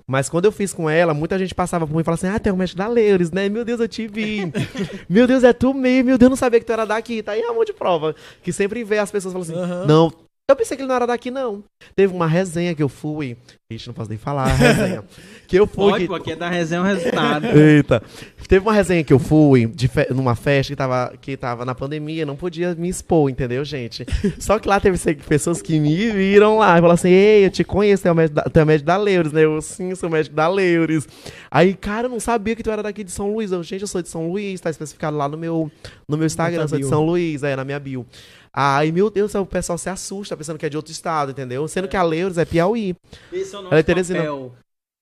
Mas 0.07 0.27
quando 0.27 0.45
eu 0.45 0.51
fiz 0.51 0.73
com 0.73 0.89
ela, 0.89 1.13
muita 1.13 1.39
gente 1.39 1.55
passava 1.55 1.87
por 1.87 1.93
mim 1.95 2.01
e 2.01 2.03
falava 2.03 2.19
assim: 2.27 2.35
Ah, 2.35 2.39
tem 2.39 2.51
o 2.51 2.57
médico 2.57 2.77
da 2.79 2.87
Leuris, 2.87 3.31
né? 3.31 3.47
Meu 3.47 3.63
Deus, 3.63 3.79
eu 3.79 3.87
te 3.87 4.07
vi. 4.07 4.51
meu 5.07 5.25
Deus, 5.25 5.43
é 5.43 5.53
tu 5.53 5.73
mesmo. 5.73 6.07
Meu 6.07 6.17
Deus, 6.17 6.25
eu 6.25 6.29
não 6.31 6.35
sabia 6.35 6.59
que 6.59 6.65
tu 6.65 6.73
era 6.73 6.85
daqui. 6.85 7.23
Tá 7.23 7.31
aí 7.31 7.41
a 7.43 7.53
mão 7.53 7.63
de 7.63 7.71
prova. 7.71 8.13
Que 8.43 8.51
sempre 8.51 8.83
vê 8.83 8.97
as 8.97 9.09
pessoas 9.11 9.31
falando 9.33 9.49
assim: 9.49 9.57
Aham. 9.57 9.85
Não, 9.85 10.11
Eu 10.51 10.55
pensei 10.55 10.75
que 10.75 10.83
ele 10.83 10.87
não 10.87 10.95
era 10.95 11.07
daqui, 11.07 11.31
não. 11.31 11.63
Teve 11.95 12.13
uma 12.13 12.27
resenha 12.27 12.75
que 12.75 12.83
eu 12.83 12.89
fui. 12.89 13.37
Ixi, 13.69 13.87
não 13.87 13.93
posso 13.93 14.09
nem 14.09 14.17
falar 14.19 14.43
a 14.43 14.53
resenha. 14.53 15.03
que 15.47 15.55
eu 15.57 15.65
fui. 15.65 15.91
Pode, 15.91 16.03
que- 16.03 16.07
porque 16.07 16.31
é 16.31 16.35
da 16.35 16.49
resenha 16.49 16.81
o 16.81 16.83
resultado. 16.83 17.45
Eita. 17.57 18.03
Teve 18.47 18.65
uma 18.65 18.73
resenha 18.73 19.01
que 19.01 19.13
eu 19.13 19.19
fui 19.19 19.65
de 19.65 19.87
fe- 19.87 20.07
numa 20.13 20.35
festa 20.35 20.73
que 20.73 20.75
tava, 20.75 21.13
que 21.21 21.37
tava 21.37 21.63
na 21.63 21.73
pandemia, 21.73 22.25
não 22.25 22.35
podia 22.35 22.75
me 22.75 22.89
expor, 22.89 23.29
entendeu, 23.29 23.63
gente? 23.63 24.05
Só 24.39 24.59
que 24.59 24.67
lá 24.67 24.77
teve 24.77 24.97
pessoas 25.23 25.61
que 25.61 25.79
me 25.79 25.95
viram 26.11 26.57
lá 26.57 26.71
e 26.73 26.81
falaram 26.81 26.91
assim: 26.95 27.09
Ei, 27.11 27.45
eu 27.45 27.49
te 27.49 27.63
conheço, 27.63 28.03
tu 28.03 28.07
é 28.07 28.11
o 28.11 28.15
médico 28.15 28.35
da, 28.35 28.43
tu 28.43 28.57
é 28.59 28.63
o 28.63 28.65
médico 28.67 28.87
da 28.87 28.97
Leures, 28.97 29.31
né? 29.31 29.45
Eu 29.45 29.61
sim, 29.61 29.95
sou 29.95 30.09
médico 30.09 30.35
da 30.35 30.49
Leures. 30.49 31.07
Aí, 31.49 31.73
cara, 31.73 32.07
eu 32.07 32.11
não 32.11 32.19
sabia 32.19 32.55
que 32.57 32.63
tu 32.63 32.69
era 32.71 32.83
daqui 32.83 33.05
de 33.05 33.11
São 33.11 33.31
Luís. 33.33 33.53
Eu, 33.53 33.63
gente, 33.63 33.81
eu 33.83 33.87
sou 33.87 34.01
de 34.01 34.09
São 34.09 34.29
Luís, 34.29 34.59
tá 34.59 34.69
especificado 34.69 35.15
lá 35.15 35.29
no 35.29 35.37
meu, 35.37 35.71
no 36.09 36.17
meu 36.17 36.25
Instagram, 36.27 36.67
sou 36.67 36.77
de. 36.77 36.83
São 36.85 37.05
Luís, 37.05 37.41
é, 37.41 37.55
na 37.55 37.63
minha 37.63 37.79
bio. 37.79 38.05
Aí, 38.53 38.91
meu 38.91 39.09
Deus, 39.09 39.33
o 39.33 39.45
pessoal 39.45 39.77
se 39.77 39.89
assusta 39.89 40.35
pensando 40.35 40.57
que 40.59 40.65
é 40.65 40.69
de 40.69 40.75
outro 40.75 40.91
estado, 40.91 41.31
entendeu? 41.31 41.65
Sendo 41.67 41.87
que 41.87 41.95
a 41.95 42.03
Leures 42.03 42.37
é 42.37 42.43
Piauí. 42.45 42.95
Esse 43.31 43.55
é 43.55 43.59
o 43.59 43.67
Ela 43.67 43.79
é 43.79 43.83
Teresina. 43.83 44.19
papel. 44.19 44.53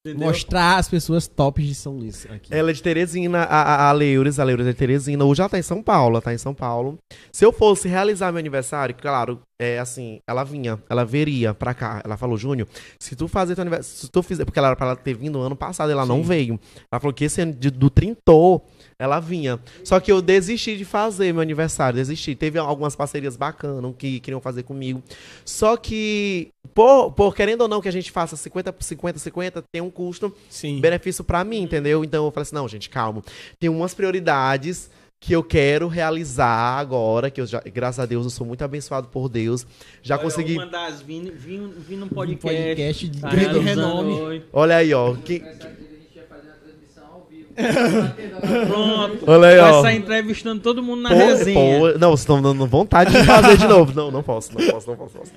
Entendeu? 0.05 0.27
Mostrar 0.29 0.77
as 0.77 0.87
pessoas 0.87 1.27
tops 1.27 1.65
de 1.65 1.75
São 1.75 1.97
Luís 1.97 2.25
aqui. 2.29 2.53
Ela 2.53 2.69
é 2.69 2.73
de 2.73 2.81
Teresina, 2.81 3.39
a, 3.43 3.61
a, 3.61 3.89
a 3.89 3.91
Leures, 3.91 4.39
a 4.39 4.45
Leures 4.45 4.65
é 4.65 4.71
de 4.71 4.77
Teresina. 4.77 5.25
Hoje 5.25 5.41
ela 5.41 5.49
tá 5.49 5.59
em 5.59 5.61
São 5.61 5.83
Paulo, 5.83 6.15
ela 6.15 6.21
tá 6.21 6.33
em 6.33 6.37
São 6.37 6.53
Paulo. 6.53 6.97
Se 7.33 7.43
eu 7.45 7.51
fosse 7.51 7.89
realizar 7.89 8.31
meu 8.31 8.39
aniversário, 8.39 8.95
claro, 8.95 9.41
é 9.61 9.77
assim, 9.77 10.19
ela 10.25 10.45
vinha, 10.45 10.81
ela 10.89 11.03
veria 11.03 11.53
pra 11.53 11.73
cá. 11.73 12.01
Ela 12.05 12.15
falou, 12.15 12.37
Júnior, 12.37 12.65
se 12.97 13.13
tu 13.13 13.27
fazer 13.27 13.55
teu 13.55 13.61
aniversário, 13.61 13.97
se 13.97 14.09
tu 14.09 14.23
fizer, 14.23 14.45
porque 14.45 14.57
ela 14.57 14.69
era 14.69 14.75
pra 14.77 14.85
ela 14.87 14.95
ter 14.95 15.13
vindo 15.13 15.37
ano 15.41 15.55
passado, 15.55 15.91
ela 15.91 16.05
não 16.05 16.23
veio. 16.23 16.57
Ela 16.89 17.01
falou 17.01 17.13
que 17.13 17.25
esse 17.25 17.41
ano 17.41 17.51
de- 17.53 17.69
do 17.69 17.89
trintou, 17.89 18.65
ela 18.97 19.19
vinha. 19.19 19.59
Só 19.83 19.99
que 19.99 20.09
eu 20.09 20.21
desisti 20.21 20.77
de 20.77 20.85
fazer 20.85 21.33
meu 21.33 21.41
aniversário, 21.41 21.97
desisti. 21.97 22.35
Teve 22.35 22.57
algumas 22.57 22.95
parcerias 22.95 23.35
bacanas 23.35 23.93
que 23.97 24.21
queriam 24.21 24.39
fazer 24.39 24.63
comigo. 24.63 25.03
Só 25.43 25.75
que, 25.75 26.51
por, 26.79 27.11
por 27.11 27.35
querendo 27.35 27.59
ou 27.59 27.67
não 27.67 27.81
que 27.81 27.89
a 27.89 27.91
gente 27.91 28.09
faça 28.09 28.37
50, 28.37 28.73
50, 28.79 29.19
50, 29.19 29.63
tem 29.69 29.81
um 29.81 29.89
custo 29.89 30.33
Sim. 30.49 30.79
benefício 30.79 31.25
pra 31.25 31.43
mim, 31.43 31.61
entendeu? 31.61 32.05
Então 32.05 32.23
eu 32.23 32.31
falei 32.31 32.43
assim, 32.43 32.55
não, 32.55 32.69
gente, 32.69 32.89
calma. 32.89 33.21
Tem 33.59 33.69
umas 33.69 33.93
prioridades 33.93 34.89
que 35.19 35.33
eu 35.33 35.43
quero 35.43 35.89
realizar 35.89 36.79
agora, 36.79 37.29
que 37.29 37.41
eu 37.41 37.45
já, 37.45 37.59
graças 37.59 37.99
a 37.99 38.05
Deus, 38.05 38.23
eu 38.23 38.29
sou 38.29 38.47
muito 38.47 38.63
abençoado 38.63 39.09
por 39.09 39.27
Deus. 39.27 39.67
Já 40.01 40.15
Olha, 40.15 40.23
consegui. 40.23 40.53
Uma 40.53 40.67
das 40.67 41.01
vim, 41.01 41.29
vim, 41.31 41.69
vim 41.79 41.97
num 41.97 42.05
Um 42.05 42.09
podcast. 42.09 42.47
podcast 42.47 43.07
de 43.09 43.19
tá 43.19 43.29
grande 43.29 43.59
renome. 43.59 44.43
Olha 44.53 44.77
aí, 44.77 44.93
ó. 44.93 45.15
Que... 45.15 45.43
A 45.43 45.51
gente 45.51 46.15
ia 46.15 46.23
fazer 46.29 46.47
uma 46.47 46.55
transmissão 46.63 47.03
ao 47.11 47.27
vivo. 47.29 47.38
Pronto. 47.55 49.23
Olha 49.27 49.47
aí, 49.49 49.57
Vai 49.57 49.71
ó. 49.71 49.81
sair 49.81 49.97
entrevistando 49.97 50.61
todo 50.61 50.81
mundo 50.81 51.01
na 51.01 51.09
Pô, 51.09 51.15
resenha. 51.15 51.79
pô, 51.79 51.87
não, 51.99 52.09
vocês 52.09 52.19
estão 52.21 52.41
dando 52.41 52.65
vontade 52.67 53.11
de 53.11 53.23
fazer 53.23 53.57
de 53.57 53.67
novo. 53.67 53.93
Não, 53.93 54.11
não 54.11 54.23
posso, 54.23 54.51
não 54.57 54.65
posso, 54.71 54.89
não 54.89 54.97
posso. 54.97 55.17
não 55.17 55.23
posso. 55.23 55.33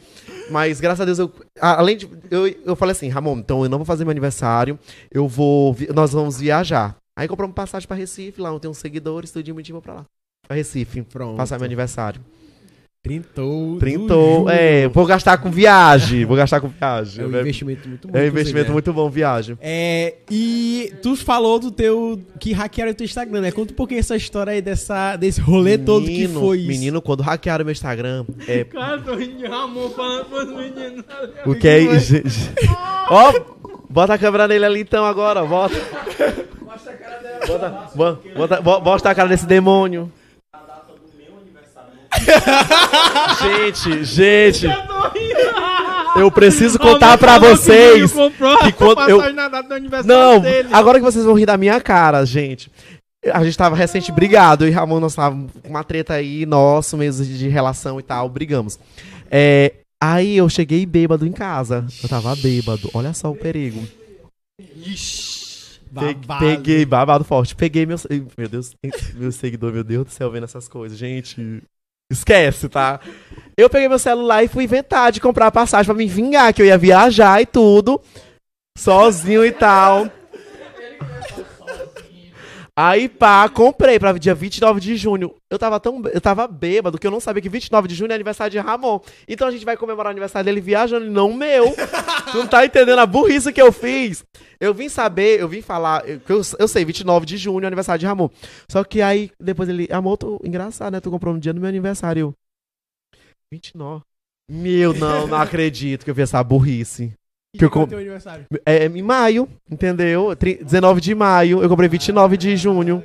Mas 0.50 0.80
graças 0.80 1.00
a 1.00 1.04
Deus, 1.04 1.18
eu, 1.18 1.32
além 1.60 1.96
de. 1.96 2.08
Eu, 2.30 2.46
eu 2.64 2.76
falei 2.76 2.92
assim, 2.92 3.08
Ramon, 3.08 3.38
então 3.38 3.62
eu 3.64 3.68
não 3.68 3.78
vou 3.78 3.84
fazer 3.84 4.04
meu 4.04 4.10
aniversário, 4.10 4.78
eu 5.10 5.26
vou. 5.26 5.76
Nós 5.94 6.12
vamos 6.12 6.38
viajar. 6.38 6.96
Aí 7.16 7.28
compramos 7.28 7.54
passagem 7.54 7.86
pra 7.86 7.96
Recife, 7.96 8.40
lá 8.40 8.50
eu 8.50 8.60
tenho 8.60 8.70
uns 8.70 8.78
seguidores, 8.78 9.30
tudinho, 9.30 9.56
vou 9.70 9.82
pra 9.82 9.94
lá. 9.94 10.04
Pra 10.46 10.56
Recife. 10.56 11.02
Pronto. 11.02 11.36
Passar 11.36 11.58
meu 11.58 11.66
aniversário. 11.66 12.20
Trintou. 13.04 13.78
Trintou. 13.80 14.48
É, 14.48 14.86
vou 14.86 15.04
gastar 15.04 15.36
com 15.38 15.50
viagem. 15.50 16.24
Vou 16.24 16.36
gastar 16.36 16.60
com 16.60 16.68
viagem. 16.68 17.24
É 17.24 17.26
um 17.26 17.30
né? 17.30 17.40
investimento 17.40 17.88
muito 17.88 18.06
bom. 18.06 18.16
É 18.16 18.22
um 18.22 18.26
investimento 18.28 18.70
é. 18.70 18.72
muito 18.72 18.92
bom, 18.92 19.10
viagem. 19.10 19.58
É, 19.60 20.14
e 20.30 20.92
tu 21.02 21.16
falou 21.16 21.58
do 21.58 21.72
teu. 21.72 22.22
que 22.38 22.52
hackearam 22.52 22.92
o 22.92 22.94
teu 22.94 23.04
Instagram, 23.04 23.40
né? 23.40 23.50
Conta 23.50 23.72
um 23.72 23.76
pouquinho 23.76 23.98
essa 23.98 24.14
história 24.14 24.52
aí 24.52 24.62
dessa, 24.62 25.16
desse 25.16 25.40
rolê 25.40 25.76
todo 25.76 26.04
que 26.04 26.12
Menino, 26.12 26.38
foi 26.38 26.58
isso. 26.58 26.68
Menino, 26.68 27.02
quando 27.02 27.24
hackearam 27.24 27.64
meu 27.64 27.72
Instagram, 27.72 28.24
é. 28.46 28.62
Cara, 28.70 29.00
tô 29.00 29.16
rindo 29.16 29.36
de 29.36 29.46
Ramon 29.46 29.90
falando 29.90 30.26
pros 30.26 30.48
meninos. 30.50 31.04
O 31.44 31.56
que 31.56 31.66
é 31.66 31.80
isso? 31.80 32.14
Ó, 33.10 33.32
bota 33.90 34.14
a 34.14 34.18
câmera 34.18 34.46
nele 34.46 34.64
ali 34.64 34.80
então 34.82 35.04
agora, 35.04 35.44
bota. 35.44 35.74
Bota, 37.48 37.88
bo- 37.96 38.18
bota, 38.36 38.60
bo- 38.60 38.80
bota 38.80 39.10
a 39.10 39.14
cara 39.16 39.28
desse 39.28 39.44
demônio. 39.44 40.08
gente, 43.42 44.04
gente. 44.04 44.66
Eu 46.16 46.30
preciso 46.30 46.78
contar 46.78 47.16
pra 47.18 47.38
vocês 47.38 48.12
que 48.12 48.72
quando 48.72 49.08
eu 49.08 49.20
Não, 50.04 50.40
dele. 50.40 50.68
agora 50.72 50.98
que 50.98 51.04
vocês 51.04 51.24
vão 51.24 51.34
rir 51.34 51.46
da 51.46 51.56
minha 51.56 51.80
cara, 51.80 52.24
gente. 52.24 52.70
A 53.32 53.44
gente 53.44 53.56
tava 53.56 53.76
recente 53.76 54.10
brigado, 54.10 54.64
eu 54.64 54.68
e 54.68 54.72
Ramon, 54.72 54.98
nós 55.00 55.14
tava 55.14 55.36
com 55.62 55.68
uma 55.68 55.84
treta 55.84 56.14
aí, 56.14 56.44
nosso 56.44 56.96
mesmo 56.96 57.24
de 57.24 57.48
relação 57.48 57.98
e 58.00 58.02
tal, 58.02 58.28
brigamos. 58.28 58.78
É, 59.30 59.74
aí 60.02 60.36
eu 60.36 60.48
cheguei 60.48 60.84
bêbado 60.84 61.26
em 61.26 61.32
casa. 61.32 61.86
Eu 62.02 62.08
tava 62.08 62.34
bêbado, 62.36 62.90
olha 62.92 63.14
só 63.14 63.30
o 63.30 63.36
perigo. 63.36 63.86
Pe- 64.58 66.14
Babado. 66.14 66.40
Peguei, 66.40 66.84
babado 66.86 67.22
forte. 67.24 67.54
Peguei 67.54 67.84
meu. 67.86 67.96
Meu 68.36 68.48
Deus, 68.48 68.72
meu 69.14 69.30
seguidor, 69.30 69.72
meu 69.72 69.84
Deus 69.84 70.06
do 70.06 70.10
céu, 70.10 70.30
vendo 70.30 70.44
essas 70.44 70.66
coisas. 70.66 70.96
Gente, 70.98 71.62
esquece, 72.12 72.68
tá? 72.68 73.00
Eu 73.56 73.68
peguei 73.68 73.88
meu 73.88 73.98
celular 73.98 74.42
e 74.42 74.48
fui 74.48 74.64
inventar 74.64 75.12
de 75.12 75.20
comprar 75.20 75.50
passagem 75.50 75.86
pra 75.86 75.94
me 75.94 76.06
vingar, 76.06 76.52
que 76.52 76.62
eu 76.62 76.66
ia 76.66 76.78
viajar 76.78 77.40
e 77.40 77.46
tudo. 77.46 78.00
Sozinho 78.76 79.44
e 79.44 79.52
tal. 79.52 80.10
Aí, 82.74 83.06
pá, 83.06 83.46
comprei 83.50 83.98
pra 83.98 84.12
dia 84.12 84.34
29 84.34 84.80
de 84.80 84.96
junho. 84.96 85.34
Eu 85.50 85.58
tava 85.58 85.78
tão. 85.78 86.02
Eu 86.06 86.20
tava 86.22 86.46
bêbado 86.46 86.98
que 86.98 87.06
eu 87.06 87.10
não 87.10 87.20
sabia 87.20 87.42
que 87.42 87.48
29 87.48 87.86
de 87.86 87.94
junho 87.94 88.10
é 88.10 88.14
aniversário 88.14 88.50
de 88.50 88.58
Ramon. 88.58 88.98
Então 89.28 89.46
a 89.46 89.50
gente 89.50 89.64
vai 89.64 89.76
comemorar 89.76 90.10
o 90.10 90.12
aniversário 90.12 90.46
dele 90.46 90.60
viajando 90.60 91.10
não 91.10 91.34
meu. 91.34 91.74
tu 92.30 92.38
não 92.38 92.46
tá 92.46 92.64
entendendo 92.64 92.98
a 92.98 93.04
burrice 93.04 93.52
que 93.52 93.60
eu 93.60 93.70
fiz. 93.70 94.24
Eu 94.58 94.72
vim 94.72 94.88
saber, 94.88 95.38
eu 95.38 95.48
vim 95.48 95.60
falar. 95.60 96.08
Eu, 96.08 96.18
eu, 96.26 96.40
eu 96.58 96.68
sei, 96.68 96.82
29 96.82 97.26
de 97.26 97.36
junho 97.36 97.64
é 97.64 97.66
aniversário 97.66 98.00
de 98.00 98.06
Ramon. 98.06 98.30
Só 98.66 98.82
que 98.82 99.02
aí, 99.02 99.30
depois 99.38 99.68
ele. 99.68 99.86
Amor, 99.90 100.16
tu, 100.16 100.40
engraçado, 100.42 100.94
né? 100.94 101.00
Tu 101.00 101.10
comprou 101.10 101.34
no 101.34 101.40
dia 101.40 101.52
do 101.52 101.60
meu 101.60 101.68
aniversário. 101.68 102.20
Eu, 102.20 102.34
29. 103.52 104.02
Meu, 104.50 104.94
não, 104.94 105.26
não 105.26 105.36
acredito 105.36 106.04
que 106.04 106.10
eu 106.10 106.14
vi 106.14 106.22
essa 106.22 106.42
burrice. 106.42 107.12
Que 107.56 107.64
eu 107.64 107.68
é 107.68 107.70
com- 107.70 107.86
teu 107.86 107.98
aniversário? 107.98 108.46
É 108.64 108.86
em 108.86 109.02
maio, 109.02 109.46
entendeu? 109.70 110.34
Tri- 110.34 110.58
19 110.62 111.00
de 111.02 111.14
maio, 111.14 111.62
eu 111.62 111.68
comprei 111.68 111.86
29 111.88 112.36
de 112.38 112.56
junho. 112.56 113.02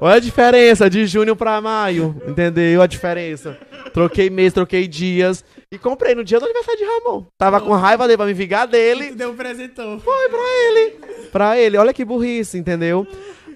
Olha 0.00 0.16
a 0.16 0.20
diferença 0.20 0.88
de 0.90 1.06
junho 1.06 1.36
pra 1.36 1.60
maio, 1.60 2.20
entendeu? 2.26 2.82
A 2.82 2.86
diferença. 2.86 3.56
Troquei 3.92 4.28
mês, 4.30 4.52
troquei 4.52 4.88
dias 4.88 5.44
e 5.70 5.78
comprei 5.78 6.14
no 6.16 6.24
dia 6.24 6.38
do 6.40 6.46
aniversário 6.46 6.80
de 6.80 6.84
Ramon. 6.86 7.26
Tava 7.38 7.60
com 7.60 7.70
raiva 7.74 8.06
dele 8.08 8.16
pra 8.16 8.26
me 8.26 8.32
vingar 8.32 8.66
dele. 8.66 9.12
deu 9.12 9.30
um 9.30 9.36
presentão. 9.36 10.00
Foi 10.00 10.28
pra 10.28 10.38
ele. 10.40 10.94
Pra 11.30 11.58
ele, 11.58 11.76
olha 11.76 11.92
que 11.92 12.04
burrice, 12.04 12.58
entendeu? 12.58 13.06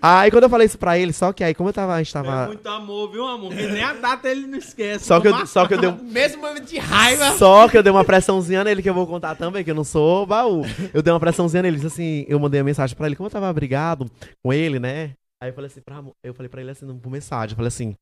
Aí 0.06 0.30
quando 0.30 0.44
eu 0.44 0.50
falei 0.50 0.66
isso 0.66 0.76
pra 0.76 0.98
ele, 0.98 1.14
só 1.14 1.32
que 1.32 1.42
aí 1.42 1.54
como 1.54 1.70
eu 1.70 1.72
tava, 1.72 1.94
a 1.94 2.02
gente 2.02 2.10
É 2.10 2.22
tava... 2.22 2.46
muito 2.48 2.68
amor, 2.68 3.10
viu, 3.10 3.26
amor? 3.26 3.48
Porque 3.48 3.66
nem 3.68 3.82
a 3.82 3.94
data 3.94 4.28
ele 4.28 4.46
não 4.46 4.58
esquece. 4.58 5.06
Só 5.06 5.18
que, 5.18 5.28
eu, 5.28 5.46
só 5.46 5.66
que 5.66 5.72
eu 5.72 5.80
dei 5.80 5.90
Mesmo 6.04 6.42
momento 6.42 6.66
de 6.66 6.78
raiva. 6.78 7.32
Só 7.38 7.66
que 7.68 7.78
eu 7.78 7.82
dei 7.82 7.90
uma 7.90 8.04
pressãozinha 8.04 8.62
nele, 8.62 8.82
que 8.82 8.90
eu 8.90 8.92
vou 8.92 9.06
contar 9.06 9.34
também, 9.34 9.64
que 9.64 9.70
eu 9.70 9.74
não 9.74 9.82
sou 9.82 10.26
baú. 10.26 10.62
Eu 10.92 11.00
dei 11.00 11.10
uma 11.10 11.18
pressãozinha 11.20 11.62
nele, 11.62 11.76
disse 11.76 11.86
assim, 11.86 12.26
eu 12.28 12.38
mandei 12.38 12.60
uma 12.60 12.66
mensagem 12.66 12.94
pra 12.94 13.06
ele, 13.06 13.16
como 13.16 13.28
eu 13.28 13.30
tava 13.30 13.50
brigado 13.52 14.10
com 14.42 14.52
ele, 14.52 14.78
né? 14.78 15.14
Aí 15.42 15.48
eu 15.48 15.54
falei 15.54 15.68
assim, 15.68 15.80
pra, 15.80 16.04
eu 16.22 16.34
falei 16.34 16.50
pra 16.50 16.60
ele 16.60 16.70
assim, 16.70 16.86
por 16.98 17.10
mensagem, 17.10 17.52
eu 17.52 17.56
falei 17.56 17.68
assim, 17.68 17.94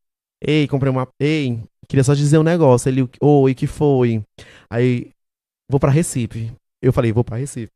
ei, 0.44 0.66
comprei 0.66 0.90
uma. 0.90 1.07
Ei, 1.20 1.61
queria 1.88 2.03
só 2.03 2.14
dizer 2.14 2.38
um 2.38 2.42
negócio. 2.42 2.88
Ele, 2.88 3.09
oi, 3.20 3.55
que 3.55 3.68
foi? 3.68 4.22
Aí, 4.68 5.11
vou 5.70 5.78
pra 5.78 5.90
Recife. 5.90 6.50
Eu 6.82 6.92
falei, 6.92 7.12
vou 7.12 7.22
pra 7.22 7.36
Recife. 7.36 7.70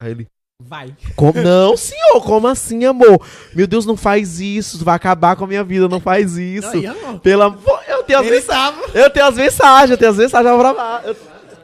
Aí 0.00 0.10
ele, 0.10 0.26
Vai. 0.68 0.94
como? 1.16 1.34
Não, 1.42 1.76
senhor, 1.76 2.20
como 2.22 2.46
assim, 2.46 2.84
amor? 2.84 3.20
Meu 3.54 3.66
Deus, 3.66 3.84
não 3.86 3.96
faz 3.96 4.40
isso, 4.40 4.82
vai 4.84 4.94
acabar 4.96 5.36
com 5.36 5.44
a 5.44 5.46
minha 5.46 5.62
vida, 5.64 5.88
não 5.88 6.00
faz 6.00 6.36
isso. 6.36 6.68
Amor. 6.68 7.20
Pela. 7.20 7.58
Eu 7.88 8.02
tenho 8.04 8.18
as 8.20 8.26
mensagens. 8.30 8.94
Eu 8.94 9.10
tenho 9.10 9.26
as 9.26 9.34
mensagens, 9.36 9.90
eu 9.90 9.98
tenho 9.98 10.10
as 10.10 10.16
mensagens 10.16 10.56
pra 10.56 10.72
lá. 10.72 11.02
Eu, 11.04 11.16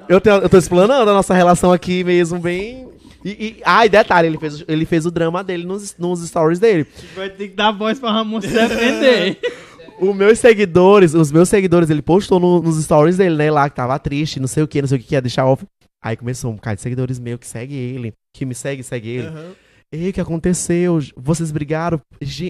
eu, 0.09 0.21
tenho, 0.21 0.37
eu 0.37 0.49
tô 0.49 0.59
explanando 0.59 1.11
a 1.11 1.15
nossa 1.15 1.35
relação 1.35 1.73
aqui 1.73 2.03
mesmo, 2.05 2.39
bem. 2.39 2.89
E, 3.25 3.31
e, 3.31 3.63
ah, 3.65 3.85
e 3.85 3.89
detalhe, 3.89 4.29
ele 4.29 4.39
fez, 4.39 4.65
ele 4.69 4.87
fez 4.87 5.05
o 5.05 5.11
drama 5.11 5.43
dele 5.43 5.65
nos, 5.65 5.97
nos 5.99 6.27
stories 6.27 6.59
dele. 6.59 6.87
Vai 7.17 7.29
ter 7.29 7.49
que 7.49 7.57
dar 7.57 7.73
voz 7.73 7.99
pra 7.99 8.13
Ramon 8.13 8.41
se 8.41 8.47
defender. 8.49 9.39
Os 10.01 10.15
meus 10.15 10.39
seguidores, 10.39 11.13
os 11.13 11.33
meus 11.33 11.49
seguidores, 11.49 11.91
ele 11.91 12.01
postou 12.01 12.39
no- 12.39 12.63
nos 12.63 12.81
stories 12.85 13.17
dele, 13.17 13.35
né? 13.35 13.51
Lá 13.51 13.69
que 13.69 13.75
tava 13.75 13.99
triste, 13.99 14.39
não 14.39 14.47
sei 14.47 14.63
o 14.63 14.69
que, 14.69 14.81
não 14.81 14.87
sei 14.87 14.97
o 14.97 15.01
que, 15.01 15.09
que 15.09 15.15
ia 15.17 15.21
deixar 15.21 15.45
off. 15.45 15.67
Aí 16.03 16.17
começou 16.17 16.51
um 16.51 16.55
bocado 16.55 16.77
de 16.77 16.83
seguidores 16.83 17.19
meus 17.19 17.41
que 17.41 17.47
segue 17.47 17.75
ele, 17.75 18.13
que 18.35 18.45
me 18.45 18.55
segue, 18.55 18.83
segue 18.83 19.09
ele. 19.09 19.27
Aham. 19.27 19.55
Ei, 19.91 20.11
o 20.11 20.13
que 20.13 20.21
aconteceu? 20.21 20.99
Vocês 21.17 21.51
brigaram? 21.51 21.99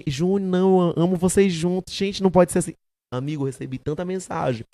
Júnior, 0.06 0.40
não, 0.40 0.92
amo 0.96 1.14
vocês 1.14 1.52
juntos. 1.52 1.94
Gente, 1.94 2.20
não 2.20 2.32
pode 2.32 2.50
ser 2.50 2.58
assim. 2.58 2.74
Amigo, 3.14 3.44
eu 3.44 3.46
recebi 3.46 3.78
tanta 3.78 4.04
mensagem 4.04 4.64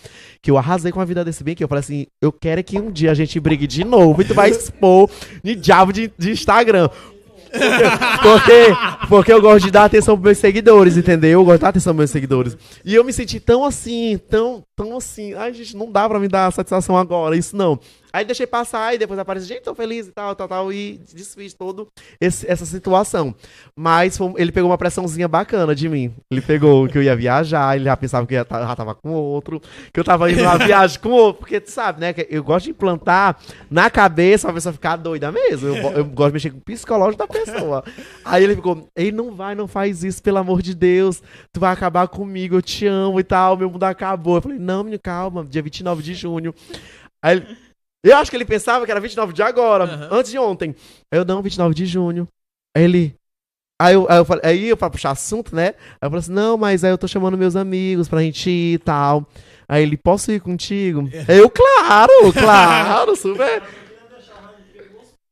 que 0.43 0.51
eu 0.51 0.59
arrasei 0.59 0.91
com 0.91 1.01
a 1.01 1.05
vida 1.05 1.25
desse 1.25 1.45
bem 1.45 1.55
que 1.55 1.63
eu 1.63 1.69
falei 1.69 1.81
assim: 1.81 2.07
eu 2.23 2.33
quero 2.33 2.65
que 2.65 2.79
um 2.79 2.91
dia 2.91 3.11
a 3.11 3.15
gente 3.15 3.39
brigue 3.39 3.67
de 3.67 3.85
novo 3.85 4.23
e 4.23 4.25
tu 4.25 4.35
vai 4.35 4.51
expor 4.51 5.09
de 5.43 5.55
diabo 5.55 5.93
de, 5.93 6.11
de 6.19 6.33
Instagram. 6.33 6.89
Porque, 8.23 9.07
porque 9.09 9.33
eu 9.33 9.41
gosto 9.41 9.67
de 9.67 9.71
dar 9.71 9.85
atenção 9.85 10.17
pros 10.17 10.25
meus 10.25 10.39
seguidores, 10.39 10.97
entendeu? 10.97 11.41
Eu 11.41 11.45
gosto 11.45 11.59
de 11.59 11.63
dar 11.63 11.69
atenção 11.69 11.93
pros 11.93 11.99
meus 11.99 12.11
seguidores. 12.11 12.57
E 12.85 12.95
eu 12.95 13.05
me 13.05 13.13
senti 13.13 13.39
tão 13.39 13.65
assim, 13.65 14.19
tão, 14.29 14.65
tão 14.75 14.97
assim. 14.97 15.35
Ai, 15.35 15.53
gente, 15.53 15.77
não 15.77 15.93
dá 15.93 16.09
pra 16.09 16.19
me 16.19 16.27
dar 16.27 16.53
satisfação 16.53 16.97
agora, 16.97 17.37
isso 17.37 17.57
não. 17.57 17.79
Aí 18.15 18.25
deixei 18.25 18.47
passar 18.47 18.95
e 18.95 18.99
depois 18.99 19.19
aparece, 19.19 19.45
gente, 19.45 19.63
tô 19.63 19.75
feliz 19.75 20.07
e 20.07 20.13
tal, 20.13 20.37
tal, 20.37 20.47
tal. 20.47 20.73
E 20.73 21.01
desfiz 21.13 21.53
todo 21.53 21.89
esse- 22.21 22.49
essa 22.49 22.65
situação. 22.65 23.35
Mas 23.77 24.17
foi- 24.17 24.33
ele 24.37 24.53
pegou 24.53 24.71
uma 24.71 24.79
pressãozinha 24.79 25.27
bacana 25.27 25.75
de 25.75 25.89
mim. 25.89 26.15
Ele 26.31 26.41
pegou 26.41 26.87
que 26.89 26.97
eu 26.97 27.03
ia 27.03 27.17
viajar, 27.17 27.75
ele 27.75 27.87
já 27.87 27.97
pensava 27.97 28.25
que 28.25 28.35
eu 28.35 28.47
já 28.49 28.77
tava 28.77 28.95
com 28.95 29.11
outro, 29.11 29.61
que 29.93 29.99
eu 29.99 30.05
tava 30.05 30.31
indo 30.31 30.43
numa 30.45 30.57
viagem 30.87 31.01
com 31.01 31.09
outro. 31.11 31.41
Porque 31.41 31.61
tu 31.61 31.73
sabe, 31.73 32.01
né? 32.01 32.15
Eu 32.31 32.45
gosto 32.45 32.67
de 32.67 32.71
implantar 32.71 33.37
na 33.69 33.91
cabeça 33.91 34.47
pra 34.47 34.55
pessoa 34.55 34.73
ficar 34.73 34.95
doida 34.95 35.33
mesmo. 35.33 35.67
Eu, 35.69 35.75
eu 35.95 36.05
gosto 36.05 36.29
de 36.29 36.35
mexer 36.35 36.51
com 36.53 36.59
o 36.59 36.61
psicológico 36.61 37.19
da 37.19 37.27
pessoa. 37.27 37.83
Aí 38.25 38.45
ele 38.45 38.55
ficou, 38.55 38.87
ei, 38.95 39.11
não 39.11 39.35
vai, 39.35 39.57
não 39.57 39.67
faz 39.67 40.05
isso, 40.05 40.23
pelo 40.23 40.39
amor 40.39 40.63
de 40.63 40.73
Deus. 40.73 41.21
Tu 41.53 41.59
vai 41.59 41.73
acabar 41.73 42.07
comigo, 42.07 42.55
eu 42.55 42.63
te 42.63 42.87
amo 42.87 43.19
e 43.19 43.25
tal, 43.25 43.57
meu 43.57 43.69
mundo 43.69 43.83
acabou. 43.83 44.37
Eu 44.37 44.43
falei, 44.43 44.59
não, 44.61 44.85
menino, 44.85 45.01
calma, 45.03 45.45
dia 45.45 45.61
29 45.63 46.01
de 46.01 46.15
junho. 46.15 46.55
Aí 47.21 47.39
ele, 47.39 47.57
eu 48.11 48.17
acho 48.17 48.31
que 48.31 48.37
ele 48.37 48.45
pensava 48.45 48.85
que 48.85 48.91
era 48.91 49.01
29 49.01 49.33
de 49.33 49.43
agora, 49.43 50.09
antes 50.11 50.31
de 50.31 50.39
ontem. 50.39 50.75
Aí 51.13 51.19
eu, 51.19 51.25
não, 51.25 51.43
29 51.43 51.75
de 51.75 51.87
junho. 51.87 52.29
Aí 52.77 52.85
ele. 52.85 53.15
Aí 53.81 53.95
eu, 53.95 54.07
aí 54.09 54.19
eu 54.19 54.25
falei, 54.25 54.43
aí 54.45 54.69
eu 54.69 54.77
pra 54.77 54.89
puxar 54.89 55.11
assunto, 55.11 55.55
né? 55.55 55.75
Aí 56.01 56.07
eu 56.07 56.11
falei 56.11 56.19
assim, 56.21 56.33
não, 56.33 56.57
mas 56.57 56.85
aí 56.85 56.91
eu 56.91 56.99
tô 56.99 57.09
chamando 57.09 57.37
meus 57.37 57.57
amigos 57.57 58.09
pra 58.09 58.21
gente 58.21 58.49
ir 58.49 58.75
e 58.75 58.79
tal. 58.79 59.27
Aí 59.69 59.83
ele, 59.83 59.97
posso 59.97 60.31
ir 60.31 60.41
contigo? 60.41 61.09
Aí 61.27 61.39
eu, 61.39 61.51
claro, 61.51 62.33
claro, 62.33 63.17
super. 63.17 63.63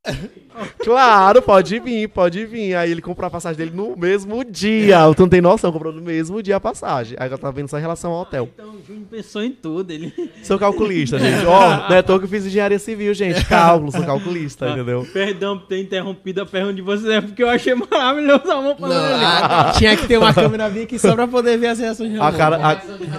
Claro, 0.79 1.41
pode 1.41 1.79
vir, 1.79 2.07
pode 2.09 2.45
vir. 2.45 2.75
Aí 2.75 2.91
ele 2.91 3.01
comprou 3.01 3.27
a 3.27 3.31
passagem 3.31 3.57
dele 3.57 3.71
no 3.73 3.95
mesmo 3.95 4.43
dia. 4.43 4.99
Tu 5.15 5.21
não 5.21 5.29
tem 5.29 5.41
noção, 5.41 5.71
comprou 5.71 5.93
no 5.93 6.01
mesmo 6.01 6.41
dia 6.41 6.57
a 6.57 6.59
passagem. 6.59 7.15
Aí 7.19 7.29
eu 7.29 7.37
tava 7.37 7.53
vendo 7.53 7.69
só 7.69 7.77
em 7.77 7.81
relação 7.81 8.11
ao 8.11 8.21
hotel. 8.21 8.49
Então 8.53 8.69
o 8.69 8.81
Júnior 8.85 9.05
pensou 9.09 9.43
em 9.43 9.51
tudo. 9.51 9.91
Ele... 9.91 10.13
Sou 10.43 10.59
calculista, 10.59 11.17
gente. 11.19 11.45
Ó, 11.45 11.89
não 11.89 11.95
é 11.95 12.01
tô 12.01 12.19
que 12.19 12.25
eu 12.25 12.29
fiz 12.29 12.45
engenharia 12.45 12.79
civil, 12.79 13.13
gente. 13.13 13.43
Cálculo, 13.45 13.91
sou 13.91 14.03
calculista, 14.03 14.69
entendeu? 14.69 15.07
Perdão 15.13 15.57
por 15.57 15.67
ter 15.67 15.81
interrompido 15.81 16.41
a 16.41 16.45
pergunta 16.45 16.73
de 16.73 16.81
vocês, 16.81 17.09
é 17.09 17.21
porque 17.21 17.43
eu 17.43 17.49
achei 17.49 17.73
maravilhoso 17.75 18.51
a 18.51 18.61
mão 18.61 18.75
falando 18.75 19.05
ali. 19.05 19.23
Ah, 19.25 19.73
tinha 19.77 19.95
que 19.95 20.07
ter 20.07 20.17
uma 20.17 20.33
câmera 20.33 20.69
bem 20.69 20.83
aqui 20.83 20.99
só 20.99 21.13
pra 21.15 21.27
poder 21.27 21.57
ver 21.57 21.67
as 21.67 21.79
reações 21.79 22.11
de 22.11 22.17
A 22.17 22.25
Ramon. 22.25 22.37
cara, 22.37 22.57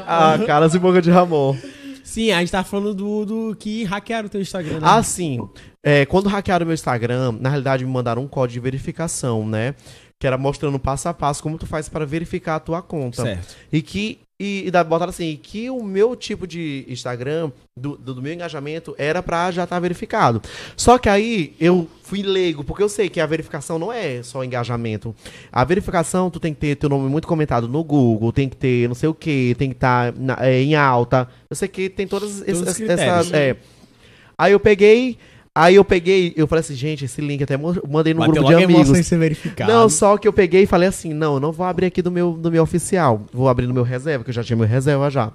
a, 0.06 0.34
a 0.34 0.38
cara 0.40 0.68
e 0.74 0.78
boca 0.78 1.00
de 1.00 1.10
Ramon. 1.10 1.56
Sim, 2.14 2.30
a 2.30 2.38
gente 2.38 2.52
tá 2.52 2.62
falando 2.62 2.94
do, 2.94 3.24
do 3.24 3.56
que 3.56 3.82
hackearam 3.82 4.26
o 4.26 4.30
teu 4.30 4.40
Instagram, 4.40 4.74
né? 4.74 4.82
Ah, 4.82 5.02
sim. 5.02 5.40
É, 5.82 6.06
quando 6.06 6.28
hackearam 6.28 6.64
meu 6.64 6.72
Instagram, 6.72 7.32
na 7.40 7.48
realidade 7.48 7.84
me 7.84 7.90
mandaram 7.90 8.22
um 8.22 8.28
código 8.28 8.52
de 8.52 8.60
verificação, 8.60 9.44
né? 9.44 9.74
Que 10.16 10.24
era 10.24 10.38
mostrando 10.38 10.78
passo 10.78 11.08
a 11.08 11.12
passo 11.12 11.42
como 11.42 11.58
tu 11.58 11.66
faz 11.66 11.88
para 11.88 12.06
verificar 12.06 12.54
a 12.54 12.60
tua 12.60 12.80
conta. 12.80 13.22
certo. 13.22 13.56
E 13.72 13.82
que. 13.82 14.20
E, 14.38 14.64
e 14.66 14.70
da- 14.70 14.82
botaram 14.82 15.10
assim, 15.10 15.38
que 15.40 15.70
o 15.70 15.80
meu 15.84 16.16
tipo 16.16 16.44
de 16.44 16.84
Instagram, 16.88 17.52
do, 17.76 17.96
do, 17.96 18.14
do 18.14 18.22
meu 18.22 18.32
engajamento, 18.32 18.92
era 18.98 19.22
pra 19.22 19.50
já 19.52 19.62
estar 19.62 19.78
verificado. 19.78 20.42
Só 20.76 20.98
que 20.98 21.08
aí 21.08 21.54
eu 21.60 21.88
fui 22.02 22.20
leigo, 22.20 22.64
porque 22.64 22.82
eu 22.82 22.88
sei 22.88 23.08
que 23.08 23.20
a 23.20 23.26
verificação 23.26 23.78
não 23.78 23.92
é 23.92 24.24
só 24.24 24.42
engajamento. 24.42 25.14
A 25.52 25.62
verificação, 25.64 26.30
tu 26.30 26.40
tem 26.40 26.52
que 26.52 26.58
ter 26.60 26.74
teu 26.74 26.88
nome 26.88 27.08
muito 27.08 27.28
comentado 27.28 27.68
no 27.68 27.84
Google, 27.84 28.32
tem 28.32 28.48
que 28.48 28.56
ter 28.56 28.88
não 28.88 28.94
sei 28.96 29.08
o 29.08 29.14
que, 29.14 29.54
tem 29.56 29.70
que 29.70 29.76
estar 29.76 30.12
em 30.44 30.74
alta. 30.74 31.28
Eu 31.48 31.54
sei 31.54 31.68
que 31.68 31.88
tem 31.88 32.06
todas 32.08 32.42
essas. 32.42 32.80
essas 32.80 33.32
é. 33.32 33.56
Aí 34.36 34.50
eu 34.52 34.58
peguei. 34.58 35.16
Aí 35.56 35.76
eu 35.76 35.84
peguei, 35.84 36.32
eu 36.36 36.48
falei 36.48 36.60
assim, 36.60 36.74
gente, 36.74 37.04
esse 37.04 37.20
link 37.20 37.40
até 37.44 37.56
mandei 37.56 38.12
no 38.12 38.20
Bateu 38.20 38.42
grupo 38.42 38.48
de 38.48 38.64
amigos. 38.64 38.98
em 38.98 39.02
ser 39.04 39.18
verificado. 39.18 39.72
Não, 39.72 39.88
só 39.88 40.18
que 40.18 40.26
eu 40.26 40.32
peguei 40.32 40.62
e 40.64 40.66
falei 40.66 40.88
assim, 40.88 41.14
não, 41.14 41.34
eu 41.34 41.40
não 41.40 41.52
vou 41.52 41.64
abrir 41.64 41.86
aqui 41.86 42.02
do 42.02 42.10
meu, 42.10 42.32
do 42.32 42.50
meu 42.50 42.64
oficial. 42.64 43.22
Vou 43.32 43.48
abrir 43.48 43.68
no 43.68 43.74
meu 43.74 43.84
reserva, 43.84 44.24
que 44.24 44.30
eu 44.30 44.34
já 44.34 44.42
tinha 44.42 44.56
meu 44.56 44.66
reserva 44.66 45.08
já. 45.08 45.32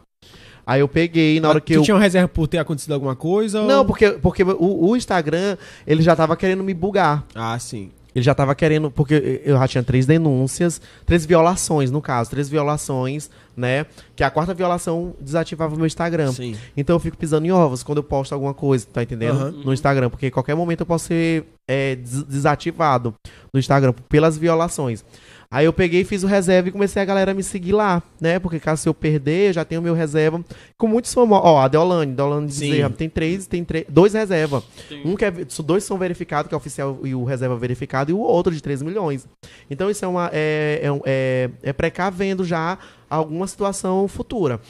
Aí 0.67 0.81
eu 0.81 0.89
peguei, 0.89 1.39
na 1.39 1.49
hora 1.49 1.61
que 1.61 1.73
tu 1.73 1.79
eu... 1.79 1.83
tinha 1.83 1.95
uma 1.95 2.01
reserva 2.01 2.27
por 2.27 2.47
ter 2.47 2.57
acontecido 2.57 2.91
alguma 2.91 3.15
coisa? 3.15 3.65
Não, 3.65 3.79
ou... 3.79 3.85
porque, 3.85 4.11
porque 4.11 4.43
o, 4.43 4.89
o 4.89 4.97
Instagram, 4.97 5.57
ele 5.87 6.03
já 6.03 6.15
tava 6.17 6.35
querendo 6.35 6.65
me 6.65 6.73
bugar. 6.73 7.25
Ah, 7.33 7.57
sim. 7.57 7.89
Ele 8.15 8.23
já 8.23 8.33
tava 8.33 8.55
querendo, 8.55 8.89
porque 8.89 9.41
eu 9.45 9.57
já 9.57 9.67
tinha 9.67 9.83
três 9.83 10.05
denúncias, 10.05 10.81
três 11.05 11.25
violações, 11.25 11.91
no 11.91 12.01
caso, 12.01 12.29
três 12.29 12.49
violações, 12.49 13.29
né? 13.55 13.85
Que 14.15 14.23
a 14.23 14.31
quarta 14.31 14.53
violação 14.53 15.13
desativava 15.21 15.75
o 15.75 15.77
meu 15.77 15.85
Instagram. 15.85 16.31
Sim. 16.31 16.55
Então 16.75 16.95
eu 16.95 16.99
fico 16.99 17.15
pisando 17.17 17.45
em 17.45 17.51
ovos 17.51 17.83
quando 17.83 17.99
eu 17.99 18.03
posto 18.03 18.33
alguma 18.33 18.53
coisa, 18.53 18.87
tá 18.91 19.03
entendendo? 19.03 19.39
Aham. 19.39 19.51
No 19.63 19.73
Instagram, 19.73 20.09
porque 20.09 20.25
a 20.27 20.31
qualquer 20.31 20.55
momento 20.55 20.79
eu 20.81 20.85
posso 20.87 21.05
ser 21.05 21.45
é, 21.67 21.95
des- 21.95 22.23
desativado 22.23 23.13
no 23.53 23.59
Instagram 23.59 23.93
pelas 24.09 24.37
violações. 24.37 25.05
Aí 25.51 25.65
eu 25.65 25.73
peguei, 25.73 26.03
fiz 26.03 26.21
o 26.21 26.27
reserva 26.27 26.69
e 26.69 26.71
comecei 26.71 27.01
a 27.01 27.05
galera 27.05 27.31
a 27.31 27.33
me 27.33 27.41
seguir 27.41 27.71
lá, 27.71 28.03
né? 28.21 28.37
Porque 28.37 28.59
caso 28.59 28.87
eu 28.87 28.93
perder, 28.93 29.47
eu 29.47 29.53
já 29.53 29.65
tenho 29.65 29.81
meu 29.81 29.95
reserva 29.95 30.45
com 30.77 30.87
muitos 30.87 31.11
famosos. 31.11 31.43
Ó, 31.43 31.57
a 31.57 31.67
Deolane, 31.67 32.13
Deolane 32.13 32.51
Sim. 32.51 32.69
Bezerra, 32.69 32.89
tem 32.91 33.09
três, 33.09 33.47
tem 33.47 33.63
três, 33.63 33.83
dois 33.89 34.13
reserva. 34.13 34.63
Um 35.03 35.15
que 35.15 35.25
é, 35.25 35.31
dois 35.65 35.83
são 35.83 35.97
verificados, 35.97 36.49
que 36.49 36.53
é 36.53 36.57
oficial 36.57 36.99
e 37.03 37.15
o 37.15 37.23
reserva 37.23 37.57
verificado, 37.57 38.11
e 38.11 38.13
o 38.13 38.19
outro 38.19 38.53
de 38.53 38.61
3 38.61 38.83
milhões. 38.83 39.27
Então 39.71 39.89
isso 39.89 40.05
é 40.05 40.07
uma 40.07 40.29
é, 40.31 40.81
é, 40.83 41.01
é, 41.05 41.49
é 41.63 41.73
precavendo 41.73 42.43
já 42.43 42.77
alguma 43.09 43.47
situação 43.47 44.07
futura. 44.07 44.61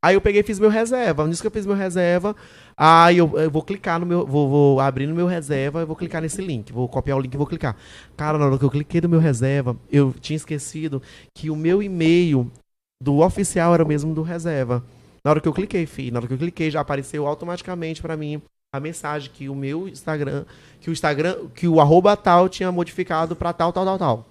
Aí 0.00 0.14
eu 0.14 0.20
peguei 0.20 0.42
e 0.42 0.44
fiz 0.44 0.60
meu 0.60 0.70
reserva. 0.70 1.26
Nisso 1.26 1.42
que 1.42 1.48
eu 1.48 1.50
fiz 1.50 1.66
meu 1.66 1.74
reserva, 1.74 2.36
aí 2.78 3.18
eu, 3.18 3.38
eu 3.38 3.50
vou 3.50 3.62
clicar 3.62 3.98
no 4.00 4.06
meu. 4.06 4.26
Vou, 4.26 4.48
vou 4.48 4.80
abrir 4.80 5.06
no 5.06 5.14
meu 5.14 5.26
reserva 5.26 5.82
e 5.82 5.84
vou 5.84 5.96
clicar 5.96 6.22
nesse 6.22 6.40
link. 6.40 6.72
Vou 6.72 6.88
copiar 6.88 7.16
o 7.18 7.20
link 7.20 7.34
e 7.34 7.36
vou 7.36 7.46
clicar. 7.46 7.76
Cara, 8.16 8.38
na 8.38 8.46
hora 8.46 8.58
que 8.58 8.64
eu 8.64 8.70
cliquei 8.70 9.00
no 9.00 9.08
meu 9.08 9.20
reserva, 9.20 9.76
eu 9.90 10.12
tinha 10.20 10.36
esquecido 10.36 11.02
que 11.34 11.50
o 11.50 11.56
meu 11.56 11.82
e-mail 11.82 12.50
do 13.02 13.18
oficial 13.20 13.74
era 13.74 13.84
o 13.84 13.88
mesmo 13.88 14.14
do 14.14 14.22
reserva. 14.22 14.82
Na 15.24 15.30
hora 15.32 15.40
que 15.40 15.48
eu 15.48 15.52
cliquei, 15.52 15.86
fi, 15.86 16.10
na 16.10 16.18
hora 16.20 16.28
que 16.28 16.34
eu 16.34 16.38
cliquei, 16.38 16.70
já 16.70 16.80
apareceu 16.80 17.26
automaticamente 17.26 18.00
pra 18.00 18.16
mim 18.16 18.40
a 18.72 18.80
mensagem 18.80 19.30
que 19.32 19.48
o 19.48 19.54
meu 19.54 19.88
Instagram, 19.88 20.44
que 20.80 20.90
o 20.90 20.92
Instagram, 20.92 21.48
que 21.54 21.66
o 21.66 21.80
arroba 21.80 22.16
tal 22.16 22.48
tinha 22.48 22.70
modificado 22.70 23.34
pra 23.34 23.52
tal, 23.52 23.72
tal, 23.72 23.84
tal, 23.84 23.98
tal. 23.98 24.26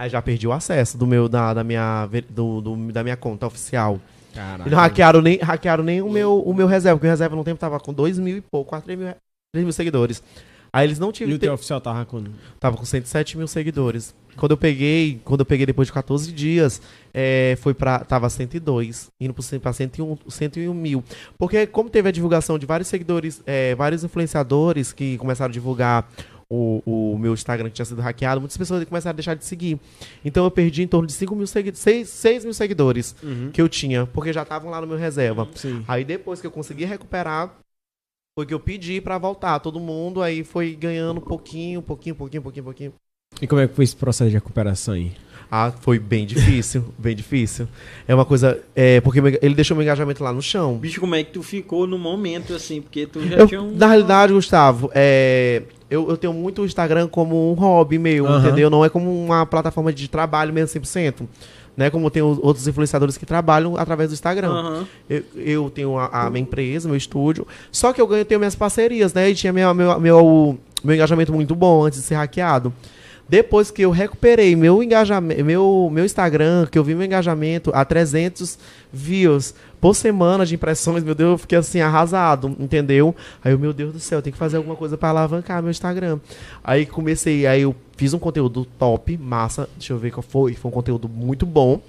Aí 0.00 0.08
já 0.08 0.22
perdi 0.22 0.46
o 0.46 0.52
acesso 0.52 0.96
do 0.96 1.06
meu, 1.06 1.28
da, 1.28 1.52
da 1.54 1.64
minha, 1.64 2.06
do, 2.30 2.60
do- 2.60 2.92
da 2.92 3.02
minha 3.02 3.16
conta 3.16 3.46
oficial. 3.46 4.00
Caraca. 4.34 4.68
E 4.68 4.70
não 4.70 4.78
hackearam 4.78 5.20
nem, 5.22 5.38
hackearam 5.38 5.84
nem 5.84 6.02
o 6.02 6.10
meu, 6.10 6.40
o 6.40 6.54
meu 6.54 6.66
reserva, 6.66 6.96
porque 6.98 7.06
o 7.06 7.10
reserva 7.10 7.34
no 7.36 7.44
tempo 7.44 7.58
tava 7.58 7.78
com 7.80 7.92
2 7.92 8.18
mil 8.18 8.36
e 8.36 8.40
pouco, 8.40 8.70
quase 8.70 8.84
3 8.84 8.98
mil, 8.98 9.08
3 9.52 9.64
mil 9.64 9.72
seguidores. 9.72 10.22
Aí 10.72 10.86
eles 10.86 10.98
não 10.98 11.08
E 11.08 11.12
tinham. 11.12 11.30
o 11.34 11.38
teu 11.38 11.54
oficial 11.54 11.80
tava 11.80 12.04
com... 12.04 12.22
Tava 12.60 12.76
com 12.76 12.84
107 12.84 13.38
mil 13.38 13.48
seguidores. 13.48 14.14
Quando 14.36 14.52
eu 14.52 14.56
peguei, 14.56 15.18
quando 15.24 15.40
eu 15.40 15.46
peguei 15.46 15.64
depois 15.64 15.88
de 15.88 15.92
14 15.94 16.30
dias, 16.30 16.80
é, 17.12 17.56
foi 17.60 17.74
pra. 17.74 18.00
Tava 18.00 18.28
102, 18.30 19.08
indo 19.20 19.34
pra 19.34 19.72
101, 19.72 20.16
101 20.28 20.72
mil. 20.74 21.02
Porque, 21.36 21.66
como 21.66 21.90
teve 21.90 22.08
a 22.10 22.12
divulgação 22.12 22.56
de 22.58 22.66
vários 22.66 22.86
seguidores, 22.86 23.42
é, 23.46 23.74
vários 23.74 24.04
influenciadores 24.04 24.92
que 24.92 25.16
começaram 25.18 25.48
a 25.50 25.52
divulgar 25.52 26.08
o, 26.50 26.82
o 27.14 27.18
meu 27.18 27.34
Instagram 27.34 27.68
que 27.68 27.74
tinha 27.74 27.84
sido 27.84 28.00
hackeado, 28.00 28.40
muitas 28.40 28.56
pessoas 28.56 28.84
começaram 28.84 29.12
a 29.12 29.16
deixar 29.16 29.34
de 29.34 29.44
seguir. 29.44 29.78
Então 30.24 30.44
eu 30.44 30.50
perdi 30.50 30.82
em 30.82 30.86
torno 30.86 31.06
de 31.06 31.12
5 31.12 31.34
mil 31.36 31.46
seguidores, 31.46 31.80
6, 31.80 32.08
6 32.08 32.44
mil 32.44 32.54
seguidores 32.54 33.14
que 33.52 33.60
eu 33.60 33.68
tinha, 33.68 34.06
porque 34.06 34.32
já 34.32 34.42
estavam 34.42 34.70
lá 34.70 34.80
no 34.80 34.86
meu 34.86 34.96
reserva. 34.96 35.46
Sim. 35.54 35.84
Aí 35.86 36.04
depois 36.04 36.40
que 36.40 36.46
eu 36.46 36.50
consegui 36.50 36.84
recuperar, 36.84 37.54
foi 38.38 38.46
que 38.46 38.54
eu 38.54 38.60
pedi 38.60 39.00
pra 39.00 39.18
voltar. 39.18 39.58
Todo 39.58 39.78
mundo 39.80 40.22
aí 40.22 40.44
foi 40.44 40.74
ganhando 40.74 41.18
um 41.18 41.24
pouquinho, 41.24 41.82
pouquinho, 41.82 42.14
pouquinho, 42.14 42.42
pouquinho, 42.42 42.64
pouquinho. 42.64 42.92
E 43.42 43.46
como 43.46 43.60
é 43.60 43.68
que 43.68 43.74
foi 43.74 43.84
esse 43.84 43.94
processo 43.94 44.30
de 44.30 44.34
recuperação 44.36 44.94
aí? 44.94 45.12
Ah, 45.50 45.70
foi 45.80 45.98
bem 45.98 46.26
difícil, 46.26 46.92
bem 46.98 47.14
difícil. 47.16 47.68
É 48.06 48.14
uma 48.14 48.24
coisa. 48.24 48.62
É, 48.74 49.00
porque 49.00 49.18
ele 49.42 49.54
deixou 49.54 49.76
meu 49.76 49.82
engajamento 49.82 50.22
lá 50.24 50.32
no 50.32 50.40
chão. 50.42 50.76
Bicho, 50.78 51.00
como 51.00 51.14
é 51.14 51.22
que 51.24 51.32
tu 51.32 51.42
ficou 51.42 51.86
no 51.86 51.98
momento, 51.98 52.54
assim? 52.54 52.80
Porque 52.80 53.06
tu 53.06 53.20
já 53.26 53.36
Eu- 53.36 53.46
tinha 53.46 53.60
um... 53.62 53.74
Na 53.74 53.86
realidade, 53.88 54.32
Gustavo, 54.32 54.90
é, 54.94 55.62
eu, 55.90 56.08
eu 56.10 56.16
tenho 56.16 56.32
muito 56.32 56.62
o 56.62 56.66
Instagram 56.66 57.08
como 57.08 57.50
um 57.50 57.54
hobby 57.54 57.98
meu, 57.98 58.26
Aham. 58.26 58.38
entendeu? 58.46 58.68
Não 58.70 58.84
é 58.84 58.88
como 58.88 59.10
uma 59.24 59.44
plataforma 59.46 59.92
de 59.92 60.08
trabalho 60.08 60.52
mesmo 60.52 60.68
100%. 60.80 61.26
Né? 61.76 61.90
Como 61.90 62.10
tem 62.10 62.20
os- 62.22 62.38
outros 62.42 62.66
influenciadores 62.66 63.16
que 63.16 63.24
trabalham 63.24 63.76
através 63.76 64.10
do 64.10 64.12
Instagram. 64.14 64.48
Aham. 64.50 64.86
Eu, 65.08 65.22
eu 65.36 65.70
tenho 65.70 65.96
a, 65.96 66.26
a 66.26 66.30
minha 66.30 66.42
empresa, 66.42 66.88
meu 66.88 66.96
estúdio. 66.96 67.46
Só 67.70 67.92
que 67.92 68.00
eu 68.00 68.06
ganho, 68.06 68.24
tenho 68.24 68.40
minhas 68.40 68.56
parcerias, 68.56 69.14
né? 69.14 69.30
E 69.30 69.34
tinha 69.34 69.52
minha- 69.52 69.72
meu, 69.72 69.98
meu, 70.00 70.58
meu 70.82 70.94
engajamento 70.96 71.32
muito 71.32 71.54
bom 71.54 71.84
antes 71.84 72.00
de 72.00 72.04
ser 72.04 72.16
hackeado. 72.16 72.72
Depois 73.28 73.70
que 73.70 73.82
eu 73.82 73.90
recuperei 73.90 74.56
meu 74.56 74.82
engajamento, 74.82 75.44
meu, 75.44 75.90
meu 75.92 76.04
Instagram, 76.04 76.66
que 76.66 76.78
eu 76.78 76.82
vi 76.82 76.94
meu 76.94 77.04
engajamento 77.04 77.70
a 77.74 77.84
300 77.84 78.58
views 78.90 79.54
por 79.78 79.94
semana 79.94 80.46
de 80.46 80.54
impressões, 80.54 81.04
meu 81.04 81.14
Deus, 81.14 81.32
eu 81.32 81.38
fiquei 81.38 81.58
assim 81.58 81.80
arrasado, 81.80 82.56
entendeu? 82.58 83.14
Aí 83.44 83.52
eu, 83.52 83.58
meu 83.58 83.74
Deus 83.74 83.92
do 83.92 84.00
céu, 84.00 84.22
tem 84.22 84.32
que 84.32 84.38
fazer 84.38 84.56
alguma 84.56 84.74
coisa 84.74 84.96
para 84.96 85.10
alavancar 85.10 85.62
meu 85.62 85.70
Instagram. 85.70 86.18
Aí 86.64 86.86
comecei, 86.86 87.46
aí 87.46 87.62
eu 87.62 87.76
fiz 87.98 88.14
um 88.14 88.18
conteúdo 88.18 88.66
top, 88.78 89.18
massa, 89.18 89.68
deixa 89.76 89.92
eu 89.92 89.98
ver 89.98 90.10
qual 90.10 90.22
foi, 90.22 90.54
foi 90.54 90.70
um 90.70 90.74
conteúdo 90.74 91.06
muito 91.06 91.44
bom, 91.44 91.82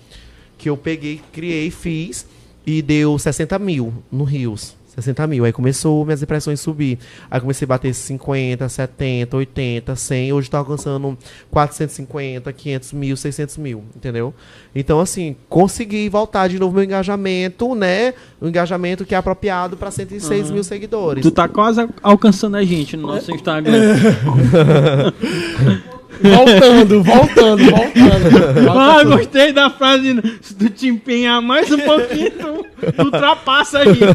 que 0.57 0.69
eu 0.69 0.75
peguei, 0.75 1.21
criei, 1.31 1.71
fiz 1.71 2.27
e 2.65 2.81
deu 2.81 3.17
60 3.17 3.57
mil 3.59 3.93
no 4.11 4.25
Rios. 4.25 4.78
60 4.89 5.27
mil. 5.27 5.45
Aí 5.45 5.53
começou 5.53 6.03
minhas 6.03 6.21
impressões 6.21 6.59
subir. 6.59 6.99
Aí 7.29 7.39
comecei 7.39 7.65
a 7.65 7.67
bater 7.67 7.93
50, 7.93 8.67
70, 8.67 9.37
80, 9.37 9.95
100. 9.95 10.33
Hoje 10.33 10.49
tô 10.49 10.57
alcançando 10.57 11.17
450, 11.51 12.51
500 12.51 12.93
mil, 12.93 13.17
600 13.17 13.57
mil, 13.57 13.83
entendeu? 13.95 14.33
Então, 14.73 14.99
assim, 14.99 15.35
consegui 15.47 16.09
voltar 16.09 16.47
de 16.47 16.59
novo 16.59 16.75
meu 16.75 16.83
engajamento, 16.83 17.75
né? 17.75 18.13
O 18.41 18.47
engajamento 18.47 19.05
que 19.05 19.15
é 19.15 19.17
apropriado 19.17 19.77
para 19.77 19.91
106 19.91 20.51
mil 20.51 20.63
seguidores. 20.63 21.23
Tu 21.23 21.31
tá 21.31 21.47
quase 21.47 21.87
alcançando 22.01 22.57
a 22.57 22.63
gente 22.63 22.97
no 22.97 23.07
nosso 23.07 23.31
Instagram. 23.31 23.79
Voltando, 26.21 27.03
voltando, 27.03 27.63
voltando. 27.71 28.69
Ah, 28.77 29.03
gostei 29.03 29.53
da 29.53 29.69
frase. 29.69 30.15
Se 30.41 30.53
tu 30.55 30.69
te 30.69 30.87
empenhar 30.87 31.41
mais 31.41 31.71
um 31.71 31.79
pouquinho, 31.79 32.31
tu, 32.31 32.65
tu 32.91 33.01
ultrapassa 33.03 33.79
a 33.79 33.85
gente. 33.85 33.99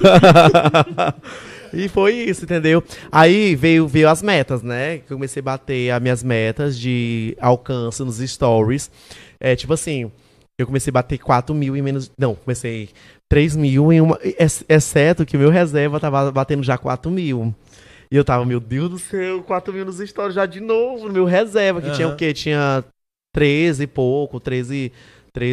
E 1.77 1.89
foi 1.89 2.13
isso, 2.15 2.45
entendeu? 2.45 2.85
Aí 3.11 3.57
veio, 3.57 3.89
veio 3.89 4.09
as 4.09 4.23
metas, 4.23 4.63
né? 4.63 4.99
Que 4.99 5.13
eu 5.13 5.17
comecei 5.17 5.41
a 5.41 5.43
bater 5.43 5.91
as 5.91 6.01
minhas 6.01 6.23
metas 6.23 6.79
de 6.79 7.37
alcance 7.41 8.01
nos 8.05 8.19
stories. 8.19 8.89
É 9.41 9.57
tipo 9.57 9.73
assim, 9.73 10.09
eu 10.57 10.67
comecei 10.67 10.93
a 10.93 10.95
bater 10.95 11.19
4 11.19 11.53
mil 11.53 11.77
em 11.77 11.83
menos. 11.83 12.13
Não, 12.17 12.37
comecei 12.37 12.91
3 13.29 13.57
mil 13.57 13.93
em 13.93 14.01
uma. 14.01 14.17
ex- 14.39 14.65
Exceto 14.69 15.27
que 15.27 15.37
o 15.37 15.41
meu 15.41 15.51
reserva 15.51 15.99
tava 15.99 16.31
batendo 16.31 16.63
já 16.63 16.79
4 16.79 17.11
mil. 17.11 17.53
E 18.11 18.17
eu 18.17 18.25
tava, 18.25 18.45
meu 18.45 18.61
Deus 18.61 18.91
do 18.91 18.99
céu, 18.99 19.43
4 19.43 19.73
mil 19.73 19.85
nos 19.85 19.99
stories 19.99 20.35
já 20.35 20.47
de 20.47 20.61
novo, 20.61 21.07
no 21.09 21.13
meu 21.13 21.25
reserva, 21.25 21.81
que 21.83 21.91
tinha 21.93 22.09
o 22.09 22.17
quê? 22.17 22.33
Tinha 22.33 22.85
13 23.33 23.85
e 23.85 23.87
pouco, 23.87 24.39
13. 24.41 24.93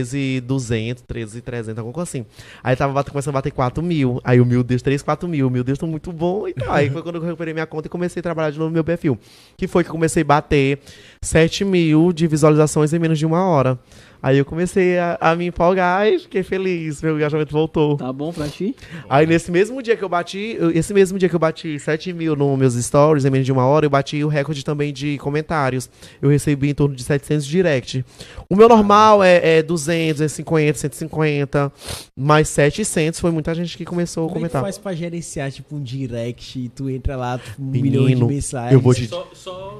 13,200, 0.05 1.01
13,300, 1.07 1.79
alguma 1.79 1.91
coisa 1.91 2.07
assim. 2.07 2.23
Aí 2.63 2.75
tava 2.75 2.93
bat- 2.93 3.09
começando 3.09 3.33
a 3.33 3.37
bater 3.39 3.51
4 3.51 3.81
mil. 3.83 4.21
Aí 4.23 4.39
o 4.39 4.45
meu 4.45 4.63
Deus, 4.63 4.81
3, 4.83 5.01
4 5.01 5.27
mil. 5.27 5.49
Meu 5.49 5.63
Deus, 5.63 5.79
tô 5.79 5.87
muito 5.87 6.11
bom 6.13 6.47
e 6.47 6.53
tal. 6.53 6.71
Aí 6.71 6.87
foi 6.91 7.01
quando 7.01 7.15
eu 7.15 7.21
recuperei 7.21 7.51
minha 7.51 7.65
conta 7.65 7.87
e 7.87 7.89
comecei 7.89 8.19
a 8.19 8.23
trabalhar 8.23 8.51
de 8.51 8.59
novo 8.59 8.69
no 8.69 8.73
meu 8.75 8.83
perfil. 8.83 9.17
Que 9.57 9.67
foi 9.67 9.83
que 9.83 9.89
eu 9.89 9.93
comecei 9.93 10.21
a 10.21 10.25
bater 10.25 10.79
7 11.23 11.65
mil 11.65 12.13
de 12.13 12.27
visualizações 12.27 12.93
em 12.93 12.99
menos 12.99 13.17
de 13.17 13.25
uma 13.25 13.43
hora. 13.43 13.79
Aí 14.23 14.37
eu 14.37 14.45
comecei 14.45 14.99
a, 14.99 15.17
a 15.19 15.35
me 15.35 15.47
empolgar 15.47 16.07
e 16.07 16.19
fiquei 16.19 16.43
feliz. 16.43 17.01
Meu 17.01 17.15
engajamento 17.15 17.51
voltou. 17.51 17.97
Tá 17.97 18.13
bom 18.13 18.31
pra 18.31 18.47
ti? 18.47 18.75
Aí 19.09 19.25
nesse 19.25 19.51
mesmo 19.51 19.81
dia 19.81 19.97
que 19.97 20.03
eu 20.03 20.09
bati, 20.09 20.55
eu- 20.59 20.69
esse 20.71 20.93
mesmo 20.93 21.17
dia 21.17 21.27
que 21.27 21.33
eu 21.35 21.39
bati 21.39 21.79
7 21.79 22.13
mil 22.13 22.35
nos 22.35 22.59
meus 22.59 22.73
stories 22.75 23.25
em 23.25 23.29
menos 23.31 23.45
de 23.45 23.51
uma 23.51 23.65
hora, 23.65 23.85
eu 23.85 23.89
bati 23.89 24.23
o 24.23 24.27
recorde 24.27 24.63
também 24.63 24.93
de 24.93 25.17
comentários. 25.17 25.89
Eu 26.21 26.29
recebi 26.29 26.69
em 26.69 26.73
torno 26.75 26.95
de 26.95 27.03
700 27.03 27.45
direct. 27.47 28.05
O 28.47 28.55
meu 28.55 28.69
normal 28.69 29.23
é, 29.23 29.57
é 29.57 29.63
200, 29.63 30.17
250, 30.19 30.77
150, 30.77 31.71
mas 32.15 32.47
700 32.49 33.19
foi 33.19 33.31
muita 33.31 33.55
gente 33.55 33.75
que 33.75 33.85
começou 33.85 34.25
a 34.25 34.27
Como 34.27 34.45
é 34.45 34.49
que 34.49 34.53
comentar. 34.53 34.61
faz 34.61 34.77
pra 34.77 34.93
gerenciar, 34.93 35.51
tipo, 35.51 35.75
um 35.75 35.81
direct 35.81 36.59
e 36.59 36.69
tu 36.69 36.89
entra 36.89 37.15
lá, 37.15 37.39
tipo, 37.39 37.61
um 37.61 37.65
milhão 37.65 38.05
de 38.05 38.15
mensagens? 38.23 38.73
eu 38.73 38.79
vou 38.79 38.93
te 38.93 39.07
Só, 39.07 39.27
só 39.33 39.79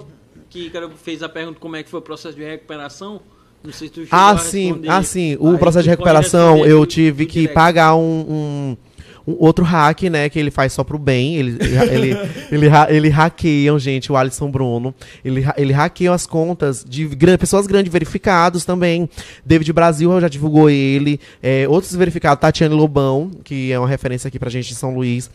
que 0.50 0.66
Ícaro 0.68 0.90
fez 0.98 1.22
a 1.22 1.30
pergunta 1.30 1.60
como 1.60 1.76
é 1.76 1.84
que 1.84 1.90
foi 1.90 2.00
o 2.00 2.04
processo 2.04 2.36
de 2.36 2.44
recuperação. 2.44 3.22
Não 3.64 3.72
sei 3.72 3.88
se 3.88 3.94
tu 3.94 4.08
Ah, 4.12 4.38
sim, 4.38 4.82
ah, 4.88 5.04
sim. 5.04 5.38
O 5.40 5.52
Aí 5.52 5.58
processo 5.58 5.84
de 5.84 5.90
recuperação, 5.90 6.66
eu 6.66 6.86
tive 6.86 7.26
que 7.26 7.42
direct. 7.42 7.54
pagar 7.54 7.96
um, 7.96 8.26
um, 8.28 8.78
um 9.28 9.36
outro 9.40 9.64
hack, 9.64 10.02
né? 10.04 10.28
Que 10.30 10.40
ele 10.40 10.50
faz 10.50 10.74
só 10.74 10.84
pro 10.84 10.98
bem. 10.98 11.36
Ele, 11.36 11.58
ele, 11.92 12.18
ele, 12.52 12.68
ele 12.90 13.10
hackeiam, 13.10 13.78
gente, 13.78 14.12
o 14.12 14.18
Alisson 14.18 14.50
Bruno. 14.50 14.96
Ele, 15.24 15.46
ele 15.58 15.74
hackeiam 15.74 16.12
as 16.14 16.26
contas 16.26 16.84
de 16.88 17.06
gran- 17.08 17.38
pessoas 17.38 17.68
grandes, 17.68 17.94
verificados 17.94 18.66
também. 18.66 19.08
David 19.46 19.72
Brasil 19.74 20.20
já 20.20 20.28
divulgou 20.28 20.68
ele. 20.70 21.20
É, 21.44 21.68
outros 21.68 21.96
verificados, 21.96 22.42
Tatiane 22.42 22.74
Lobão, 22.74 23.30
que 23.44 23.72
é 23.72 23.78
uma 23.78 23.88
referência 23.88 24.28
aqui 24.28 24.40
pra 24.40 24.50
gente 24.50 24.72
em 24.72 24.76
São 24.76 24.94
Luís. 24.96 25.30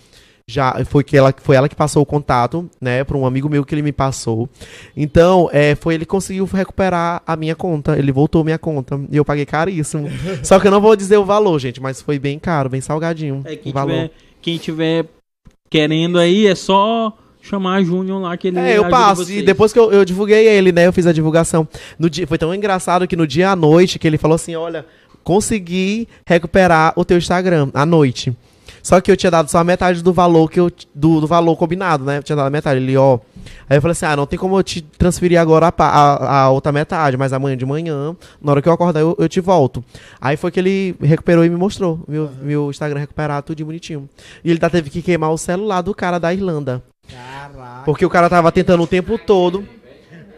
Já 0.48 0.84
foi, 0.84 1.02
que 1.02 1.16
ela, 1.16 1.34
foi 1.36 1.56
ela 1.56 1.68
que 1.68 1.74
passou 1.74 2.00
o 2.00 2.06
contato, 2.06 2.70
né, 2.80 3.02
para 3.02 3.16
um 3.16 3.26
amigo 3.26 3.48
meu 3.48 3.64
que 3.64 3.74
ele 3.74 3.82
me 3.82 3.90
passou. 3.90 4.48
Então, 4.96 5.50
é, 5.52 5.74
foi 5.74 5.94
ele 5.94 6.04
que 6.04 6.10
conseguiu 6.10 6.44
recuperar 6.44 7.20
a 7.26 7.34
minha 7.34 7.56
conta. 7.56 7.98
Ele 7.98 8.12
voltou 8.12 8.44
minha 8.44 8.56
conta. 8.56 9.00
E 9.10 9.16
eu 9.16 9.24
paguei 9.24 9.44
caríssimo. 9.44 10.08
Só 10.44 10.60
que 10.60 10.68
eu 10.68 10.70
não 10.70 10.80
vou 10.80 10.94
dizer 10.94 11.16
o 11.16 11.24
valor, 11.24 11.58
gente, 11.58 11.82
mas 11.82 12.00
foi 12.00 12.16
bem 12.20 12.38
caro, 12.38 12.68
bem 12.68 12.80
salgadinho. 12.80 13.42
É, 13.44 13.56
quem 13.56 13.72
o 13.72 13.74
valor. 13.74 13.92
tiver, 13.92 14.10
quem 14.40 14.58
tiver 14.58 15.06
querendo 15.68 16.16
aí, 16.16 16.46
é 16.46 16.54
só 16.54 17.12
chamar 17.42 17.82
Júnior 17.82 18.22
lá 18.22 18.36
que 18.36 18.46
ele 18.46 18.60
É, 18.60 18.76
eu 18.76 18.82
ajuda 18.82 18.90
passo. 18.90 19.24
vocês. 19.24 19.40
E 19.40 19.42
depois 19.42 19.72
que 19.72 19.80
eu, 19.80 19.90
eu 19.90 20.04
divulguei 20.04 20.46
ele, 20.46 20.70
né? 20.70 20.86
Eu 20.86 20.92
fiz 20.92 21.08
a 21.08 21.12
divulgação. 21.12 21.66
No 21.98 22.08
dia, 22.08 22.24
foi 22.24 22.38
tão 22.38 22.54
engraçado 22.54 23.08
que 23.08 23.16
no 23.16 23.26
dia 23.26 23.50
à 23.50 23.56
noite 23.56 23.98
que 23.98 24.06
ele 24.06 24.16
falou 24.16 24.36
assim: 24.36 24.54
olha, 24.54 24.86
consegui 25.24 26.06
recuperar 26.24 26.92
o 26.94 27.04
teu 27.04 27.18
Instagram 27.18 27.68
à 27.74 27.84
noite. 27.84 28.32
Só 28.86 29.00
que 29.00 29.10
eu 29.10 29.16
tinha 29.16 29.32
dado 29.32 29.50
só 29.50 29.58
a 29.58 29.64
metade 29.64 30.00
do 30.00 30.12
valor 30.12 30.48
que 30.48 30.60
eu. 30.60 30.70
Do, 30.94 31.20
do 31.20 31.26
valor 31.26 31.56
combinado, 31.56 32.04
né? 32.04 32.18
Eu 32.18 32.22
tinha 32.22 32.36
dado 32.36 32.46
a 32.46 32.50
metade. 32.50 32.78
Ele, 32.78 32.96
ó. 32.96 33.18
Aí 33.68 33.78
eu 33.78 33.82
falei 33.82 33.90
assim: 33.90 34.06
ah, 34.06 34.14
não 34.14 34.26
tem 34.26 34.38
como 34.38 34.56
eu 34.56 34.62
te 34.62 34.80
transferir 34.80 35.40
agora 35.40 35.74
a, 35.76 35.84
a, 35.84 36.42
a 36.42 36.50
outra 36.50 36.70
metade, 36.70 37.16
mas 37.16 37.32
amanhã 37.32 37.56
de 37.56 37.66
manhã, 37.66 38.14
na 38.40 38.52
hora 38.52 38.62
que 38.62 38.68
eu 38.68 38.72
acordar, 38.72 39.00
eu, 39.00 39.16
eu 39.18 39.28
te 39.28 39.40
volto. 39.40 39.84
Aí 40.20 40.36
foi 40.36 40.52
que 40.52 40.60
ele 40.60 40.94
recuperou 41.02 41.44
e 41.44 41.50
me 41.50 41.56
mostrou. 41.56 41.98
Meu, 42.06 42.30
meu 42.40 42.70
Instagram 42.70 43.00
recuperado, 43.00 43.46
tudo 43.46 43.64
bonitinho. 43.64 44.08
E 44.44 44.50
ele 44.52 44.60
tá, 44.60 44.70
teve 44.70 44.88
que 44.88 45.02
queimar 45.02 45.32
o 45.32 45.36
celular 45.36 45.82
do 45.82 45.92
cara 45.92 46.20
da 46.20 46.32
Irlanda. 46.32 46.80
Caraca. 47.10 47.82
Porque 47.84 48.06
o 48.06 48.08
cara 48.08 48.30
tava 48.30 48.52
tentando 48.52 48.84
o 48.84 48.86
tempo 48.86 49.18
todo. 49.18 49.64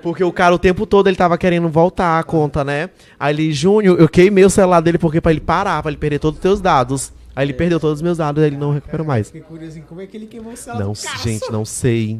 Porque 0.02 0.24
o 0.24 0.32
cara 0.32 0.54
o 0.54 0.58
tempo 0.58 0.86
todo 0.86 1.06
ele 1.06 1.16
tava 1.16 1.36
querendo 1.36 1.68
voltar 1.68 2.18
a 2.18 2.22
conta, 2.22 2.64
né? 2.64 2.88
Aí 3.20 3.34
ele, 3.34 3.52
Júnior, 3.52 4.00
eu 4.00 4.08
queimei 4.08 4.46
o 4.46 4.48
celular 4.48 4.80
dele 4.80 4.96
porque 4.96 5.20
pra 5.20 5.32
ele 5.32 5.40
parar, 5.40 5.82
pra 5.82 5.90
ele 5.90 5.98
perder 5.98 6.18
todos 6.18 6.38
os 6.38 6.42
teus 6.42 6.62
dados. 6.62 7.17
Aí 7.38 7.46
ele 7.46 7.52
perdeu 7.52 7.78
todos 7.78 7.98
os 7.98 8.02
meus 8.02 8.18
dados, 8.18 8.42
aí 8.42 8.48
ele 8.48 8.56
não 8.56 8.72
recuperou 8.72 9.06
mais. 9.06 9.28
Fiquei 9.28 9.42
curioso 9.42 9.78
em 9.78 9.82
como 9.82 10.00
é 10.00 10.08
que 10.08 10.16
ele 10.16 10.26
queimou 10.26 10.52
o 10.52 10.56
celular 10.56 10.84
Não, 10.84 10.92
gente, 11.22 11.52
não 11.52 11.64
sei. 11.64 12.18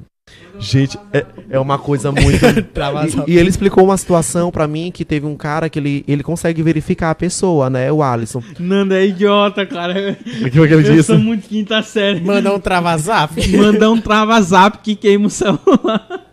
Gente, 0.61 0.97
é, 1.13 1.27
é 1.51 1.59
uma 1.59 1.77
coisa 1.77 2.13
muito. 2.13 2.39
Travação. 2.73 3.25
E, 3.27 3.33
e 3.33 3.37
ele 3.37 3.49
explicou 3.49 3.83
uma 3.83 3.97
situação 3.97 4.53
pra 4.53 4.69
mim 4.69 4.93
que 4.93 5.05
teve 5.05 5.27
um 5.27 5.35
cara 5.35 5.69
que 5.69 5.77
ele, 5.77 6.05
ele 6.07 6.23
consegue 6.23 6.63
verificar 6.63 7.11
a 7.11 7.17
pessoa, 7.17 7.69
né? 7.69 7.91
O 7.91 8.01
Alisson. 8.01 8.41
Nando 8.61 8.95
é 8.95 9.07
idiota, 9.07 9.67
cara. 9.67 10.17
O 10.41 10.45
que 10.45 10.51
foi 10.53 10.69
que 10.69 10.75
ele 10.75 10.89
Eu 10.89 10.93
disse? 10.93 11.09
sou 11.09 11.19
muito 11.19 11.49
quinta 11.49 11.83
série. 11.83 12.21
Mandar 12.21 12.55
um 12.55 12.61
trava-zap? 12.61 13.57
Mandar 13.57 13.91
um 13.91 14.01
trava-zap 14.01 14.79
que 14.79 14.95
queima 14.95 15.27
o 15.27 15.31
celular. 15.31 16.28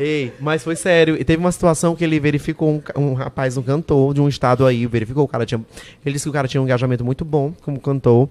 Ei, 0.00 0.32
mas 0.40 0.64
foi 0.64 0.76
sério. 0.76 1.14
E 1.20 1.22
teve 1.24 1.38
uma 1.38 1.52
situação 1.52 1.94
que 1.94 2.02
ele 2.02 2.18
verificou 2.18 2.70
um, 2.70 2.82
um 2.96 3.12
rapaz, 3.12 3.58
um 3.58 3.62
cantor 3.62 4.14
de 4.14 4.20
um 4.22 4.28
estado 4.28 4.64
aí, 4.64 4.86
verificou 4.86 5.24
o 5.24 5.28
cara 5.28 5.44
tinha. 5.44 5.60
Ele 6.02 6.14
disse 6.14 6.24
que 6.24 6.30
o 6.30 6.32
cara 6.32 6.48
tinha 6.48 6.58
um 6.58 6.64
engajamento 6.64 7.04
muito 7.04 7.22
bom 7.22 7.52
como 7.60 7.78
cantor. 7.78 8.26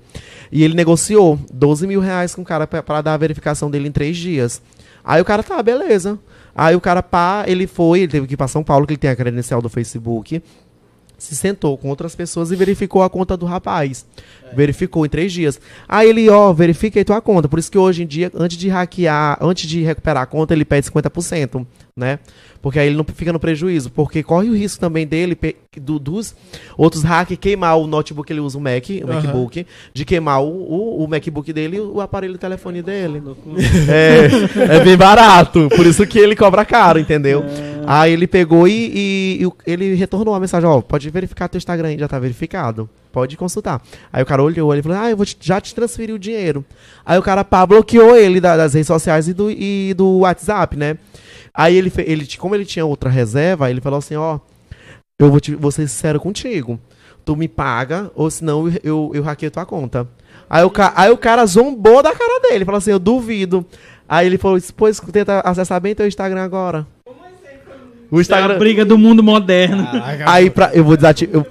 E 0.52 0.64
ele 0.64 0.74
negociou 0.74 1.40
12 1.54 1.86
mil 1.86 2.00
reais 2.00 2.34
com 2.34 2.42
o 2.42 2.46
cara 2.46 2.66
pra 2.66 3.02
dar 3.04 3.14
a 3.14 3.18
verificação 3.18 3.70
dele 3.70 3.88
em 3.88 3.92
três 3.92 4.18
dias. 4.18 4.64
Aí 5.04 5.22
o 5.22 5.26
cara, 5.26 5.44
tá, 5.44 5.62
beleza. 5.62 6.18
Aí 6.56 6.76
o 6.76 6.82
cara, 6.82 7.04
pá, 7.04 7.44
ele 7.46 7.68
foi, 7.68 8.00
ele 8.00 8.12
teve 8.12 8.26
que 8.26 8.34
ir 8.34 8.38
pra 8.38 8.48
São 8.48 8.64
Paulo, 8.64 8.88
que 8.88 8.94
ele 8.94 8.98
tem 8.98 9.12
a 9.12 9.16
credencial 9.16 9.62
do 9.62 9.70
Facebook. 9.70 10.42
Se 11.20 11.36
sentou 11.36 11.78
com 11.78 11.90
outras 11.90 12.16
pessoas 12.16 12.52
e 12.52 12.56
verificou 12.56 13.04
a 13.04 13.10
conta 13.10 13.38
do 13.38 13.46
rapaz. 13.46 14.06
Verificou 14.54 15.06
em 15.06 15.10
três 15.10 15.32
dias. 15.32 15.60
Aí 15.88 16.10
ele, 16.10 16.30
ó, 16.30 16.52
verifiquei 16.52 17.04
tua 17.04 17.22
conta. 17.22 17.48
Por 17.48 17.60
isso 17.60 17.70
que 17.70 17.78
hoje 17.78 18.04
em 18.04 18.08
dia, 18.08 18.32
antes 18.34 18.58
de 18.58 18.70
hackear, 18.70 19.38
antes 19.42 19.70
de 19.70 19.84
recuperar 19.84 20.24
a 20.24 20.26
conta, 20.26 20.54
ele 20.54 20.66
pede 20.66 20.90
50%, 20.90 21.66
né? 21.96 22.20
Porque 22.62 22.78
aí 22.80 22.88
ele 22.88 22.96
não 22.98 23.04
fica 23.06 23.32
no 23.34 23.40
prejuízo. 23.40 23.90
Porque 23.90 24.22
corre 24.24 24.50
o 24.50 24.54
risco 24.56 24.80
também 24.80 25.06
dele, 25.08 25.38
do- 25.80 26.00
dos 26.00 26.36
outros 26.78 27.04
hackers, 27.04 27.40
queimar 27.40 27.78
o 27.78 27.88
notebook, 27.88 28.32
ele 28.32 28.40
usa 28.42 28.58
o 28.58 28.62
Mac, 28.62 28.86
o 29.04 29.08
MacBook, 29.08 29.66
de 29.94 30.06
queimar 30.06 30.42
o, 30.44 30.48
o, 30.48 31.04
o 31.04 31.08
MacBook 31.08 31.52
dele 31.54 31.78
e 31.78 31.80
o 31.80 32.02
aparelho 32.02 32.34
de 32.34 32.40
telefone 32.40 32.82
dele. 32.82 33.22
É, 33.90 34.76
é 34.78 34.84
bem 34.84 34.98
barato. 34.98 35.70
Por 35.76 35.86
isso 35.86 36.06
que 36.06 36.20
ele 36.20 36.36
cobra 36.36 36.66
caro, 36.66 37.00
entendeu? 37.00 37.44
Aí 37.88 38.14
ele 38.14 38.28
pegou 38.28 38.68
e, 38.68 38.72
e- 38.72 39.44
e 39.46 39.52
ele 39.66 39.96
retornou 39.96 40.36
a 40.36 40.40
mensagem, 40.40 40.68
ó, 40.70 40.80
pode 40.82 41.10
verificar 41.10 41.48
teu 41.48 41.58
Instagram 41.58 41.88
aí, 41.90 41.98
já 41.98 42.08
tá 42.08 42.20
verificado. 42.20 42.90
Pode 43.12 43.36
consultar. 43.36 43.82
Aí 44.14 44.22
o 44.22 44.26
cara 44.26 44.44
olhou, 44.44 44.72
ele 44.72 44.84
falou, 44.84 44.98
ah, 45.00 45.10
eu 45.10 45.18
vou 45.18 45.26
te- 45.26 45.38
já 45.42 45.60
te 45.60 45.74
transferir 45.74 46.14
o 46.14 46.20
dinheiro. 46.20 46.64
Aí 47.04 47.18
o 47.18 47.22
cara, 47.24 47.44
pá, 47.44 47.66
bloqueou 47.66 48.16
ele 48.16 48.40
da- 48.40 48.56
das 48.56 48.74
redes 48.76 48.86
sociais 48.88 49.28
e 49.28 49.34
do, 49.34 49.50
e 49.50 49.94
do 49.96 50.20
WhatsApp, 50.20 50.78
né? 50.78 50.98
Aí 51.54 51.76
ele, 51.76 51.90
fe- 51.90 52.06
ele, 52.08 52.28
como 52.38 52.56
ele 52.56 52.66
tinha 52.66 52.86
outra 52.86 53.10
reserva, 53.10 53.70
ele 53.70 53.82
falou 53.82 54.00
assim, 54.00 54.16
ó, 54.16 54.40
eu 55.20 55.30
vou, 55.30 55.40
te, 55.40 55.56
vou 55.56 55.72
ser 55.72 55.88
sincero 55.88 56.20
contigo. 56.20 56.80
Tu 57.26 57.36
me 57.36 57.48
paga, 57.48 58.10
ou 58.16 58.30
senão 58.32 58.68
eu, 58.68 58.74
eu, 58.84 59.12
eu 59.16 59.24
hackeio 59.24 59.52
tua 59.52 59.66
conta. 59.66 60.08
Aí 60.50 60.64
o, 60.64 60.70
ca- 60.70 60.94
aí 60.96 61.12
o 61.12 61.18
cara 61.18 61.46
zombou 61.46 62.02
da 62.02 62.14
cara 62.16 62.40
dele, 62.42 62.66
falou 62.66 62.78
assim, 62.78 62.92
eu 62.92 63.00
duvido. 63.00 63.66
Aí 64.08 64.26
ele 64.26 64.38
falou, 64.38 64.58
pois 64.76 65.00
tenta 65.00 65.42
acessar 65.42 65.80
bem 65.80 65.94
teu 65.94 66.08
Instagram 66.08 66.44
agora. 66.44 66.88
O 68.12 68.20
Isso 68.20 68.32
é 68.32 68.36
a 68.36 68.40
Instagram. 68.40 68.58
briga 68.60 68.84
do 68.86 68.98
mundo 68.98 69.22
moderno. 69.22 69.88
Aí 70.26 70.50
pra, 70.50 70.72
eu 70.74 70.84
vou 70.84 70.96
desativar. 70.96 71.46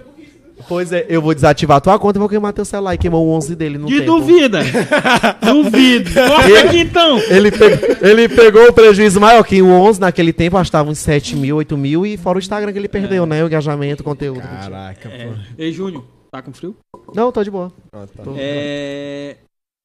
Pois 0.66 0.92
é, 0.92 1.06
eu 1.09 1.22
vou 1.22 1.34
desativar 1.34 1.80
tua 1.80 1.98
conta 1.98 2.18
e 2.18 2.20
vou 2.20 2.28
queimar 2.28 2.52
teu 2.52 2.64
celular. 2.64 2.94
E 2.94 2.98
queimou 2.98 3.26
o 3.26 3.30
11 3.30 3.54
dele 3.54 3.78
no 3.78 3.86
De 3.86 4.00
tempo. 4.00 4.18
duvida. 4.18 4.61
Duvido. 5.44 6.11
Corta 6.14 6.61
aqui 6.66 6.78
então. 6.80 7.18
Ele, 7.28 7.50
pe- 7.50 7.98
ele 8.06 8.28
pegou 8.28 8.68
o 8.68 8.72
prejuízo 8.72 9.20
maior 9.20 9.42
que 9.44 9.62
o 9.62 9.68
11 9.68 10.00
naquele 10.00 10.32
tempo, 10.32 10.56
acho 10.56 10.68
que 10.70 10.72
tava 10.72 10.90
uns 10.90 10.98
7 10.98 11.36
mil, 11.36 11.56
8 11.56 11.76
mil, 11.76 12.04
e 12.04 12.16
fora 12.16 12.36
o 12.36 12.40
Instagram 12.40 12.72
que 12.72 12.78
ele 12.78 12.88
perdeu, 12.88 13.24
né? 13.26 13.42
O 13.42 13.46
engajamento, 13.46 14.02
o 14.02 14.04
conteúdo. 14.04 14.40
Caraca, 14.40 15.09
pô. 15.09 15.34
Ei, 15.56 15.72
Júnior, 15.72 16.04
tá 16.30 16.42
com 16.42 16.52
frio? 16.52 16.76
Não, 17.14 17.30
tô 17.32 17.42
de 17.42 17.50
boa. 17.50 17.72
Ah, 17.92 18.04
tá. 18.16 18.22
Tô- 18.22 18.34
É... 18.36 19.36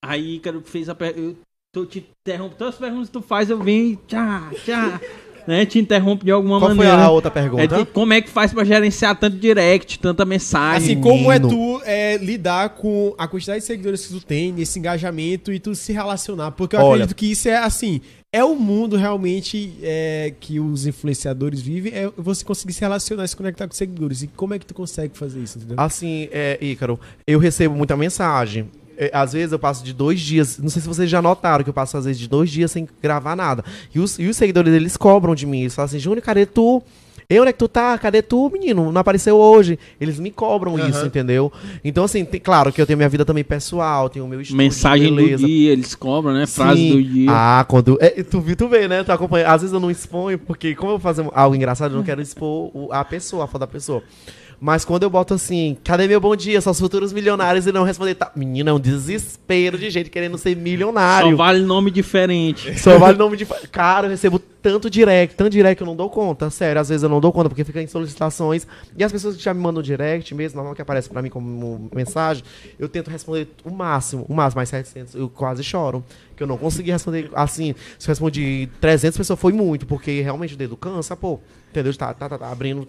Aí, 0.03 0.39
cara, 0.39 0.59
fez 0.65 0.89
a 0.89 0.95
pergunta. 0.95 1.37
Eu 1.75 1.85
te 1.87 2.05
interrompo. 2.21 2.55
Todas 2.55 2.75
as 2.75 2.79
perguntas 2.79 3.07
que 3.07 3.13
tu 3.13 3.21
faz, 3.21 3.49
eu 3.49 3.57
venho 3.57 3.93
e 3.93 3.99
tchá, 4.07 4.51
tchá. 4.63 5.01
Né? 5.47 5.65
Te 5.65 5.79
interrompo 5.79 6.23
de 6.25 6.31
alguma 6.31 6.59
Qual 6.59 6.69
foi 6.75 6.85
maneira. 6.85 7.03
a 7.03 7.09
outra 7.09 7.29
É, 7.29 7.33
pergunta? 7.33 7.77
de- 7.77 7.85
como 7.85 8.13
é 8.13 8.21
que 8.21 8.29
faz 8.29 8.53
pra 8.53 8.63
gerenciar 8.63 9.17
tanto 9.19 9.37
direct, 9.37 9.99
tanta 9.99 10.23
mensagem? 10.25 10.93
Assim, 10.93 11.01
como 11.01 11.31
é 11.31 11.39
Menino. 11.39 11.49
tu 11.77 11.81
é, 11.85 12.17
lidar 12.17 12.69
com 12.69 13.13
a 13.17 13.27
quantidade 13.27 13.59
de 13.59 13.65
seguidores 13.65 14.05
que 14.05 14.13
tu 14.13 14.25
tem, 14.25 14.51
nesse 14.51 14.79
engajamento 14.79 15.51
e 15.51 15.59
tu 15.59 15.73
se 15.75 15.91
relacionar? 15.93 16.51
Porque 16.51 16.75
eu 16.75 16.79
Olha- 16.81 17.03
acredito 17.03 17.15
que 17.15 17.31
isso 17.31 17.47
é 17.49 17.57
assim. 17.57 18.01
É 18.35 18.43
o 18.43 18.55
mundo 18.55 18.95
realmente 18.97 19.73
é, 19.83 20.33
que 20.39 20.59
os 20.59 20.87
influenciadores 20.87 21.61
vivem, 21.61 21.93
é 21.93 22.09
você 22.17 22.43
conseguir 22.43 22.73
se 22.73 22.81
relacionar, 22.81 23.27
se 23.27 23.35
conectar 23.35 23.67
com 23.67 23.71
os 23.73 23.77
seguidores. 23.77 24.23
E 24.23 24.27
como 24.27 24.55
é 24.55 24.59
que 24.59 24.65
tu 24.65 24.73
consegue 24.73 25.15
fazer 25.15 25.39
isso, 25.39 25.59
entendeu? 25.59 25.75
Assim, 25.79 26.27
é, 26.31 26.57
Ícaro, 26.59 26.99
eu 27.27 27.37
recebo 27.37 27.75
muita 27.75 27.95
mensagem. 27.95 28.67
É, 28.97 29.09
Às 29.13 29.33
vezes 29.33 29.51
eu 29.51 29.59
passo 29.59 29.83
de 29.83 29.93
dois 29.93 30.19
dias, 30.19 30.57
não 30.57 30.69
sei 30.69 30.81
se 30.81 30.87
vocês 30.87 31.09
já 31.09 31.21
notaram 31.21 31.63
que 31.63 31.69
eu 31.69 31.73
passo 31.73 31.97
às 31.97 32.05
vezes 32.05 32.19
de 32.19 32.27
dois 32.27 32.49
dias 32.49 32.71
sem 32.71 32.87
gravar 33.01 33.35
nada. 33.35 33.63
E 33.93 33.99
os, 33.99 34.17
e 34.19 34.27
os 34.27 34.35
seguidores 34.37 34.73
eles 34.73 34.97
cobram 34.97 35.33
de 35.35 35.45
mim. 35.45 35.61
Eles 35.61 35.75
falam 35.75 35.85
assim: 35.87 35.99
Júnior, 35.99 36.21
cadê 36.23 36.45
tu? 36.45 36.81
Eu, 37.29 37.41
onde 37.41 37.49
é 37.49 37.53
que 37.53 37.57
tu 37.59 37.69
tá? 37.69 37.97
Cadê 37.97 38.21
tu, 38.21 38.49
menino? 38.51 38.91
Não 38.91 38.99
apareceu 38.99 39.37
hoje. 39.37 39.79
Eles 39.99 40.19
me 40.19 40.29
cobram 40.29 40.77
isso, 40.89 41.05
entendeu? 41.05 41.51
Então, 41.83 42.03
assim, 42.03 42.25
tem- 42.25 42.39
claro 42.39 42.71
que 42.71 42.81
eu 42.81 42.85
tenho 42.85 42.97
minha 42.97 43.07
vida 43.07 43.23
também 43.23 43.45
pessoal, 43.45 44.09
tenho 44.09 44.25
o 44.25 44.27
meu 44.27 44.41
estúdio, 44.41 44.57
Mensagem 44.57 45.15
do 45.15 45.37
dia, 45.37 45.71
eles 45.71 45.95
cobram, 45.95 46.33
né? 46.33 46.45
Frase 46.45 46.81
Sim. 46.81 46.91
do 46.91 47.03
dia. 47.03 47.29
Ah, 47.31 47.65
quando. 47.67 47.97
é, 48.01 48.09
tu, 48.23 48.43
tu 48.57 48.67
vê, 48.67 48.89
né? 48.89 49.03
Tu 49.05 49.11
acompanha. 49.11 49.47
Às 49.47 49.61
vezes 49.61 49.73
eu 49.73 49.79
não 49.79 49.89
exponho, 49.89 50.37
porque 50.37 50.75
como 50.75 50.91
eu 50.91 50.97
vou 50.97 51.01
fazer 51.01 51.25
algo 51.33 51.55
engraçado, 51.55 51.93
eu 51.93 51.97
não 51.97 52.03
quero 52.03 52.21
expor 52.21 52.69
o- 52.75 52.89
a 52.91 53.03
pessoa, 53.05 53.45
a 53.45 53.47
foto 53.47 53.61
da 53.61 53.67
pessoa. 53.67 54.03
Mas 54.59 54.85
quando 54.85 55.03
eu 55.03 55.09
boto 55.09 55.33
assim, 55.33 55.77
cadê 55.83 56.07
meu 56.07 56.19
bom 56.19 56.35
dia? 56.35 56.61
São 56.61 56.71
os 56.71 56.79
futuros 56.79 57.11
milionários 57.11 57.67
e 57.67 57.71
não 57.71 57.83
responder. 57.83 58.15
Tá... 58.15 58.31
Menina, 58.35 58.71
é 58.71 58.73
um 58.73 58.79
desespero 58.79 59.77
de 59.77 59.89
gente 59.89 60.09
querendo 60.09 60.37
ser 60.37 60.55
Só 60.55 60.61
milionário. 60.61 61.35
vale 61.35 61.61
nome 61.61 61.91
diferente. 61.91 62.77
Só 62.79 62.97
vale 62.97 63.17
nome 63.17 63.37
de. 63.37 63.45
Cara, 63.71 64.07
eu 64.07 64.11
recebo 64.11 64.39
tanto 64.39 64.89
direct, 64.89 65.35
tanto 65.35 65.49
direct 65.49 65.75
que 65.75 65.83
eu 65.83 65.87
não 65.87 65.95
dou 65.95 66.09
conta. 66.09 66.49
Sério, 66.49 66.79
às 66.79 66.87
vezes 66.87 67.03
eu 67.03 67.09
não 67.09 67.19
dou 67.19 67.33
conta, 67.33 67.49
porque 67.49 67.65
fica 67.65 67.81
em 67.81 67.87
solicitações. 67.87 68.65
E 68.97 69.03
as 69.03 69.11
pessoas 69.11 69.35
que 69.35 69.43
já 69.43 69.53
me 69.53 69.59
mandam 69.59 69.83
direct 69.83 70.33
mesmo, 70.33 70.55
normal 70.55 70.73
que 70.73 70.81
aparece 70.81 71.09
pra 71.09 71.21
mim 71.21 71.29
como 71.29 71.89
mensagem, 71.93 72.43
eu 72.79 72.87
tento 72.87 73.09
responder 73.09 73.49
o 73.65 73.69
máximo, 73.69 74.25
o 74.29 74.33
máximo, 74.33 74.59
mais 74.59 74.69
700. 74.69 75.15
Eu 75.15 75.29
quase 75.29 75.63
choro. 75.63 76.03
Que 76.35 76.41
eu 76.41 76.47
não 76.47 76.57
consegui 76.57 76.91
responder 76.91 77.29
assim. 77.33 77.75
Se 77.99 78.07
eu 78.07 78.11
respondi 78.11 78.69
300 78.79 79.17
pessoas, 79.17 79.39
foi 79.39 79.51
muito, 79.51 79.85
porque 79.85 80.21
realmente 80.21 80.55
o 80.55 80.57
dedo 80.57 80.77
cansa, 80.77 81.15
pô. 81.15 81.39
Entendeu? 81.69 81.93
Tá, 81.95 82.13
tá, 82.13 82.29
tá, 82.29 82.37
tá 82.37 82.51
abrindo. 82.51 82.87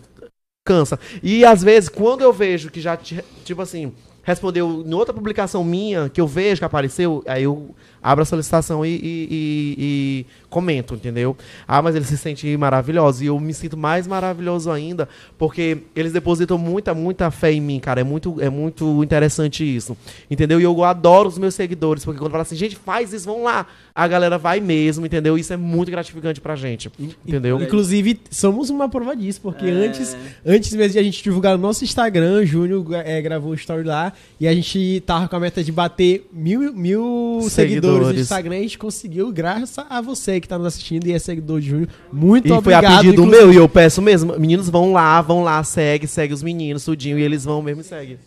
Cansa. 0.66 0.98
E 1.22 1.44
às 1.44 1.62
vezes, 1.62 1.90
quando 1.90 2.22
eu 2.22 2.32
vejo 2.32 2.70
que 2.70 2.80
já, 2.80 2.96
ti- 2.96 3.22
tipo 3.44 3.60
assim, 3.60 3.92
respondeu 4.22 4.82
em 4.86 4.94
outra 4.94 5.12
publicação 5.12 5.62
minha, 5.62 6.08
que 6.08 6.18
eu 6.18 6.26
vejo 6.26 6.60
que 6.60 6.64
apareceu, 6.64 7.22
aí 7.26 7.42
eu 7.42 7.74
abro 8.04 8.22
a 8.22 8.26
solicitação 8.26 8.84
e, 8.84 8.90
e- 8.90 8.98
e- 9.02 9.76
e 9.78 10.26
comento, 10.50 10.94
entendeu? 10.94 11.36
Ah, 11.66 11.80
mas 11.82 11.96
eles 11.96 12.06
se 12.06 12.16
sentem 12.18 12.56
maravilhosos. 12.56 13.22
E 13.22 13.26
eu 13.26 13.40
me 13.40 13.52
sinto 13.54 13.76
mais 13.76 14.06
maravilhoso 14.06 14.70
ainda, 14.70 15.08
porque 15.38 15.78
eles 15.96 16.12
depositam 16.12 16.56
muita, 16.58 16.94
muita 16.94 17.30
fé 17.30 17.50
em 17.52 17.60
mim, 17.60 17.80
cara. 17.80 18.00
É 18.02 18.04
muito, 18.04 18.40
é 18.40 18.48
muito 18.50 19.02
interessante 19.02 19.64
isso. 19.64 19.96
Entendeu? 20.30 20.60
E 20.60 20.64
eu 20.64 20.84
adoro 20.84 21.28
os 21.28 21.38
meus 21.38 21.54
seguidores, 21.54 22.04
porque 22.04 22.20
quando 22.20 22.30
fala 22.30 22.42
assim, 22.42 22.54
gente, 22.56 22.76
faz 22.76 23.12
isso, 23.12 23.24
vão 23.24 23.42
lá. 23.42 23.66
A 23.94 24.06
galera 24.06 24.36
vai 24.38 24.60
mesmo, 24.60 25.06
entendeu? 25.06 25.38
Isso 25.38 25.52
é 25.52 25.56
muito 25.56 25.90
gratificante 25.90 26.40
pra 26.40 26.54
gente. 26.54 26.90
Entendeu? 27.26 27.60
Inclusive, 27.62 28.20
somos 28.30 28.68
uma 28.70 28.88
prova 28.88 29.16
disso, 29.16 29.40
porque 29.40 29.64
É. 29.66 29.70
antes, 29.70 30.16
antes 30.44 30.72
mesmo 30.74 30.92
de 30.92 30.98
a 30.98 31.02
gente 31.02 31.22
divulgar 31.22 31.54
o 31.54 31.58
nosso 31.58 31.82
Instagram, 31.84 32.40
o 32.42 32.46
Júnior 32.46 32.84
é, 33.04 33.20
gravou 33.22 33.52
um 33.52 33.54
story 33.54 33.82
lá 33.84 34.12
e 34.38 34.46
a 34.46 34.54
gente 34.54 35.02
tava 35.06 35.26
com 35.26 35.36
a 35.36 35.40
meta 35.40 35.64
de 35.64 35.72
bater 35.72 36.28
mil, 36.32 36.72
mil 36.74 37.40
seguidores. 37.48 37.93
Seguidores. 37.94 38.16
no 38.16 38.22
Instagram. 38.22 38.56
A 38.56 38.60
gente 38.62 38.78
conseguiu, 38.78 39.32
graças 39.32 39.78
a 39.88 40.00
você 40.00 40.40
que 40.40 40.48
tá 40.48 40.56
nos 40.58 40.66
assistindo 40.66 41.06
e 41.06 41.12
é 41.12 41.18
seguidor 41.18 41.60
de 41.60 41.68
Júnior. 41.70 41.88
Muito 42.12 42.46
E 42.46 42.48
foi 42.48 42.58
obrigado. 42.58 42.84
a 42.84 42.96
pedido 42.98 43.22
inclusive. 43.22 43.36
meu, 43.44 43.52
e 43.52 43.56
eu 43.56 43.68
peço 43.68 44.00
mesmo. 44.02 44.38
Meninos 44.38 44.68
vão 44.68 44.92
lá, 44.92 45.20
vão 45.22 45.42
lá, 45.42 45.62
segue, 45.64 46.06
segue 46.06 46.32
os 46.34 46.42
meninos, 46.42 46.84
tudinho, 46.84 47.18
e 47.18 47.22
eles 47.22 47.44
vão 47.44 47.60
mesmo 47.62 47.80
e 47.80 47.84
seguem. 47.84 48.18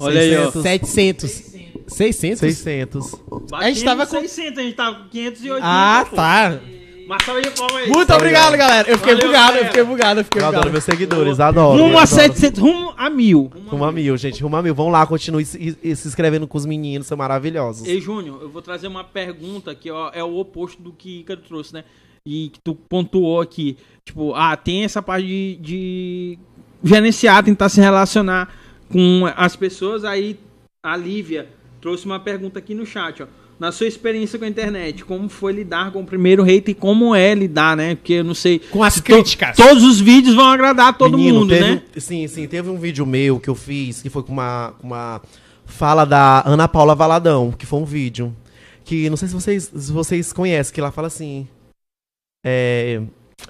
Olha 0.00 0.20
aí, 0.20 0.36
ó. 0.36 0.50
700. 0.50 1.30
600? 1.88 2.38
600. 2.40 3.14
A 3.52 3.70
gente 3.70 3.84
tava 3.84 4.06
com- 4.06 4.20
600, 4.20 4.58
a 4.58 4.62
gente 4.62 4.74
tava 4.74 4.96
com 5.00 5.08
580. 5.08 5.60
Ah, 5.62 6.06
pô. 6.08 6.16
tá. 6.16 6.60
Mas 7.12 7.24
salve 7.26 7.42
de 7.42 7.50
palma 7.50 7.78
aí. 7.78 7.88
Muito 7.90 8.10
obrigado, 8.14 8.56
galera. 8.56 8.88
Eu 8.90 8.96
fiquei 8.96 9.14
Valeu, 9.14 9.28
bugado, 9.28 9.44
eu 9.44 9.52
galera. 9.52 9.66
fiquei 9.68 9.84
bugado, 9.84 10.20
eu 10.20 10.24
fiquei 10.24 10.40
Eu 10.40 10.46
adoro 10.46 10.60
bugado. 10.60 10.72
meus 10.72 10.84
seguidores, 10.84 11.40
adoro. 11.40 11.78
Rumo 11.82 11.98
a 11.98 12.02
adoro. 12.04 12.06
700, 12.22 12.58
rumo 12.62 12.94
a 12.96 13.10
mil. 13.10 13.50
Rumo 13.68 13.84
a 13.84 13.92
mil, 13.92 14.16
gente. 14.16 14.42
Rumo 14.42 14.56
a 14.56 14.62
mil. 14.62 14.74
Vão 14.74 14.88
lá, 14.88 15.06
continue 15.06 15.44
se, 15.44 15.76
e- 15.82 15.94
se 15.94 16.08
inscrevendo 16.08 16.46
com 16.48 16.56
os 16.56 16.64
meninos, 16.64 17.06
são 17.06 17.18
maravilhosos. 17.18 17.86
Ei, 17.86 18.00
Júnior, 18.00 18.40
eu 18.40 18.48
vou 18.48 18.62
trazer 18.62 18.86
uma 18.88 19.04
pergunta 19.04 19.74
que 19.74 19.90
ó, 19.90 20.10
é 20.14 20.24
o 20.24 20.38
oposto 20.38 20.80
do 20.82 20.90
que 20.90 21.20
Ícaro 21.20 21.42
trouxe, 21.42 21.74
né? 21.74 21.84
E 22.24 22.48
que 22.48 22.60
tu 22.60 22.74
pontuou 22.74 23.42
aqui. 23.42 23.76
Tipo, 24.06 24.32
ah, 24.34 24.56
tem 24.56 24.82
essa 24.84 25.02
parte 25.02 25.26
de, 25.26 25.58
de 25.60 26.38
gerenciar, 26.82 27.42
tentar 27.44 27.68
se 27.68 27.78
relacionar 27.80 28.48
com 28.90 29.30
as 29.36 29.54
pessoas. 29.54 30.02
Aí 30.02 30.38
a 30.82 30.96
Lívia 30.96 31.48
trouxe 31.80 32.06
uma 32.06 32.18
pergunta 32.18 32.58
aqui 32.58 32.74
no 32.74 32.86
chat, 32.86 33.22
ó. 33.22 33.26
Na 33.62 33.70
sua 33.70 33.86
experiência 33.86 34.40
com 34.40 34.44
a 34.44 34.48
internet, 34.48 35.04
como 35.04 35.28
foi 35.28 35.52
lidar 35.52 35.92
com 35.92 36.00
o 36.00 36.04
primeiro 36.04 36.42
hater 36.42 36.72
e 36.72 36.74
como 36.74 37.14
é 37.14 37.32
lidar, 37.32 37.76
né? 37.76 37.94
Porque 37.94 38.14
eu 38.14 38.24
não 38.24 38.34
sei. 38.34 38.58
Com 38.58 38.82
as 38.82 38.94
se 38.94 39.00
to- 39.00 39.04
críticas. 39.04 39.56
todos 39.56 39.84
os 39.84 40.00
vídeos 40.00 40.34
vão 40.34 40.46
agradar 40.46 40.88
a 40.88 40.92
todo 40.92 41.16
Menino, 41.16 41.38
mundo, 41.38 41.50
teve 41.50 41.64
né? 41.76 41.82
sim, 41.96 42.26
sim. 42.26 42.48
Teve 42.48 42.68
um 42.68 42.76
vídeo 42.76 43.06
meu 43.06 43.38
que 43.38 43.48
eu 43.48 43.54
fiz, 43.54 44.02
que 44.02 44.10
foi 44.10 44.24
com 44.24 44.32
uma, 44.32 44.74
uma 44.82 45.22
fala 45.64 46.04
da 46.04 46.42
Ana 46.44 46.66
Paula 46.66 46.92
Valadão, 46.96 47.52
que 47.52 47.64
foi 47.64 47.78
um 47.78 47.84
vídeo. 47.84 48.34
Que 48.84 49.08
não 49.08 49.16
sei 49.16 49.28
se 49.28 49.34
vocês, 49.34 49.70
se 49.72 49.92
vocês 49.92 50.32
conhecem, 50.32 50.74
que 50.74 50.80
ela 50.80 50.90
fala 50.90 51.06
assim. 51.06 51.46
É, 52.44 53.00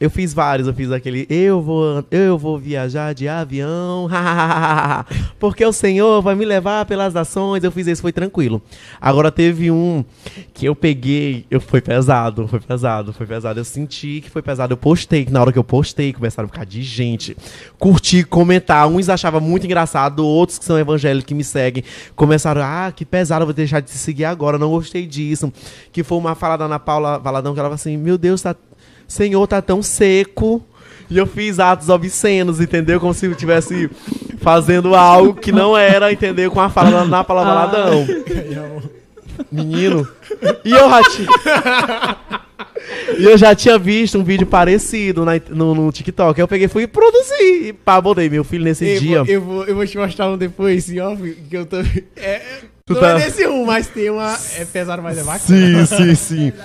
eu 0.01 0.11
fiz 0.11 0.34
vários, 0.34 0.66
eu 0.66 0.74
fiz 0.74 0.90
aquele 0.90 1.26
eu 1.28 1.62
vou, 1.62 2.05
eu 2.11 2.36
vou 2.36 2.59
viajar 2.59 3.14
de 3.14 3.28
avião, 3.28 4.09
porque 5.38 5.64
o 5.64 5.72
Senhor 5.72 6.20
vai 6.20 6.34
me 6.34 6.45
levar 6.45 6.84
pelas 6.86 7.14
nações. 7.14 7.62
Eu 7.62 7.70
fiz 7.70 7.86
esse, 7.86 8.03
foi 8.03 8.12
tranquilo. 8.12 8.61
Agora 9.01 9.30
teve 9.30 9.70
um 9.70 10.05
que 10.53 10.66
eu 10.66 10.74
peguei, 10.74 11.47
eu 11.51 11.61
foi 11.61 11.80
pesado, 11.80 12.47
foi 12.49 12.61
pesado, 12.61 13.12
foi 13.12 13.26
pesado. 13.26 13.61
Eu 13.61 13.64
senti 13.64 14.20
que 14.20 14.30
foi 14.30 14.43
pesado. 14.43 14.72
Eu 14.72 14.76
postei, 14.76 15.26
na 15.30 15.40
hora 15.40 15.53
que 15.53 15.59
eu 15.59 15.64
postei, 15.64 16.12
começaram 16.12 16.47
a 16.47 16.53
ficar 16.53 16.64
de 16.64 16.82
gente. 16.82 17.36
Curtir, 17.78 18.24
comentar. 18.24 18.86
Uns 18.88 19.09
achavam 19.09 19.40
muito 19.40 19.64
engraçado, 19.64 20.26
outros 20.26 20.59
que 20.59 20.64
são 20.64 20.78
evangélicos 20.78 21.26
que 21.26 21.34
me 21.34 21.45
seguem 21.45 21.84
começaram, 22.16 22.62
ah, 22.62 22.93
que 22.95 23.05
pesado, 23.05 23.43
eu 23.43 23.47
vou 23.47 23.55
deixar 23.55 23.80
de 23.80 23.86
te 23.86 23.99
seguir 23.99 24.24
agora, 24.24 24.59
não 24.59 24.70
gostei 24.70 25.07
disso. 25.07 25.53
Que 25.93 26.03
foi 26.03 26.18
uma 26.18 26.34
fala 26.34 26.57
da 26.57 26.64
Ana 26.64 26.78
Paula 26.78 27.18
Valadão 27.18 27.55
que 27.55 27.61
ela 27.61 27.68
falou 27.68 27.74
assim: 27.74 27.97
Meu 27.97 28.18
Deus, 28.18 28.43
tá, 28.43 28.55
Senhor, 29.13 29.47
tá 29.47 29.61
tão 29.61 29.83
seco. 29.83 30.65
E 31.11 31.19
eu 31.19 31.27
fiz 31.27 31.59
atos 31.61 31.89
obscenos, 31.91 32.59
entendeu? 32.61 32.99
Como 32.99 33.13
se 33.13 33.27
eu 33.27 33.33
estivesse 33.33 33.91
fazendo 34.39 34.95
algo 34.95 35.35
que 35.35 35.53
não 35.53 35.77
era, 35.77 36.11
entendeu? 36.11 36.51
Com 36.51 36.61
a 36.61 36.71
fala 36.71 36.91
da 36.91 36.97
Ana 37.03 37.23
Paula 37.25 37.45
Valadão. 37.45 38.07
Menino. 39.51 40.09
E 40.65 40.71
eu 40.73 40.89
já 40.89 41.03
tinha. 41.11 41.29
e 43.19 43.25
eu 43.25 43.37
já 43.37 43.55
tinha 43.55 43.79
visto 43.79 44.19
um 44.19 44.25
vídeo 44.25 44.47
parecido 44.47 45.25
na- 45.25 45.41
no, 45.51 45.75
no 45.75 45.93
TikTok. 45.93 46.41
Aí 46.41 46.43
eu 46.43 46.49
peguei 46.49 46.69
fui 46.69 46.87
produzir. 46.87 47.67
E 47.69 47.73
pá, 47.75 48.01
botei 48.01 48.31
meu 48.31 48.43
filho 48.45 48.65
nesse 48.65 48.87
Eu 48.87 49.01
dia. 49.01 49.23
vou, 49.25 49.33
eu, 49.35 49.41
vou, 49.43 49.65
eu 49.67 49.75
vou 49.75 49.87
te 49.87 49.99
mostrar 49.99 50.29
um 50.31 50.39
depois, 50.39 50.87
ó, 50.99 51.15
que 51.17 51.57
eu 51.57 51.67
tô... 51.67 51.77
É, 52.17 52.41
Tu 52.87 52.95
não 52.95 53.01
tá- 53.01 53.11
é 53.11 53.15
nesse 53.19 53.47
um, 53.47 53.65
mas 53.67 53.87
tem 53.87 54.09
uma... 54.11 54.35
É 54.59 54.65
pesado, 54.65 55.03
mas 55.03 55.19
é 55.19 55.23
bacana. 55.23 55.87
Sim, 55.87 55.87
sim, 55.87 56.15
sim. 56.15 56.53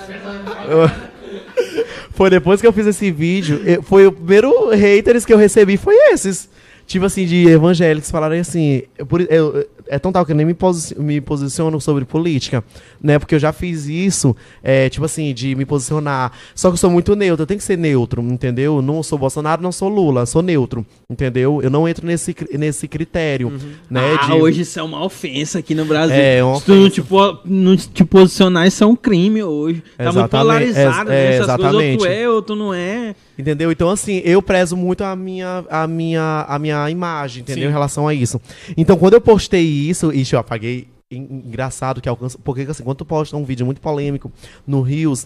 Foi 2.18 2.32
depois 2.32 2.60
que 2.60 2.66
eu 2.66 2.74
fiz 2.74 2.88
esse 2.88 3.12
vídeo, 3.12 3.62
eu- 3.64 3.84
foi 3.84 4.08
o 4.08 4.12
primeiro 4.12 4.70
haters 4.72 5.24
que 5.24 5.32
eu 5.32 5.38
recebi, 5.38 5.78
foi 5.78 5.94
esses. 6.12 6.50
Tipo 6.88 7.06
assim, 7.06 7.26
de 7.28 7.48
evangélicos 7.48 8.10
falarem 8.10 8.40
assim. 8.40 8.82
eu- 8.98 9.08
eu- 9.30 9.66
é 9.90 9.98
tão 10.00 10.12
tal 10.12 10.26
que 10.26 10.32
eu 10.32 10.36
nem 10.36 10.46
me, 10.46 10.54
posi- 10.54 10.96
me 11.00 11.20
posiciono 11.22 11.80
sobre 11.82 12.06
política, 12.06 12.64
né? 13.02 13.18
Porque 13.20 13.36
eu 13.36 13.40
já 13.40 13.52
fiz 13.54 13.86
isso, 13.88 14.36
é, 14.64 14.90
tipo 14.90 15.06
assim, 15.06 15.34
de 15.34 15.56
me 15.56 15.66
posicionar. 15.66 16.32
Só 16.56 16.70
que 16.70 16.74
eu 16.74 16.78
sou 16.78 16.90
muito 16.90 17.16
neutro, 17.16 17.44
eu 17.44 17.48
tenho 17.48 17.58
que 17.60 17.64
ser 17.64 17.78
neutro, 17.78 18.22
entendeu? 18.22 18.82
Não 18.82 19.02
sou 19.04 19.18
Bolsonaro, 19.18 19.62
não 19.62 19.72
sou 19.72 19.90
Lula, 19.90 20.26
sou 20.26 20.42
neutro, 20.42 20.86
entendeu? 21.10 21.62
Eu 21.62 21.70
não 21.70 21.88
entro 21.88 22.06
nesse, 22.06 22.36
nesse 22.58 22.88
critério, 22.88 23.52
né? 23.90 24.02
ah, 24.22 24.26
de- 24.26 24.32
hoje 24.34 24.62
isso 24.62 24.80
é 24.80 24.84
uma 24.84 25.04
ofensa 25.04 25.60
aqui 25.60 25.74
no 25.76 25.86
Brasil. 25.86 26.16
É, 26.16 26.44
uma 26.44 26.60
Se 26.60 26.66
tu 26.66 26.76
não 26.76 26.90
te, 26.90 27.04
não 27.46 27.76
te 27.78 28.04
posicionar, 28.06 28.68
isso 28.68 28.84
é 28.84 28.88
um 28.88 28.96
crime 28.96 29.44
hoje. 29.44 29.84
Tá 29.98 30.06
muito 30.06 30.18
Exatamente, 30.18 30.30
polarizado, 30.32 31.12
é- 31.12 31.14
né? 31.14 31.26
é, 31.26 31.36
Essas 31.38 31.56
coisas, 31.56 31.66
ou 31.66 31.80
tu 31.80 31.86
exatamente. 31.86 32.08
é 32.08 32.30
ou 32.30 32.42
tu 32.42 32.56
não 32.56 32.74
é. 32.74 33.16
Entendeu? 33.38 33.72
Então, 33.72 33.90
assim, 33.90 34.20
eu 34.26 34.42
prezo 34.42 34.76
muito 34.76 35.04
a 35.04 35.16
minha, 35.16 35.64
a 35.70 35.86
minha, 35.88 36.46
a 36.48 36.58
minha 36.58 36.90
imagem, 36.90 37.42
entendeu? 37.44 37.66
Sim. 37.66 37.70
Em 37.70 37.72
relação 37.72 38.08
a 38.08 38.14
isso. 38.14 38.42
Então, 38.76 38.98
quando 38.98 39.14
eu 39.14 39.22
postei 39.22 39.64
isso, 39.78 40.12
ixi, 40.14 40.34
eu 40.36 40.40
apaguei. 40.40 40.88
en- 41.12 41.42
Engraçado 41.48 42.02
que 42.02 42.10
alcança. 42.10 42.38
Porque, 42.44 42.62
assim, 42.62 42.84
quando 42.84 42.98
tu 42.98 43.06
posta 43.06 43.36
um 43.38 43.44
vídeo 43.46 43.66
muito 43.66 43.80
polêmico 43.80 44.32
no 44.66 44.82
Rios, 44.82 45.26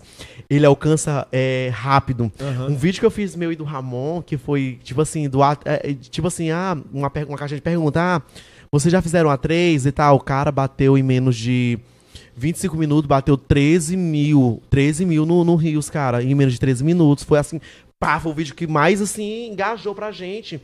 ele 0.49 0.65
alcança 0.65 1.27
é, 1.31 1.71
rápido. 1.73 2.31
Um 2.69 2.75
vídeo 2.75 2.99
que 2.99 3.05
eu 3.05 3.11
fiz 3.11 3.35
meu 3.35 3.51
e 3.51 3.55
do 3.55 3.63
Ramon, 3.63 4.21
que 4.21 4.37
foi, 4.37 4.79
tipo 4.83 5.01
assim, 5.01 5.27
do 5.27 5.43
é, 5.43 5.57
é, 5.65 5.93
tipo 5.93 6.27
assim, 6.27 6.51
ah, 6.51 6.77
uma, 6.93 7.11
uma 7.27 7.37
caixa 7.37 7.55
de 7.55 7.61
pergunta. 7.61 7.99
Ah, 7.99 8.21
vocês 8.71 8.91
já 8.91 9.01
fizeram 9.01 9.29
a 9.29 9.37
3 9.37 9.85
e 9.87 9.91
tal? 9.91 10.15
O 10.17 10.19
cara 10.19 10.51
bateu 10.51 10.97
em 10.97 11.03
menos 11.03 11.35
de 11.35 11.79
25 12.37 12.77
minutos, 12.77 13.07
bateu 13.07 13.35
13 13.37 13.97
mil. 13.97 14.61
13 14.69 15.05
mil 15.05 15.25
no, 15.25 15.43
no 15.43 15.55
Rios, 15.55 15.89
cara, 15.89 16.23
em 16.23 16.33
menos 16.35 16.53
de 16.53 16.59
13 16.59 16.83
minutos. 16.83 17.23
Foi 17.23 17.37
assim, 17.39 17.59
pá, 17.99 18.19
foi 18.19 18.31
o 18.31 18.35
vídeo 18.35 18.55
que 18.55 18.65
mais, 18.67 19.01
assim, 19.01 19.51
engajou 19.51 19.93
pra 19.95 20.11
gente. 20.11 20.61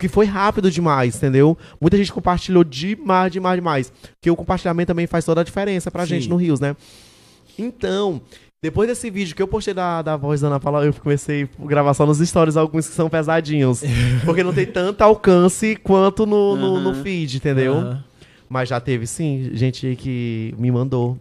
Que 0.00 0.08
foi 0.08 0.24
rápido 0.24 0.70
demais, 0.70 1.16
entendeu? 1.16 1.56
Muita 1.78 1.96
gente 1.96 2.10
compartilhou 2.10 2.64
demais, 2.64 3.30
demais, 3.30 3.56
demais. 3.56 3.92
Porque 4.18 4.30
o 4.30 4.34
compartilhamento 4.34 4.88
também 4.88 5.06
faz 5.06 5.24
toda 5.24 5.42
a 5.42 5.44
diferença 5.44 5.90
pra 5.90 6.04
Sim. 6.04 6.14
gente 6.14 6.28
no 6.28 6.36
Rios, 6.36 6.58
né? 6.58 6.74
Então, 7.58 8.22
depois 8.62 8.88
desse 8.88 9.10
vídeo 9.10 9.36
que 9.36 9.42
eu 9.42 9.46
postei 9.46 9.74
da, 9.74 10.00
da 10.00 10.16
voz 10.16 10.40
da 10.40 10.46
Ana 10.46 10.58
Paula, 10.58 10.86
eu 10.86 10.94
comecei 10.94 11.48
a 11.58 11.66
gravar 11.66 11.92
só 11.92 12.06
nos 12.06 12.18
stories 12.18 12.56
alguns 12.56 12.88
que 12.88 12.94
são 12.94 13.10
pesadinhos. 13.10 13.82
porque 14.24 14.42
não 14.42 14.54
tem 14.54 14.66
tanto 14.66 15.02
alcance 15.02 15.76
quanto 15.76 16.24
no, 16.24 16.56
no, 16.56 16.80
no 16.80 16.94
feed, 17.02 17.36
entendeu? 17.36 17.96
Mas 18.48 18.68
já 18.68 18.80
teve, 18.80 19.06
sim, 19.06 19.50
gente 19.52 19.96
que 19.96 20.54
me 20.58 20.70
mandou. 20.70 21.18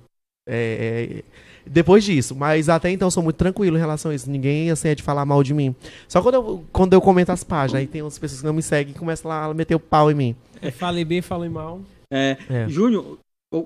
É, 0.48 1.22
é, 1.22 1.24
depois 1.66 2.04
disso. 2.04 2.36
Mas 2.36 2.70
até 2.70 2.90
então 2.90 3.08
eu 3.08 3.12
sou 3.12 3.24
muito 3.24 3.38
tranquilo 3.38 3.78
em 3.78 3.80
relação 3.80 4.12
a 4.12 4.16
isso. 4.16 4.30
Ninguém, 4.30 4.70
assim, 4.72 4.90
é 4.90 4.96
de 4.96 5.04
falar 5.04 5.26
mal 5.26 5.44
de 5.44 5.54
mim. 5.54 5.76
Só 6.08 6.22
quando 6.22 6.36
eu, 6.36 6.66
quando 6.72 6.94
eu 6.94 7.02
comento 7.02 7.32
as 7.32 7.44
páginas, 7.44 7.82
aí 7.82 7.88
tem 7.88 8.02
outras 8.02 8.20
pessoas 8.20 8.42
que 8.42 8.48
não 8.48 8.54
me 8.54 8.62
seguem 8.62 8.94
e 8.96 8.98
começam 8.98 9.30
lá 9.30 9.46
a 9.46 9.54
meter 9.54 9.76
o 9.76 9.80
pau 9.80 10.12
em 10.12 10.16
mim. 10.16 10.36
É, 10.62 10.72
falei 10.72 11.06
bem, 11.06 11.22
falei 11.22 11.50
mal. 11.50 11.82
É, 12.12 12.38
É. 12.50 12.68
Júnior, 12.68 13.20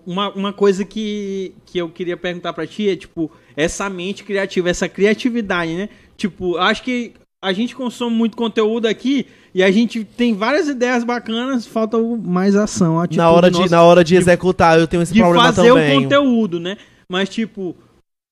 uma, 0.05 0.29
uma 0.33 0.53
coisa 0.53 0.85
que, 0.85 1.53
que 1.65 1.77
eu 1.77 1.89
queria 1.89 2.15
perguntar 2.15 2.53
pra 2.53 2.65
ti 2.65 2.89
é, 2.89 2.95
tipo, 2.95 3.31
essa 3.55 3.89
mente 3.89 4.23
criativa, 4.23 4.69
essa 4.69 4.87
criatividade, 4.87 5.73
né? 5.73 5.89
Tipo, 6.15 6.57
acho 6.57 6.83
que 6.83 7.13
a 7.41 7.51
gente 7.51 7.75
consome 7.75 8.15
muito 8.15 8.37
conteúdo 8.37 8.85
aqui 8.85 9.27
e 9.53 9.61
a 9.61 9.69
gente 9.69 10.05
tem 10.05 10.33
várias 10.33 10.69
ideias 10.69 11.03
bacanas, 11.03 11.67
falta 11.67 11.97
mais 11.99 12.55
ação. 12.55 12.97
atitude 12.97 13.17
na, 13.17 13.29
hora 13.29 13.51
de, 13.51 13.59
nossa 13.59 13.75
na 13.75 13.83
hora 13.83 14.03
de 14.03 14.15
executar, 14.15 14.79
eu 14.79 14.87
tenho 14.87 15.03
esse 15.03 15.13
de 15.13 15.19
problema 15.19 15.51
fazer 15.51 15.67
também. 15.67 15.97
o 15.97 16.01
conteúdo, 16.03 16.59
né? 16.59 16.77
Mas, 17.09 17.29
tipo, 17.29 17.75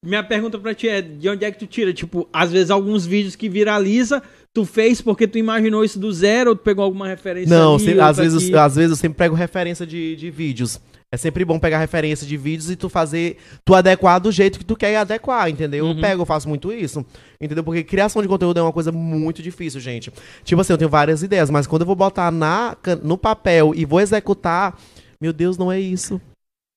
minha 0.03 0.23
pergunta 0.23 0.57
pra 0.57 0.73
ti 0.73 0.87
é, 0.89 1.01
de 1.01 1.29
onde 1.29 1.45
é 1.45 1.51
que 1.51 1.59
tu 1.59 1.67
tira? 1.67 1.93
Tipo, 1.93 2.27
às 2.33 2.51
vezes 2.51 2.71
alguns 2.71 3.05
vídeos 3.05 3.35
que 3.35 3.47
viraliza, 3.47 4.21
tu 4.53 4.65
fez 4.65 5.01
porque 5.01 5.27
tu 5.27 5.37
imaginou 5.37 5.83
isso 5.85 5.99
do 5.99 6.11
zero 6.11 6.51
ou 6.51 6.55
tu 6.55 6.63
pegou 6.63 6.83
alguma 6.83 7.07
referência 7.07 7.55
Não, 7.55 7.75
ali, 7.75 7.83
sempre- 7.83 7.99
às, 8.01 8.17
vezes, 8.17 8.43
aqui? 8.43 8.55
às 8.57 8.75
vezes 8.75 8.91
eu 8.91 8.97
sempre 8.97 9.17
pego 9.17 9.35
referência 9.35 9.85
de, 9.85 10.15
de 10.15 10.29
vídeos. 10.31 10.79
É 11.13 11.17
sempre 11.17 11.43
bom 11.43 11.59
pegar 11.59 11.77
referência 11.77 12.25
de 12.25 12.37
vídeos 12.37 12.71
e 12.71 12.75
tu 12.77 12.87
fazer, 12.87 13.35
tu 13.65 13.75
adequar 13.75 14.17
do 14.21 14.31
jeito 14.31 14.57
que 14.57 14.63
tu 14.63 14.77
quer 14.77 14.95
adequar, 14.95 15.49
entendeu? 15.49 15.83
Uhum. 15.83 15.91
Eu 15.91 15.99
pego, 15.99 16.21
eu 16.21 16.25
faço 16.25 16.47
muito 16.47 16.71
isso. 16.71 17.05
Entendeu? 17.39 17.65
Porque 17.65 17.83
criação 17.83 18.21
de 18.21 18.29
conteúdo 18.29 18.57
é 18.57 18.63
uma 18.63 18.71
coisa 18.71 18.93
muito 18.93 19.41
difícil, 19.43 19.81
gente. 19.81 20.09
Tipo 20.45 20.61
assim, 20.61 20.71
eu 20.71 20.77
tenho 20.77 20.89
várias 20.89 21.21
ideias, 21.21 21.49
mas 21.49 21.67
quando 21.67 21.81
eu 21.81 21.85
vou 21.85 21.97
botar 21.97 22.31
na, 22.31 22.77
no 23.03 23.17
papel 23.17 23.73
e 23.75 23.83
vou 23.83 23.99
executar, 23.99 24.79
meu 25.19 25.33
Deus, 25.33 25.57
não 25.57 25.69
é 25.69 25.77
isso. 25.81 26.19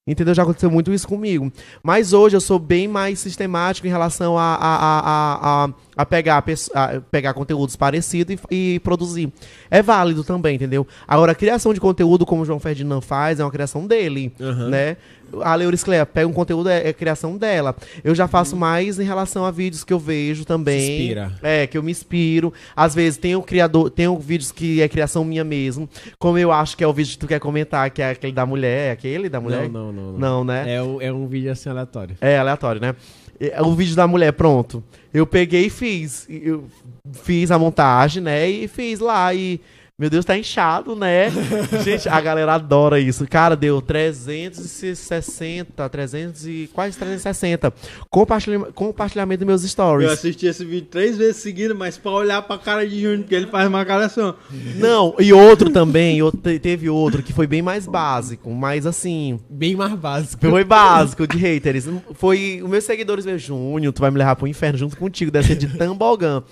Entendeu? 0.07 0.35
Já 0.35 0.43
aconteceu 0.43 0.71
muito 0.71 0.93
isso 0.93 1.09
comigo. 1.09 1.51
Mas 1.83 2.13
hoje 2.13 2.37
eu 2.37 2.41
sou 2.41 2.59
bem 2.59 2.87
mais 2.87 3.19
sistemático 3.21 3.87
em 3.87 3.91
relação 3.91 4.37
a, 4.37 4.55
a, 4.55 4.77
a, 4.77 5.65
a, 5.65 5.71
a, 5.97 6.05
pegar, 6.05 6.45
a 6.75 7.01
pegar 7.11 7.33
conteúdos 7.33 7.75
parecidos 7.75 8.37
e, 8.51 8.75
e 8.75 8.81
produzir. 8.81 9.33
É 9.71 9.83
válido 9.83 10.23
também, 10.23 10.57
entendeu? 10.57 10.87
Agora, 11.09 11.33
a 11.33 11.35
criação 11.35 11.73
de 11.73 11.81
conteúdo, 11.81 12.27
como 12.27 12.43
o 12.43 12.45
João 12.45 12.61
Ferdinand 12.61 13.01
faz, 13.01 13.41
é 13.41 13.45
uma 13.45 13.51
criação 13.51 13.87
dele, 13.87 14.31
Aham. 14.39 14.69
né? 14.69 14.99
A 15.43 15.55
Leuris 15.55 15.83
Clea 15.85 16.05
pega 16.07 16.27
um 16.29 16.33
conteúdo, 16.33 16.69
é, 16.69 16.89
é 16.89 16.93
criação 16.93 17.37
dela. 17.37 17.75
Eu 18.03 18.15
já 18.15 18.29
faço 18.29 18.57
mais 18.57 18.99
em 18.99 19.05
relação 19.05 19.45
a 19.45 19.51
vídeos 19.51 19.83
que 19.85 19.93
eu 19.93 19.99
vejo 19.99 20.45
também. 20.45 20.81
Se 20.81 20.93
inspira. 20.93 21.33
É, 21.43 21.67
que 21.67 21.77
eu 21.79 21.83
me 21.83 21.91
inspiro. 21.91 22.53
Às 22.77 22.95
vezes 22.95 23.19
tem 23.19 23.35
o 23.37 23.43
criador, 23.43 23.91
tem 23.91 24.07
um 24.09 24.19
vídeos 24.19 24.53
que 24.53 24.81
é 24.83 24.89
criação 24.89 25.25
minha 25.25 25.45
mesmo. 25.45 25.89
Como 26.19 26.39
eu 26.39 26.53
acho 26.53 26.77
que 26.77 26.85
é 26.85 26.87
o 26.87 26.93
vídeo 26.93 27.13
que 27.13 27.19
tu 27.19 27.27
quer 27.27 27.41
comentar, 27.41 27.91
que 27.91 28.03
é 28.03 28.11
aquele 28.11 28.33
da 28.33 28.45
mulher. 28.47 28.89
É 28.89 28.91
aquele 28.93 29.29
da 29.29 29.41
mulher? 29.41 29.69
Não, 29.69 29.93
não, 29.93 29.93
não. 29.93 30.13
não. 30.13 30.19
Não, 30.19 30.45
né? 30.45 30.75
É, 30.75 30.83
o- 30.83 31.01
é 31.01 31.13
um 31.13 31.27
vídeo 31.27 31.51
assim 31.51 31.69
aleatório. 31.69 32.17
É 32.21 32.39
aleatório, 32.39 32.81
né? 32.81 32.95
É, 33.41 33.61
O 33.63 33.75
vídeo 33.75 33.97
da 33.97 34.07
mulher, 34.07 34.33
pronto. 34.33 34.83
Eu 35.13 35.27
peguei 35.27 35.67
e 35.67 35.71
fiz. 35.71 36.27
Eu 36.31 36.65
fiz 37.13 37.51
a 37.51 37.59
montagem, 37.59 38.23
né? 38.23 38.49
E 38.49 38.69
fiz 38.69 39.01
lá. 39.01 39.33
E. 39.35 39.61
Meu 39.97 40.11
Deus, 40.11 40.25
tá 40.25 40.37
inchado, 40.37 40.97
né? 40.97 41.31
Gente, 41.85 42.09
a 42.09 42.21
galera 42.21 42.55
adora 42.55 42.99
isso. 42.99 43.25
Cara, 43.29 43.55
deu 43.55 43.81
360, 43.81 45.89
300 45.89 46.47
e 46.49 46.69
quase 46.75 46.99
360. 46.99 47.73
Compartilha, 48.11 48.59
compartilhamento 48.75 49.45
dos 49.45 49.47
meus 49.47 49.63
Eu 49.63 49.69
stories. 49.69 50.11
assisti 50.11 50.47
esse 50.47 50.65
vídeo 50.65 50.89
três 50.91 51.17
vezes 51.17 51.37
seguidas, 51.37 51.77
mas 51.77 51.97
pra 51.97 52.11
olhar 52.11 52.43
pra 52.43 52.59
cara 52.59 52.85
de 52.85 53.01
Júnior, 53.01 53.21
porque 53.21 53.37
ele 53.37 53.47
faz 53.47 53.69
uma 53.69 53.85
cara 53.85 54.07
assim, 54.07 54.21
ó. 54.21 54.35
Não, 54.81 55.15
e 55.21 55.33
outro 55.33 55.71
também, 55.71 56.21
outro- 56.23 56.41
teve 56.59 56.91
outro 56.91 57.23
que 57.23 57.33
foi 57.33 57.47
bem 57.47 57.63
mais 57.63 57.87
básico, 57.87 58.51
mas 58.53 58.87
assim, 58.87 59.39
Bem 59.49 59.77
mais 59.77 59.93
básico. 59.95 60.45
Foi 60.51 60.65
básico 60.65 61.25
de 61.25 61.39
haters. 61.39 61.87
Foi 62.15 62.61
os 62.61 62.69
meus 62.69 62.83
seguidores, 62.83 63.25
meu 63.25 63.39
Júnior, 63.39 63.93
tu 63.93 64.01
vai 64.01 64.11
me 64.11 64.19
levar 64.19 64.35
pro 64.35 64.49
inferno 64.49 64.77
junto 64.77 64.97
contigo, 64.97 65.31
deve 65.31 65.47
ser 65.47 65.55
de 65.55 65.69
Tambogã. 65.79 66.43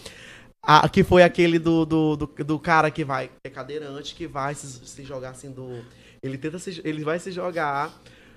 Ah, 0.64 0.88
que 0.88 1.02
foi 1.02 1.22
aquele 1.24 1.58
do, 1.58 1.84
do, 1.84 2.16
do, 2.16 2.26
do 2.44 2.58
cara 2.58 2.88
que 2.90 3.04
vai, 3.04 3.26
que 3.26 3.32
é 3.44 3.50
cadeirante, 3.50 4.14
que 4.14 4.28
vai 4.28 4.54
se, 4.54 4.66
se 4.86 5.02
jogar 5.04 5.30
assim 5.30 5.50
do. 5.50 5.84
Ele 6.22 6.38
tenta 6.38 6.56
se, 6.58 6.80
ele 6.84 7.02
vai 7.02 7.18
se 7.18 7.32
jogar, 7.32 7.92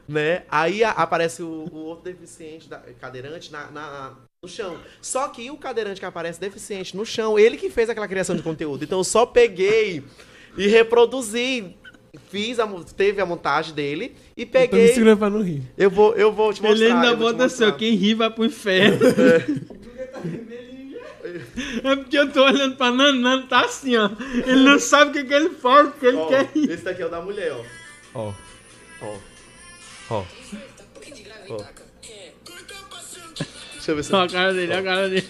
né? 0.10 0.41
Aí 0.49 0.84
a- 0.84 0.89
aparece 0.89 1.43
o, 1.43 1.68
o 1.72 1.76
outro 1.77 2.06
deficiente, 2.11 2.68
da, 2.68 2.80
cadeirante, 2.99 3.52
na, 3.52 3.69
na- 3.69 4.14
no 4.41 4.49
chão. 4.49 4.76
Só 5.03 5.27
que 5.27 5.52
o 5.52 5.57
cadeirante 5.57 5.99
que 5.99 6.06
aparece 6.06 6.39
deficiente 6.39 6.97
no 6.97 7.06
chão, 7.06 7.38
ele 7.38 7.57
que 7.57 7.69
fez 7.69 7.91
aquela 7.91 8.07
criação 8.07 8.35
de 8.35 8.41
conteúdo. 8.41 8.84
Então 8.84 8.99
eu 8.99 9.03
só 9.03 9.23
peguei 9.26 10.03
e 10.57 10.68
reproduzi. 10.68 11.76
Fiz 12.31 12.60
a, 12.60 12.68
teve 12.95 13.19
a 13.22 13.26
montagem 13.26 13.76
dele 13.76 14.15
e 14.38 14.43
Eu 14.43 14.45
tô 14.47 14.57
me 14.60 14.68
peguei. 14.68 14.88
segurando 14.88 15.18
pra 15.19 15.30
não 15.30 15.43
rir. 15.43 15.61
Eu 15.77 15.91
vou, 15.91 16.14
eu 16.15 16.31
vou 16.31 16.52
te 16.53 16.61
mostrar. 16.64 16.85
Ele 16.85 16.91
ainda 16.91 17.14
bota 17.15 17.43
assim, 17.45 17.69
quem 17.73 17.93
ri 17.93 18.14
vai 18.15 18.31
pro 18.31 18.45
inferno. 18.45 18.97
É 19.06 19.76
porque 21.82 22.18
eu 22.18 22.32
tô 22.32 22.44
olhando 22.44 22.76
pra 22.76 22.91
Nano, 22.91 23.20
Nano 23.20 23.48
tá 23.48 23.66
assim, 23.66 23.95
ó. 23.95 24.10
Ele 24.45 24.64
não 24.64 24.80
sabe 24.80 25.12
o 25.12 25.14
que, 25.14 25.24
que 25.24 25.34
ele 25.34 25.49
faz, 25.49 25.90
porque 25.90 26.06
ele 26.07 26.18
Ó, 26.18 26.28
quer 26.28 26.49
rir. 26.53 26.72
esse 26.72 26.84
daqui 26.84 27.02
é 27.02 27.06
o 27.06 27.10
da 27.10 27.22
mulher, 27.22 27.52
ó. 27.53 27.64
Ó. 28.14 28.34
Ó. 29.02 29.18
Ó. 30.10 30.26
Ó. 31.49 31.57
Deixa 33.74 33.91
eu 33.91 33.95
ver 33.95 34.03
se. 34.03 34.16
Ó, 34.16 34.22
a 34.24 34.28
cara 34.30 34.53
dele, 34.53 34.74
a 34.74 34.84
cara 34.84 35.10
dele. 35.10 35.28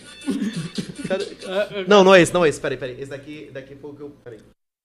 Cadê? 1.07 1.25
Não, 1.87 2.03
não 2.03 2.15
é 2.15 2.21
esse, 2.21 2.33
não 2.33 2.43
é 2.43 2.49
esse. 2.49 2.59
Peraí, 2.59 2.77
peraí. 2.77 2.99
Esse 2.99 3.09
daqui, 3.11 3.49
daqui 3.53 3.75
foi 3.75 3.91
o 3.91 3.93
que 3.93 4.01
eu. 4.01 4.09
Peraí. 4.23 4.39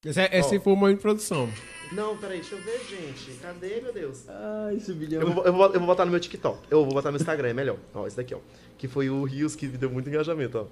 Essa, 0.05 0.22
essa 0.22 0.60
foi 0.60 0.72
uma 0.72 0.90
introdução. 0.90 1.48
Não, 1.92 2.16
peraí, 2.16 2.40
deixa 2.40 2.55
eu 2.55 2.62
ver, 2.62 2.80
gente. 2.88 3.38
Cadê, 3.40 3.80
meu 3.80 3.92
Deus? 3.92 4.24
Ai, 4.28 4.76
esse 4.76 4.92
vídeo 4.92 5.20
é 5.20 5.22
Eu 5.22 5.32
vou, 5.32 5.44
eu, 5.44 5.52
vou, 5.52 5.66
eu 5.66 5.78
vou 5.78 5.86
botar 5.86 6.05
no 6.05 6.10
meu 6.10 6.20
TikTok. 6.20 6.59
Eu 6.70 6.84
vou 6.84 6.94
botar 6.94 7.10
no 7.10 7.16
Instagram, 7.16 7.48
é 7.48 7.52
melhor. 7.55 7.76
Ó, 7.94 8.06
esse 8.06 8.16
daqui, 8.16 8.34
ó. 8.34 8.38
Que 8.78 8.88
foi 8.88 9.10
o 9.10 9.24
Rios 9.24 9.55
que 9.56 9.66
deu 9.66 9.90
muito 9.90 10.09
engajamento, 10.09 10.59
ó. 10.59 10.66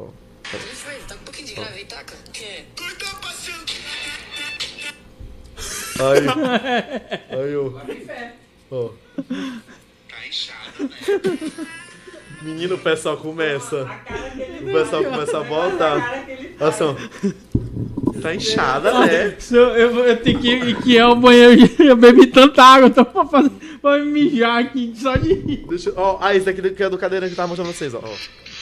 Ó. 0.00 0.06
Ó. 0.06 0.10
Foi, 0.42 0.94
tá 1.06 1.14
com 1.14 1.20
um 1.20 1.24
pouquinho 1.24 1.46
de 1.46 1.54
grave 1.54 1.78
aí, 1.78 1.84
taca. 1.84 2.14
É. 2.42 2.64
Aí. 6.00 7.38
Aí, 7.38 7.52
eu. 7.52 7.80
Ó. 8.72 8.90
Menino, 12.42 12.74
o 12.74 12.78
pessoal 12.78 13.16
começa. 13.16 13.84
O 14.60 14.64
pessoal 14.64 15.04
começa 15.04 15.38
a 15.38 15.44
botar. 15.44 16.26
Olha 16.58 16.72
só. 16.72 16.96
Tá 18.20 18.34
inchada, 18.34 19.06
né? 19.06 19.36
Eu, 19.50 19.76
eu, 19.76 19.98
eu 20.06 20.16
tenho 20.16 20.40
que 20.40 20.48
ir 20.48 20.82
que 20.82 20.98
é 20.98 21.06
o 21.06 21.14
banheiro. 21.14 21.70
Eu 21.78 21.96
bebi 21.96 22.26
tanta 22.26 22.62
água, 22.62 22.88
então 22.88 23.04
pra, 23.04 23.26
fazer, 23.26 23.50
pra 23.82 23.98
me 23.98 24.06
mijar 24.06 24.60
aqui 24.60 24.94
só 24.96 25.16
de 25.16 25.34
rir. 25.34 25.66
Deixa. 25.68 25.92
Ó, 25.96 26.18
ah, 26.20 26.34
esse 26.34 26.46
daqui 26.46 26.70
que 26.70 26.82
é 26.82 26.88
do 26.88 26.96
cadeirante 26.96 27.30
que 27.30 27.34
eu 27.34 27.36
tava 27.36 27.48
mostrando 27.48 27.68
pra 27.68 27.76
vocês, 27.76 27.94
ó. 27.94 28.00
Ó. 28.02 28.53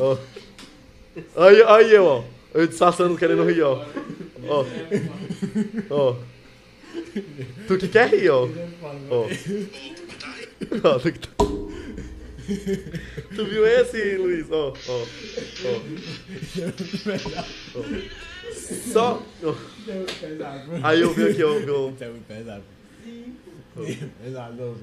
ó. 0.00 0.16
Aí, 1.36 1.62
aí 1.62 1.94
eu, 1.94 2.04
ó. 2.04 2.24
Eu 2.54 2.66
disfarçando 2.66 3.16
querendo 3.16 3.44
rir, 3.44 3.62
ó. 3.62 3.84
Ó. 4.48 4.64
Ó. 5.90 6.16
Tu 7.66 7.78
que 7.78 7.88
quer 7.88 8.08
rir, 8.08 8.30
ó. 8.30 8.48
Ó. 9.10 9.28
Ó, 10.84 10.98
tu 10.98 11.12
que 11.12 11.18
tá... 11.18 11.28
Tu 13.36 13.44
viu 13.44 13.66
esse, 13.66 14.16
Luiz? 14.16 14.50
Ó, 14.50 14.72
ó, 14.88 15.06
ó. 15.64 15.80
Só. 18.92 19.22
ó. 19.44 19.54
Aí 20.82 21.02
eu 21.02 21.12
vi 21.12 21.28
aqui, 21.28 21.44
ó. 21.44 21.52
ó. 21.52 21.90
Isso 21.90 22.04
é 22.04 22.08
muito 22.08 22.26
pesado. 22.26 22.62
Pesado, 24.24 24.54
não, 24.56 24.76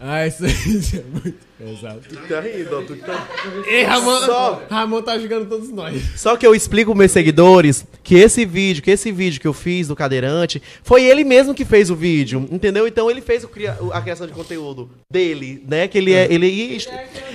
Ah, 0.00 0.26
isso, 0.26 0.44
isso 0.44 0.96
é 0.96 1.02
muito 1.10 1.38
pesado. 1.58 2.00
Tu 2.06 2.16
que 2.20 2.28
tá 2.28 2.40
rindo, 2.40 2.68
ó. 2.78 2.82
Tu 2.82 2.94
que 2.96 3.02
tá... 3.02 3.26
Ei, 3.66 3.84
Ramon, 3.84 4.18
Só- 4.20 4.62
Ramon 4.68 5.00
tá 5.02 5.18
jogando 5.18 5.48
todos 5.48 5.70
nós. 5.70 6.02
Só 6.16 6.36
que 6.36 6.46
eu 6.46 6.54
explico 6.54 6.90
pros 6.90 6.98
meus 6.98 7.12
seguidores 7.12 7.86
que 8.02 8.16
esse 8.16 8.44
vídeo, 8.44 8.82
que 8.82 8.90
esse 8.90 9.10
vídeo 9.10 9.40
que 9.40 9.46
eu 9.46 9.52
fiz 9.54 9.88
do 9.88 9.96
cadeirante, 9.96 10.60
foi 10.82 11.04
ele 11.04 11.24
mesmo 11.24 11.54
que 11.54 11.64
fez 11.64 11.88
o 11.90 11.96
vídeo, 11.96 12.46
entendeu? 12.50 12.86
Então 12.86 13.10
ele 13.10 13.20
fez 13.22 13.44
o 13.44 13.48
cria- 13.48 13.78
a 13.92 14.00
criação 14.02 14.26
de 14.26 14.32
conteúdo 14.34 14.90
dele, 15.10 15.64
né? 15.66 15.88
Que 15.88 15.96
ele 15.98 16.12
é. 16.12 16.26
Ele, 16.30 16.46
e, 16.48 16.78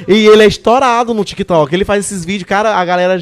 e 0.08 0.28
ele 0.28 0.44
é 0.44 0.48
estourado 0.48 1.14
no 1.14 1.24
TikTok. 1.26 1.74
Ele 1.74 1.86
faz 1.86 2.06
esses 2.06 2.24
vídeos, 2.24 2.48
cara, 2.48 2.76
a 2.76 2.86
galera. 2.86 3.20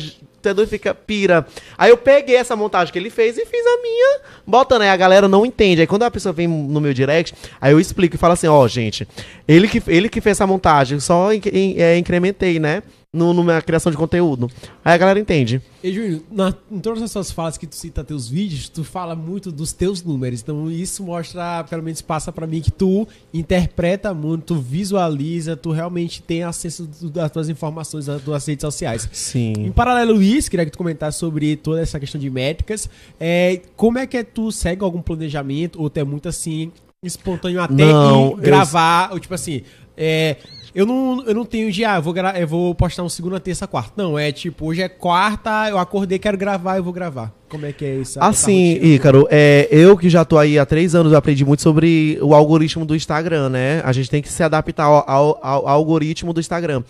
É 0.50 0.54
doido, 0.54 0.70
fica 0.70 0.94
pira. 0.94 1.46
Aí 1.78 1.90
eu 1.90 1.98
peguei 1.98 2.36
essa 2.36 2.56
montagem 2.56 2.92
que 2.92 3.00
ele 3.00 3.10
fez 3.10 3.38
e 3.38 3.46
fiz 3.46 3.66
a 3.66 3.82
minha, 3.82 4.20
botando. 4.46 4.82
Aí 4.84 4.90
a 4.90 4.98
galera 4.98 5.28
não 5.28 5.46
entende. 5.46 5.82
Aí 5.82 5.88
quando 5.88 6.04
a 6.04 6.12
pessoa 6.12 6.34
vem 6.34 6.48
no 6.48 6.80
meu 6.82 6.94
direct, 6.94 7.34
aí 7.60 7.72
eu 7.72 7.80
explico 7.80 8.16
e 8.16 8.18
falo 8.20 8.34
assim, 8.34 8.48
ó, 8.48 8.68
gente, 8.68 9.08
ele 9.48 9.68
que, 9.68 9.82
ele 9.88 10.10
que 10.10 10.22
fez 10.22 10.38
essa 10.38 10.48
montagem, 10.48 11.00
só 11.00 11.34
in- 11.34 11.42
in- 11.52 11.76
é, 11.80 11.98
incrementei, 11.98 12.60
né? 12.60 12.84
No, 13.14 13.34
numa 13.34 13.62
criação 13.62 13.90
de 13.90 13.98
conteúdo. 13.98 14.52
Aí 14.84 14.94
a 14.94 14.98
galera 14.98 15.18
entende. 15.18 15.62
E, 15.82 15.94
Júnior, 15.94 16.22
na- 16.30 16.54
em 16.70 16.78
todas 16.80 17.02
as 17.02 17.10
suas 17.10 17.32
falas 17.32 17.58
que 17.58 17.66
tu 17.66 17.74
cita 17.74 18.04
teus 18.04 18.28
vídeos, 18.28 18.68
tu 18.68 18.84
fala 18.84 19.16
muito 19.16 19.50
dos 19.50 19.72
teus 19.72 20.04
números. 20.04 20.42
Então 20.42 20.70
isso 20.70 21.02
mostra, 21.04 21.64
pelo 21.64 21.82
menos 21.82 22.02
passa 22.02 22.34
pra 22.34 22.46
mim, 22.46 22.60
que 22.60 22.70
tu 22.72 23.08
interpreta 23.34 24.14
muito, 24.14 24.54
tu 24.54 24.56
visualiza, 24.56 25.56
tu 25.56 25.72
realmente 25.72 26.22
tem 26.22 26.44
acesso 26.44 26.86
das 27.10 27.32
tuas 27.32 27.48
informações 27.48 28.08
nas 28.08 28.22
tuas 28.22 28.46
redes 28.46 28.62
sociais. 28.62 29.06
Em 29.06 29.10
Sim. 29.14 29.72
paralelo, 29.74 30.14
Luiz, 30.14 30.50
queria 30.50 30.66
que 30.66 30.72
tu 30.72 30.78
comentasse 30.78 31.18
sobre 31.18 31.56
toda 31.56 31.80
essa 31.82 32.00
questão 32.02 32.20
de 32.20 32.30
métricas. 32.30 32.90
É, 33.18 33.62
como 33.78 33.98
é 34.00 34.06
que 34.06 34.18
é 34.18 34.24
tu 34.24 34.52
segue 34.52 34.84
algum 34.84 35.02
planejamento 35.02 35.82
ou 35.82 35.90
tu 35.90 35.98
é 35.98 36.04
muito 36.04 36.28
assim, 36.28 36.74
espontâneo 37.02 37.62
até 37.62 37.74
Não, 37.74 38.28
em 38.28 38.32
eu- 38.32 38.38
gravar, 38.38 39.12
ou 39.14 39.20
tipo 39.20 39.34
assim, 39.34 39.62
é, 39.96 40.36
eu 40.78 40.86
não, 40.86 41.24
eu 41.26 41.34
não 41.34 41.44
tenho 41.44 41.72
de, 41.72 41.84
ah, 41.84 41.96
eu 41.96 42.02
vou, 42.04 42.16
eu 42.16 42.48
vou 42.48 42.76
postar 42.76 43.02
um 43.04 43.10
segunda, 43.10 43.40
terça, 43.40 43.66
quarta. 43.66 43.92
Não, 43.98 44.18
é 44.18 44.32
tipo, 44.32 44.68
hoje 44.68 44.82
é 44.82 44.88
quarta, 44.88 45.68
eu 45.70 45.78
acordei, 45.80 46.20
quero 46.20 46.38
gravar, 46.38 46.78
eu 46.78 46.84
vou 46.84 46.94
gravar. 46.94 47.34
Como 47.50 47.66
é 47.66 47.72
que 47.74 47.84
é 47.84 47.96
isso? 47.96 48.20
Assim, 48.22 48.74
Ícaro, 48.84 49.28
é, 49.32 49.68
eu 49.72 49.98
que 49.98 50.10
já 50.10 50.24
tô 50.24 50.38
aí 50.38 50.60
há 50.60 50.66
três 50.66 50.94
anos, 50.94 51.12
eu 51.12 51.18
aprendi 51.18 51.44
muito 51.44 51.64
sobre 51.64 52.20
o 52.22 52.36
algoritmo 52.36 52.86
do 52.86 52.96
Instagram, 52.96 53.50
né? 53.50 53.82
A 53.84 53.92
gente 53.92 54.10
tem 54.10 54.22
que 54.22 54.30
se 54.32 54.44
adaptar 54.44 54.84
ao, 54.86 55.04
ao- 55.10 55.40
ao 55.42 55.68
algoritmo 55.68 56.32
do 56.32 56.40
Instagram. 56.40 56.84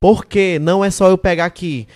Porque 0.00 0.58
não 0.60 0.84
é 0.84 0.90
só 0.90 1.08
eu 1.08 1.18
pegar 1.18 1.46
aqui. 1.46 1.86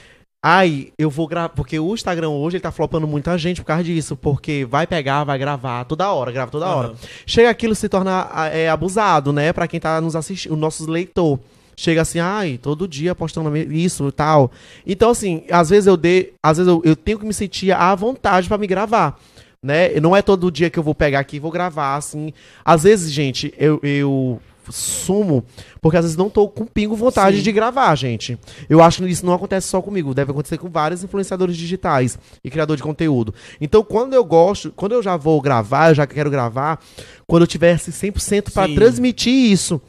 Ai, 0.43 0.93
eu 0.99 1.11
vou 1.11 1.27
gravar. 1.27 1.51
Porque 1.51 1.79
o 1.79 1.95
Instagram 1.95 2.31
hoje 2.31 2.57
ele 2.57 2.63
tá 2.63 2.71
flopando 2.71 3.07
muita 3.07 3.37
gente 3.37 3.61
por 3.61 3.67
causa 3.67 3.85
disso. 3.85 4.17
Porque 4.17 4.65
vai 4.65 4.87
pegar, 4.87 5.25
vai 5.25 5.39
gravar 5.39 5.85
toda 5.85 6.11
hora, 6.11 6.33
grava 6.33 6.51
toda 6.51 6.67
hora. 6.67 6.95
Chega 7.27 7.51
aquilo 7.51 7.75
se 7.75 7.89
torna 7.89 8.29
é, 8.53 8.69
abusado, 8.69 9.33
né? 9.33 9.53
Pra 9.53 9.69
quem 9.69 9.79
tá 9.79 10.01
nos 10.01 10.17
assistindo, 10.17 10.53
o 10.53 10.57
nossos 10.57 10.87
leitor. 10.87 11.39
Chega 11.77 12.03
assim, 12.03 12.19
ai, 12.19 12.59
todo 12.59 12.87
dia 12.87 13.15
postando 13.15 13.55
isso 13.57 14.09
e 14.09 14.13
tal. 14.13 14.51
Então, 14.87 15.11
assim, 15.11 15.45
às 15.51 15.71
vezes 15.71 15.87
eu 15.87 15.97
dei. 15.97 16.35
Às 16.43 16.59
vezes 16.59 16.71
eu, 16.71 16.83
eu 16.85 16.97
tenho 16.97 17.19
que 17.19 17.27
me 17.27 17.33
sentir 17.35 17.73
à 17.73 17.95
vontade 17.95 18.49
pra 18.49 18.59
me 18.59 18.67
gravar. 18.67 19.19
Né? 19.63 20.01
Não 20.01 20.17
é 20.17 20.23
todo 20.23 20.51
dia 20.51 20.71
que 20.71 20.79
eu 20.79 20.83
vou 20.83 20.95
pegar 20.95 21.21
aqui 21.21 21.37
e 21.37 21.41
vou 21.41 21.51
gravar, 21.51 21.97
assim. 21.97 22.33
Às 22.65 22.83
vezes, 22.83 23.13
gente, 23.13 23.53
eu, 23.59 23.79
eu 23.83 24.41
sumo, 24.69 25.45
porque 25.81 25.97
às 25.97 26.05
vezes 26.05 26.17
não 26.17 26.29
tô 26.29 26.49
com 26.49 26.67
pingo 26.67 26.95
vontade 26.95 27.39
Sim. 27.39 27.43
de 27.43 27.53
gravar, 27.53 27.95
gente. 27.95 28.39
Eu 28.69 28.83
acho 28.83 29.03
que 29.03 29.09
isso 29.09 29.25
não 29.25 29.35
acontece 29.35 29.69
só 29.69 29.81
comigo, 29.81 30.15
deve 30.15 30.31
acontecer 30.31 30.59
com 30.59 30.69
vários 30.69 31.03
influenciadores 31.03 31.57
digitais 31.57 32.19
e 32.45 32.51
criador 32.51 32.77
de 32.77 32.83
conteúdo. 32.83 33.35
Então, 33.61 33.83
quando 33.83 34.15
eu 34.15 34.25
gosto, 34.25 34.73
quando 34.77 34.93
eu 34.93 35.03
já 35.03 35.17
vou 35.17 35.41
gravar, 35.41 35.91
eu 35.91 35.95
já 35.95 36.07
quero 36.07 36.31
gravar, 36.31 36.81
quando 37.27 37.43
eu 37.43 37.47
tiver 37.47 37.73
assim, 37.73 37.91
100% 37.91 38.53
para 38.53 38.73
transmitir 38.75 39.33
isso. 39.33 39.81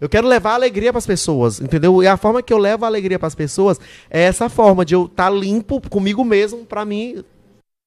Eu 0.00 0.08
quero 0.08 0.26
levar 0.26 0.54
alegria 0.54 0.92
pras 0.92 1.06
pessoas, 1.06 1.60
entendeu? 1.60 2.02
E 2.02 2.08
a 2.08 2.16
forma 2.16 2.42
que 2.42 2.52
eu 2.52 2.58
levo 2.58 2.84
a 2.84 2.88
alegria 2.88 3.20
pras 3.20 3.36
pessoas 3.36 3.78
é 4.10 4.22
essa 4.22 4.48
forma 4.48 4.84
de 4.84 4.94
eu 4.94 5.04
estar 5.04 5.30
limpo 5.30 5.80
comigo 5.88 6.24
mesmo 6.24 6.64
pra 6.64 6.84
mim 6.84 7.22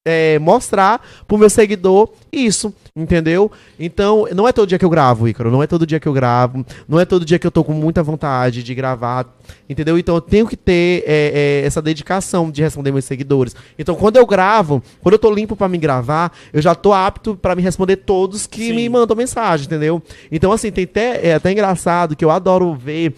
é, 0.06 0.38
mostrar 0.38 1.04
pro 1.28 1.38
meu 1.38 1.50
seguidor 1.50 2.10
isso, 2.32 2.72
entendeu? 2.96 3.52
Então, 3.80 4.28
não 4.36 4.48
é 4.48 4.52
todo 4.52 4.70
dia 4.70 4.78
que 4.78 4.86
eu 4.86 4.90
gravo, 4.90 5.28
Ícaro, 5.28 5.50
não 5.50 5.64
é 5.64 5.68
todo 5.68 5.86
dia 5.86 6.00
que 6.00 6.08
eu 6.08 6.14
gravo, 6.14 6.64
não 6.88 7.00
é 7.00 7.06
todo 7.06 7.26
dia 7.26 7.40
que 7.40 7.48
eu 7.48 7.52
tô 7.52 7.64
com 7.64 7.74
muita 7.74 8.04
vontade 8.04 8.62
de 8.62 8.76
gravar, 8.76 9.26
entendeu? 9.68 9.98
Então, 9.98 10.14
eu 10.14 10.22
tenho 10.22 10.48
que 10.48 10.56
ter 10.56 11.04
é, 11.08 11.62
é, 11.64 11.66
essa 11.66 11.82
dedicação 11.82 12.52
de 12.52 12.62
responder 12.62 12.92
meus 12.92 13.06
seguidores. 13.06 13.56
Então, 13.80 13.96
quando 13.96 14.18
eu 14.18 14.26
gravo, 14.28 14.84
quando 15.02 15.14
eu 15.14 15.20
tô 15.20 15.34
limpo 15.34 15.56
pra 15.56 15.68
me 15.68 15.80
gravar, 15.80 16.32
eu 16.54 16.62
já 16.62 16.76
tô 16.76 16.94
apto 16.94 17.36
pra 17.36 17.56
me 17.56 17.64
responder 17.64 17.96
todos 17.96 18.46
que 18.46 18.68
Sim. 18.68 18.76
me 18.76 18.88
mandam 18.88 19.18
mensagem, 19.18 19.66
entendeu? 19.66 20.04
Então, 20.32 20.52
assim, 20.52 20.72
tem 20.72 20.84
até, 20.84 21.30
é 21.30 21.34
até 21.34 21.52
engraçado 21.52 22.16
que 22.16 22.24
eu 22.24 22.30
adoro 22.30 22.76
ver 22.76 23.16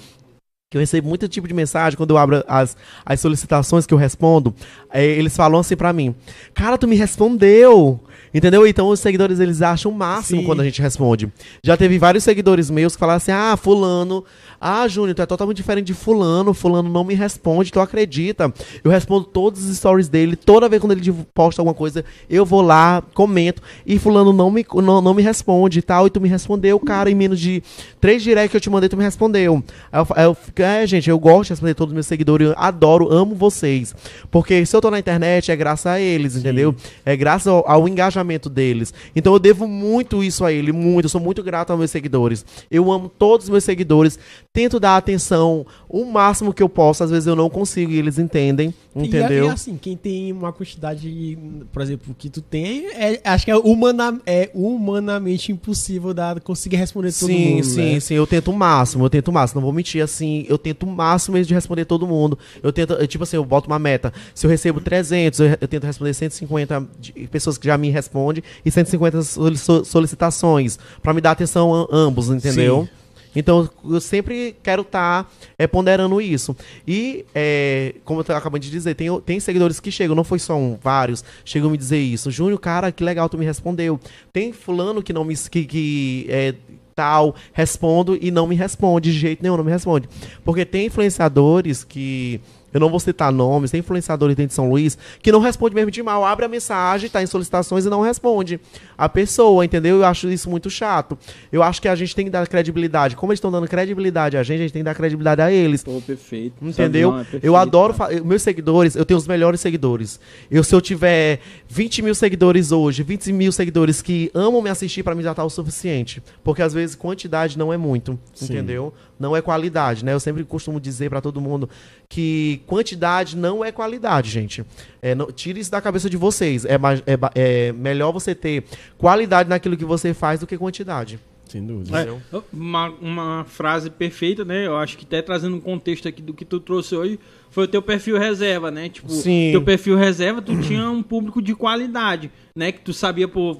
que 0.69 0.75
eu 0.75 0.81
recebo 0.81 1.07
muito 1.07 1.29
tipo 1.29 1.47
de 1.47 1.53
mensagem 1.53 1.95
quando 1.95 2.09
eu 2.09 2.17
abro 2.17 2.43
as, 2.45 2.75
as 3.05 3.21
solicitações 3.21 3.85
que 3.85 3.93
eu 3.93 3.97
respondo. 3.97 4.53
é, 4.91 5.05
eles 5.05 5.33
falam 5.33 5.61
assim 5.61 5.77
pra 5.77 5.93
mim: 5.93 6.13
Cara, 6.53 6.77
tu 6.77 6.85
me 6.85 6.95
respondeu. 6.97 8.01
Entendeu? 8.33 8.67
Então 8.67 8.89
os 8.89 8.99
seguidores 8.99 9.39
eles 9.39 9.61
acham 9.61 9.91
o 9.91 9.95
máximo 9.95 10.41
Sim. 10.41 10.45
quando 10.45 10.59
a 10.59 10.63
gente 10.65 10.81
responde. 10.81 11.31
Já 11.63 11.77
teve 11.77 11.97
vários 11.97 12.25
seguidores 12.25 12.69
meus 12.69 12.95
que 12.95 12.99
falaram 12.99 13.17
assim: 13.17 13.31
Ah, 13.31 13.55
Fulano, 13.55 14.25
ah, 14.59 14.87
Júnior, 14.87 15.15
tu 15.15 15.21
é 15.21 15.25
totalmente 15.25 15.57
diferente 15.57 15.87
de 15.87 15.93
Fulano. 15.93 16.53
Fulano 16.53 16.89
não 16.89 17.05
me 17.05 17.13
responde, 17.13 17.71
tu 17.71 17.79
acredita? 17.79 18.53
Eu 18.83 18.91
respondo 18.91 19.25
todos 19.25 19.65
os 19.65 19.77
stories 19.77 20.09
dele. 20.09 20.35
Toda 20.35 20.67
vez 20.67 20.81
quando 20.81 20.91
ele 20.91 21.13
posta 21.33 21.61
alguma 21.61 21.73
coisa, 21.73 22.03
eu 22.29 22.45
vou 22.45 22.61
lá, 22.61 23.01
comento. 23.13 23.61
E 23.85 23.97
Fulano 23.97 24.33
não 24.33 24.51
me, 24.51 24.65
não, 24.83 25.01
não 25.01 25.13
me 25.13 25.21
responde 25.21 25.79
e 25.79 25.81
tal. 25.81 26.07
E 26.07 26.09
tu 26.09 26.19
me 26.19 26.27
respondeu, 26.27 26.77
cara, 26.79 27.09
em 27.09 27.15
menos 27.15 27.39
de 27.39 27.63
três 28.01 28.21
directs 28.21 28.51
que 28.51 28.57
eu 28.57 28.61
te 28.61 28.69
mandei, 28.69 28.89
tu 28.89 28.97
me 28.97 29.03
respondeu. 29.03 29.63
Aí 29.91 30.01
eu, 30.01 30.07
aí 30.15 30.25
eu 30.25 30.37
é, 30.63 30.85
gente, 30.87 31.09
eu 31.09 31.19
gosto 31.19 31.43
de 31.45 31.49
responder 31.53 31.73
todos 31.73 31.91
os 31.91 31.93
meus 31.95 32.05
seguidores. 32.07 32.47
Eu 32.49 32.53
adoro, 32.57 33.11
amo 33.11 33.35
vocês. 33.35 33.93
Porque 34.31 34.65
se 34.65 34.75
eu 34.75 34.81
tô 34.81 34.89
na 34.91 34.99
internet, 34.99 35.51
é 35.51 35.55
graças 35.55 35.85
a 35.85 35.99
eles, 35.99 36.35
entendeu? 36.35 36.75
É 37.05 37.15
graças 37.15 37.47
ao, 37.47 37.69
ao 37.69 37.87
engajamento 37.87 38.49
deles. 38.49 38.93
Então 39.15 39.33
eu 39.33 39.39
devo 39.39 39.67
muito 39.67 40.23
isso 40.23 40.43
a 40.45 40.51
ele, 40.51 40.71
muito. 40.71 41.05
Eu 41.05 41.09
sou 41.09 41.21
muito 41.21 41.41
grato 41.43 41.71
aos 41.71 41.79
meus 41.79 41.91
seguidores. 41.91 42.45
Eu 42.69 42.91
amo 42.91 43.09
todos 43.09 43.45
os 43.45 43.49
meus 43.49 43.63
seguidores. 43.63 44.17
Tento 44.53 44.79
dar 44.79 44.97
atenção 44.97 45.65
o 45.87 46.05
máximo 46.05 46.53
que 46.53 46.63
eu 46.63 46.69
posso. 46.69 47.03
Às 47.03 47.11
vezes 47.11 47.27
eu 47.27 47.35
não 47.35 47.49
consigo 47.49 47.91
e 47.91 47.97
eles 47.97 48.17
entendem, 48.17 48.73
E, 48.95 49.05
entendeu? 49.05 49.45
e 49.45 49.49
assim, 49.49 49.77
quem 49.77 49.95
tem 49.95 50.31
uma 50.31 50.51
quantidade, 50.51 51.37
por 51.71 51.81
exemplo, 51.81 52.15
que 52.17 52.29
tu 52.29 52.41
tem, 52.41 52.87
é- 52.93 53.21
acho 53.23 53.45
que 53.45 53.51
é, 53.51 53.55
humana, 53.57 54.19
é 54.25 54.49
humanamente 54.53 55.51
impossível 55.51 56.13
dar, 56.13 56.39
conseguir 56.41 56.77
responder 56.77 57.13
todo 57.13 57.27
sim, 57.29 57.55
mundo. 57.55 57.63
sim, 57.65 57.93
né? 57.93 57.99
sim. 57.99 58.13
Eu 58.15 58.25
tento 58.25 58.49
o 58.51 58.53
máximo, 58.57 59.05
eu 59.05 59.09
tento 59.09 59.27
o 59.27 59.31
máximo. 59.33 59.61
Não 59.61 59.65
vou 59.65 59.73
mentir, 59.73 60.03
assim. 60.03 60.45
Eu 60.47 60.57
tento 60.57 60.83
o 60.83 60.87
máximo 60.89 61.41
de 61.41 61.53
responder 61.53 61.85
todo 61.85 62.07
mundo. 62.07 62.37
Eu 62.63 62.71
tento, 62.71 62.93
eu, 62.93 63.07
tipo 63.07 63.23
assim, 63.23 63.35
eu 63.35 63.45
boto 63.45 63.67
uma 63.67 63.79
meta. 63.79 64.13
Se 64.33 64.45
eu 64.45 64.49
recebo 64.49 64.79
300, 64.81 65.39
eu, 65.39 65.47
eu 65.61 65.67
tento 65.67 65.83
responder 65.85 66.13
150 66.13 66.87
de 66.99 67.11
pessoas 67.27 67.57
que 67.57 67.65
já 67.67 67.77
me 67.77 67.89
respondem 67.89 68.43
e 68.65 68.71
150 68.71 69.21
soli- 69.23 69.57
so- 69.57 69.83
solicitações. 69.85 70.79
Pra 71.01 71.13
me 71.13 71.21
dar 71.21 71.31
atenção 71.31 71.73
a 71.73 71.87
ambos, 71.91 72.29
entendeu? 72.29 72.87
Então, 73.35 73.69
eu 73.87 74.01
sempre 74.01 74.55
quero 74.63 74.81
estar 74.81 75.31
ponderando 75.71 76.19
isso. 76.19 76.55
E, 76.87 77.23
é, 77.35 77.93
como 78.03 78.23
eu 78.27 78.35
acabando 78.35 78.63
de 78.63 78.71
dizer, 78.71 78.95
tem, 78.95 79.09
tem 79.21 79.39
seguidores 79.39 79.79
que 79.79 79.91
chegam, 79.91 80.15
não 80.15 80.23
foi 80.23 80.39
só 80.39 80.55
um, 80.57 80.75
vários, 80.81 81.23
chegam 81.45 81.69
a 81.69 81.71
me 81.71 81.77
dizer 81.77 81.99
isso. 81.99 82.31
Júnior, 82.31 82.59
cara, 82.59 82.91
que 82.91 83.03
legal, 83.03 83.29
tu 83.29 83.37
me 83.37 83.45
respondeu. 83.45 83.99
Tem 84.33 84.51
fulano 84.51 85.03
que 85.03 85.13
não 85.13 85.23
me... 85.23 85.37
que, 85.37 85.65
que 85.65 86.25
é, 86.29 86.55
tal, 86.97 87.35
respondo 87.53 88.17
e 88.19 88.31
não 88.31 88.47
me 88.47 88.55
responde, 88.55 89.11
de 89.13 89.19
jeito 89.19 89.43
nenhum, 89.43 89.55
não 89.55 89.63
me 89.63 89.69
responde. 89.69 90.09
Porque 90.43 90.65
tem 90.65 90.87
influenciadores 90.87 91.83
que. 91.83 92.41
Eu 92.73 92.79
não 92.79 92.89
vou 92.89 92.99
citar 92.99 93.31
nomes, 93.31 93.71
tem 93.71 93.79
influenciadores 93.79 94.35
dentro 94.35 94.49
de 94.49 94.53
São 94.53 94.69
Luís 94.69 94.97
que 95.21 95.31
não 95.31 95.39
responde 95.39 95.73
mesmo 95.73 95.89
de 95.89 96.03
mal. 96.03 96.25
Abre 96.25 96.45
a 96.45 96.47
mensagem, 96.47 97.09
tá 97.09 97.23
em 97.23 97.25
solicitações 97.25 97.85
e 97.85 97.89
não 97.89 98.01
responde. 98.01 98.59
A 98.97 99.07
pessoa, 99.07 99.63
entendeu? 99.63 99.97
Eu 99.97 100.05
acho 100.05 100.29
isso 100.29 100.49
muito 100.49 100.69
chato. 100.69 101.17
Eu 101.51 101.63
acho 101.63 101.81
que 101.81 101.87
a 101.87 101.95
gente 101.95 102.15
tem 102.15 102.25
que 102.25 102.31
dar 102.31 102.45
credibilidade. 102.47 103.15
Como 103.15 103.31
eles 103.31 103.37
estão 103.37 103.51
dando 103.51 103.67
credibilidade 103.67 104.37
a 104.37 104.43
gente, 104.43 104.59
a 104.59 104.61
gente 104.63 104.73
tem 104.73 104.81
que 104.81 104.85
dar 104.85 104.95
credibilidade 104.95 105.41
a 105.41 105.51
eles. 105.51 105.83
Pô, 105.83 106.01
perfeito. 106.01 106.55
Entendeu? 106.61 107.09
Visão 107.11 107.19
é 107.21 107.23
perfeita, 107.23 107.47
eu 107.47 107.55
adoro. 107.55 107.93
fa- 107.93 108.09
Meus 108.23 108.41
seguidores, 108.41 108.95
eu 108.95 109.05
tenho 109.05 109.17
os 109.17 109.27
melhores 109.27 109.59
seguidores. 109.61 110.19
Eu, 110.51 110.63
se 110.63 110.75
eu 110.75 110.81
tiver 110.81 111.39
20 111.69 112.01
mil 112.01 112.13
seguidores 112.15 112.71
hoje, 112.71 113.01
20 113.03 113.31
mil 113.31 113.51
seguidores 113.51 114.01
que 114.01 114.29
amam 114.33 114.61
me 114.61 114.69
assistir, 114.69 115.03
pra 115.03 115.15
mim 115.15 115.23
já 115.23 115.33
tá 115.33 115.43
o 115.43 115.49
suficiente. 115.49 116.21
Porque 116.43 116.61
às 116.61 116.73
vezes 116.73 116.95
quantidade 116.95 117.57
não 117.57 117.71
é 117.71 117.77
muito. 117.77 118.19
Entendeu? 118.41 118.93
Não 119.19 119.35
é 119.35 119.41
qualidade, 119.41 120.05
né? 120.05 120.13
Eu 120.13 120.19
sempre 120.19 120.43
costumo 120.43 120.79
dizer 120.79 121.09
pra 121.09 121.21
todo 121.21 121.41
mundo 121.41 121.67
que 122.07 122.56
quantidade 122.57 123.35
não 123.37 123.63
é 123.63 123.71
qualidade, 123.71 124.29
gente. 124.29 124.63
É, 125.01 125.13
não- 125.15 125.31
tire 125.31 125.59
isso 125.59 125.71
da 125.71 125.81
cabeça 125.81 126.09
de 126.09 126.17
vocês. 126.17 126.65
É, 126.65 126.77
mais- 126.77 127.01
é 127.05 127.17
é 127.35 127.71
melhor 127.71 128.11
você 128.11 128.33
ter 128.35 128.63
qualidade 128.97 129.49
naquilo 129.49 129.77
que 129.77 129.85
você 129.85 130.13
faz 130.13 130.39
do 130.39 130.47
que 130.47 130.57
quantidade. 130.57 131.19
Sem 131.49 131.65
dúvida. 131.65 132.01
É, 132.01 132.37
uma, 132.51 132.89
uma 133.01 133.45
frase 133.45 133.89
perfeita, 133.89 134.43
né? 134.43 134.67
Eu 134.67 134.75
acho 134.75 134.97
que 134.97 135.05
até 135.05 135.21
trazendo 135.21 135.55
um 135.55 135.61
contexto 135.61 136.05
aqui 136.07 136.21
do 136.21 136.33
que 136.33 136.43
tu 136.43 136.59
trouxe 136.59 136.93
hoje, 136.93 137.17
foi 137.49 137.63
o 137.63 137.67
teu 137.67 137.81
perfil 137.81 138.17
reserva, 138.17 138.69
né? 138.69 138.89
Tipo, 138.89 139.09
Sim. 139.09 139.49
teu 139.51 139.61
perfil 139.61 139.95
reserva, 139.95 140.41
tu 140.41 140.59
tinha 140.59 140.89
um 140.91 141.01
público 141.01 141.41
de 141.41 141.55
qualidade, 141.55 142.29
né? 142.53 142.73
Que 142.73 142.81
tu 142.81 142.91
sabia, 142.93 143.29
pô, 143.29 143.57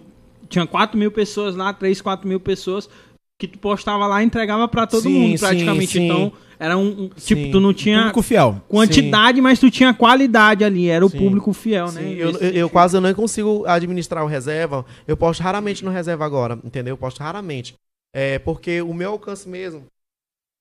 tinha 0.50 0.68
4 0.68 0.98
mil 0.98 1.12
pessoas 1.12 1.56
lá, 1.56 1.72
3, 1.74 2.02
4 2.02 2.28
mil 2.28 2.40
pessoas 2.42 2.90
que 3.38 3.48
tu 3.48 3.60
postava 3.60 4.08
lá 4.08 4.22
e 4.22 4.26
entregava 4.26 4.68
pra 4.68 4.88
todo 4.88 5.02
Sim, 5.04 5.20
mundo, 5.20 5.38
sim, 5.38 5.46
praticamente. 5.46 5.88
sim. 5.92 6.06
Então, 6.06 6.32
era 6.60 6.76
um. 6.78 6.88
um- 7.04 7.10
Sim. 7.16 7.36
tipo, 7.36 7.52
tu 7.52 7.60
não 7.60 7.72
tinha 7.74 7.98
Público 8.00 8.22
fiel. 8.24 8.62
quantidade, 8.68 9.40
mas 9.42 9.60
tu 9.60 9.70
tinha 9.70 9.94
qualidade 9.94 10.64
ali. 10.64 10.90
Era 10.90 11.06
o 11.06 11.10
Sim. 11.10 11.20
público 11.20 11.54
fiel, 11.54 11.88
Sim, 11.90 12.00
né? 12.00 12.14
eu, 12.14 12.32
eu- 12.32 12.52
eu 12.52 12.70
quase 12.70 13.00
não 13.00 13.14
consigo 13.14 13.64
administrar 13.68 14.24
o 14.24 14.28
reserva. 14.28 14.84
Eu 15.08 15.16
posto 15.16 15.42
raramente 15.42 15.86
no 15.86 15.92
reserva 15.92 16.26
agora, 16.26 16.58
entendeu? 16.64 16.94
Eu 16.94 16.98
posto 16.98 17.20
raramente. 17.20 17.76
É 18.14 18.40
porque 18.40 18.82
o 18.82 18.94
meu 18.94 19.12
alcance 19.12 19.48
mesmo 19.48 19.84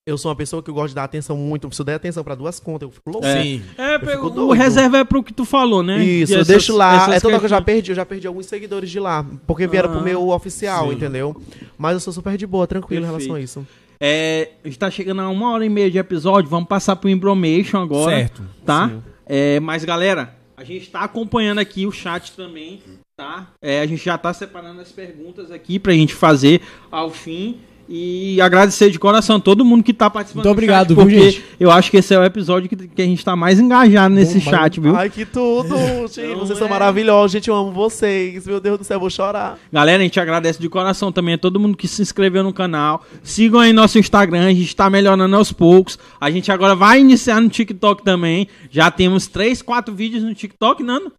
Eu 0.08 0.16
sou 0.16 0.28
uma 0.30 0.36
pessoa 0.36 0.62
que 0.62 0.70
eu 0.70 0.74
gosto 0.74 0.90
de 0.90 0.94
dar 0.94 1.02
atenção 1.02 1.36
muito. 1.36 1.68
Se 1.74 1.80
eu 1.82 1.84
der 1.84 1.94
atenção 1.96 2.22
pra 2.22 2.36
duas 2.36 2.60
contas, 2.60 2.86
eu 2.86 2.92
fico 2.92 3.10
louco. 3.10 3.26
É. 3.26 3.42
Sim. 3.42 3.62
É, 3.76 3.96
o 4.18 4.30
doido. 4.30 4.52
reserva 4.52 4.98
é 4.98 5.04
pro 5.04 5.20
que 5.20 5.32
tu 5.32 5.44
falou, 5.44 5.82
né? 5.82 5.98
Isso, 6.04 6.30
E 6.32 6.34
eu 6.36 6.40
essas- 6.42 6.46
deixo 6.46 6.76
lá. 6.76 6.94
essas 6.94 7.14
É 7.16 7.20
toda 7.20 7.34
hora 7.34 7.40
que 7.40 7.46
eu 7.46 7.50
já 7.50 7.60
perdi. 7.60 7.90
Eu 7.90 7.96
já 7.96 8.06
perdi 8.06 8.24
alguns 8.24 8.46
seguidores 8.46 8.88
de 8.88 9.00
lá. 9.00 9.26
Porque 9.48 9.66
vieram 9.66 9.88
Ah, 9.90 9.92
pro 9.94 10.00
meu 10.04 10.28
oficial, 10.28 10.86
sim. 10.90 10.94
entendeu? 10.94 11.34
Mas 11.76 11.94
eu 11.94 12.00
sou 12.00 12.12
super 12.12 12.36
de 12.36 12.46
boa, 12.46 12.68
tranquilo 12.68 13.02
em 13.02 13.06
relação 13.06 13.34
a 13.34 13.40
isso. 13.40 13.66
É, 13.98 14.50
a 14.62 14.68
gente 14.68 14.78
tá 14.78 14.88
chegando 14.92 15.22
a 15.22 15.28
uma 15.28 15.50
hora 15.50 15.66
e 15.66 15.68
meia 15.68 15.90
de 15.90 15.98
episódio, 15.98 16.48
vamos 16.48 16.68
passar 16.68 16.94
pro 16.94 17.10
Embromation 17.10 17.78
agora. 17.82 18.14
Certo. 18.14 18.42
Tá? 18.64 18.92
É, 19.26 19.58
mas 19.58 19.84
galera, 19.84 20.36
a 20.56 20.62
gente 20.62 20.88
tá 20.88 21.00
acompanhando 21.00 21.58
aqui 21.58 21.84
o 21.84 21.90
chat 21.90 22.30
também, 22.36 22.80
tá? 23.16 23.48
É, 23.60 23.80
a 23.80 23.86
gente 23.86 24.04
já 24.04 24.16
tá 24.16 24.32
separando 24.32 24.80
as 24.80 24.92
perguntas 24.92 25.50
aqui 25.50 25.80
pra 25.80 25.92
gente 25.94 26.14
fazer 26.14 26.60
ao 26.92 27.10
fim. 27.10 27.58
E 27.88 28.40
agradecer 28.40 28.90
de 28.90 28.98
coração 28.98 29.36
a 29.36 29.40
todo 29.40 29.64
mundo 29.64 29.82
que 29.82 29.92
tá 29.92 30.10
participando 30.10 30.44
Muito 30.44 30.52
do 30.54 30.56
obrigado, 30.58 30.88
chat, 30.88 30.96
viu, 30.96 31.04
porque 31.04 31.30
gente? 31.30 31.44
eu 31.60 31.70
acho 31.70 31.90
que 31.90 31.96
esse 31.98 32.12
é 32.14 32.18
o 32.18 32.24
episódio 32.24 32.68
que, 32.68 32.76
que 32.76 33.02
a 33.02 33.04
gente 33.04 33.24
tá 33.24 33.36
mais 33.36 33.60
engajado 33.60 34.14
nesse 34.14 34.38
Bom, 34.40 34.50
chat, 34.50 34.80
viu? 34.80 34.96
Ai, 34.96 35.08
que 35.08 35.24
tudo! 35.24 35.76
Gente, 36.08 36.20
Então, 36.32 36.38
vocês 36.40 36.58
são 36.58 36.66
é- 36.66 36.70
maravilhosos, 36.70 37.32
gente. 37.32 37.48
Eu 37.48 37.54
amo 37.54 37.70
vocês. 37.72 38.46
Meu 38.46 38.60
Deus 38.60 38.78
do 38.78 38.84
céu, 38.84 38.96
eu 38.96 39.00
vou 39.00 39.10
chorar. 39.10 39.58
Galera, 39.72 40.00
a 40.00 40.04
gente 40.04 40.18
agradece 40.18 40.60
de 40.60 40.68
coração 40.68 41.12
também 41.12 41.34
a 41.34 41.38
todo 41.38 41.60
mundo 41.60 41.76
que 41.76 41.86
se 41.86 42.02
inscreveu 42.02 42.42
no 42.42 42.52
canal. 42.52 43.04
Sigam 43.22 43.60
aí 43.60 43.72
nosso 43.72 43.98
Instagram, 43.98 44.46
a 44.46 44.52
gente 44.54 44.74
tá 44.74 44.90
melhorando 44.90 45.36
aos 45.36 45.52
poucos. 45.52 45.98
A 46.20 46.30
gente 46.30 46.50
agora 46.50 46.74
vai 46.74 47.00
iniciar 47.00 47.40
no 47.40 47.48
TikTok 47.48 48.02
também. 48.02 48.48
Já 48.70 48.90
temos 48.90 49.26
3, 49.26 49.62
4 49.62 49.94
vídeos 49.94 50.22
no 50.22 50.34
TikTok, 50.34 50.82
Nando? 50.82 51.12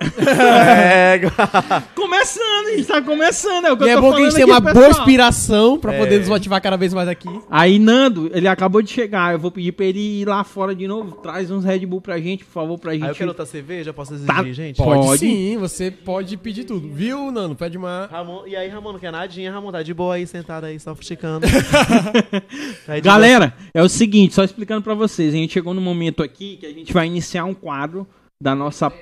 É, 0.00 1.20
Começando, 1.94 2.66
a 2.66 2.76
gente 2.76 2.86
tá 2.86 3.00
começando. 3.02 3.64
É 3.66 3.72
o 3.72 3.76
que 3.76 3.84
E 3.84 3.88
eu 3.88 3.92
é 3.92 3.94
tô 3.94 4.02
bom 4.02 4.14
que 4.14 4.20
a 4.22 4.24
gente 4.24 4.34
tem 4.34 4.44
uma 4.44 4.60
boa 4.60 4.88
inspiração 4.88 5.78
pra 5.78 5.92
poder 5.92 6.16
É. 6.16 6.18
nos 6.18 6.28
motivar 6.28 6.60
cada 6.60 6.76
vez 6.76 6.92
mais 6.92 7.08
aqui. 7.08 7.28
Aí, 7.50 7.78
Nando, 7.78 8.30
ele 8.34 8.46
acabou 8.46 8.82
de 8.82 8.90
chegar. 8.90 9.32
Eu 9.32 9.38
vou 9.38 9.50
pedir 9.50 9.72
pra 9.72 9.86
ele 9.86 10.20
ir 10.22 10.28
lá 10.28 10.44
fora 10.44 10.74
de 10.74 10.86
novo. 10.86 11.12
Traz 11.16 11.50
uns 11.50 11.64
Red 11.64 11.86
Bull 11.86 12.00
pra 12.00 12.18
gente, 12.18 12.44
por 12.44 12.52
favor, 12.52 12.78
pra 12.78 12.92
gente. 12.92 13.04
Aí 13.04 13.08
eu 13.10 13.14
quero 13.14 13.30
outra 13.30 13.46
cerveja, 13.46 13.92
posso 13.92 14.14
exigir, 14.14 14.34
Tá. 14.34 14.42
gente? 14.44 14.76
Pode, 14.76 15.06
Pode. 15.06 15.18
sim, 15.18 15.56
você 15.58 15.90
pode 15.90 16.36
pedir 16.36 16.64
tudo. 16.64 16.88
Viu, 16.92 17.30
Nano? 17.32 17.54
Pede 17.54 17.78
uma. 17.78 18.08
Ramon, 18.10 18.42
e 18.46 18.54
aí, 18.54 18.68
Ramon, 18.68 18.92
não 18.92 18.98
quer 18.98 19.10
nadinha? 19.12 19.50
Ramon, 19.52 19.72
tá 19.72 19.82
de 19.82 19.94
boa 19.94 20.14
aí, 20.16 20.26
sentado 20.26 20.64
aí, 20.64 20.78
só 20.78 20.92
esticando. 20.92 21.46
Aí, 22.88 23.00
de 23.00 23.06
Galera, 23.08 23.54
é 23.74 23.82
o 23.82 23.88
seguinte, 23.88 24.34
só 24.34 24.44
explicando 24.44 24.82
pra 24.82 24.94
vocês. 24.94 25.32
A 25.34 25.36
gente 25.36 25.52
chegou 25.52 25.74
no 25.74 25.80
momento 25.80 26.22
aqui 26.22 26.56
que 26.60 26.66
a 26.66 26.70
gente 26.72 26.92
vai 26.92 27.06
iniciar 27.06 27.44
um 27.44 27.54
quadro 27.54 28.06
da 28.40 28.54
nossa. 28.54 28.92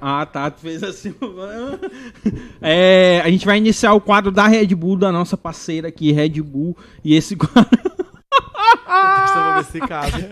Ah, 0.00 0.26
tá. 0.26 0.50
Tu 0.50 0.60
fez 0.60 0.82
assim. 0.82 1.14
É, 2.60 3.22
a 3.24 3.30
gente 3.30 3.46
vai 3.46 3.56
iniciar 3.56 3.92
o 3.92 4.00
quadro 4.00 4.30
da 4.32 4.46
Red 4.46 4.74
Bull, 4.74 4.96
da 4.96 5.12
nossa 5.12 5.36
parceira 5.36 5.88
aqui, 5.88 6.10
Red 6.12 6.40
Bull. 6.42 6.76
E 7.04 7.14
esse 7.14 7.36
quadro. 7.36 7.68
boa, 8.86 9.62
ver 9.62 9.64
se 9.64 9.80
cabe. 9.80 10.24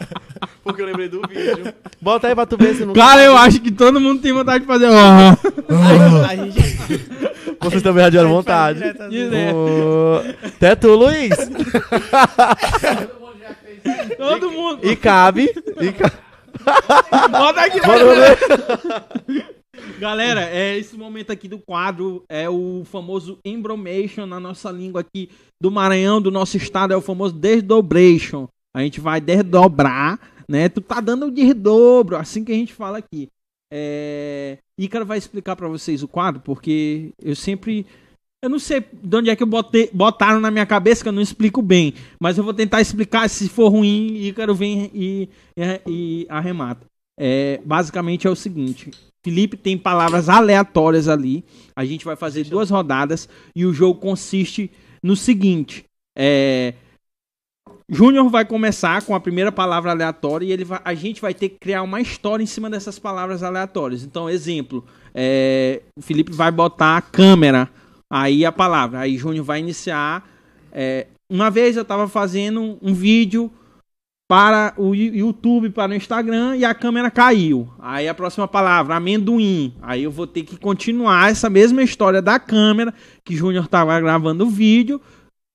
Porque 0.64 0.82
eu 0.82 0.86
lembrei 0.86 1.08
do 1.08 1.20
vídeo. 1.28 1.72
Bota 2.00 2.26
aí 2.26 2.34
pra 2.34 2.46
tu 2.46 2.56
ver 2.56 2.74
se 2.74 2.84
não 2.84 2.92
Cara, 2.92 3.22
eu 3.22 3.36
acho 3.36 3.60
que 3.60 3.70
todo 3.70 4.00
mundo 4.00 4.20
tem 4.20 4.32
vontade 4.32 4.60
de 4.60 4.66
fazer. 4.66 4.86
A 4.86 5.36
gente. 6.34 7.06
Vocês 7.60 7.82
também 7.82 8.04
já 8.04 8.10
tiveram 8.10 8.30
vontade. 8.30 8.82
Até 10.44 10.74
tu, 10.74 10.94
Luiz. 10.94 11.36
Todo 14.16 14.50
mundo. 14.50 14.80
E 14.82 14.96
cabe. 14.96 15.50
E 15.80 15.92
cabe. 15.92 16.25
Bota 17.30 17.60
aqui. 17.62 17.80
Galera, 19.98 20.42
é 20.50 20.76
esse 20.76 20.96
momento 20.96 21.30
aqui 21.30 21.48
do 21.48 21.58
quadro 21.58 22.24
é 22.28 22.48
o 22.48 22.82
famoso 22.84 23.38
embromation 23.44 24.26
na 24.26 24.40
nossa 24.40 24.70
língua 24.70 25.00
aqui 25.00 25.30
do 25.60 25.70
Maranhão, 25.70 26.20
do 26.20 26.30
nosso 26.30 26.56
estado, 26.56 26.92
é 26.92 26.96
o 26.96 27.00
famoso 27.00 27.34
desdobration. 27.34 28.48
A 28.74 28.80
gente 28.80 29.00
vai 29.00 29.20
desdobrar, 29.20 30.18
né? 30.48 30.68
Tu 30.68 30.80
tá 30.80 31.00
dando 31.00 31.26
o 31.26 31.30
desdobro, 31.30 32.16
assim 32.16 32.44
que 32.44 32.52
a 32.52 32.54
gente 32.54 32.74
fala 32.74 32.98
aqui. 32.98 33.28
É... 33.72 34.58
Ícaro 34.78 35.06
vai 35.06 35.18
explicar 35.18 35.56
pra 35.56 35.68
vocês 35.68 36.02
o 36.02 36.08
quadro, 36.08 36.40
porque 36.42 37.10
eu 37.22 37.34
sempre 37.34 37.86
eu 38.42 38.48
não 38.48 38.58
sei 38.58 38.84
de 38.92 39.16
onde 39.16 39.30
é 39.30 39.36
que 39.36 39.42
eu 39.42 39.46
botei, 39.46 39.90
botaram 39.92 40.40
na 40.40 40.50
minha 40.50 40.66
cabeça 40.66 41.02
que 41.02 41.08
eu 41.08 41.12
não 41.12 41.22
explico 41.22 41.62
bem, 41.62 41.94
mas 42.20 42.38
eu 42.38 42.44
vou 42.44 42.54
tentar 42.54 42.80
explicar. 42.80 43.28
Se 43.28 43.48
for 43.48 43.68
ruim, 43.68 44.16
Ícaro 44.26 44.54
vem 44.54 44.90
e, 44.94 45.28
e, 45.56 45.80
e 45.86 46.26
arremata. 46.28 46.86
É, 47.18 47.60
basicamente 47.64 48.26
é 48.26 48.30
o 48.30 48.36
seguinte: 48.36 48.90
Felipe 49.24 49.56
tem 49.56 49.76
palavras 49.76 50.28
aleatórias 50.28 51.08
ali. 51.08 51.44
A 51.74 51.84
gente 51.84 52.04
vai 52.04 52.14
fazer 52.14 52.44
duas 52.44 52.70
rodadas 52.70 53.28
e 53.54 53.64
o 53.64 53.72
jogo 53.72 54.00
consiste 54.00 54.70
no 55.02 55.16
seguinte: 55.16 55.84
é, 56.16 56.74
Júnior 57.88 58.28
vai 58.28 58.44
começar 58.44 59.00
com 59.02 59.14
a 59.14 59.20
primeira 59.20 59.52
palavra 59.52 59.92
aleatória 59.92 60.44
e 60.44 60.52
ele 60.52 60.64
vai- 60.64 60.80
a 60.84 60.92
gente 60.94 61.20
vai 61.20 61.32
ter 61.32 61.50
que 61.50 61.58
criar 61.58 61.82
uma 61.82 62.00
história 62.00 62.42
em 62.42 62.46
cima 62.46 62.68
dessas 62.68 62.98
palavras 62.98 63.42
aleatórias. 63.44 64.02
Então, 64.02 64.28
exemplo: 64.28 64.84
é, 65.14 65.82
o 65.96 66.02
Felipe 66.02 66.32
vai 66.32 66.50
botar 66.50 67.00
câmera, 67.00 67.70
aí 68.10 68.44
a 68.44 68.52
palavra, 68.52 69.00
aí 69.00 69.16
Júnior 69.16 69.44
vai 69.44 69.60
iniciar. 69.60 70.28
é, 70.72 71.06
uma 71.28 71.50
vez 71.50 71.76
eu 71.76 71.82
estava 71.82 72.06
fazendo 72.08 72.78
um 72.80 72.94
vídeo 72.94 73.50
para 74.28 74.74
o 74.76 74.94
YouTube, 74.94 75.70
para 75.70 75.92
o 75.92 75.94
Instagram 75.94 76.56
e 76.56 76.64
a 76.64 76.74
câmera 76.74 77.10
caiu. 77.10 77.68
Aí 77.78 78.08
a 78.08 78.14
próxima 78.14 78.48
palavra, 78.48 78.96
amendoim. 78.96 79.74
Aí 79.80 80.02
eu 80.02 80.10
vou 80.10 80.26
ter 80.26 80.42
que 80.42 80.56
continuar 80.56 81.30
essa 81.30 81.48
mesma 81.48 81.82
história 81.82 82.20
da 82.20 82.38
câmera 82.38 82.92
que 83.24 83.36
Júnior 83.36 83.64
estava 83.64 83.98
gravando 84.00 84.44
o 84.44 84.50
vídeo 84.50 85.00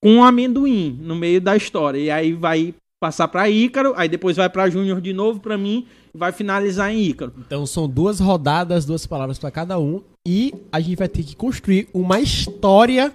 com 0.02 0.18
o 0.18 0.22
amendoim 0.22 0.98
no 1.02 1.14
meio 1.14 1.40
da 1.40 1.56
história. 1.56 1.98
E 1.98 2.10
aí 2.10 2.32
vai 2.32 2.74
passar 3.00 3.28
para 3.28 3.50
Ícaro, 3.50 3.94
aí 3.96 4.08
depois 4.08 4.36
vai 4.36 4.48
para 4.48 4.70
Júnior 4.70 5.00
de 5.00 5.12
novo 5.12 5.40
para 5.40 5.58
mim 5.58 5.86
e 6.14 6.18
vai 6.18 6.32
finalizar 6.32 6.90
em 6.90 7.02
Ícaro. 7.02 7.32
Então 7.38 7.66
são 7.66 7.88
duas 7.88 8.20
rodadas, 8.20 8.86
duas 8.86 9.06
palavras 9.06 9.38
pra 9.38 9.50
cada 9.50 9.78
um. 9.78 10.02
E 10.26 10.54
a 10.70 10.80
gente 10.80 10.96
vai 10.96 11.08
ter 11.08 11.22
que 11.22 11.34
construir 11.34 11.88
uma 11.92 12.20
história 12.20 13.12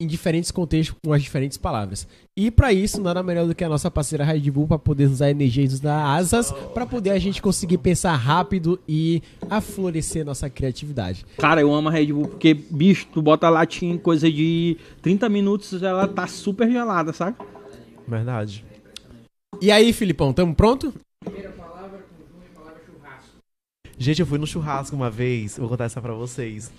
em 0.00 0.06
diferentes 0.06 0.50
contextos 0.50 0.96
com 1.02 1.12
as 1.12 1.22
diferentes 1.22 1.56
palavras. 1.56 2.06
E 2.36 2.50
pra 2.50 2.72
isso, 2.72 3.00
nada 3.00 3.22
melhor 3.22 3.46
do 3.46 3.54
que 3.54 3.62
a 3.62 3.68
nossa 3.68 3.90
parceira 3.90 4.24
Red 4.24 4.50
Bull 4.50 4.66
para 4.66 4.78
poder 4.78 5.08
nos 5.08 5.18
dar 5.18 5.30
energia 5.30 5.64
e 5.64 5.68
nos 5.68 5.80
dar 5.80 6.16
asas 6.16 6.52
pra 6.74 6.84
poder 6.84 7.10
a 7.10 7.18
gente 7.18 7.40
conseguir 7.40 7.78
pensar 7.78 8.14
rápido 8.16 8.78
e 8.88 9.22
aflorescer 9.48 10.24
nossa 10.24 10.50
criatividade. 10.50 11.24
Cara, 11.38 11.60
eu 11.60 11.72
amo 11.72 11.88
a 11.88 11.92
Red 11.92 12.12
Bull 12.12 12.28
porque, 12.28 12.54
bicho, 12.54 13.06
tu 13.12 13.22
bota 13.22 13.46
a 13.46 13.50
latinha 13.50 13.94
em 13.94 13.98
coisa 13.98 14.30
de 14.30 14.76
30 15.00 15.28
minutos, 15.28 15.82
ela 15.82 16.08
tá 16.08 16.26
super 16.26 16.70
gelada, 16.70 17.12
sabe? 17.12 17.36
Verdade. 18.06 18.64
E 19.60 19.70
aí, 19.70 19.92
Filipão, 19.92 20.32
tamo 20.32 20.54
pronto? 20.54 20.92
Gente, 24.04 24.20
eu 24.20 24.26
fui 24.26 24.38
no 24.38 24.46
churrasco 24.46 24.94
uma 24.94 25.10
vez, 25.10 25.56
vou 25.56 25.66
contar 25.66 25.84
essa 25.84 25.98
pra 25.98 26.12
vocês. 26.12 26.70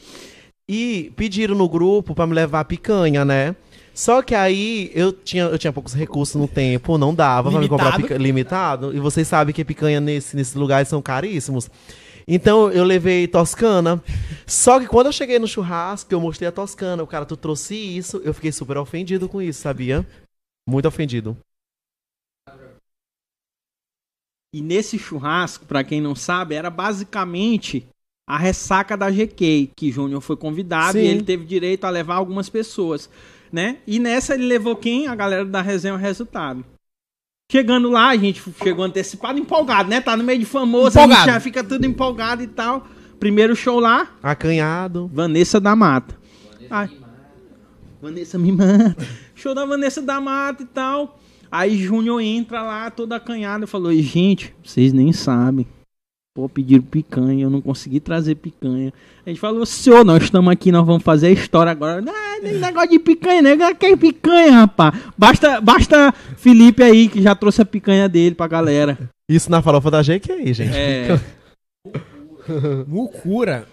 E 0.69 1.11
pediram 1.15 1.55
no 1.55 1.67
grupo 1.67 2.13
pra 2.13 2.27
me 2.27 2.35
levar 2.35 2.63
picanha, 2.65 3.25
né? 3.25 3.55
Só 3.95 4.21
que 4.21 4.35
aí 4.35 4.91
eu 4.93 5.11
tinha, 5.11 5.45
eu 5.45 5.57
tinha 5.57 5.73
poucos 5.73 5.93
recursos 5.95 6.35
no 6.39 6.47
tempo, 6.47 6.99
não 6.99 7.15
dava 7.15 7.49
pra 7.49 7.59
me 7.59 7.67
comprar 7.67 7.85
Limitado. 7.85 8.03
picanha 8.03 8.19
limitado. 8.19 8.95
E 8.95 8.99
vocês 8.99 9.27
sabem 9.27 9.55
que 9.55 9.65
picanha 9.65 9.99
nesse, 9.99 10.35
nesses 10.35 10.53
lugares 10.53 10.87
são 10.87 11.01
caríssimos. 11.01 11.67
Então 12.27 12.71
eu 12.71 12.83
levei 12.83 13.27
toscana. 13.27 13.99
Só 14.45 14.79
que 14.79 14.85
quando 14.85 15.07
eu 15.07 15.11
cheguei 15.11 15.39
no 15.39 15.47
churrasco, 15.47 16.13
eu 16.13 16.21
mostrei 16.21 16.47
a 16.47 16.51
toscana. 16.51 17.01
O 17.01 17.07
cara, 17.07 17.25
tu 17.25 17.35
trouxe 17.35 17.75
isso. 17.75 18.21
Eu 18.23 18.35
fiquei 18.35 18.51
super 18.51 18.77
ofendido 18.77 19.27
com 19.27 19.41
isso, 19.41 19.61
sabia? 19.61 20.05
Muito 20.69 20.87
ofendido. 20.87 21.35
E 24.55 24.61
nesse 24.61 24.97
churrasco, 24.97 25.65
pra 25.65 25.83
quem 25.83 25.99
não 25.99 26.15
sabe, 26.15 26.55
era 26.55 26.69
basicamente 26.69 27.85
a 28.25 28.37
ressaca 28.37 28.95
da 28.95 29.11
GK, 29.11 29.69
que 29.75 29.91
Júnior 29.91 30.21
foi 30.21 30.37
convidado 30.37 30.93
Sim. 30.93 31.03
e 31.03 31.07
ele 31.07 31.23
teve 31.23 31.43
direito 31.43 31.83
a 31.83 31.89
levar 31.89 32.15
algumas 32.15 32.47
pessoas, 32.47 33.09
né? 33.51 33.79
E 33.85 33.99
nessa 33.99 34.33
ele 34.33 34.45
levou 34.45 34.77
quem? 34.77 35.07
A 35.07 35.15
galera 35.15 35.43
da 35.43 35.61
resenha 35.61 35.93
o 35.93 35.97
resultado. 35.97 36.63
Chegando 37.51 37.89
lá, 37.89 38.07
a 38.11 38.15
gente 38.15 38.41
chegou 38.63 38.85
antecipado, 38.85 39.37
empolgado, 39.37 39.89
né? 39.89 39.99
Tá 39.99 40.15
no 40.15 40.23
meio 40.23 40.39
de 40.39 40.45
famoso, 40.45 40.97
a 40.97 41.01
Empolgado. 41.03 41.25
gente 41.25 41.33
já 41.33 41.39
fica 41.41 41.61
tudo 41.61 41.85
empolgado 41.85 42.41
e 42.41 42.47
tal. 42.47 42.87
Primeiro 43.19 43.57
show 43.57 43.77
lá, 43.77 44.07
Acanhado. 44.23 45.11
Vanessa 45.13 45.59
da 45.59 45.75
Mata. 45.75 46.17
Ai. 46.69 46.89
Vanessa 48.01 48.39
me 48.39 48.53
mata. 48.53 48.95
Show 49.35 49.53
da 49.53 49.65
Vanessa 49.65 50.01
da 50.01 50.21
Mata 50.21 50.63
e 50.63 50.65
tal. 50.65 51.19
Aí 51.57 51.77
Júnior 51.77 52.19
entra 52.21 52.61
lá, 52.63 52.91
todo 52.91 53.13
acanhado, 53.13 53.63
e 53.63 53.67
falou: 53.67 53.93
gente, 53.93 54.53
vocês 54.61 54.91
nem 54.91 55.13
sabem. 55.13 55.65
Pô, 56.35 56.49
pediram 56.49 56.83
picanha, 56.83 57.45
eu 57.45 57.49
não 57.49 57.61
consegui 57.61 58.01
trazer 58.01 58.35
picanha. 58.35 58.91
A 59.25 59.29
gente 59.29 59.39
falou, 59.39 59.65
senhor, 59.65 60.03
nós 60.03 60.21
estamos 60.21 60.51
aqui, 60.51 60.69
nós 60.69 60.85
vamos 60.85 61.01
fazer 61.01 61.27
a 61.27 61.31
história 61.31 61.71
agora. 61.71 62.01
Não, 62.01 62.13
nem 62.43 62.55
negócio 62.55 62.89
de 62.89 62.99
picanha, 62.99 63.41
né? 63.41 63.55
Que 63.73 63.95
picanha, 63.95 64.51
rapaz. 64.51 64.99
Basta, 65.17 65.61
basta 65.61 66.11
Felipe 66.35 66.83
aí, 66.83 67.07
que 67.07 67.21
já 67.21 67.33
trouxe 67.33 67.61
a 67.61 67.65
picanha 67.65 68.09
dele 68.09 68.35
pra 68.35 68.47
galera. 68.47 68.97
Isso 69.29 69.49
na 69.49 69.61
farofa 69.61 69.89
da 69.89 70.01
GK 70.01 70.33
aí, 70.33 70.53
gente. 70.53 70.75
É. 70.75 71.17
Mucura. 72.85 73.65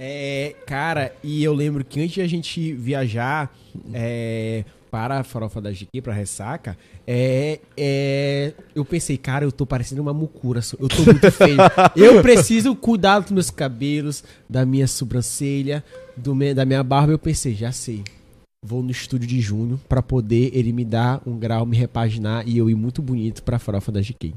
É, 0.00 0.56
cara, 0.66 1.14
e 1.22 1.44
eu 1.44 1.52
lembro 1.52 1.84
que 1.84 2.00
antes 2.00 2.14
de 2.14 2.22
a 2.22 2.26
gente 2.26 2.72
viajar, 2.72 3.54
é, 3.92 4.64
para 4.92 5.20
a 5.20 5.24
farofa 5.24 5.58
da 5.58 5.72
GQ, 5.72 6.02
pra 6.02 6.12
ressaca, 6.12 6.76
é, 7.06 7.60
é. 7.74 8.52
Eu 8.74 8.84
pensei, 8.84 9.16
cara, 9.16 9.42
eu 9.42 9.50
tô 9.50 9.64
parecendo 9.64 10.02
uma 10.02 10.12
mucura. 10.12 10.60
Eu 10.78 10.86
tô 10.86 11.02
muito 11.02 11.32
feio. 11.32 11.56
eu 11.96 12.20
preciso 12.20 12.76
cuidar 12.76 13.20
dos 13.20 13.30
meus 13.30 13.48
cabelos, 13.50 14.22
da 14.46 14.66
minha 14.66 14.86
sobrancelha, 14.86 15.82
do 16.14 16.34
me- 16.34 16.52
da 16.52 16.66
minha 16.66 16.84
barba. 16.84 17.10
Eu 17.10 17.18
pensei, 17.18 17.54
já 17.54 17.72
sei. 17.72 18.04
Vou 18.62 18.82
no 18.82 18.90
estúdio 18.90 19.26
de 19.26 19.40
junho 19.40 19.80
pra 19.88 20.02
poder 20.02 20.50
ele 20.52 20.74
me 20.74 20.84
dar 20.84 21.22
um 21.26 21.38
grau, 21.38 21.64
me 21.64 21.74
repaginar 21.76 22.46
e 22.46 22.58
eu 22.58 22.68
ir 22.68 22.74
muito 22.74 23.00
bonito 23.00 23.42
pra 23.42 23.58
farofa 23.58 23.90
da 23.90 24.02
GQ. 24.02 24.34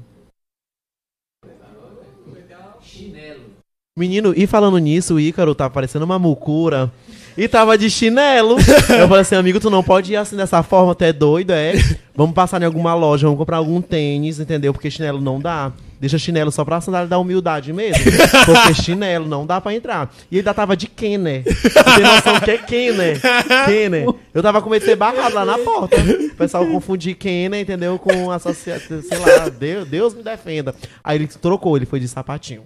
Menino, 3.98 4.34
e 4.36 4.48
falando 4.48 4.77
nisso, 4.77 5.15
o 5.15 5.19
Ícaro 5.19 5.53
tá 5.53 5.69
parecendo 5.69 6.06
uma 6.06 6.18
mucura. 6.18 6.91
E 7.37 7.47
tava 7.47 7.77
de 7.77 7.89
chinelo. 7.89 8.57
eu 8.89 9.07
falei 9.07 9.21
assim, 9.21 9.35
amigo, 9.35 9.59
tu 9.59 9.69
não 9.69 9.83
pode 9.83 10.13
ir 10.13 10.15
assim 10.15 10.37
dessa 10.37 10.63
forma, 10.63 10.95
tu 10.95 11.03
é 11.03 11.11
doido, 11.11 11.51
é? 11.51 11.73
Vamos 12.15 12.33
passar 12.33 12.61
em 12.61 12.65
alguma 12.65 12.93
loja, 12.93 13.27
vamos 13.27 13.37
comprar 13.37 13.57
algum 13.57 13.81
tênis, 13.81 14.39
entendeu? 14.39 14.71
Porque 14.71 14.89
chinelo 14.89 15.19
não 15.19 15.39
dá. 15.39 15.73
Deixa 15.99 16.17
chinelo 16.17 16.51
só 16.51 16.63
pra 16.63 16.81
sandália 16.81 17.07
da 17.07 17.17
humildade 17.17 17.71
mesmo. 17.73 18.03
Porque 18.45 18.73
chinelo 18.73 19.27
não 19.27 19.45
dá 19.45 19.59
pra 19.59 19.73
entrar. 19.73 20.13
E 20.29 20.35
ele 20.35 20.39
ainda 20.41 20.53
tava 20.53 20.75
de 20.75 20.87
Kenner. 20.87 21.43
Tem 21.43 22.03
noção 22.03 22.39
que 22.41 22.51
é 22.51 22.57
Kenner? 22.57 23.19
Kenner. 23.65 24.07
Eu 24.33 24.43
tava 24.43 24.61
com 24.61 24.69
medo 24.69 24.81
de 24.81 24.85
ser 24.85 24.95
barrado 24.95 25.35
lá 25.35 25.45
na 25.45 25.57
porta. 25.57 25.95
O 25.97 26.35
pessoal 26.35 26.65
confundir 26.67 27.15
Kenner, 27.15 27.61
entendeu? 27.61 27.97
Com 27.97 28.29
associação, 28.29 29.01
sei 29.01 29.17
lá, 29.17 29.49
Deus, 29.49 29.87
Deus 29.87 30.13
me 30.13 30.21
defenda. 30.21 30.75
Aí 31.03 31.17
ele 31.17 31.27
trocou, 31.27 31.75
ele 31.77 31.85
foi 31.85 31.99
de 31.99 32.07
sapatinho. 32.07 32.63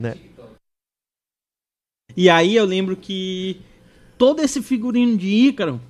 Né? 0.00 0.14
E 2.16 2.30
aí 2.30 2.56
eu 2.56 2.64
lembro 2.64 2.96
que 2.96 3.60
todo 4.20 4.40
esse 4.40 4.60
figurino 4.60 5.16
de 5.16 5.28
Ícaro, 5.28 5.80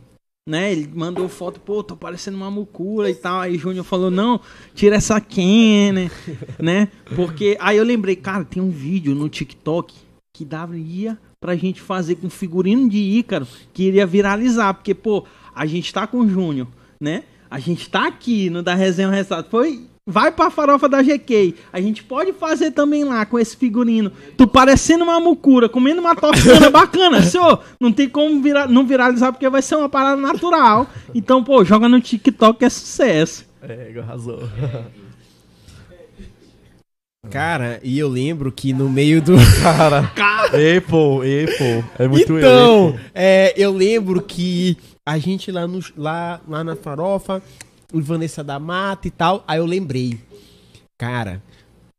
né? 0.48 0.70
Ele 0.70 0.88
mandou 0.94 1.28
foto, 1.28 1.58
pô, 1.58 1.82
tô 1.82 1.96
parecendo 1.96 2.36
uma 2.36 2.48
mucura 2.48 3.10
e 3.10 3.14
tal. 3.16 3.40
Aí 3.40 3.58
Júnior 3.58 3.84
falou, 3.84 4.08
não, 4.08 4.40
tira 4.72 4.94
essa 4.94 5.20
Kenner, 5.20 6.12
né? 6.56 6.86
Porque 7.16 7.56
aí 7.58 7.76
eu 7.76 7.82
lembrei, 7.82 8.14
cara, 8.14 8.44
tem 8.44 8.62
um 8.62 8.70
vídeo 8.70 9.16
no 9.16 9.28
TikTok 9.28 9.92
que 10.32 10.44
daria 10.44 11.18
pra 11.40 11.56
gente 11.56 11.80
fazer 11.80 12.14
com 12.14 12.30
figurino 12.30 12.88
de 12.88 12.98
Ícaro 12.98 13.48
que 13.74 13.82
iria 13.82 14.06
viralizar. 14.06 14.74
Porque, 14.74 14.94
pô, 14.94 15.24
a 15.52 15.66
gente 15.66 15.92
tá 15.92 16.06
com 16.06 16.20
o 16.20 16.28
Júnior, 16.28 16.68
né? 17.00 17.24
A 17.50 17.58
gente 17.58 17.90
tá 17.90 18.06
aqui 18.06 18.48
no 18.48 18.62
da 18.62 18.76
Resenha 18.76 19.10
Resultado. 19.10 19.50
Foi. 19.50 19.89
Vai 20.10 20.32
pra 20.32 20.50
farofa 20.50 20.88
da 20.88 21.00
GK. 21.02 21.54
A 21.72 21.80
gente 21.80 22.02
pode 22.02 22.32
fazer 22.32 22.72
também 22.72 23.04
lá 23.04 23.24
com 23.24 23.38
esse 23.38 23.56
figurino. 23.56 24.10
Tu 24.36 24.46
parecendo 24.46 25.04
uma 25.04 25.20
mucura, 25.20 25.68
comendo 25.68 26.00
uma 26.00 26.14
toscana 26.16 26.68
bacana. 26.70 27.22
Senhor, 27.22 27.62
não 27.80 27.92
tem 27.92 28.08
como 28.08 28.42
vira- 28.42 28.66
não 28.66 28.86
viralizar 28.86 29.32
porque 29.32 29.48
vai 29.48 29.62
ser 29.62 29.76
uma 29.76 29.88
parada 29.88 30.20
natural. 30.20 30.86
Então, 31.14 31.42
pô, 31.44 31.64
joga 31.64 31.88
no 31.88 32.00
TikTok 32.00 32.58
que 32.58 32.64
é 32.64 32.68
sucesso. 32.70 33.46
É, 33.62 33.92
arrasou. 33.98 34.42
Cara, 37.30 37.78
e 37.82 37.98
eu 37.98 38.08
lembro 38.08 38.50
que 38.50 38.72
no 38.72 38.88
meio 38.88 39.20
do. 39.20 39.34
Cara, 39.62 40.10
ei, 40.58 40.80
pô, 40.80 41.22
ei, 41.22 41.46
pô. 41.46 41.84
É 42.02 42.08
muito 42.08 42.36
então, 42.38 42.98
é, 43.14 43.52
eu 43.56 43.70
lembro 43.72 44.22
que 44.22 44.76
a 45.04 45.18
gente 45.18 45.52
lá, 45.52 45.66
no, 45.66 45.80
lá, 45.96 46.40
lá 46.48 46.64
na 46.64 46.74
farofa, 46.74 47.42
o 47.92 48.00
Vanessa 48.00 48.42
da 48.44 48.58
Mata 48.58 49.08
e 49.08 49.10
tal, 49.10 49.42
aí 49.46 49.58
eu 49.58 49.66
lembrei. 49.66 50.18
Cara, 50.98 51.42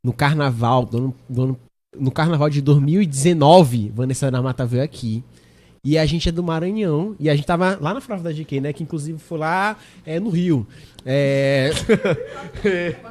no 0.03 0.13
carnaval, 0.13 0.85
do 0.85 0.97
ano- 0.97 1.15
do 1.29 1.41
ano- 1.43 1.59
no 1.97 2.11
carnaval 2.11 2.49
de 2.49 2.61
2019, 2.61 3.91
Vanessa 3.93 4.31
da 4.31 4.41
Mata 4.41 4.65
veio 4.65 4.83
aqui. 4.83 5.23
E 5.83 5.97
a 5.97 6.05
gente 6.05 6.29
é 6.29 6.31
do 6.31 6.43
Maranhão. 6.43 7.15
E 7.19 7.27
a 7.27 7.35
gente 7.35 7.45
tava 7.45 7.75
lá 7.81 7.91
na 7.93 7.99
farofa 7.99 8.25
da 8.25 8.31
GQ, 8.31 8.61
né? 8.61 8.71
Que 8.71 8.83
inclusive 8.83 9.17
foi 9.17 9.39
lá 9.39 9.75
é, 10.05 10.19
no 10.19 10.29
Rio. 10.29 10.65
É. 11.03 11.71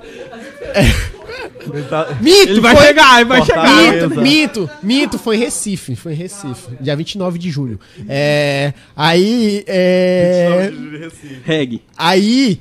Mito! 2.21 2.51
Ele 2.53 2.61
vai 2.61 2.77
foi- 2.77 2.87
chegar, 2.87 3.21
ele 3.21 3.29
vai 3.29 3.45
chegar. 3.45 3.93
Mito, 3.93 4.21
mito, 4.21 4.71
mito, 4.83 5.19
foi 5.19 5.37
em 5.37 5.41
Recife, 5.41 5.97
foi 5.97 6.13
em 6.13 6.17
Recife, 6.17 6.69
dia 6.81 6.97
29 6.97 7.39
de 7.39 7.51
julho. 7.51 7.79
É, 8.09 8.73
aí, 8.97 9.65
é, 9.67 10.71
Reg. 11.45 11.83
aí, 11.97 12.61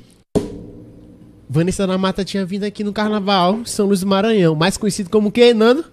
Vanessa 1.52 1.84
da 1.84 1.98
Mata 1.98 2.24
tinha 2.24 2.46
vindo 2.46 2.62
aqui 2.62 2.84
no 2.84 2.92
Carnaval, 2.92 3.62
São 3.64 3.86
Luís 3.86 4.00
do 4.02 4.06
Maranhão, 4.06 4.54
mais 4.54 4.76
conhecido 4.76 5.10
como 5.10 5.30
o 5.30 5.32
que, 5.32 5.52
Nando? 5.52 5.84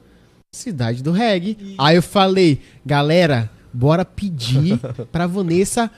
Cidade 0.53 1.01
do 1.01 1.11
Reggae. 1.11 1.75
Aí 1.79 1.95
eu 1.95 2.03
falei, 2.03 2.61
galera, 2.85 3.49
bora 3.73 4.05
pedir 4.05 4.79
pra 5.11 5.25
Vanessa 5.25 5.89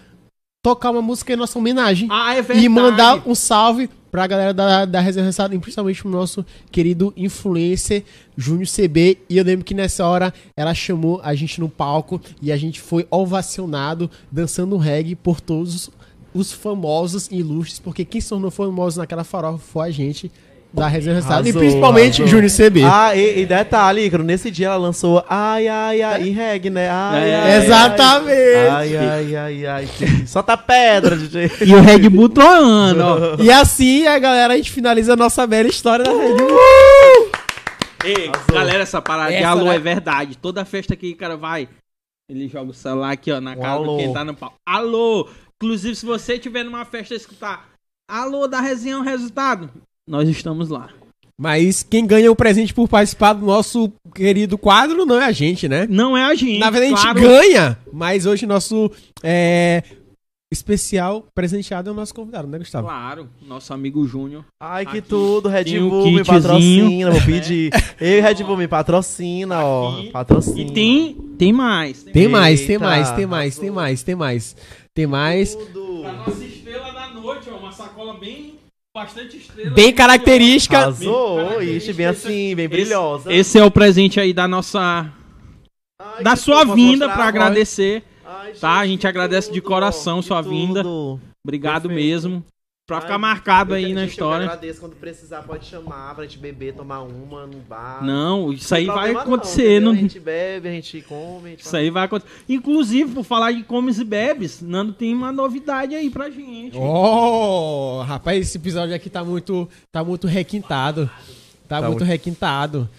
tocar 0.64 0.91
uma 0.91 1.02
música 1.02 1.34
em 1.34 1.36
nossa 1.36 1.60
homenagem 1.60 2.07
Ah, 2.10 2.36
é 2.36 2.41
verdade. 2.41 2.65
e 2.65 2.69
mandar 2.69 3.27
um 3.27 3.36
salve 3.36 3.90
pra 4.10 4.26
galera 4.27 4.53
da, 4.53 4.86
da 4.86 5.02
Ressado, 5.02 5.53
e 5.53 5.60
principalmente 5.60 6.02
pro 6.02 6.10
nosso 6.10 6.45
querido 6.72 7.14
influencer 7.18 8.06
Júnior 8.38 8.65
CB. 8.68 9.19
E 9.30 9.38
eu 9.38 9.44
lembro 9.44 9.65
que 9.65 9.73
nessa 9.73 10.06
hora 10.07 10.34
ela 10.57 10.73
chamou 10.73 11.19
a 11.22 11.36
gente 11.36 11.60
no 11.60 11.68
palco 11.68 12.19
e 12.41 12.49
a 12.49 12.56
gente 12.57 12.80
foi 12.80 13.06
ovacionado 13.11 14.10
dançando 14.31 14.77
reggae 14.77 15.15
por 15.15 15.41
todos 15.41 15.91
os, 16.34 16.48
os 16.48 16.54
famosos 16.54 17.28
e 17.32 17.36
ilustres, 17.38 17.80
porque 17.80 18.04
quem 18.06 18.20
se 18.22 18.30
tornou 18.30 18.52
famoso 18.52 19.00
naquela 19.00 19.24
farofa 19.24 19.58
foi 19.60 19.88
a 19.88 19.92
gente 19.92 20.32
da 20.72 20.88
Resenha 20.88 21.16
Ressado 21.16 21.48
e 21.50 21.52
principalmente. 21.52 22.28
Júnior 22.28 22.52
CB. 22.52 22.84
Ah, 22.84 23.16
e, 23.16 23.40
e 23.40 23.46
detalhe, 23.48 24.06
Ícaro, 24.06 24.24
nesse 24.24 24.52
dia 24.52 24.68
ela 24.68 24.78
lançou 24.78 25.26
Ai, 25.28 25.68
ai, 25.68 26.02
ai, 26.04 26.28
em 26.28 26.32
reggae, 26.32 26.70
né? 26.70 26.88
Ai, 26.92 27.30
É. 27.30 27.36
ai, 27.36 27.52
ai, 27.52 27.66
Exatamente. 27.66 28.70
Ai, 28.70 28.98
ai, 28.98 29.36
ai, 29.36 29.66
ai. 29.66 29.88
Solta 30.28 30.56
pedra, 30.56 31.18
DJ. 31.18 31.50
E 31.66 32.06
o 32.06 32.10
Bull 32.12 32.30
troando, 32.30 33.02
ó. 33.04 33.42
E 33.42 33.50
assim, 33.50 34.06
a 34.06 34.20
galera, 34.20 34.54
a 34.54 34.58
gente 34.58 34.72
finaliza 34.72 35.14
a 35.14 35.16
nossa 35.16 35.48
bela 35.48 35.68
história 35.68 36.06
da 36.06 36.12
Rede 36.12 36.44
Ei, 38.06 38.32
galera, 38.54 38.84
essa 38.84 39.02
parada 39.02 39.30
de 39.32 39.38
Essa, 39.38 39.50
alô 39.50 39.66
né? 39.66 39.76
é 39.76 39.80
verdade. 39.80 40.38
Toda 40.38 40.64
festa 40.66 40.96
que 40.96 41.12
o 41.12 41.18
cara 41.18 41.36
vai, 41.36 41.68
ele 42.30 42.48
joga 42.48 42.72
o 42.72 42.74
celular 42.74 43.12
aqui, 43.12 43.32
ó, 43.32 43.42
na 43.42 43.52
Um 43.54 43.56
cara 43.56 43.72
alô. 43.72 43.98
de 43.98 44.04
quem 44.04 44.14
tá 44.14 44.24
no 44.24 44.34
pau. 44.36 44.54
Alô! 44.66 45.28
Inclusive, 45.61 45.95
se 45.95 46.06
você 46.06 46.36
estiver 46.36 46.64
numa 46.64 46.86
festa 46.86 47.14
e 47.14 47.18
escutar 47.18 47.69
alô 48.10 48.48
da 48.48 48.61
resenha 48.61 48.95
é 48.95 48.98
o 48.98 49.03
resultado, 49.03 49.69
nós 50.07 50.27
estamos 50.30 50.69
lá. 50.69 50.90
Mas 51.38 51.84
quem 51.84 52.06
ganha 52.06 52.31
o 52.31 52.36
presente 52.36 52.73
por 52.73 52.88
participar 52.88 53.34
do 53.34 53.45
nosso 53.45 53.91
querido 54.15 54.57
quadro 54.57 55.06
não 55.06 55.22
é 55.22 55.26
a 55.26 55.31
gente, 55.31 55.68
né? 55.68 55.86
Não 55.90 56.18
é 56.18 56.23
a 56.23 56.36
gente. 56.36 56.60
Na 56.60 56.69
verdade, 56.69 56.94
a 56.94 56.98
claro. 56.98 57.19
gente 57.19 57.30
ganha, 57.30 57.77
mas 57.94 58.26
hoje 58.26 58.45
nosso 58.45 58.91
é, 59.22 59.84
especial 60.52 61.27
presenteado 61.36 61.90
é 61.90 61.94
o 61.94 61.95
nosso 61.95 62.14
convidado, 62.14 62.48
né, 62.48 62.57
Gustavo? 62.57 62.88
Claro, 62.88 63.30
nosso 63.45 63.73
amigo 63.73 64.06
Júnior. 64.07 64.44
Ai, 64.61 64.86
que 64.86 64.98
Aqui 64.98 65.02
tudo, 65.02 65.48
Red 65.48 65.65
tem 65.65 65.80
Bull 65.80 66.11
me 66.11 66.26
patrocina, 66.26 67.11
vou 67.11 67.22
pedir. 67.22 67.72
Ei, 68.02 68.19
Red 68.19 68.44
Bull 68.44 68.57
me 68.57 68.68
patrocina, 68.68 69.64
ó. 69.64 69.99
Aqui. 69.99 70.10
Patrocina. 70.10 70.60
E 70.60 70.73
tem, 70.73 71.14
tem 71.38 71.53
mais. 71.53 72.03
Tem 72.03 72.27
mais, 72.27 72.65
tem 72.65 72.77
mais, 72.77 73.11
tem 73.11 73.26
mais, 73.26 73.57
tem 73.57 73.72
mais, 73.72 74.03
tem 74.03 74.15
mais. 74.15 74.56
Tem 75.00 75.08
mais. 75.08 75.56
Tudo. 75.56 76.04
nossa 76.04 76.44
estrela 76.44 76.92
da 76.92 77.08
noite, 77.12 77.50
ó, 77.50 77.56
uma 77.56 77.72
sacola 77.72 78.16
bem. 78.16 78.56
Bastante 78.94 79.38
estrela. 79.38 79.70
Bem 79.70 79.94
característica. 79.94 80.78
Arrasou, 80.78 81.64
ixi, 81.64 81.94
bem 81.94 82.06
assim, 82.08 82.54
bem 82.54 82.68
brilhosa. 82.68 83.32
Esse 83.32 83.58
é 83.58 83.64
o 83.64 83.72
presente 83.72 84.20
aí 84.20 84.34
da 84.34 84.46
nossa. 84.46 85.10
Ai, 86.02 86.22
da 86.22 86.36
sua 86.36 86.66
vinda 86.66 87.08
mostrar? 87.08 87.28
agradecer. 87.28 88.04
Ai, 88.26 88.52
Tá, 88.60 88.80
a 88.80 88.86
gente, 88.86 89.08
agradece 89.08 89.48
de 89.54 89.62
tudo, 89.62 89.70
coração 89.70 90.20
que 90.20 90.28
sua 90.28 90.42
vinda. 90.42 90.84
tudo. 90.84 91.22
Obrigado 91.46 91.88
Perfeito. 91.88 92.06
mesmo. 92.06 92.46
Pra 92.90 92.98
Ai, 92.98 93.02
ficar 93.03 93.18
marcado 93.20 93.74
aí 93.76 93.94
na 93.94 94.06
história. 94.06 94.45
Eu 94.45 94.49
agradeço 94.49 94.80
quando 94.80 94.95
precisar, 94.95 95.44
pode 95.44 95.66
chamar 95.68 96.16
pra 96.16 96.24
gente 96.24 96.40
beber, 96.40 96.74
tomar 96.74 97.02
uma 97.02 97.45
no 97.45 97.60
bar. 97.60 98.03
Não, 98.03 98.52
isso 98.52 98.74
aí 98.74 98.88
vai 98.88 99.14
não, 99.14 99.22
acontecer. 99.22 99.61
entendeu? 99.61 99.82
não- 99.82 99.91
A 99.91 99.95
gente 99.95 100.20
bebe, 100.20 100.68
a 100.68 100.72
gente 100.72 101.02
come. 101.03 101.45
A 101.45 101.49
gente 101.52 101.60
Isso 101.66 101.78
aí 101.78 101.91
vai 101.91 102.06
acontecer. 102.06 102.32
Inclusive, 102.49 103.14
por 103.14 103.24
falar 103.24 103.52
de 103.52 103.61
comes 103.61 103.99
e 103.99 104.03
bebes, 104.03 104.60
Nando 104.60 104.91
tem 104.91 105.14
uma 105.14 105.32
novidade 105.32 105.94
aí 105.94 106.10
pra 106.10 106.32
gente. 106.32 106.76
Oh, 106.78 108.02
rapaz, 108.07 108.41
esse 108.41 108.57
episódio 108.57 108.95
aqui 108.95 109.07
tá 109.07 109.24
muito, 109.24 109.70
tá 109.91 110.03
muito 110.03 110.26
requintado. 110.26 111.06
Tá, 111.68 111.76
Tá 111.76 111.82
muito 111.82 111.99
muito- 111.99 112.03
requintado. 112.06 112.90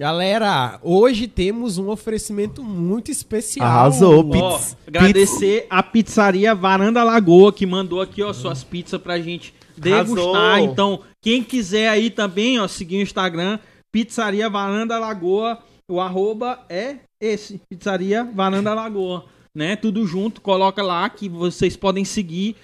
Galera, 0.00 0.78
hoje 0.80 1.26
temos 1.26 1.76
um 1.76 1.88
oferecimento 1.90 2.62
muito 2.62 3.10
especial. 3.10 3.66
Arrasou, 3.66 4.20
Ó, 4.32 4.56
Pizza- 4.58 4.76
agradecer 4.86 5.66
a 5.68 5.82
pizzaria 5.82 6.54
Varanda 6.54 7.02
Lagoa 7.02 7.52
que 7.52 7.66
mandou 7.66 8.00
aqui, 8.00 8.22
ó, 8.22 8.32
suas 8.32 8.62
pizzas 8.62 9.00
pra 9.02 9.18
gente 9.18 9.52
degustar. 9.76 10.36
Arrasou. 10.36 10.70
Então, 10.70 11.00
quem 11.20 11.42
quiser 11.42 11.88
aí 11.88 12.10
também, 12.10 12.60
ó, 12.60 12.68
seguir 12.68 12.98
o 12.98 13.02
Instagram, 13.02 13.58
Pizzaria 13.90 14.48
Varanda 14.48 14.96
Lagoa, 15.00 15.58
o 15.90 16.00
arroba 16.00 16.60
é 16.68 16.98
esse, 17.20 17.60
Pizzaria 17.68 18.22
Varanda 18.22 18.72
Lagoa, 18.74 19.24
né? 19.52 19.74
Tudo 19.74 20.06
junto, 20.06 20.40
coloca 20.40 20.80
lá 20.80 21.10
que 21.10 21.28
vocês 21.28 21.76
podem 21.76 22.04
seguir. 22.04 22.54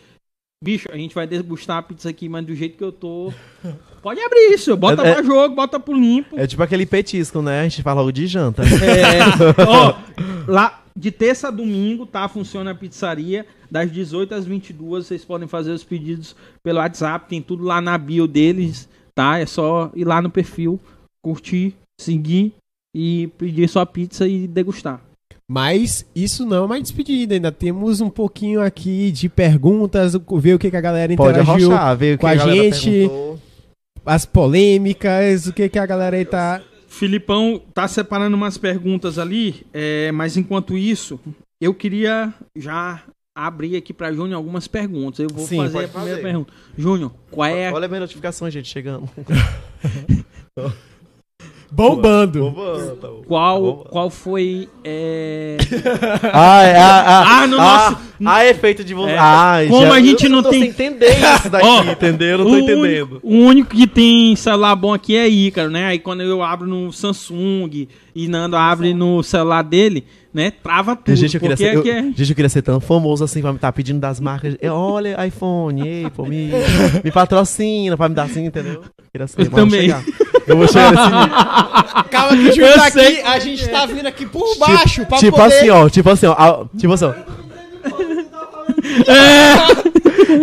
Bicho, 0.62 0.86
a 0.88 0.96
gente 0.96 1.14
vai 1.16 1.26
degustar 1.26 1.78
a 1.78 1.82
pizza 1.82 2.08
aqui, 2.08 2.28
mas 2.28 2.46
do 2.46 2.54
jeito 2.54 2.78
que 2.78 2.84
eu 2.84 2.92
tô. 2.92 3.32
Pode 4.04 4.20
abrir 4.20 4.52
isso, 4.52 4.76
bota 4.76 5.02
É- 5.02 5.08
é- 5.08 5.14
pra 5.14 5.22
jogo, 5.22 5.54
bota 5.54 5.80
pro 5.80 5.94
limpo. 5.94 6.38
É 6.38 6.46
tipo 6.46 6.62
aquele 6.62 6.84
petisco, 6.84 7.40
né? 7.40 7.60
A 7.60 7.62
gente 7.62 7.82
fala 7.82 8.02
logo 8.02 8.12
de 8.12 8.26
janta. 8.26 8.62
É, 8.84 9.64
ó, 9.66 9.94
lá, 10.46 10.82
de 10.94 11.10
terça 11.10 11.48
a 11.48 11.50
domingo, 11.50 12.04
tá? 12.04 12.28
Funciona 12.28 12.72
a 12.72 12.74
pizzaria. 12.74 13.46
Das 13.70 13.90
18 13.90 14.34
às 14.34 14.44
22, 14.44 15.06
vocês 15.06 15.24
podem 15.24 15.48
fazer 15.48 15.70
os 15.70 15.82
pedidos 15.82 16.36
pelo 16.62 16.80
WhatsApp. 16.80 17.30
Tem 17.30 17.40
tudo 17.40 17.64
lá 17.64 17.80
na 17.80 17.96
bio 17.96 18.28
deles, 18.28 18.86
tá? 19.14 19.38
É 19.38 19.46
só 19.46 19.90
ir 19.94 20.04
lá 20.04 20.20
no 20.20 20.28
perfil, 20.28 20.78
curtir, 21.22 21.74
seguir 21.98 22.52
e 22.94 23.28
pedir 23.38 23.66
sua 23.70 23.86
pizza 23.86 24.28
e 24.28 24.46
degustar. 24.46 25.00
Mas 25.50 26.06
isso 26.14 26.44
não 26.44 26.56
é 26.58 26.60
uma 26.60 26.80
despedida, 26.80 27.34
ainda 27.34 27.50
temos 27.50 28.02
um 28.02 28.10
pouquinho 28.10 28.60
aqui 28.60 29.10
de 29.10 29.28
perguntas, 29.30 30.14
ver 30.14 30.54
o 30.54 30.58
que, 30.58 30.70
que 30.70 30.76
a 30.76 30.80
galera 30.80 31.14
Pode 31.16 31.38
interagiu 31.38 31.70
arrochar, 31.70 31.96
ver 31.96 32.14
o 32.14 32.18
que 32.18 32.20
com 32.20 32.26
a, 32.26 32.30
a 32.30 32.36
gente, 32.36 32.90
perguntou. 32.90 33.40
As 34.04 34.26
polêmicas, 34.26 35.46
o 35.46 35.52
que, 35.52 35.68
que 35.68 35.78
a 35.78 35.86
galera 35.86 36.16
aí 36.16 36.24
tá... 36.24 36.60
Filipão 36.88 37.60
tá 37.72 37.88
separando 37.88 38.36
umas 38.36 38.56
perguntas 38.56 39.18
ali, 39.18 39.66
é, 39.72 40.12
mas 40.12 40.36
enquanto 40.36 40.78
isso, 40.78 41.18
eu 41.60 41.74
queria 41.74 42.32
já 42.56 43.02
abrir 43.34 43.76
aqui 43.76 43.92
pra 43.92 44.12
Júnior 44.12 44.36
algumas 44.36 44.68
perguntas. 44.68 45.18
Eu 45.18 45.28
vou 45.32 45.44
Sim, 45.44 45.56
fazer 45.56 45.86
a 45.86 45.88
primeira 45.88 46.16
fazer. 46.16 46.22
pergunta. 46.22 46.52
Júnior, 46.78 47.12
qual 47.32 47.48
é 47.48 47.68
a 47.68 47.72
Olha 47.72 47.86
a 47.86 47.88
minha 47.88 48.00
notificação, 48.00 48.48
gente, 48.48 48.68
chegando. 48.68 49.08
Bombando! 51.74 52.54
Qual, 53.26 53.84
qual 53.90 54.08
foi. 54.10 54.68
É... 54.84 55.56
Ah, 56.32 56.62
é, 56.62 56.76
ah, 56.76 57.04
ah, 57.06 57.42
Ah, 57.42 57.46
no 57.46 57.60
ah, 57.60 57.90
nosso- 57.90 57.98
ah, 58.24 58.44
efeito 58.46 58.84
de 58.84 58.94
você. 58.94 59.10
É. 59.12 59.18
Ah, 59.18 59.56
Como 59.68 59.86
já- 59.86 59.94
a 59.94 60.00
gente 60.00 60.24
eu 60.24 60.30
não 60.30 60.42
tô 60.42 60.50
tem- 60.50 60.60
sem 60.60 60.68
entender 60.70 61.10
isso 61.18 61.50
daqui, 61.50 61.66
Ó, 61.66 61.82
entendeu? 61.84 62.28
Eu 62.28 62.38
não 62.38 62.44
tô 62.46 62.52
o 62.52 62.58
entendendo. 62.58 63.10
único- 63.12 63.20
O 63.26 63.34
único 63.34 63.70
que 63.74 63.86
tem 63.86 64.36
celular 64.36 64.76
bom 64.76 64.92
aqui 64.94 65.16
é 65.16 65.28
Ícaro, 65.28 65.70
né? 65.70 65.86
Aí 65.86 65.98
quando 65.98 66.22
eu 66.22 66.42
abro 66.42 66.66
no 66.66 66.92
Samsung 66.92 67.88
e 68.14 68.28
Nando 68.28 68.56
abre 68.56 68.94
no 68.94 69.22
celular 69.22 69.62
dele, 69.62 70.04
né? 70.34 70.50
Trava 70.50 70.96
tudo. 70.96 71.14
Gente 71.14 71.34
eu, 71.36 71.40
queria 71.40 71.56
ser, 71.56 71.74
eu, 71.74 71.80
aqui 71.80 71.90
é... 71.90 72.02
gente, 72.02 72.28
eu 72.28 72.34
queria 72.34 72.48
ser 72.48 72.60
tão 72.62 72.80
famoso 72.80 73.22
assim 73.22 73.40
pra 73.40 73.52
me 73.52 73.56
estar 73.56 73.72
pedindo 73.72 74.00
das 74.00 74.18
marcas. 74.18 74.56
É, 74.60 74.68
Olha, 74.70 75.24
iPhone, 75.26 76.04
Apple, 76.04 76.28
me, 76.28 76.50
me 77.04 77.12
patrocina 77.12 77.96
pra 77.96 78.08
me 78.08 78.14
dar 78.16 78.24
assim, 78.24 78.44
entendeu? 78.44 78.82
Queria 79.12 79.28
ser, 79.28 79.42
Eu 79.42 79.50
vou 79.50 79.60
também. 79.60 79.82
chegar. 79.82 80.04
Eu 80.46 80.56
vou 80.56 80.66
chegar 80.66 80.90
nesse 80.92 81.04
nível. 81.04 82.04
Calma 82.10 82.28
que 82.36 82.42
o 82.42 82.52
Júlio 82.52 82.66
Eu 82.66 82.74
tá 82.74 82.86
aqui, 82.86 83.20
a 83.22 83.38
gente 83.38 83.68
tá 83.68 83.86
vindo 83.86 84.06
aqui 84.06 84.26
por 84.26 84.58
baixo 84.58 85.06
pra 85.06 85.18
tipo 85.18 85.36
poder... 85.38 85.54
assim, 85.54 85.70
ó, 85.70 85.88
tipo 85.88 86.10
assim, 86.10 86.26
ó, 86.26 86.32
a- 86.32 86.66
tipo 86.76 86.92
assim, 86.92 87.04
ó. 87.04 87.14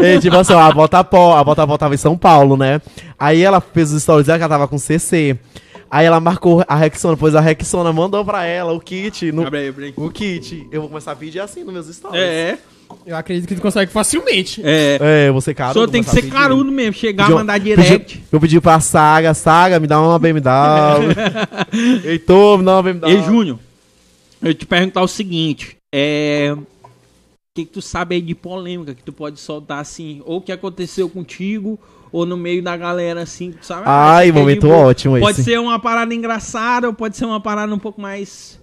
É, 0.02 0.18
tipo 0.20 0.36
assim, 0.36 0.54
ó, 0.54 0.60
a 0.60 0.72
Botapó, 0.72 1.38
a 1.38 1.44
Botapó 1.44 1.78
tava 1.78 1.94
em 1.94 1.98
São 1.98 2.18
Paulo, 2.18 2.56
né? 2.58 2.82
Aí 3.20 3.42
ela 3.42 3.60
fez 3.62 3.92
os 3.92 4.02
stories 4.02 4.28
dela 4.28 4.40
que 4.40 4.44
ela 4.44 4.54
tava 4.54 4.68
com 4.68 4.78
CC. 4.78 5.38
Aí 5.92 6.06
ela 6.06 6.22
marcou 6.22 6.64
a 6.68 6.76
Rexona, 6.78 7.18
pois 7.18 7.36
a 7.36 7.42
Rexona 7.42 7.92
mandou 7.92 8.24
pra 8.24 8.46
ela 8.46 8.72
o 8.72 8.80
kit. 8.80 9.30
No, 9.32 9.46
Abre 9.46 9.60
aí, 9.60 9.68
abre 9.68 9.86
aí. 9.88 9.94
o 9.98 10.10
kit. 10.10 10.66
Eu 10.72 10.80
vou 10.82 10.90
começar 10.90 11.12
a 11.12 11.16
pedir 11.18 11.42
assim 11.42 11.66
nos 11.66 11.74
meus 11.74 11.88
stories. 11.94 12.18
É, 12.18 12.58
Eu 13.06 13.16
acredito 13.18 13.46
que 13.48 13.56
tu 13.56 13.62
consegue 13.62 13.92
facilmente. 13.92 14.62
é. 14.64 14.98
É, 15.28 15.32
você 15.32 15.54
caro. 15.54 15.74
Só 15.74 15.86
tem 15.88 16.02
que 16.02 16.10
ser 16.10 16.30
carudo 16.30 16.72
mesmo, 16.72 16.94
chegar, 16.94 17.26
Pedi- 17.26 17.38
mandar 17.38 17.54
pedi- 17.62 17.76
direct. 17.76 18.24
eu 18.32 18.40
pedi 18.40 18.62
pra 18.62 18.80
Saga, 18.80 19.34
Saga, 19.34 19.80
me 19.82 19.88
dá 19.88 20.00
uma 20.02 20.18
BMW. 20.18 21.12
Heitor, 22.06 22.58
me 22.60 22.64
dá 22.66 22.76
uma 22.78 22.84
BMW. 22.84 23.10
Ei, 23.10 23.24
Júnior, 23.24 23.60
eu 24.42 24.54
te 24.54 24.66
perguntar 24.66 25.02
o 25.02 25.08
seguinte: 25.08 25.76
é. 25.94 26.54
O 26.56 26.64
que, 27.54 27.66
que 27.66 27.72
tu 27.74 27.82
sabe 27.82 28.16
aí 28.16 28.22
de 28.22 28.34
polêmica 28.34 28.96
que 28.96 29.04
tu 29.04 29.12
pode 29.12 29.38
soltar 29.38 29.80
assim? 29.80 30.22
Ou 30.26 30.40
que 30.42 30.54
aconteceu 30.54 31.10
contigo, 31.10 31.78
ou 32.12 32.26
no 32.26 32.36
meio 32.38 32.62
da 32.64 32.76
galera 32.78 33.22
assim, 33.22 33.54
sabe? 33.62 33.84
ah, 33.86 34.16
Ai, 34.18 34.30
é 34.30 34.32
momento 34.32 34.68
boa. 34.68 34.88
ótimo 34.88 35.18
Pode 35.20 35.40
esse. 35.42 35.44
ser 35.50 35.60
uma 35.60 35.80
parada 35.80 36.14
engraçada, 36.14 36.88
ou 36.88 36.94
pode 36.94 37.16
ser 37.18 37.26
uma 37.26 37.40
parada 37.40 37.74
um 37.74 37.80
pouco 37.80 38.00
mais. 38.02 38.60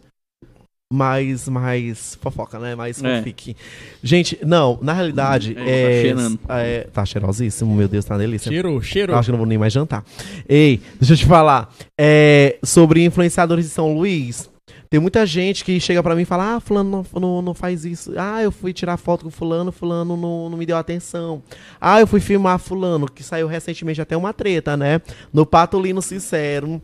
Mais, 0.90 1.46
mais 1.50 2.16
fofoca, 2.20 2.58
né? 2.58 2.74
Mais 2.74 3.02
É. 3.04 3.18
fanfic. 3.18 3.54
Gente, 4.02 4.38
não, 4.42 4.78
na 4.80 4.94
realidade, 4.94 5.52
É, 5.52 5.54
tá 5.54 5.60
é, 5.70 6.00
cheirando. 6.02 6.38
é, 6.48 6.80
tá 6.90 7.04
cheirosíssimo, 7.04 7.74
meu 7.74 7.86
Deus, 7.86 8.06
tá 8.06 8.14
uma 8.14 8.20
delícia. 8.20 8.50
Cheiro, 8.50 8.82
cheiro. 8.82 9.12
Eu 9.12 9.18
acho 9.18 9.26
que 9.26 9.30
eu 9.30 9.32
não 9.34 9.38
vou 9.38 9.46
nem 9.46 9.58
mais 9.58 9.70
jantar. 9.72 10.02
Ei, 10.48 10.80
deixa 10.98 11.12
eu 11.12 11.16
te 11.18 11.26
falar. 11.26 11.70
É, 12.00 12.56
sobre 12.64 13.04
influenciadores 13.04 13.66
de 13.66 13.70
São 13.70 13.92
Luís. 13.92 14.48
Tem 14.90 14.98
muita 14.98 15.26
gente 15.26 15.64
que 15.64 15.78
chega 15.78 16.02
pra 16.02 16.14
mim 16.14 16.22
e 16.22 16.24
fala: 16.24 16.56
Ah, 16.56 16.60
Fulano 16.60 16.90
não, 17.12 17.20
não, 17.20 17.42
não 17.42 17.54
faz 17.54 17.84
isso. 17.84 18.12
Ah, 18.16 18.42
eu 18.42 18.50
fui 18.50 18.72
tirar 18.72 18.96
foto 18.96 19.24
com 19.24 19.30
Fulano, 19.30 19.70
Fulano 19.70 20.16
não, 20.16 20.48
não 20.48 20.56
me 20.56 20.64
deu 20.64 20.76
atenção. 20.76 21.42
Ah, 21.80 22.00
eu 22.00 22.06
fui 22.06 22.20
filmar 22.20 22.58
Fulano, 22.58 23.10
que 23.10 23.22
saiu 23.22 23.46
recentemente 23.46 24.00
até 24.00 24.16
uma 24.16 24.32
treta, 24.32 24.76
né? 24.76 25.00
No 25.32 25.44
Patolino 25.44 26.00
Sincero. 26.00 26.80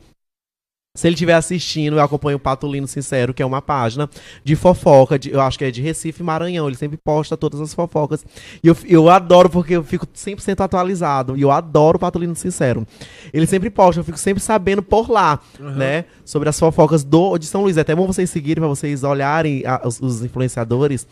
Se 0.97 1.09
ele 1.09 1.15
estiver 1.15 1.35
assistindo, 1.35 1.97
eu 1.97 2.01
acompanho 2.03 2.37
o 2.37 2.41
Patolino 2.41 2.87
Sincero, 2.87 3.35
que 3.35 3.43
é 3.43 3.47
uma 3.47 3.61
página 3.61 4.09
de 4.45 4.55
fofoca, 4.55 5.19
de- 5.19 5.29
eu 5.33 5.41
acho 5.41 5.59
que 5.59 5.65
é 5.65 5.71
de 5.73 5.83
Recife 5.83 6.23
Maranhão. 6.23 6.69
Ele 6.69 6.77
sempre 6.77 6.97
posta 6.97 7.37
todas 7.37 7.61
as 7.61 7.75
fofocas. 7.75 8.25
E 8.62 8.69
eu, 8.69 8.77
eu 8.87 9.11
adoro 9.11 9.51
porque 9.51 9.75
eu 9.75 9.83
fico 9.83 10.07
100% 10.07 10.61
atualizado. 10.61 11.37
E 11.37 11.43
eu 11.43 11.51
adoro 11.51 11.97
o 11.97 11.99
Patolino 11.99 12.37
Sincero. 12.37 12.87
Ele 13.33 13.45
sempre 13.45 13.71
posta, 13.71 13.99
eu 13.99 14.05
fico 14.05 14.16
sempre 14.16 14.41
sabendo 14.41 14.85
por 14.85 15.11
lá, 15.11 15.41
né? 15.59 16.05
Sobre 16.25 16.49
as 16.49 16.57
fofocas 16.57 17.03
do, 17.03 17.37
de 17.39 17.47
São 17.47 17.62
Luís. 17.62 17.77
É 17.77 17.81
até 17.81 17.93
bom 17.93 18.07
vocês 18.07 18.31
seguirem, 18.31 18.61
pra 18.61 18.69
vocês 18.69 19.03
olharem 19.03 19.66
a- 19.66 19.81
os, 19.85 20.01
os 20.01 20.23
influenciadores 20.23 21.09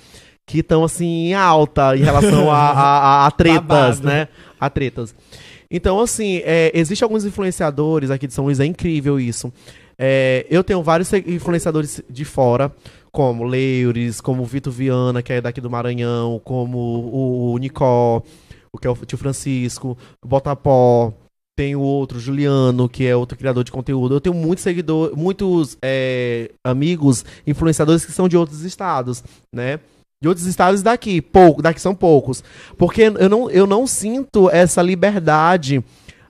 que 0.47 0.59
estão, 0.61 0.85
assim, 0.85 1.27
em 1.31 1.35
alta 1.35 1.97
em 1.97 2.03
relação 2.05 2.49
a, 2.53 2.57
a, 2.57 2.99
a- 3.25 3.27
a 3.27 3.31
tretas, 3.33 3.63
Babado. 3.67 4.07
né? 4.07 4.29
A 4.61 4.71
tretas. 4.71 5.13
Então, 5.73 5.99
assim, 5.99 6.43
é, 6.45 6.71
existe 6.75 7.03
alguns 7.03 7.25
influenciadores 7.25 8.11
aqui 8.11 8.27
de 8.27 8.35
São 8.35 8.45
Luís, 8.45 8.61
é 8.61 8.67
incrível 8.67 9.19
isso. 9.19 9.51
É, 9.99 10.47
eu 10.51 10.63
tenho 10.63 10.83
vários 10.83 11.11
influenciadores 11.13 12.03
de 12.11 12.25
fora, 12.27 12.71
como 13.11 13.45
Leures, 13.45 14.21
como 14.21 14.43
o 14.43 14.47
Vitor 14.47 14.73
Viana, 14.73 15.23
que 15.23 15.33
é 15.33 15.41
daqui 15.41 15.61
do 15.63 15.71
Maranhão, 15.71 16.39
como 16.45 16.79
o, 16.79 17.53
o 17.53 17.59
Nicó, 17.59 18.23
o 18.71 18.79
que 18.79 18.87
é 18.87 18.91
o 18.91 18.95
tio 18.95 19.17
Francisco, 19.17 19.97
Botapó, 20.25 21.13
tem 21.57 21.77
o 21.77 21.81
outro, 21.81 22.19
Juliano, 22.19 22.89
que 22.89 23.07
é 23.07 23.15
outro 23.17 23.37
criador 23.37 23.65
de 23.65 23.73
conteúdo. 23.73 24.15
Eu 24.15 24.21
tenho 24.21 24.35
muitos 24.35 24.63
seguidores, 24.63 25.17
muitos 25.17 25.79
é, 25.83 26.51
amigos, 26.65 27.25
influenciadores 27.47 28.05
que 28.05 28.13
são 28.13 28.29
de 28.29 28.37
outros 28.37 28.63
estados, 28.63 29.23
né? 29.55 29.79
De 30.23 30.29
outros 30.29 30.47
estados 30.47 30.83
daqui, 30.83 31.21
pouco, 31.21 31.61
daqui 31.61 31.81
são 31.81 31.97
poucos. 31.97 32.45
Porque 32.79 33.03
eu 33.19 33.29
não, 33.29 33.51
eu 33.51 33.67
não 33.67 33.89
sinto 33.89 34.49
essa 34.49 34.81
liberdade 34.81 35.85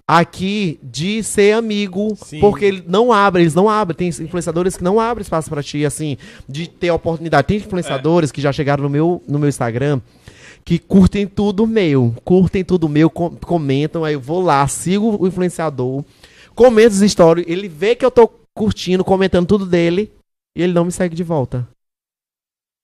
aqui 0.09 0.81
de 0.82 1.23
ser 1.23 1.52
amigo, 1.52 2.16
Sim. 2.16 2.40
porque 2.40 2.64
ele 2.64 2.82
não 2.89 3.12
abre, 3.12 3.43
eles 3.43 3.55
não 3.55 3.69
abrem, 3.69 3.94
tem 3.97 4.09
influenciadores 4.09 4.77
que 4.78 4.82
não 4.82 4.98
abrem 4.98 5.20
espaço 5.23 5.51
pra 5.51 5.62
ti, 5.62 5.85
assim, 5.85 6.16
de 6.48 6.69
ter 6.69 6.90
oportunidade. 6.90 7.47
Tem 7.47 7.59
influenciadores 7.59 8.32
que 8.32 8.40
já 8.40 8.51
chegaram 8.51 8.82
no 8.82 8.89
meu, 8.90 9.23
no 9.28 9.39
meu 9.39 9.48
Instagram 9.48 10.01
que 10.64 10.78
curtem 10.78 11.27
tudo 11.27 11.66
meu, 11.66 12.14
curtem 12.24 12.64
tudo 12.64 12.89
meu, 12.89 13.10
com- 13.10 13.31
comentam, 13.36 14.05
aí 14.05 14.14
eu 14.14 14.20
vou 14.20 14.40
lá, 14.40 14.66
sigo 14.69 15.16
o 15.20 15.27
influenciador, 15.27 16.05
comento 16.55 16.94
as 16.94 17.10
stories, 17.10 17.44
ele 17.48 17.69
vê 17.69 17.94
que 17.97 18.05
eu 18.06 18.10
tô 18.12 18.31
curtindo, 18.55 19.05
comentando 19.05 19.47
tudo 19.47 19.66
dele, 19.66 20.10
e 20.56 20.62
ele 20.62 20.73
não 20.73 20.85
me 20.85 20.93
segue 20.93 21.16
de 21.16 21.24
volta. 21.24 21.66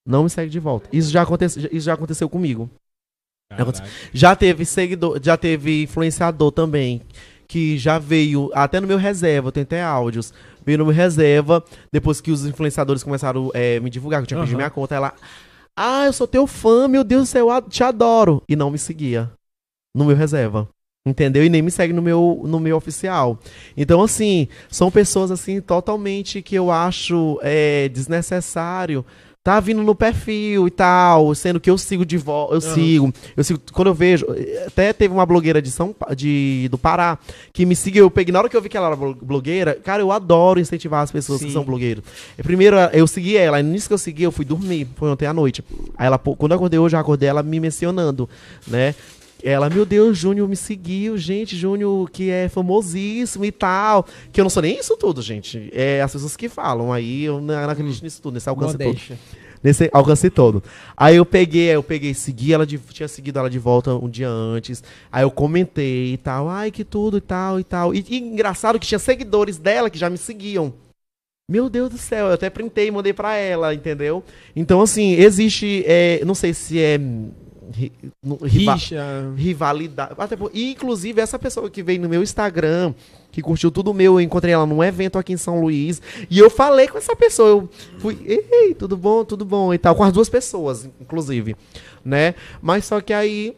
Não 0.05 0.23
me 0.23 0.29
segue 0.29 0.49
de 0.49 0.59
volta. 0.59 0.89
Isso 0.91 1.11
já 1.11 1.21
aconteceu, 1.21 1.69
isso 1.71 1.85
já 1.85 1.93
aconteceu 1.93 2.29
comigo. 2.29 2.69
Caraca. 3.49 3.83
Já 4.13 4.35
teve 4.35 4.65
seguidor, 4.65 5.19
já 5.21 5.35
teve 5.35 5.83
influenciador 5.83 6.51
também 6.51 7.01
que 7.49 7.79
já 7.79 7.97
veio 7.97 8.51
até 8.53 8.79
no 8.79 8.87
meu 8.87 8.97
reserva, 8.97 9.47
eu 9.47 9.51
tenho 9.51 9.63
até 9.63 9.81
áudios. 9.81 10.31
Veio 10.63 10.77
no 10.77 10.85
meu 10.85 10.93
reserva, 10.93 11.63
depois 11.91 12.21
que 12.21 12.31
os 12.31 12.45
influenciadores 12.45 13.03
começaram 13.03 13.51
a 13.55 13.79
me 13.81 13.89
divulgar, 13.89 14.19
que 14.19 14.25
eu 14.25 14.27
tinha 14.27 14.39
pedido 14.39 14.53
Aham. 14.53 14.57
minha 14.57 14.69
conta, 14.69 14.93
ela. 14.93 15.15
Ah, 15.75 16.05
eu 16.05 16.13
sou 16.13 16.27
teu 16.27 16.45
fã, 16.45 16.87
meu 16.87 17.03
Deus 17.03 17.23
do 17.23 17.25
céu, 17.25 17.49
eu 17.49 17.61
te 17.63 17.83
adoro. 17.83 18.43
E 18.47 18.55
não 18.55 18.69
me 18.69 18.77
seguia 18.77 19.31
no 19.95 20.05
meu 20.05 20.15
reserva. 20.15 20.69
Entendeu? 21.07 21.43
E 21.43 21.49
nem 21.49 21.61
me 21.61 21.71
segue 21.71 21.91
no 21.91 22.03
meu, 22.03 22.43
no 22.45 22.59
meu 22.59 22.77
oficial. 22.77 23.39
Então, 23.75 24.03
assim, 24.03 24.47
são 24.69 24.91
pessoas 24.91 25.31
assim 25.31 25.59
totalmente 25.59 26.41
que 26.43 26.53
eu 26.53 26.69
acho 26.69 27.39
é, 27.41 27.89
desnecessário. 27.89 29.03
Tá 29.49 29.59
vindo 29.59 29.81
no 29.81 29.95
perfil 29.95 30.67
e 30.67 30.69
tal, 30.69 31.33
sendo 31.33 31.59
que 31.59 31.71
eu 31.71 31.75
sigo 31.75 32.05
de 32.05 32.17
volta, 32.17 32.53
eu 32.53 32.61
sigo, 32.61 33.11
eu 33.35 33.43
sigo, 33.43 33.59
quando 33.73 33.87
eu 33.87 33.95
vejo, 33.95 34.27
até 34.67 34.93
teve 34.93 35.11
uma 35.11 35.25
blogueira 35.25 35.59
de 35.59 35.71
São 35.71 35.95
de 36.15 36.67
do 36.69 36.77
Pará 36.77 37.17
que 37.51 37.65
me 37.65 37.75
seguiu, 37.75 38.05
eu 38.05 38.11
peguei, 38.11 38.31
na 38.31 38.37
hora 38.37 38.47
que 38.47 38.55
eu 38.55 38.61
vi 38.61 38.69
que 38.69 38.77
ela 38.77 38.85
era 38.85 38.95
blo- 38.95 39.17
blogueira, 39.19 39.73
cara, 39.73 40.03
eu 40.03 40.11
adoro 40.11 40.59
incentivar 40.59 41.01
as 41.01 41.11
pessoas 41.11 41.39
que 41.39 41.47
Sim. 41.47 41.53
são 41.53 41.63
blogueiros. 41.63 42.03
E 42.37 42.43
Primeiro, 42.43 42.75
eu 42.93 43.07
segui 43.07 43.37
ela, 43.37 43.57
aí 43.57 43.63
nisso 43.63 43.87
que 43.87 43.93
eu 43.95 43.97
segui, 43.97 44.21
eu 44.21 44.31
fui 44.31 44.45
dormir, 44.45 44.87
foi 44.95 45.09
ontem 45.09 45.25
à 45.25 45.33
noite. 45.33 45.63
Aí 45.97 46.05
ela, 46.05 46.19
quando 46.19 46.51
eu 46.51 46.55
acordei 46.55 46.77
hoje, 46.79 46.95
eu 46.95 46.99
acordei 46.99 47.27
ela 47.27 47.41
me 47.41 47.59
mencionando, 47.59 48.29
né? 48.67 48.93
Ela, 49.43 49.69
meu 49.69 49.85
Deus, 49.85 50.17
Júnior 50.17 50.47
me 50.47 50.55
seguiu, 50.55 51.17
gente, 51.17 51.55
Júnior 51.55 52.09
que 52.09 52.29
é 52.29 52.49
famosíssimo 52.49 53.45
e 53.45 53.51
tal. 53.51 54.05
Que 54.31 54.41
eu 54.41 54.43
não 54.43 54.49
sou 54.49 54.61
nem 54.61 54.79
isso 54.79 54.97
tudo, 54.97 55.21
gente. 55.21 55.69
É 55.73 56.01
as 56.01 56.11
pessoas 56.11 56.35
que 56.35 56.49
falam. 56.49 56.91
Aí 56.91 57.23
eu 57.23 57.39
não 57.39 57.55
não 57.55 57.69
acredito 57.69 58.03
nisso 58.03 58.21
tudo, 58.21 58.33
nesse 58.33 58.49
alcance 58.49 58.77
todo 58.77 58.87
Modéstia. 58.87 59.17
nesse 59.63 59.89
alcance 59.93 60.29
todo. 60.29 60.63
Aí 60.95 61.15
eu 61.15 61.25
peguei, 61.25 61.69
eu 61.69 61.83
peguei, 61.83 62.13
segui 62.13 62.53
ela 62.53 62.65
de, 62.65 62.77
tinha 62.77 63.07
seguido 63.07 63.39
ela 63.39 63.49
de 63.49 63.59
volta 63.59 63.93
um 63.95 64.09
dia 64.09 64.29
antes. 64.29 64.83
Aí 65.11 65.23
eu 65.23 65.31
comentei 65.31 66.13
e 66.13 66.17
tal, 66.17 66.49
ai 66.49 66.71
que 66.71 66.83
tudo 66.83 67.17
e 67.17 67.21
tal 67.21 67.59
e 67.59 67.63
tal. 67.63 67.93
E, 67.93 68.05
e 68.09 68.17
engraçado 68.17 68.79
que 68.79 68.87
tinha 68.87 68.99
seguidores 68.99 69.57
dela 69.57 69.89
que 69.89 69.97
já 69.97 70.09
me 70.09 70.17
seguiam. 70.17 70.73
Meu 71.49 71.67
Deus 71.67 71.89
do 71.89 71.97
céu, 71.97 72.27
eu 72.27 72.33
até 72.33 72.47
printei 72.47 72.89
e 72.89 72.91
mandei 72.91 73.11
pra 73.11 73.35
ela, 73.35 73.73
entendeu? 73.73 74.23
Então, 74.55 74.81
assim, 74.81 75.13
existe. 75.13 75.83
é, 75.87 76.23
não 76.23 76.35
sei 76.35 76.53
se 76.53 76.79
é. 76.79 76.99
Riva- 77.71 78.73
Rixa. 78.73 79.33
rivalidade. 79.35 80.13
Até 80.17 80.35
inclusive, 80.53 81.21
essa 81.21 81.37
pessoa 81.37 81.69
que 81.69 81.83
veio 81.83 82.01
no 82.01 82.09
meu 82.09 82.21
Instagram, 82.23 82.93
que 83.31 83.41
curtiu 83.41 83.69
tudo 83.71 83.93
meu, 83.93 84.13
eu 84.15 84.21
encontrei 84.21 84.53
ela 84.53 84.65
num 84.65 84.83
evento 84.83 85.17
aqui 85.17 85.33
em 85.33 85.37
São 85.37 85.61
Luís. 85.61 86.01
E 86.29 86.39
eu 86.39 86.49
falei 86.49 86.87
com 86.87 86.97
essa 86.97 87.15
pessoa. 87.15 87.47
Eu 87.49 87.69
fui, 87.99 88.17
ei, 88.25 88.73
tudo 88.73 88.97
bom, 88.97 89.23
tudo 89.23 89.45
bom 89.45 89.73
e 89.73 89.77
tal. 89.77 89.95
Com 89.95 90.03
as 90.03 90.13
duas 90.13 90.29
pessoas, 90.29 90.89
inclusive. 90.99 91.55
Né? 92.03 92.35
Mas 92.61 92.85
só 92.85 92.99
que 93.01 93.13
aí. 93.13 93.55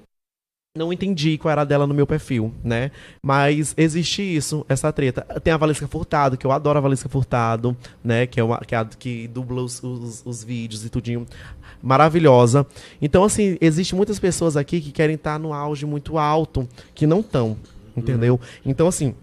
Não 0.74 0.94
entendi 0.94 1.38
qual 1.38 1.52
era 1.52 1.64
a 1.64 1.66
dela 1.66 1.86
no 1.86 1.94
meu 1.94 2.08
perfil, 2.08 2.54
né? 2.64 2.92
Mas 3.22 3.74
existe 3.76 4.22
isso, 4.22 4.66
essa 4.70 4.90
treta. 4.94 5.22
Tem 5.44 5.52
a 5.52 5.58
Valesca 5.58 5.86
Furtado, 5.86 6.38
que 6.38 6.48
eu 6.48 6.52
adoro 6.54 6.78
a 6.78 6.82
Valesca 6.82 7.10
Furtado, 7.10 7.76
né? 8.02 8.26
Que 8.26 8.40
é, 8.40 8.44
uma, 8.46 8.58
que, 8.60 8.74
é 8.74 8.78
a, 8.78 8.86
que 8.86 9.28
dubla 9.28 9.62
os, 9.64 9.84
os, 9.84 10.22
os 10.26 10.44
vídeos 10.46 10.86
e 10.86 10.90
tudinho. 10.90 11.26
Maravilhosa. 11.82 12.66
Então, 13.02 13.24
assim, 13.24 13.58
existe 13.60 13.96
muitas 13.96 14.20
pessoas 14.20 14.56
aqui 14.56 14.80
que 14.82 14.92
querem 14.92 15.16
estar 15.16 15.40
no 15.40 15.54
auge 15.54 15.86
muito 15.86 16.18
alto, 16.18 16.68
que 16.94 17.08
não 17.08 17.22
estão, 17.22 17.58
entendeu? 17.96 18.40
Então, 18.66 18.88
assim, 18.88 19.16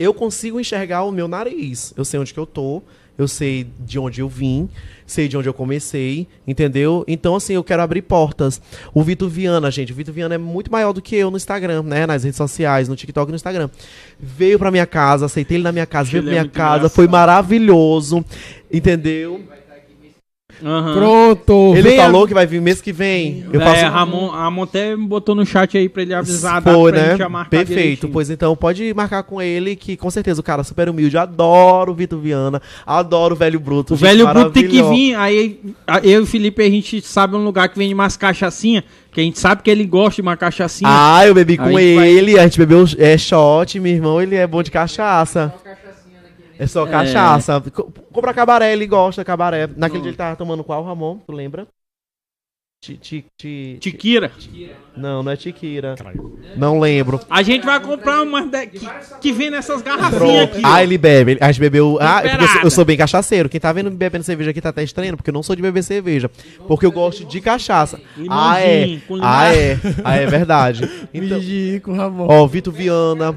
eu 0.00 0.12
consigo 0.14 0.58
enxergar 0.58 1.04
o 1.04 1.12
meu 1.12 1.28
nariz. 1.28 1.92
Eu 1.96 2.04
sei 2.04 2.18
onde 2.18 2.32
que 2.34 2.40
eu 2.40 2.46
tô, 2.46 2.82
eu 3.16 3.28
sei 3.28 3.64
de 3.78 3.96
onde 3.96 4.20
eu 4.20 4.28
vim, 4.28 4.68
sei 5.06 5.28
de 5.28 5.36
onde 5.36 5.48
eu 5.48 5.54
comecei, 5.54 6.26
entendeu? 6.46 7.04
Então, 7.06 7.36
assim, 7.36 7.52
eu 7.54 7.62
quero 7.62 7.80
abrir 7.80 8.02
portas. 8.02 8.60
O 8.92 9.04
Vitor 9.04 9.28
Viana, 9.28 9.70
gente, 9.70 9.92
o 9.92 9.94
Vitor 9.94 10.12
Viana 10.12 10.34
é 10.34 10.38
muito 10.38 10.72
maior 10.72 10.92
do 10.92 11.00
que 11.00 11.14
eu 11.14 11.30
no 11.30 11.36
Instagram, 11.36 11.84
né? 11.84 12.06
Nas 12.06 12.24
redes 12.24 12.36
sociais, 12.36 12.88
no 12.88 12.96
TikTok 12.96 13.28
e 13.28 13.32
no 13.32 13.36
Instagram. 13.36 13.70
Veio 14.18 14.58
pra 14.58 14.70
minha 14.72 14.86
casa, 14.86 15.26
aceitei 15.26 15.58
ele 15.58 15.64
na 15.64 15.70
minha 15.70 15.86
casa, 15.86 16.10
veio 16.10 16.22
Ele 16.22 16.26
pra 16.26 16.30
é 16.30 16.34
minha 16.34 16.42
muito 16.44 16.54
casa, 16.54 16.76
engraçado. 16.78 16.94
foi 16.96 17.06
maravilhoso, 17.06 18.24
entendeu? 18.72 19.40
Aham. 20.62 20.94
Pronto. 20.94 21.72
Ele 21.74 21.82
venha- 21.90 22.02
falou 22.02 22.26
que 22.26 22.34
vai 22.34 22.46
vir 22.46 22.60
mês 22.60 22.80
que 22.80 22.92
vem. 22.92 23.44
Eu 23.52 23.60
é, 23.60 23.64
faço 23.64 23.84
Ramon, 23.86 24.30
a 24.32 24.44
Ramon 24.44 24.62
até 24.64 24.96
botou 24.96 25.34
no 25.34 25.44
chat 25.46 25.76
aí 25.76 25.88
pra 25.88 26.02
ele 26.02 26.14
avisar 26.14 26.56
a 26.58 26.62
pra 26.62 26.72
né? 26.92 27.08
gente 27.10 27.18
já 27.18 27.28
marcar 27.28 27.50
Perfeito. 27.50 27.78
direitinho. 27.78 28.12
Pois 28.12 28.30
então, 28.30 28.54
pode 28.56 28.92
marcar 28.94 29.22
com 29.22 29.40
ele, 29.40 29.76
que 29.76 29.96
com 29.96 30.10
certeza 30.10 30.40
o 30.40 30.44
cara 30.44 30.60
é 30.60 30.64
super 30.64 30.88
humilde. 30.88 31.16
Adoro 31.16 31.92
o 31.92 31.94
Vitor 31.94 32.18
Viana. 32.18 32.60
Adoro 32.86 33.34
o 33.34 33.38
velho 33.38 33.58
Bruto. 33.60 33.94
O 33.94 33.96
gente 33.96 34.06
velho 34.06 34.26
Bruto 34.28 34.50
tem 34.50 34.68
que 34.68 34.82
vir, 34.82 35.14
aí 35.14 35.60
a- 35.86 36.00
eu 36.00 36.20
e 36.20 36.22
o 36.22 36.26
Felipe 36.26 36.62
a 36.62 36.70
gente 36.70 37.00
sabe 37.02 37.36
um 37.36 37.44
lugar 37.44 37.68
que 37.68 37.78
vende 37.78 37.94
mais 37.94 38.16
cachaçinha, 38.16 38.84
que 39.12 39.20
a 39.20 39.24
gente 39.24 39.38
sabe 39.38 39.62
que 39.62 39.70
ele 39.70 39.84
gosta 39.84 40.16
de 40.16 40.22
uma 40.22 40.36
cachaçinha. 40.36 40.90
Ah, 40.92 41.26
eu 41.26 41.34
bebi 41.34 41.54
A 41.54 41.58
com 41.64 41.72
vai- 41.72 41.84
ele. 41.84 42.38
A 42.38 42.42
gente 42.44 42.58
bebeu 42.58 42.84
é, 42.98 43.16
shot. 43.18 43.78
Meu 43.80 43.92
irmão, 43.92 44.20
ele 44.20 44.34
é 44.36 44.46
bom 44.46 44.62
de 44.62 44.70
cachaça. 44.70 45.54
É 45.64 45.74
só 46.66 46.86
cachaça. 46.86 47.60
Co- 47.72 47.90
Compra 48.12 48.32
cabaré, 48.34 48.72
ele 48.72 48.86
gosta 48.86 49.22
de 49.22 49.26
cabaré. 49.26 49.68
Naquele 49.76 50.02
dia 50.02 50.10
ele 50.10 50.16
tava 50.16 50.36
tomando 50.36 50.62
qual, 50.64 50.84
Ramon? 50.84 51.18
Tu 51.26 51.32
lembra? 51.32 51.66
Ti, 52.80 52.96
ti, 52.98 53.24
ti, 53.38 53.78
Tiquira. 53.80 54.30
Não, 54.96 55.22
não 55.22 55.32
é 55.32 55.36
Tiquira. 55.36 55.94
Não 56.56 56.78
lembro. 56.78 57.18
A 57.30 57.42
gente 57.42 57.64
vai 57.64 57.80
comprar 57.80 58.22
umas 58.22 58.48
de- 58.48 58.66
que, 58.66 58.86
que 59.20 59.32
vem 59.32 59.50
nessas 59.50 59.80
garrafinhas 59.82 60.44
aqui. 60.50 60.62
Ah, 60.62 60.82
ele 60.82 60.98
bebe. 60.98 61.38
A 61.40 61.50
gente 61.50 61.60
bebeu. 61.60 61.98
Ah, 62.00 62.20
é 62.22 62.28
porque 62.28 62.44
eu 62.44 62.48
sou, 62.48 62.60
eu 62.62 62.70
sou 62.70 62.84
bem 62.84 62.96
cachaceiro. 62.96 63.48
Quem 63.48 63.58
tá 63.58 63.72
vendo 63.72 63.90
me 63.90 63.96
bebendo 63.96 64.22
cerveja 64.22 64.50
aqui 64.50 64.60
tá 64.60 64.68
até 64.68 64.82
estranhando, 64.84 65.16
porque 65.16 65.30
eu 65.30 65.34
não 65.34 65.42
sou 65.42 65.56
de 65.56 65.62
beber 65.62 65.82
cerveja. 65.82 66.30
Porque 66.68 66.84
eu 66.86 66.92
gosto 66.92 67.24
de 67.24 67.40
cachaça. 67.40 67.98
Ah, 68.30 68.60
é. 68.60 68.84
Ah, 69.22 69.54
é. 69.56 69.78
Ah, 70.04 70.16
é 70.16 70.26
verdade. 70.26 70.82
Então, 71.14 71.38
ó, 72.28 72.46
Vitor 72.46 72.72
Viana. 72.72 73.36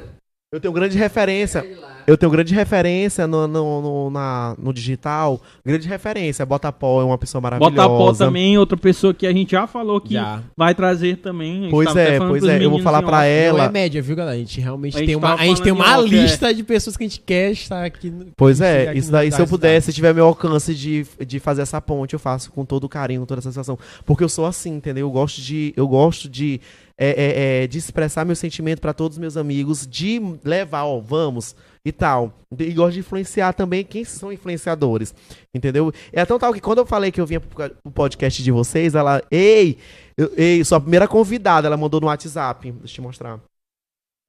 Eu 0.49 0.61
tenho 0.61 0.73
grande 0.73 0.97
referência. 0.97 1.65
Eu 2.07 2.17
tenho 2.17 2.31
grande 2.31 2.53
referência 2.55 3.27
no, 3.27 3.45
no, 3.49 3.81
no, 3.81 4.09
na- 4.09 4.55
no 4.57 4.71
digital. 4.71 5.41
Grande 5.65 5.85
referência. 5.89 6.45
Botapó 6.45 7.01
é 7.01 7.03
uma 7.03 7.17
pessoa 7.17 7.41
maravilhosa. 7.41 7.75
Bota 7.75 7.83
a 7.83 7.89
pó 7.89 8.13
também, 8.13 8.57
outra 8.57 8.77
pessoa 8.77 9.13
que 9.13 9.27
a 9.27 9.33
gente 9.33 9.51
já 9.51 9.67
falou 9.67 9.99
que 9.99 10.13
Já. 10.13 10.41
vai 10.55 10.73
trazer 10.73 11.17
também. 11.17 11.51
A 11.51 11.61
gente 11.63 11.71
Pois 11.71 11.93
é, 11.97 12.17
pois 12.17 12.43
é. 12.45 12.63
Eu 12.63 12.69
vou 12.69 12.79
falar 12.81 13.03
pra 13.03 13.25
ela. 13.25 13.57
Não 13.57 13.65
é 13.65 13.71
média, 13.73 14.01
viu, 14.01 14.15
galera? 14.15 14.37
A 14.37 14.39
gente 14.39 14.61
realmente 14.61 14.95
A 14.95 14.99
gente 14.99 15.07
tem 15.07 15.15
uma, 15.17 15.33
a 15.33 15.45
gente 15.45 15.61
tem 15.61 15.73
uma 15.73 15.97
é. 15.97 16.01
lista 16.01 16.53
de 16.53 16.63
pessoas 16.63 16.95
que 16.95 17.03
a 17.03 17.07
gente 17.07 17.19
quer 17.19 17.51
estar 17.51 17.83
aqui. 17.83 18.09
no- 18.09 18.27
Pois 18.37 18.61
é, 18.61 18.93
isso 18.95 19.11
daí, 19.11 19.29
se 19.29 19.41
eu 19.41 19.47
puder, 19.47 19.81
se 19.81 19.91
tiver 19.91 20.13
meu 20.13 20.27
alcance 20.27 20.73
de, 20.73 21.05
de 21.27 21.39
fazer 21.41 21.63
essa 21.63 21.81
ponte, 21.81 22.13
eu 22.13 22.19
faço 22.19 22.53
com 22.53 22.63
todo 22.63 22.87
carinho, 22.87 23.19
com 23.19 23.25
toda 23.25 23.39
essa 23.41 23.51
sensação. 23.51 23.77
Porque 24.05 24.23
eu 24.23 24.29
sou 24.29 24.45
assim, 24.45 24.75
entendeu? 24.75 25.07
Eu 25.07 25.11
gosto 25.11 25.41
de. 25.41 25.73
Eu 25.75 25.85
gosto 25.89 26.29
de. 26.29 26.61
É, 26.99 27.09
é, 27.09 27.63
é, 27.63 27.67
de 27.67 27.77
expressar 27.77 28.25
meu 28.25 28.35
sentimento 28.35 28.81
pra 28.81 28.93
todos 28.93 29.17
os 29.17 29.19
meus 29.19 29.37
amigos, 29.37 29.85
de 29.85 30.19
levar, 30.43 30.85
ó, 30.85 30.99
vamos 30.99 31.55
e 31.85 31.91
tal. 31.91 32.33
E 32.57 32.71
gosto 32.73 32.93
de 32.93 32.99
influenciar 32.99 33.53
também 33.53 33.83
quem 33.85 34.03
são 34.03 34.31
influenciadores, 34.33 35.13
entendeu? 35.53 35.93
É 36.11 36.25
tão 36.25 36.39
tal 36.39 36.53
que 36.53 36.59
quando 36.59 36.79
eu 36.79 36.85
falei 36.85 37.11
que 37.11 37.21
eu 37.21 37.25
vinha 37.25 37.39
pro 37.39 37.71
podcast 37.93 38.41
de 38.43 38.51
vocês, 38.51 38.95
ela, 38.95 39.21
ei, 39.29 39.77
eu- 40.17 40.31
ei, 40.35 40.63
sua 40.63 40.81
primeira 40.81 41.07
convidada, 41.07 41.67
ela 41.67 41.77
mandou 41.77 42.01
no 42.01 42.07
WhatsApp, 42.07 42.71
deixa 42.71 42.83
eu 42.85 42.95
te 42.95 43.01
mostrar. 43.01 43.39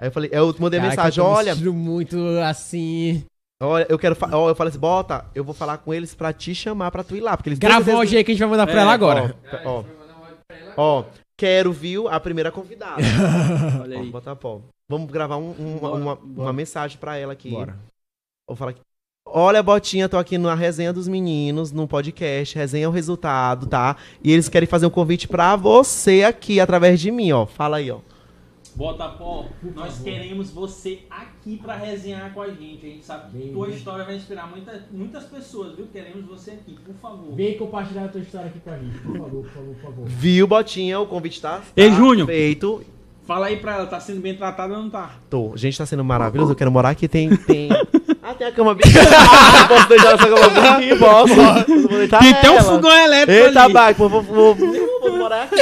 Aí 0.01 0.09
eu 0.09 0.13
falei, 0.13 0.31
eu 0.33 0.55
mandei 0.59 0.79
Caraca, 0.79 1.03
mensagem, 1.03 1.25
eu 1.25 1.29
olha, 1.29 1.55
muito 1.73 2.19
assim. 2.45 3.25
Olha, 3.61 3.87
eu 3.89 3.99
quero. 3.99 4.17
ó, 4.33 4.49
eu 4.51 4.55
falei 4.55 4.71
assim, 4.71 4.79
bota, 4.79 5.27
eu 5.35 5.43
vou 5.43 5.53
falar 5.53 5.79
com 5.79 5.93
eles 5.93 6.15
pra 6.15 6.33
te 6.33 6.55
chamar 6.55 6.93
pra 6.93 7.03
tu 7.03 7.17
ir 7.17 7.21
lá. 7.21 7.37
Porque 7.37 7.49
eles 7.49 7.59
Grava 7.59 7.93
o 7.93 8.01
aí 8.01 8.09
que 8.09 8.31
a 8.31 8.35
gente 8.35 8.39
vai 8.39 8.49
mandar 8.49 8.67
pra 8.69 8.79
É, 8.79 8.83
ela 8.83 8.93
agora. 8.93 9.35
Ó, 9.65 9.83
ó, 10.77 11.01
ó, 11.01 11.05
quero, 11.39 11.73
viu, 11.73 12.09
a 12.09 12.19
primeira 12.21 12.51
convidada. 12.53 13.01
Olha 13.81 14.01
aí. 14.01 14.11
bota 14.11 14.35
pó. 14.37 14.61
Vamos 14.89 15.11
gravar 15.11 15.37
um- 15.37 15.55
um- 15.59 15.79
uma, 15.79 15.81
Bora, 15.81 15.95
uma- 16.03 16.17
bora. 16.17 16.43
uma 16.49 16.53
mensagem 16.53 16.99
pra 16.99 17.17
ela 17.17 17.33
aqui. 17.33 17.51
Bora. 17.51 17.79
Vou 18.47 18.57
falar 18.57 18.73
aqui. 18.73 18.81
Olha, 19.31 19.63
Botinha, 19.63 20.09
tô 20.09 20.17
aqui 20.17 20.39
na 20.39 20.55
resenha 20.55 20.91
dos 20.93 21.07
meninos, 21.07 21.71
no 21.71 21.87
podcast, 21.87 22.57
resenha 22.57 22.87
é 22.87 22.89
o 22.89 22.91
resultado, 22.91 23.67
tá? 23.67 23.97
E 24.25 24.33
eles 24.33 24.49
querem 24.49 24.67
fazer 24.67 24.87
um 24.87 24.91
convite 24.91 25.29
pra 25.29 25.55
você 25.55 26.25
aqui, 26.25 26.59
através 26.59 26.99
de 26.99 27.11
mim, 27.11 27.31
ó. 27.33 27.45
Fala 27.45 27.77
aí, 27.77 27.91
ó. 27.91 28.01
Bota 28.79 29.09
pó, 29.09 29.45
nós 29.75 29.99
queremos 29.99 30.53
você 30.53 31.01
aqui 31.11 31.57
pra 31.61 31.75
resenhar 31.75 32.33
com 32.33 32.43
a 32.43 32.47
gente. 32.47 32.87
A 32.87 32.89
gente 32.89 33.05
sabe 33.05 33.33
que 33.33 33.39
Vem, 33.39 33.53
tua 33.53 33.69
história 33.71 34.05
vai 34.05 34.15
inspirar 34.15 34.47
muita, 34.49 34.87
muitas 34.93 35.25
pessoas, 35.25 35.75
viu? 35.75 35.89
Queremos 35.93 36.25
você 36.25 36.53
aqui, 36.53 36.79
por 36.87 36.95
favor. 36.95 37.35
Vem 37.35 37.59
compartilhar 37.59 38.05
a 38.05 38.09
tua 38.09 38.21
história 38.21 38.47
aqui 38.47 38.61
com 38.61 38.71
a 38.71 38.79
gente, 38.79 38.97
por 39.01 39.19
favor, 39.19 39.43
por 39.43 39.51
favor, 39.51 39.75
por 39.75 39.83
favor. 39.83 40.05
Viu, 40.07 40.47
Botinha? 40.47 41.01
O 41.01 41.09
convite 41.09 41.41
tá, 41.41 41.61
Ei, 41.77 41.91
tá 41.91 41.97
Júnior. 41.97 42.29
feito. 42.29 42.81
Fala 43.27 43.49
aí 43.49 43.57
pra 43.57 43.75
ela, 43.75 43.87
tá 43.87 43.99
sendo 43.99 44.21
bem 44.21 44.37
tratada 44.37 44.73
ou 44.73 44.81
não 44.81 44.89
tá? 44.89 45.17
Tô. 45.29 45.57
Gente, 45.57 45.77
tá 45.77 45.85
sendo 45.85 46.05
maravilhoso. 46.05 46.53
Eu 46.53 46.57
quero 46.57 46.71
morar 46.71 46.91
aqui. 46.91 47.09
Tem. 47.09 47.37
tem... 47.37 47.69
Ah, 48.21 48.35
tem 48.35 48.47
a 48.47 48.53
cama 48.53 48.75
bem. 48.75 48.85
posso 49.69 49.89
deixar 49.89 50.13
essa 50.13 50.29
cama 50.29 50.77
aqui? 50.77 50.95
Posso. 50.99 51.89
Deitar 51.89 52.21
Tem 52.21 52.31
até 52.35 52.51
um 52.51 52.63
fogão 52.63 52.91
elétrico 52.91 53.47
Eita, 53.47 53.63
ali. 53.63 53.73
Baco, 53.73 54.07
vou, 54.07 54.23
vou, 54.23 54.55
vou 54.55 54.79
morar 55.29 55.45
aqui. 55.45 55.57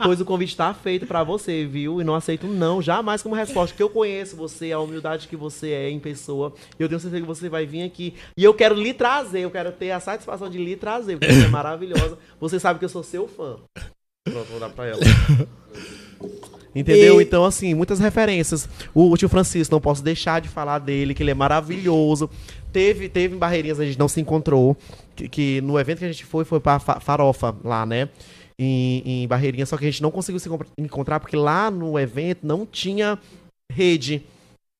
Pois 0.04 0.20
o 0.20 0.24
convite 0.24 0.56
tá 0.56 0.72
feito 0.74 1.06
pra 1.06 1.22
você, 1.24 1.64
viu? 1.64 2.00
E 2.00 2.04
não 2.04 2.14
aceito 2.14 2.46
não, 2.46 2.80
jamais 2.82 3.22
como 3.22 3.34
resposta. 3.34 3.72
Porque 3.72 3.82
eu 3.82 3.88
conheço 3.90 4.36
você, 4.36 4.72
a 4.72 4.78
humildade 4.80 5.26
que 5.28 5.36
você 5.36 5.70
é 5.70 5.90
em 5.90 5.98
pessoa. 5.98 6.52
E 6.78 6.82
eu 6.82 6.88
tenho 6.88 7.00
certeza 7.00 7.20
que 7.22 7.26
você 7.26 7.48
vai 7.48 7.66
vir 7.66 7.82
aqui. 7.82 8.14
E 8.36 8.44
eu 8.44 8.52
quero 8.54 8.74
lhe 8.74 8.92
trazer, 8.92 9.40
eu 9.40 9.50
quero 9.50 9.72
ter 9.72 9.90
a 9.90 10.00
satisfação 10.00 10.48
de 10.50 10.58
lhe 10.58 10.76
trazer, 10.76 11.18
porque 11.18 11.32
você 11.32 11.44
é 11.44 11.48
maravilhosa. 11.48 12.18
Você 12.40 12.60
sabe 12.60 12.78
que 12.78 12.84
eu 12.84 12.88
sou 12.88 13.02
seu 13.02 13.26
fã. 13.26 13.56
Pronto, 14.24 14.46
vou 14.50 14.60
dar 14.60 14.70
pra 14.70 14.86
ela. 14.86 15.00
Entendeu? 16.74 17.20
E- 17.20 17.24
Então, 17.24 17.44
assim, 17.44 17.74
muitas 17.74 17.98
referências. 17.98 18.68
O, 18.94 19.10
o 19.10 19.16
tio 19.16 19.28
Francisco, 19.28 19.74
não 19.74 19.80
posso 19.80 20.02
deixar 20.02 20.40
de 20.40 20.48
falar 20.48 20.78
dele, 20.78 21.14
que 21.14 21.22
ele 21.22 21.30
é 21.30 21.34
maravilhoso. 21.34 22.28
Teve, 22.72 23.08
teve 23.08 23.34
em 23.34 23.38
Barreirinhas, 23.38 23.80
a 23.80 23.84
gente 23.86 23.98
não 23.98 24.08
se 24.08 24.20
encontrou. 24.20 24.76
Que, 25.14 25.28
que 25.28 25.60
no 25.62 25.78
evento 25.78 26.00
que 26.00 26.04
a 26.04 26.12
gente 26.12 26.26
foi, 26.26 26.44
foi 26.44 26.60
pra 26.60 26.78
Fa- 26.78 27.00
Farofa, 27.00 27.54
lá, 27.64 27.86
né? 27.86 28.08
Em, 28.58 29.02
em 29.04 29.28
Barreirinhas, 29.28 29.68
só 29.68 29.76
que 29.76 29.84
a 29.84 29.90
gente 29.90 30.02
não 30.02 30.10
conseguiu 30.10 30.38
se 30.40 30.48
encontr- 30.48 30.68
encontrar, 30.78 31.20
porque 31.20 31.36
lá 31.36 31.70
no 31.70 31.98
evento 31.98 32.46
não 32.46 32.64
tinha 32.64 33.18
rede. 33.70 34.22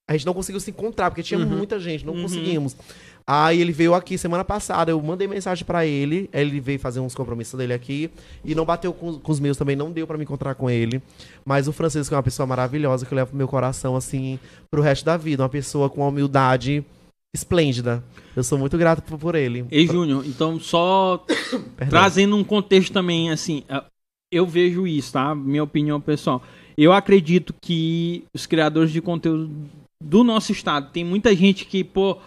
A 0.08 0.14
gente 0.14 0.24
não 0.24 0.32
conseguiu 0.32 0.58
se 0.60 0.70
encontrar, 0.70 1.10
porque 1.10 1.22
tinha 1.22 1.38
muita 1.38 1.78
gente, 1.78 2.06
não 2.06 2.14
Uhum. 2.14 2.22
conseguimos. 2.22 2.74
Aí 3.26 3.60
ele 3.60 3.72
veio 3.72 3.92
aqui 3.92 4.16
semana 4.16 4.44
passada, 4.44 4.90
eu 4.92 5.02
mandei 5.02 5.26
mensagem 5.28 5.64
pra 5.66 5.84
ele, 5.84 6.30
ele 6.32 6.58
veio 6.60 6.78
fazer 6.78 7.00
uns 7.00 7.14
compromissos 7.14 7.58
dele 7.58 7.74
aqui, 7.74 8.08
e 8.44 8.54
não 8.54 8.64
bateu 8.64 8.94
com, 8.94 9.18
com 9.18 9.32
os 9.32 9.40
meus 9.40 9.58
também, 9.58 9.76
não 9.76 9.90
deu 9.92 10.06
pra 10.06 10.16
me 10.16 10.22
encontrar 10.24 10.54
com 10.54 10.70
ele. 10.70 11.02
Mas 11.44 11.68
o 11.68 11.72
Francisco 11.72 12.14
é 12.14 12.16
uma 12.16 12.22
pessoa 12.22 12.46
maravilhosa 12.46 13.04
que 13.04 13.12
eu 13.12 13.16
levo 13.16 13.30
pro 13.30 13.36
meu 13.36 13.48
coração, 13.48 13.94
assim, 13.96 14.38
pro 14.70 14.80
resto 14.80 15.04
da 15.04 15.16
vida. 15.18 15.42
Uma 15.42 15.48
pessoa 15.50 15.90
com 15.90 16.00
uma 16.02 16.08
humildade 16.08 16.82
esplêndida. 17.36 18.02
Eu 18.34 18.42
sou 18.42 18.58
muito 18.58 18.76
grato 18.76 19.02
por, 19.02 19.18
por 19.18 19.34
ele. 19.34 19.64
Ei, 19.70 19.86
Júnior, 19.86 20.24
então 20.26 20.58
só 20.60 21.24
trazendo 21.88 22.36
um 22.36 22.44
contexto 22.44 22.92
também, 22.92 23.30
assim, 23.30 23.62
eu 24.32 24.46
vejo 24.46 24.86
isso, 24.86 25.12
tá? 25.12 25.34
Minha 25.34 25.62
opinião 25.64 26.00
pessoal. 26.00 26.42
Eu 26.76 26.92
acredito 26.92 27.54
que 27.62 28.24
os 28.34 28.44
criadores 28.46 28.90
de 28.90 29.00
conteúdo 29.00 29.50
do 30.02 30.22
nosso 30.22 30.52
estado, 30.52 30.90
tem 30.92 31.04
muita 31.04 31.34
gente 31.34 31.64
que, 31.64 31.82
pô, 31.82 32.18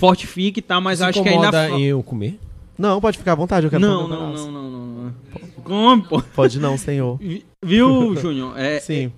fortifica 0.00 0.58
e 0.58 0.62
tal, 0.62 0.80
mas 0.80 0.98
Se 1.00 1.04
acho 1.04 1.22
que 1.22 1.28
ainda. 1.28 1.68
eu 1.78 2.02
comer? 2.02 2.38
Não, 2.78 2.98
pode 2.98 3.18
ficar 3.18 3.32
à 3.32 3.34
vontade, 3.34 3.66
eu 3.66 3.70
quero 3.70 3.82
Não, 3.82 4.04
comer 4.04 4.14
não, 4.16 4.32
não, 4.32 4.52
não, 4.52 4.70
não, 4.70 4.86
não. 5.04 5.14
Como, 5.62 6.02
pô? 6.02 6.22
Pode 6.34 6.58
não, 6.58 6.78
senhor. 6.78 7.18
Vi- 7.18 7.44
Viu, 7.62 8.16
Júnior? 8.16 8.58
É, 8.58 8.80
Sim. 8.80 9.12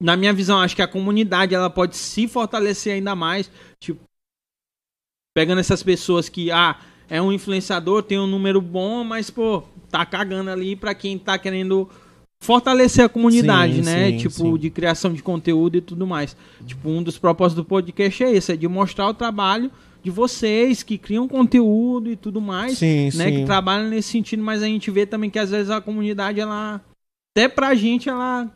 Na 0.00 0.16
minha 0.16 0.32
visão, 0.32 0.60
acho 0.60 0.76
que 0.76 0.82
a 0.82 0.88
comunidade 0.88 1.54
ela 1.54 1.70
pode 1.70 1.96
se 1.96 2.28
fortalecer 2.28 2.94
ainda 2.94 3.14
mais. 3.14 3.50
Tipo, 3.80 4.00
pegando 5.34 5.58
essas 5.60 5.82
pessoas 5.82 6.28
que, 6.28 6.50
ah, 6.50 6.78
é 7.08 7.20
um 7.20 7.32
influenciador, 7.32 8.02
tem 8.02 8.18
um 8.18 8.26
número 8.26 8.60
bom, 8.60 9.04
mas, 9.04 9.30
pô, 9.30 9.62
tá 9.90 10.04
cagando 10.04 10.50
ali 10.50 10.76
pra 10.76 10.94
quem 10.94 11.18
tá 11.18 11.38
querendo 11.38 11.88
fortalecer 12.40 13.04
a 13.04 13.08
comunidade, 13.08 13.76
Sim, 13.76 13.82
né? 13.82 14.10
sim, 14.10 14.16
tipo, 14.18 14.34
sim. 14.34 14.56
de 14.58 14.70
criação 14.70 15.12
de 15.12 15.22
conteúdo 15.22 15.76
e 15.78 15.80
tudo 15.80 16.06
mais. 16.06 16.36
Tipo, 16.66 16.90
um 16.90 17.02
dos 17.02 17.16
propósitos 17.16 17.64
do 17.64 17.66
podcast 17.66 18.22
é 18.22 18.32
esse, 18.32 18.52
é 18.52 18.56
de 18.56 18.68
mostrar 18.68 19.08
o 19.08 19.14
trabalho 19.14 19.70
de 20.02 20.10
vocês 20.10 20.82
que 20.82 20.98
criam 20.98 21.26
conteúdo 21.26 22.10
e 22.10 22.14
tudo 22.16 22.40
mais, 22.40 22.78
Sim, 22.78 23.06
né? 23.06 23.10
sim. 23.10 23.38
Que 23.38 23.44
trabalham 23.44 23.88
nesse 23.88 24.10
sentido, 24.10 24.42
mas 24.42 24.62
a 24.62 24.66
gente 24.66 24.90
vê 24.90 25.04
também 25.04 25.28
que 25.30 25.38
às 25.38 25.50
vezes 25.50 25.70
a 25.70 25.80
comunidade, 25.80 26.38
ela, 26.38 26.80
até 27.34 27.48
pra 27.48 27.74
gente, 27.74 28.08
ela 28.08 28.48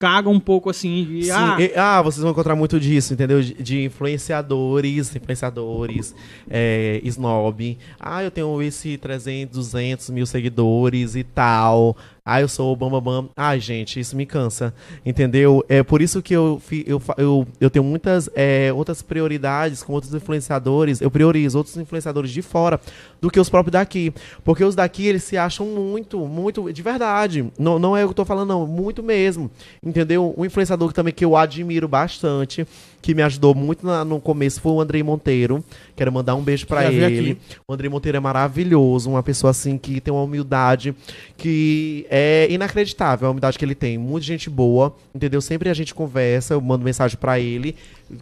caga 0.00 0.30
um 0.30 0.40
pouco 0.40 0.70
assim, 0.70 1.04
de, 1.04 1.24
Sim, 1.24 1.30
ah, 1.32 1.56
e- 1.60 1.72
ah, 1.76 2.00
vocês 2.00 2.22
vão 2.22 2.32
encontrar 2.32 2.56
muito 2.56 2.80
disso, 2.80 3.12
entendeu? 3.12 3.42
De, 3.42 3.52
de 3.52 3.84
influenciadores, 3.84 5.14
influenciadores, 5.14 6.14
é, 6.48 7.02
snob. 7.04 7.76
Ah, 8.00 8.24
eu 8.24 8.30
tenho 8.30 8.62
esse 8.62 8.96
300, 8.96 9.54
200 9.54 10.08
mil 10.08 10.24
seguidores 10.24 11.14
e 11.16 11.22
tal. 11.22 11.94
Ah, 12.24 12.40
eu 12.40 12.48
sou 12.48 12.72
o 12.72 12.76
bambambam. 12.76 13.30
Ai, 13.36 13.60
gente, 13.60 13.98
isso 13.98 14.16
me 14.16 14.26
cansa, 14.26 14.74
entendeu? 15.04 15.64
É 15.68 15.82
por 15.82 16.02
isso 16.02 16.22
que 16.22 16.34
eu, 16.34 16.60
eu, 16.86 17.02
eu, 17.16 17.46
eu 17.60 17.70
tenho 17.70 17.84
muitas 17.84 18.28
é, 18.34 18.72
outras 18.72 19.02
prioridades 19.02 19.82
com 19.82 19.92
outros 19.92 20.14
influenciadores. 20.14 21.00
Eu 21.00 21.10
priorizo 21.10 21.58
outros 21.58 21.76
influenciadores 21.76 22.30
de 22.30 22.42
fora 22.42 22.80
do 23.20 23.30
que 23.30 23.40
os 23.40 23.48
próprios 23.48 23.72
daqui. 23.72 24.12
Porque 24.44 24.64
os 24.64 24.74
daqui, 24.74 25.06
eles 25.06 25.24
se 25.24 25.36
acham 25.36 25.66
muito, 25.66 26.18
muito, 26.26 26.72
de 26.72 26.82
verdade. 26.82 27.50
Não, 27.58 27.78
não 27.78 27.96
é 27.96 28.04
o 28.04 28.08
que 28.08 28.12
eu 28.12 28.16
tô 28.16 28.24
falando, 28.24 28.48
não. 28.48 28.66
Muito 28.66 29.02
mesmo. 29.02 29.50
Entendeu? 29.82 30.34
Um 30.36 30.44
influenciador 30.44 30.92
também 30.92 31.12
que 31.12 31.24
eu 31.24 31.36
admiro 31.36 31.88
bastante, 31.88 32.66
que 33.02 33.14
me 33.14 33.22
ajudou 33.22 33.54
muito 33.54 33.86
na- 33.86 34.04
no 34.04 34.20
começo, 34.20 34.60
foi 34.60 34.72
o 34.72 34.80
Andrei 34.80 35.02
Monteiro. 35.02 35.64
Quero 35.96 36.12
mandar 36.12 36.34
um 36.34 36.42
beijo 36.42 36.66
vi 37.06 37.14
ele. 37.14 37.30
aqui. 37.32 37.40
O 37.66 37.72
Andrei 37.72 37.88
Monteiro 37.88 38.16
é 38.16 38.20
maravilhoso, 38.20 39.10
uma 39.10 39.22
pessoa 39.22 39.50
assim 39.50 39.78
que 39.78 40.00
tem 40.00 40.12
uma 40.12 40.22
humildade 40.22 40.94
que 41.36 42.06
é 42.10 42.46
inacreditável, 42.50 43.28
a 43.28 43.30
humildade 43.30 43.58
que 43.58 43.64
ele 43.64 43.74
tem. 43.74 43.96
Muita 43.98 44.26
gente 44.26 44.50
boa, 44.50 44.94
entendeu? 45.14 45.40
Sempre 45.40 45.68
a 45.70 45.74
gente 45.74 45.94
conversa, 45.94 46.54
eu 46.54 46.60
mando 46.60 46.84
mensagem 46.84 47.16
pra 47.18 47.38
ele, 47.40 47.74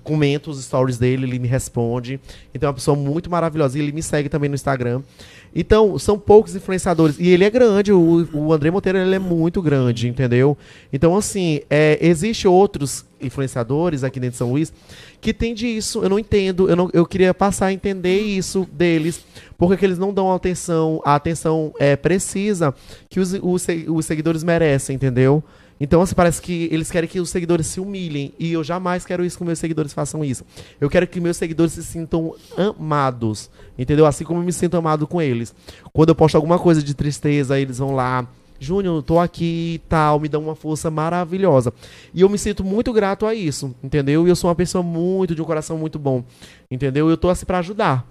comento 0.04 0.50
os 0.50 0.62
stories 0.64 0.98
dele, 0.98 1.26
ele 1.26 1.38
me 1.38 1.48
responde. 1.48 2.20
Então 2.54 2.68
é 2.68 2.70
uma 2.70 2.74
pessoa 2.74 2.96
muito 2.96 3.30
maravilhosa 3.30 3.78
e 3.78 3.82
ele 3.82 3.92
me 3.92 4.02
segue 4.02 4.28
também 4.28 4.48
no 4.48 4.54
Instagram. 4.54 5.02
Então, 5.54 5.98
são 5.98 6.18
poucos 6.18 6.54
influenciadores. 6.54 7.18
E 7.18 7.28
ele 7.28 7.44
é 7.44 7.50
grande, 7.50 7.92
o, 7.92 8.28
o 8.32 8.52
André 8.52 8.70
Monteiro 8.70 8.98
ele 8.98 9.14
é 9.14 9.18
muito 9.18 9.60
grande, 9.62 10.08
entendeu? 10.08 10.56
Então, 10.92 11.16
assim, 11.16 11.60
é, 11.68 11.98
existe 12.00 12.46
outros 12.46 13.04
influenciadores 13.20 14.04
aqui 14.04 14.20
dentro 14.20 14.32
de 14.32 14.38
São 14.38 14.52
Luís 14.52 14.72
que 15.20 15.32
tem 15.32 15.54
disso. 15.54 16.02
Eu 16.02 16.08
não 16.08 16.18
entendo. 16.18 16.68
Eu, 16.68 16.76
não, 16.76 16.90
eu 16.92 17.04
queria 17.04 17.34
passar 17.34 17.66
a 17.66 17.72
entender 17.72 18.20
isso 18.20 18.66
deles. 18.72 19.24
Porque 19.56 19.76
que 19.76 19.84
eles 19.84 19.98
não 19.98 20.14
dão 20.14 20.32
atenção, 20.32 21.02
a 21.04 21.16
atenção 21.16 21.72
é, 21.80 21.96
precisa 21.96 22.72
que 23.08 23.18
os, 23.18 23.32
os, 23.42 23.66
os 23.88 24.06
seguidores 24.06 24.44
merecem, 24.44 24.94
entendeu? 24.94 25.42
Então, 25.80 26.02
assim, 26.02 26.14
parece 26.14 26.42
que 26.42 26.68
eles 26.72 26.90
querem 26.90 27.08
que 27.08 27.20
os 27.20 27.30
seguidores 27.30 27.66
se 27.66 27.80
humilhem. 27.80 28.32
E 28.38 28.52
eu 28.52 28.64
jamais 28.64 29.04
quero 29.04 29.24
isso 29.24 29.38
que 29.38 29.44
meus 29.44 29.58
seguidores 29.58 29.92
façam 29.92 30.24
isso. 30.24 30.44
Eu 30.80 30.90
quero 30.90 31.06
que 31.06 31.20
meus 31.20 31.36
seguidores 31.36 31.72
se 31.72 31.84
sintam 31.84 32.34
amados. 32.56 33.50
Entendeu? 33.78 34.06
Assim 34.06 34.24
como 34.24 34.40
eu 34.40 34.44
me 34.44 34.52
sinto 34.52 34.76
amado 34.76 35.06
com 35.06 35.22
eles. 35.22 35.54
Quando 35.92 36.08
eu 36.08 36.14
posto 36.14 36.34
alguma 36.34 36.58
coisa 36.58 36.82
de 36.82 36.94
tristeza, 36.94 37.58
eles 37.58 37.78
vão 37.78 37.94
lá. 37.94 38.26
Júnior, 38.60 39.02
tô 39.02 39.18
aqui 39.20 39.74
e 39.74 39.78
tal, 39.88 40.18
me 40.18 40.28
dão 40.28 40.42
uma 40.42 40.54
força 40.54 40.90
maravilhosa. 40.90 41.72
E 42.12 42.22
eu 42.22 42.28
me 42.28 42.38
sinto 42.38 42.64
muito 42.64 42.92
grato 42.92 43.24
a 43.24 43.34
isso, 43.34 43.74
entendeu? 43.82 44.26
E 44.26 44.30
eu 44.30 44.36
sou 44.36 44.50
uma 44.50 44.56
pessoa 44.56 44.82
muito, 44.82 45.34
de 45.34 45.40
um 45.40 45.44
coração 45.44 45.78
muito 45.78 45.98
bom, 45.98 46.24
entendeu? 46.68 47.08
Eu 47.08 47.16
tô 47.16 47.28
assim 47.28 47.46
pra 47.46 47.58
ajudar. 47.58 48.04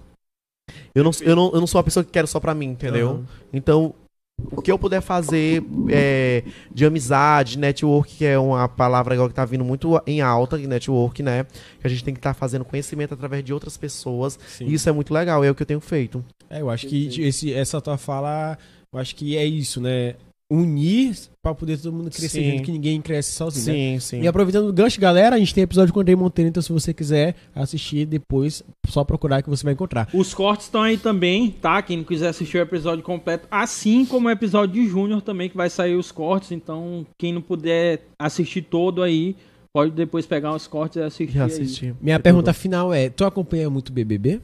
Eu 0.95 1.03
não, 1.03 1.11
eu 1.21 1.35
não, 1.35 1.51
eu 1.53 1.59
não 1.59 1.67
sou 1.67 1.79
uma 1.79 1.83
pessoa 1.83 2.03
que 2.03 2.11
quero 2.11 2.27
só 2.27 2.39
pra 2.39 2.55
mim, 2.55 2.67
entendeu? 2.67 3.09
Aham. 3.09 3.25
Então, 3.51 3.93
o 4.51 4.61
que 4.61 4.71
eu 4.71 4.77
puder 4.77 5.01
fazer 5.01 5.63
é, 5.89 6.43
de 6.71 6.85
amizade, 6.85 7.57
network, 7.57 8.15
que 8.17 8.25
é 8.25 8.37
uma 8.37 8.67
palavra 8.67 9.13
agora 9.13 9.29
que 9.29 9.35
tá 9.35 9.45
vindo 9.45 9.63
muito 9.65 9.99
em 10.05 10.21
alta, 10.21 10.57
network, 10.57 11.23
né? 11.23 11.45
Que 11.79 11.87
a 11.87 11.89
gente 11.89 12.03
tem 12.03 12.13
que 12.13 12.19
estar 12.19 12.33
fazendo 12.33 12.63
conhecimento 12.63 13.13
através 13.13 13.43
de 13.43 13.53
outras 13.53 13.77
pessoas. 13.77 14.39
Sim. 14.47 14.65
E 14.65 14.73
isso 14.73 14.87
é 14.87 14.91
muito 14.91 15.13
legal, 15.13 15.43
é 15.43 15.49
o 15.49 15.55
que 15.55 15.63
eu 15.63 15.67
tenho 15.67 15.79
feito. 15.79 16.23
É, 16.49 16.61
eu 16.61 16.69
acho 16.69 16.87
que 16.87 17.21
esse, 17.21 17.51
essa 17.51 17.81
tua 17.81 17.97
fala, 17.97 18.57
eu 18.93 18.99
acho 18.99 19.15
que 19.15 19.35
é 19.35 19.45
isso, 19.45 19.81
né? 19.81 20.15
Unir 20.49 21.13
pra 21.43 21.53
poder 21.53 21.77
todo 21.77 21.93
mundo 21.93 22.09
crescer 22.09 22.41
Sim. 22.41 22.51
junto, 22.51 22.63
que 22.63 22.71
ninguém 22.71 23.01
cresce 23.01 23.31
sozinho, 23.33 23.65
né? 23.75 23.99
Sim, 23.99 23.99
sim. 23.99 24.21
E 24.21 24.27
aproveitando 24.27 24.69
o 24.69 24.73
gancho, 24.73 24.99
galera, 24.99 25.35
a 25.35 25.39
gente 25.39 25.53
tem 25.53 25.63
episódio 25.63 25.93
com 25.93 25.99
o 25.99 26.01
Andrei 26.01 26.15
Monteiro, 26.15 26.47
então 26.47 26.63
se 26.63 26.71
você 26.71 26.93
quiser 26.93 27.35
assistir 27.53 28.05
depois, 28.05 28.63
só 28.87 29.03
procurar 29.03 29.41
que 29.41 29.49
você 29.49 29.63
vai 29.65 29.73
encontrar. 29.73 30.07
Os 30.13 30.33
cortes 30.33 30.67
estão 30.67 30.83
aí 30.83 30.97
também, 30.97 31.51
tá? 31.51 31.81
Quem 31.81 31.97
não 31.97 32.03
quiser 32.05 32.29
assistir 32.29 32.57
o 32.57 32.61
episódio 32.61 33.03
completo, 33.03 33.45
assim 33.51 34.05
como 34.05 34.27
o 34.29 34.31
episódio 34.31 34.81
de 34.81 34.87
Júnior 34.89 35.21
também, 35.21 35.49
que 35.49 35.57
vai 35.57 35.69
sair 35.69 35.95
os 35.95 36.11
cortes. 36.13 36.51
Então, 36.53 37.05
quem 37.17 37.33
não 37.33 37.41
puder 37.41 38.01
assistir 38.17 38.61
todo 38.61 39.03
aí, 39.03 39.35
pode 39.73 39.91
depois 39.91 40.25
pegar 40.25 40.55
os 40.55 40.65
cortes 40.65 40.95
e 40.95 41.01
assistir. 41.01 41.33
Já 41.35 41.43
aí. 41.45 41.51
assisti. 41.51 41.93
Minha 42.01 42.15
É 42.15 42.19
pergunta 42.19 42.53
tudo. 42.53 42.61
final 42.61 42.93
é, 42.93 43.09
tu 43.09 43.25
acompanha 43.25 43.69
muito 43.69 43.91
BBB? 43.91 44.39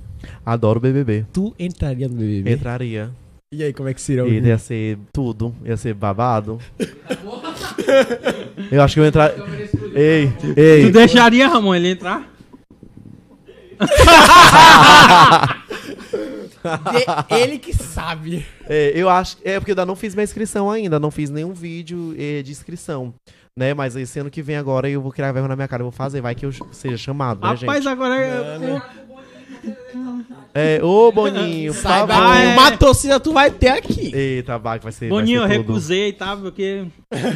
Adoro 0.46 0.80
BBB. 0.82 1.26
Tu 1.32 1.54
entraria 1.58 2.08
no 2.10 2.16
BBB? 2.16 2.52
Entraria. 2.54 3.10
E 3.56 3.64
aí, 3.64 3.72
como 3.72 3.88
é 3.88 3.94
que 3.94 4.02
seria 4.02 4.24
o 4.24 4.28
E 4.28 4.40
ia 4.40 4.58
ser 4.58 4.98
tudo. 5.14 5.54
Ia 5.64 5.78
ser 5.78 5.94
babado. 5.94 6.60
eu 8.72 8.82
acho 8.82 8.96
que 8.96 9.00
eu 9.00 9.04
ia 9.04 9.10
entrar. 9.10 9.32
Ei, 9.94 10.32
Tu 10.40 10.60
ei. 10.60 10.92
deixaria, 10.92 11.48
Ramon, 11.48 11.76
ele 11.76 11.90
entrar? 11.92 12.28
De- 16.64 17.36
Ele 17.36 17.60
que 17.60 17.74
sabe. 17.74 18.46
É, 18.68 18.92
eu 18.96 19.10
acho. 19.10 19.38
É 19.44 19.60
porque 19.60 19.72
eu 19.72 19.74
ainda 19.74 19.86
não 19.86 19.96
fiz 19.96 20.16
minha 20.16 20.24
inscrição 20.24 20.72
ainda. 20.72 21.00
Não 21.00 21.12
fiz 21.12 21.30
nenhum 21.30 21.54
vídeo 21.54 22.16
eh, 22.18 22.42
de 22.42 22.52
inscrição. 22.52 23.14
Né? 23.56 23.74
Mas 23.74 23.96
esse 23.96 24.18
ano 24.20 24.32
que 24.32 24.42
vem 24.42 24.56
agora 24.56 24.90
eu 24.90 25.02
vou 25.02 25.12
criar 25.12 25.32
vergonha 25.32 25.50
na 25.50 25.56
minha 25.56 25.68
cara. 25.68 25.82
Eu 25.82 25.86
vou 25.86 25.92
fazer. 25.92 26.22
Vai 26.22 26.34
que 26.34 26.46
eu 26.46 26.52
seja 26.72 26.98
chamado, 26.98 27.42
né, 27.42 27.48
Rapaz, 27.54 27.84
gente? 27.84 27.88
agora 27.92 28.16
é. 28.16 28.82
É, 30.53 30.84
ô 30.84 31.11
Boninho, 31.11 31.73
Saiba 31.73 32.14
favor. 32.14 32.35
que 32.35 32.41
é. 32.41 32.53
uma 32.53 32.77
torcida 32.77 33.19
tu 33.19 33.34
vai 33.34 33.49
ter 33.52 33.69
aqui. 33.69 34.14
Eita, 34.15 34.57
vai, 34.60 34.80
vai 34.80 34.91
ser. 34.91 35.10
Boninho, 35.10 35.38
eu 35.38 35.41
vai 35.41 35.49
ser 35.52 35.57
tudo. 35.57 35.68
recusei, 35.73 36.14
tá? 36.14 36.35
Porque 36.38 36.85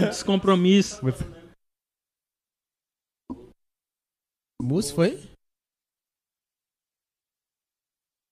descompromisso. 0.10 1.02
Música 4.62 4.96
foi? 4.96 5.20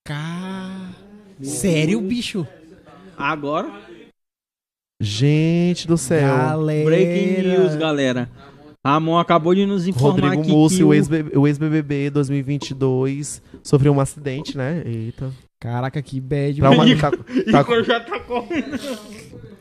Ca... 0.08 0.94
Sério, 1.42 2.00
bicho? 2.02 2.48
Agora, 3.18 3.70
Gente 5.02 5.88
do 5.88 5.98
céu. 5.98 6.36
Galera. 6.36 6.86
breaking 6.86 7.42
news, 7.44 7.76
galera. 7.76 8.30
Ramon 8.86 9.18
acabou 9.18 9.54
de 9.56 9.66
nos 9.66 9.88
informar 9.88 10.28
Rodrigo 10.30 10.42
aqui 10.44 10.52
Mussi, 10.52 10.78
que 10.78 10.84
o 10.84 10.88
o- 10.90 10.94
ex-BB 10.94 11.38
o 11.38 11.48
ex-BBB 11.48 12.10
2022, 12.12 13.42
sofreu 13.66 13.92
um 13.92 14.00
acidente, 14.00 14.56
né? 14.56 14.84
Eita. 14.86 15.32
Caraca, 15.60 16.02
que 16.02 16.20
bad. 16.20 16.60
Trauma, 16.60 16.78
mano. 16.86 17.02
tá, 17.02 17.12
tá, 17.12 17.62
Igor 17.62 17.84
já 17.84 18.00
tá 18.00 18.20
correndo. 18.20 18.80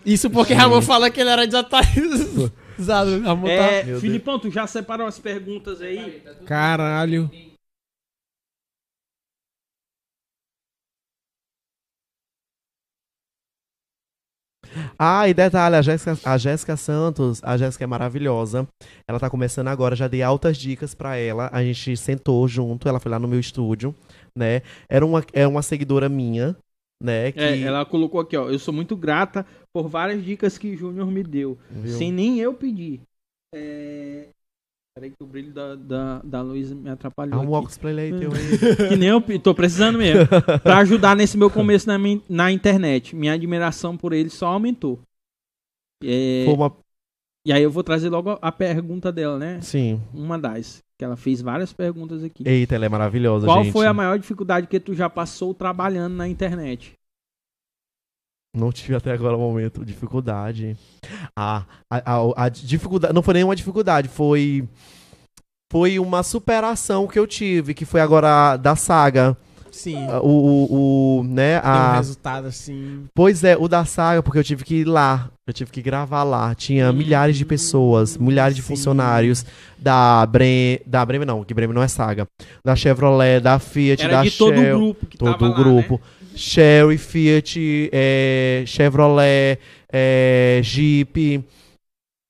Isso 0.05 0.29
porque 0.29 0.53
Ramon 0.53 0.83
fala 0.83 1.11
que 1.11 1.21
ele 1.21 1.31
era 1.31 1.47
desatualizado. 1.47 3.23
Ramon 3.25 3.49
É, 3.49 3.85
Meu 3.85 4.01
Filipão, 4.01 4.39
tu 4.39 4.51
já 4.51 4.67
separou 4.67 5.07
as 5.07 5.19
perguntas 5.19 5.81
aí? 5.81 6.21
tá... 6.23 6.35
Caralho. 6.45 7.31
Ah, 14.99 15.29
e 15.29 15.35
detalhe, 15.35 15.77
a 15.77 15.83
Jéssica, 15.83 16.19
a 16.25 16.39
Jéssica 16.39 16.77
Santos, 16.77 17.41
a 17.43 17.57
Jéssica 17.57 17.85
é 17.85 17.87
maravilhosa. 17.87 18.67
Ela 19.09 19.21
tá 19.21 19.29
começando 19.31 19.69
agora, 19.69 19.97
já 19.97 20.09
dei 20.09 20.23
altas 20.23 20.57
dicas 20.57 20.95
pra 20.95 21.17
ela. 21.17 21.51
A 21.53 21.63
gente 21.63 21.97
sentou 21.97 22.47
junto, 22.49 22.89
ela 22.89 23.01
foi 23.01 23.11
lá 23.11 23.19
no 23.19 23.29
meu 23.29 23.41
estúdio, 23.41 23.95
né? 24.37 24.63
Era 24.89 25.05
uma, 25.05 25.25
é 25.33 25.47
uma 25.47 25.63
seguidora 25.63 26.09
minha, 26.09 26.57
né? 27.03 27.33
Que, 27.33 27.41
É, 27.41 27.61
ela 27.61 27.85
colocou 27.85 28.21
aqui, 28.21 28.37
ó. 28.37 28.49
Eu 28.49 28.59
sou 28.59 28.73
muito 28.73 28.97
grata 28.97 29.47
por 29.73 29.89
várias 29.89 30.25
dicas 30.25 30.57
que 30.59 30.77
Júnior 30.77 31.11
me 31.11 31.23
deu. 31.23 31.59
viu? 31.71 31.97
Sem 31.97 32.13
nem 32.13 32.41
eu 32.41 32.55
pedir. 32.55 33.01
É... 33.55 34.29
Peraí 34.97 35.11
que 35.11 35.25
o 35.25 35.27
brilho 35.27 35.53
da, 35.53 35.75
da, 35.75 36.21
da 36.23 36.41
luz 36.41 36.73
me 36.73 36.89
atrapalhou. 36.89 37.41
Ah, 37.41 37.43
um 37.43 37.51
óculos 37.51 37.77
ele 37.83 38.01
aí, 38.01 38.17
teu 38.17 38.31
aí. 38.33 38.89
Que 38.89 38.97
nem 38.97 39.09
eu 39.09 39.21
tô 39.41 39.53
precisando 39.53 39.99
mesmo. 39.99 40.21
pra 40.63 40.79
ajudar 40.79 41.17
nesse 41.17 41.37
meu 41.37 41.51
começo 41.51 41.89
na, 41.89 41.99
min- 41.99 42.23
na 42.29 42.53
internet. 42.53 43.17
Minha 43.17 43.33
admiração 43.33 43.97
por 43.97 44.13
ele 44.13 44.31
só 44.31 44.47
aumentou. 44.47 45.01
É, 46.05 46.45
uma... 46.47 46.73
E 47.45 47.53
aí 47.53 47.63
eu 47.63 47.73
vou 47.73 47.83
trazer 47.83 48.09
logo 48.09 48.39
a 48.41 48.53
pergunta 48.53 49.11
dela, 49.11 49.37
né? 49.37 49.61
Sim. 49.63 50.01
Uma 50.15 50.39
das. 50.39 50.81
Que 50.97 51.05
ela 51.05 51.17
fez 51.17 51.43
várias 51.43 51.73
perguntas 51.73 52.23
aqui. 52.23 52.45
Eita, 52.47 52.77
ela 52.77 52.87
é 52.87 52.89
maravilhosa, 52.89 53.49
Qual 53.49 53.65
gente. 53.65 53.73
foi 53.73 53.87
a 53.87 53.93
maior 53.93 54.17
dificuldade 54.17 54.69
que 54.69 54.79
tu 54.79 54.95
já 54.95 55.11
passou 55.11 55.53
trabalhando 55.53 56.15
na 56.15 56.29
internet? 56.29 56.93
Não 58.55 58.71
tive 58.71 58.95
até 58.95 59.13
agora 59.13 59.37
o 59.37 59.41
momento. 59.41 59.85
Dificuldade. 59.85 60.77
Ah, 61.37 61.65
a, 61.91 62.15
a, 62.15 62.45
a 62.45 62.49
dificuldade. 62.49 63.13
Não 63.13 63.23
foi 63.23 63.35
nenhuma 63.35 63.57
dificuldade, 63.57 64.09
foi. 64.09 64.69
Foi 65.73 65.99
uma 65.99 66.23
superação 66.23 67.09
que 67.09 67.19
eu 67.19 67.27
tive, 67.27 67.75
que 67.75 67.85
foi 67.85 68.01
agora 68.01 68.57
da 68.57 68.77
saga. 68.77 69.37
Sim. 69.75 70.07
ah, 70.09 70.21
o, 70.23 70.29
o, 70.29 71.19
o, 71.19 71.25
né, 71.25 71.61
Tem 71.61 71.69
um 71.69 71.75
a... 71.75 71.97
resultado 71.97 72.47
assim. 72.47 73.05
Pois 73.13 73.43
é, 73.43 73.57
o 73.57 73.67
da 73.67 73.85
saga, 73.85 74.23
porque 74.23 74.39
eu 74.39 74.45
tive 74.45 74.65
que 74.65 74.77
ir 74.77 74.85
lá. 74.85 75.29
Eu 75.47 75.53
tive 75.53 75.71
que 75.71 75.83
gravar 75.83 76.23
lá. 76.23 76.55
Tinha 76.55 76.93
milhares 76.93 77.37
de 77.37 77.45
pessoas, 77.45 78.17
milhares 78.17 78.57
de 78.57 78.63
sim. 78.63 78.69
funcionários 78.69 79.45
da 79.77 80.25
Bre... 80.25 80.81
Da 80.87 81.05
Breme 81.05 81.25
não, 81.25 81.45
que 81.45 81.53
Breme 81.53 81.75
não 81.75 81.83
é 81.83 81.89
saga. 81.89 82.27
Da 82.65 82.75
Chevrolet, 82.77 83.41
da 83.41 83.59
Fiat, 83.59 84.03
Era 84.03 84.13
da 84.19 84.23
de 84.23 84.31
todo 84.31 84.55
Shell. 84.55 84.77
o 84.77 84.79
grupo 84.79 85.07
que 85.07 85.19
todo 85.19 85.45
o 85.45 85.49
lá, 85.49 85.55
grupo. 85.57 85.95
né? 85.95 86.01
Sherry, 86.37 86.97
Fiat, 86.97 87.91
é, 87.93 88.65
Chevrolet, 88.67 89.59
é, 89.93 90.61
Jeep, 90.63 91.45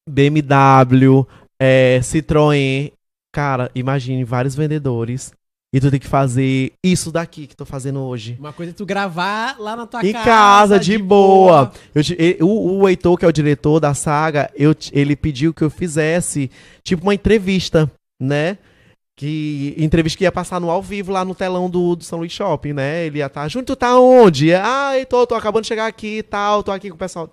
BMW, 0.09 1.27
é, 1.61 2.01
Citroën. 2.03 2.93
Cara, 3.33 3.71
imagine 3.75 4.25
vários 4.25 4.55
vendedores. 4.55 5.33
E 5.75 5.81
tu 5.81 5.91
tem 5.91 5.99
que 5.99 6.07
fazer 6.07 6.73
isso 6.85 7.11
daqui 7.11 7.49
que 7.49 7.57
tô 7.57 7.65
fazendo 7.65 7.99
hoje. 7.99 8.37
Uma 8.39 8.53
coisa 8.53 8.71
é 8.71 8.73
tu 8.75 8.87
gravar 8.87 9.57
lá 9.59 9.75
na 9.75 9.85
tua 9.89 10.07
Em 10.07 10.13
casa. 10.13 10.25
casa, 10.25 10.79
de, 10.79 10.97
boa. 10.97 11.73
Eu 11.93 12.05
te- 12.05 12.15
e- 12.17 12.39
o, 12.41 12.89
Heitor, 12.89 13.19
que 13.19 13.25
é 13.25 13.29
o 13.29 13.33
diretor 13.33 13.81
da 13.81 13.93
saga, 13.93 14.49
eu, 14.55 14.73
ele 14.93 15.17
pediu 15.17 15.53
que 15.53 15.63
eu 15.63 15.69
fizesse, 15.71 16.49
tipo, 16.85 17.03
uma 17.03 17.13
entrevista, 17.13 17.91
né? 18.23 18.57
Que 19.17 19.75
entrevista 19.77 20.17
que 20.19 20.23
ia 20.25 20.31
passar 20.31 20.61
no 20.61 20.71
ao 20.71 20.81
vivo 20.81 21.11
lá 21.11 21.25
no 21.25 21.35
telão 21.35 21.69
do, 21.69 21.97
do 21.97 22.05
São 22.05 22.21
Luís 22.21 22.31
Shopping, 22.31 22.73
né? 22.73 23.07
Ele 23.07 23.19
ia 23.19 23.27
estar, 23.27 23.49
Júnior, 23.49 23.67
tu 23.67 23.75
tá 23.75 23.99
onde? 23.99 24.55
Ah, 24.55 24.97
Heitor, 24.97 25.27
tô 25.27 25.35
acabando 25.35 25.63
de 25.63 25.69
chegar 25.69 25.87
aqui 25.87 26.19
e 26.19 26.23
tal, 26.23 26.63
tô 26.63 26.71
aqui 26.71 26.89
com 26.89 26.95
o 26.95 26.99
pessoal 26.99 27.29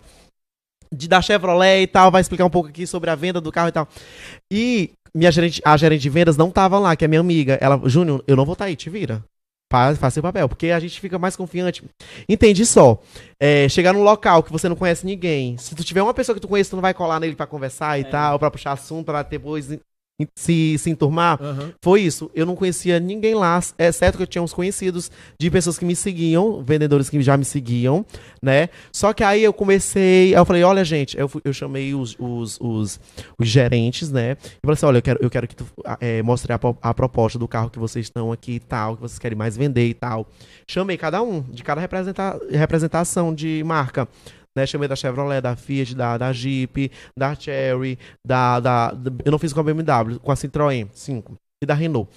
de 0.91 1.07
da 1.07 1.21
Chevrolet 1.21 1.83
e 1.83 1.87
tal, 1.87 2.09
vai 2.11 2.21
explicar 2.21 2.43
um 2.45 2.49
pouco 2.49 2.69
aqui 2.69 2.85
sobre 2.87 3.09
a 3.11 3.15
venda 3.15 3.39
do 3.39 3.51
carro 3.51 3.69
e 3.69 3.71
tal. 3.71 3.87
E 4.51 4.91
minha 5.13 5.31
gerente, 5.31 5.61
a 5.63 5.75
gerente 5.77 6.01
de 6.01 6.09
vendas 6.09 6.37
não 6.37 6.49
tava 6.49 6.79
lá, 6.79 6.95
que 6.95 7.05
é 7.05 7.07
minha 7.07 7.21
amiga. 7.21 7.57
Ela, 7.61 7.81
Júnior, 7.85 8.23
eu 8.27 8.35
não 8.35 8.45
vou 8.45 8.53
estar 8.53 8.65
aí, 8.65 8.75
te 8.75 8.89
vira. 8.89 9.23
Faz, 9.71 9.97
faz 9.97 10.13
seu 10.13 10.21
papel, 10.21 10.49
porque 10.49 10.67
a 10.69 10.79
gente 10.81 10.99
fica 10.99 11.17
mais 11.17 11.35
confiante. 11.37 11.81
Entende 12.27 12.65
só. 12.65 13.01
É, 13.39 13.69
chegar 13.69 13.93
num 13.93 14.03
local 14.03 14.43
que 14.43 14.51
você 14.51 14.67
não 14.67 14.75
conhece 14.75 15.05
ninguém. 15.05 15.57
Se 15.57 15.73
tu 15.73 15.81
tiver 15.81 16.03
uma 16.03 16.13
pessoa 16.13 16.33
que 16.35 16.41
tu 16.41 16.47
conhece, 16.47 16.69
tu 16.69 16.75
não 16.75 16.81
vai 16.81 16.93
colar 16.93 17.21
nele 17.21 17.35
pra 17.35 17.47
conversar 17.47 17.97
e 17.97 18.03
tal, 18.03 18.37
pra 18.37 18.51
puxar 18.51 18.73
assunto, 18.73 19.05
pra 19.05 19.23
depois 19.23 19.69
se, 20.35 20.77
se 20.77 20.89
enturmar. 20.89 21.41
Aham. 21.41 21.73
Foi 21.81 22.01
isso. 22.01 22.29
Eu 22.33 22.45
não 22.45 22.55
conhecia 22.55 22.99
ninguém 22.99 23.35
lá, 23.35 23.59
exceto 23.77 24.17
que 24.17 24.23
eu 24.23 24.27
tinha 24.27 24.41
uns 24.41 24.53
conhecidos 24.53 25.11
de 25.39 25.49
pessoas 25.49 25.77
que 25.77 25.85
me 25.85 25.95
seguiam, 25.95 26.63
vendedores 26.63 27.09
que 27.09 27.21
já 27.21 27.37
me 27.37 27.45
seguiam, 27.45 28.05
né? 28.41 28.69
Só 28.91 29.13
que 29.13 29.23
aí 29.23 29.43
eu 29.43 29.53
comecei, 29.53 30.35
eu 30.35 30.45
falei, 30.45 30.63
olha, 30.63 30.83
gente, 30.83 31.17
eu, 31.17 31.29
eu 31.43 31.53
chamei 31.53 31.93
os, 31.93 32.15
os, 32.19 32.59
os, 32.59 32.99
os 33.37 33.47
gerentes, 33.47 34.11
né? 34.11 34.37
E 34.41 34.59
falei 34.65 34.73
assim, 34.73 34.85
olha, 34.85 34.97
eu 34.97 35.01
quero, 35.01 35.19
eu 35.21 35.29
quero 35.29 35.47
que 35.47 35.55
tu 35.55 35.65
é, 35.99 36.21
mostre 36.21 36.53
a, 36.53 36.59
a 36.81 36.93
proposta 36.93 37.37
do 37.37 37.47
carro 37.47 37.69
que 37.69 37.79
vocês 37.79 38.05
estão 38.05 38.31
aqui 38.31 38.53
e 38.53 38.59
tal, 38.59 38.95
que 38.95 39.01
vocês 39.01 39.19
querem 39.19 39.37
mais 39.37 39.55
vender 39.57 39.87
e 39.87 39.93
tal. 39.93 40.27
Chamei 40.67 40.97
cada 40.97 41.21
um, 41.21 41.41
de 41.41 41.63
cada 41.63 41.81
representa 41.81 42.39
representação 42.51 43.33
de 43.33 43.63
marca. 43.65 44.07
Né, 44.55 44.65
chamei 44.65 44.87
da 44.87 44.95
Chevrolet, 44.95 45.41
da 45.41 45.55
Fiat, 45.55 45.95
da, 45.95 46.17
da 46.17 46.33
Jeep, 46.33 46.91
da 47.17 47.33
Cherry, 47.35 47.97
da, 48.25 48.59
da, 48.59 48.93
Eu 49.23 49.31
não 49.31 49.39
fiz 49.39 49.53
com 49.53 49.61
a 49.61 49.63
BMW, 49.63 50.19
com 50.19 50.31
a 50.31 50.35
Citroën 50.35 50.89
5 50.91 51.37
e 51.63 51.65
da 51.65 51.73
Renault. 51.73 52.09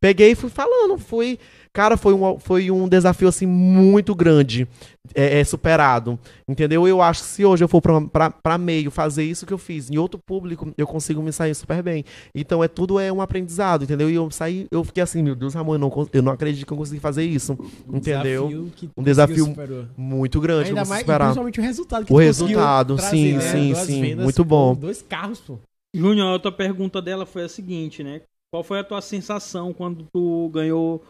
Peguei 0.00 0.32
e 0.32 0.34
fui 0.34 0.50
falando, 0.50 0.98
fui. 0.98 1.38
Cara, 1.72 1.96
foi 1.96 2.14
um, 2.14 2.38
foi 2.38 2.70
um 2.70 2.88
desafio 2.88 3.28
assim 3.28 3.46
muito 3.46 4.14
grande, 4.14 4.66
é, 5.14 5.40
é, 5.40 5.44
superado. 5.44 6.18
Entendeu? 6.48 6.86
Eu 6.86 7.00
acho 7.02 7.22
que 7.22 7.28
se 7.28 7.44
hoje 7.44 7.62
eu 7.64 7.68
for 7.68 7.80
pra, 7.80 8.00
pra, 8.00 8.30
pra 8.30 8.58
meio 8.58 8.90
fazer 8.90 9.24
isso 9.24 9.46
que 9.46 9.52
eu 9.52 9.58
fiz 9.58 9.90
em 9.90 9.98
outro 9.98 10.18
público, 10.18 10.72
eu 10.76 10.86
consigo 10.86 11.22
me 11.22 11.32
sair 11.32 11.54
super 11.54 11.82
bem. 11.82 12.04
Então 12.34 12.62
é 12.62 12.68
tudo 12.68 12.98
é 12.98 13.12
um 13.12 13.20
aprendizado, 13.20 13.84
entendeu? 13.84 14.10
E 14.10 14.14
eu 14.14 14.30
saí, 14.30 14.66
eu 14.70 14.82
fiquei 14.84 15.02
assim, 15.02 15.22
meu 15.22 15.34
Deus, 15.34 15.54
Ramon, 15.54 15.74
eu 15.74 15.78
não, 15.78 16.08
eu 16.12 16.22
não 16.22 16.32
acredito 16.32 16.66
que 16.66 16.72
eu 16.72 16.76
consegui 16.76 17.00
fazer 17.00 17.24
isso. 17.24 17.56
Entendeu? 17.92 18.48
Desafio 18.48 18.90
Um 18.96 19.02
desafio 19.02 19.44
superou. 19.46 19.84
Muito 19.96 20.40
grande, 20.40 20.68
Ainda 20.70 20.84
mais, 20.84 21.00
e 21.00 21.02
esperar. 21.02 21.24
principalmente 21.26 21.60
o 21.60 21.62
resultado 21.62 22.06
que 22.06 22.12
O 22.12 22.16
resultado, 22.16 22.96
trazer, 22.96 23.10
sim, 23.16 23.32
né? 23.34 23.40
sim, 23.40 23.72
Duas 23.72 23.86
sim, 23.86 24.00
vendas 24.00 24.24
muito 24.24 24.44
bom. 24.44 24.74
Dois 24.74 25.02
carros, 25.02 25.40
pô. 25.40 25.58
Júnior, 25.94 26.28
a 26.28 26.32
outra 26.32 26.52
pergunta 26.52 27.00
dela 27.00 27.24
foi 27.24 27.44
a 27.44 27.48
seguinte, 27.48 28.02
né? 28.02 28.20
Qual 28.52 28.62
foi 28.62 28.78
a 28.78 28.84
tua 28.84 29.00
sensação 29.00 29.72
quando 29.72 30.06
tu 30.12 30.48
ganhou 30.52 31.02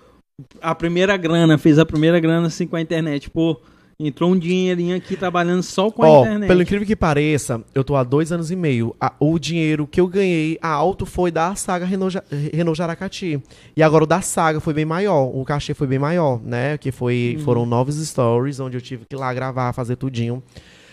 a 0.61 0.75
primeira 0.75 1.17
grana, 1.17 1.59
fez 1.59 1.79
a 1.79 1.87
primeira 1.87 2.19
grana 2.21 2.47
assim 2.47 2.67
com 2.67 2.77
a 2.77 2.81
internet? 2.81 3.29
Pô, 3.31 3.61
entrou 3.99 4.31
um 4.31 4.39
dinheirinho 4.39 4.97
aqui 4.97 5.17
trabalhando 5.17 5.63
só 5.63 5.91
com 5.91 6.05
a 6.05 6.09
Ó, 6.09 6.21
internet. 6.23 6.49
pelo 6.49 6.63
incrível 6.63 6.87
que 6.87 6.95
pareça, 6.95 7.61
eu 7.75 7.83
tô 7.83 7.97
há 7.97 8.05
dois 8.05 8.31
anos 8.31 8.51
e 8.51 8.57
meio. 8.57 8.95
A- 9.01 9.13
o 9.19 9.39
dinheiro 9.39 9.87
que 9.87 10.01
eu 10.01 10.07
ganhei 10.07 10.57
alto 10.63 11.05
foi 11.05 11.31
da 11.33 11.55
saga 11.57 11.85
Renault, 11.85 12.17
Renault 12.53 12.79
Jaracati. 12.79 13.43
E 13.77 13.83
agora 13.83 14.05
o 14.05 14.07
da 14.07 14.21
saga 14.21 14.61
foi 14.61 14.73
bem 14.73 14.85
maior. 14.85 15.25
O 15.35 15.45
cachê 15.45 15.75
foi 15.75 15.87
bem 15.89 15.99
maior, 15.99 16.41
né? 16.43 16.79
Que 16.79 16.93
foi, 16.93 17.39
foram 17.45 17.67
novos 17.67 17.97
stories, 17.97 18.61
onde 18.61 18.77
eu 18.77 18.81
tive 18.81 19.05
que 19.05 19.17
ir 19.17 19.19
lá 19.19 19.35
gravar, 19.35 19.73
fazer 19.73 19.97
tudinho. 19.97 20.43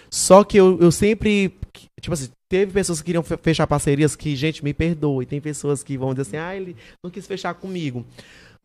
Só 0.09 0.43
que 0.43 0.57
eu, 0.57 0.77
eu 0.81 0.91
sempre. 0.91 1.53
Tipo 1.99 2.13
assim, 2.13 2.29
teve 2.47 2.71
pessoas 2.71 2.99
que 2.99 3.05
queriam 3.07 3.23
fe- 3.23 3.37
fechar 3.41 3.67
parcerias 3.67 4.15
que, 4.15 4.35
gente, 4.35 4.63
me 4.63 4.73
perdoe. 4.73 5.25
Tem 5.25 5.41
pessoas 5.41 5.83
que 5.83 5.97
vão 5.97 6.13
dizer 6.13 6.21
assim, 6.21 6.37
ah, 6.37 6.55
ele 6.55 6.75
não 7.03 7.09
quis 7.11 7.25
fechar 7.27 7.53
comigo. 7.55 8.05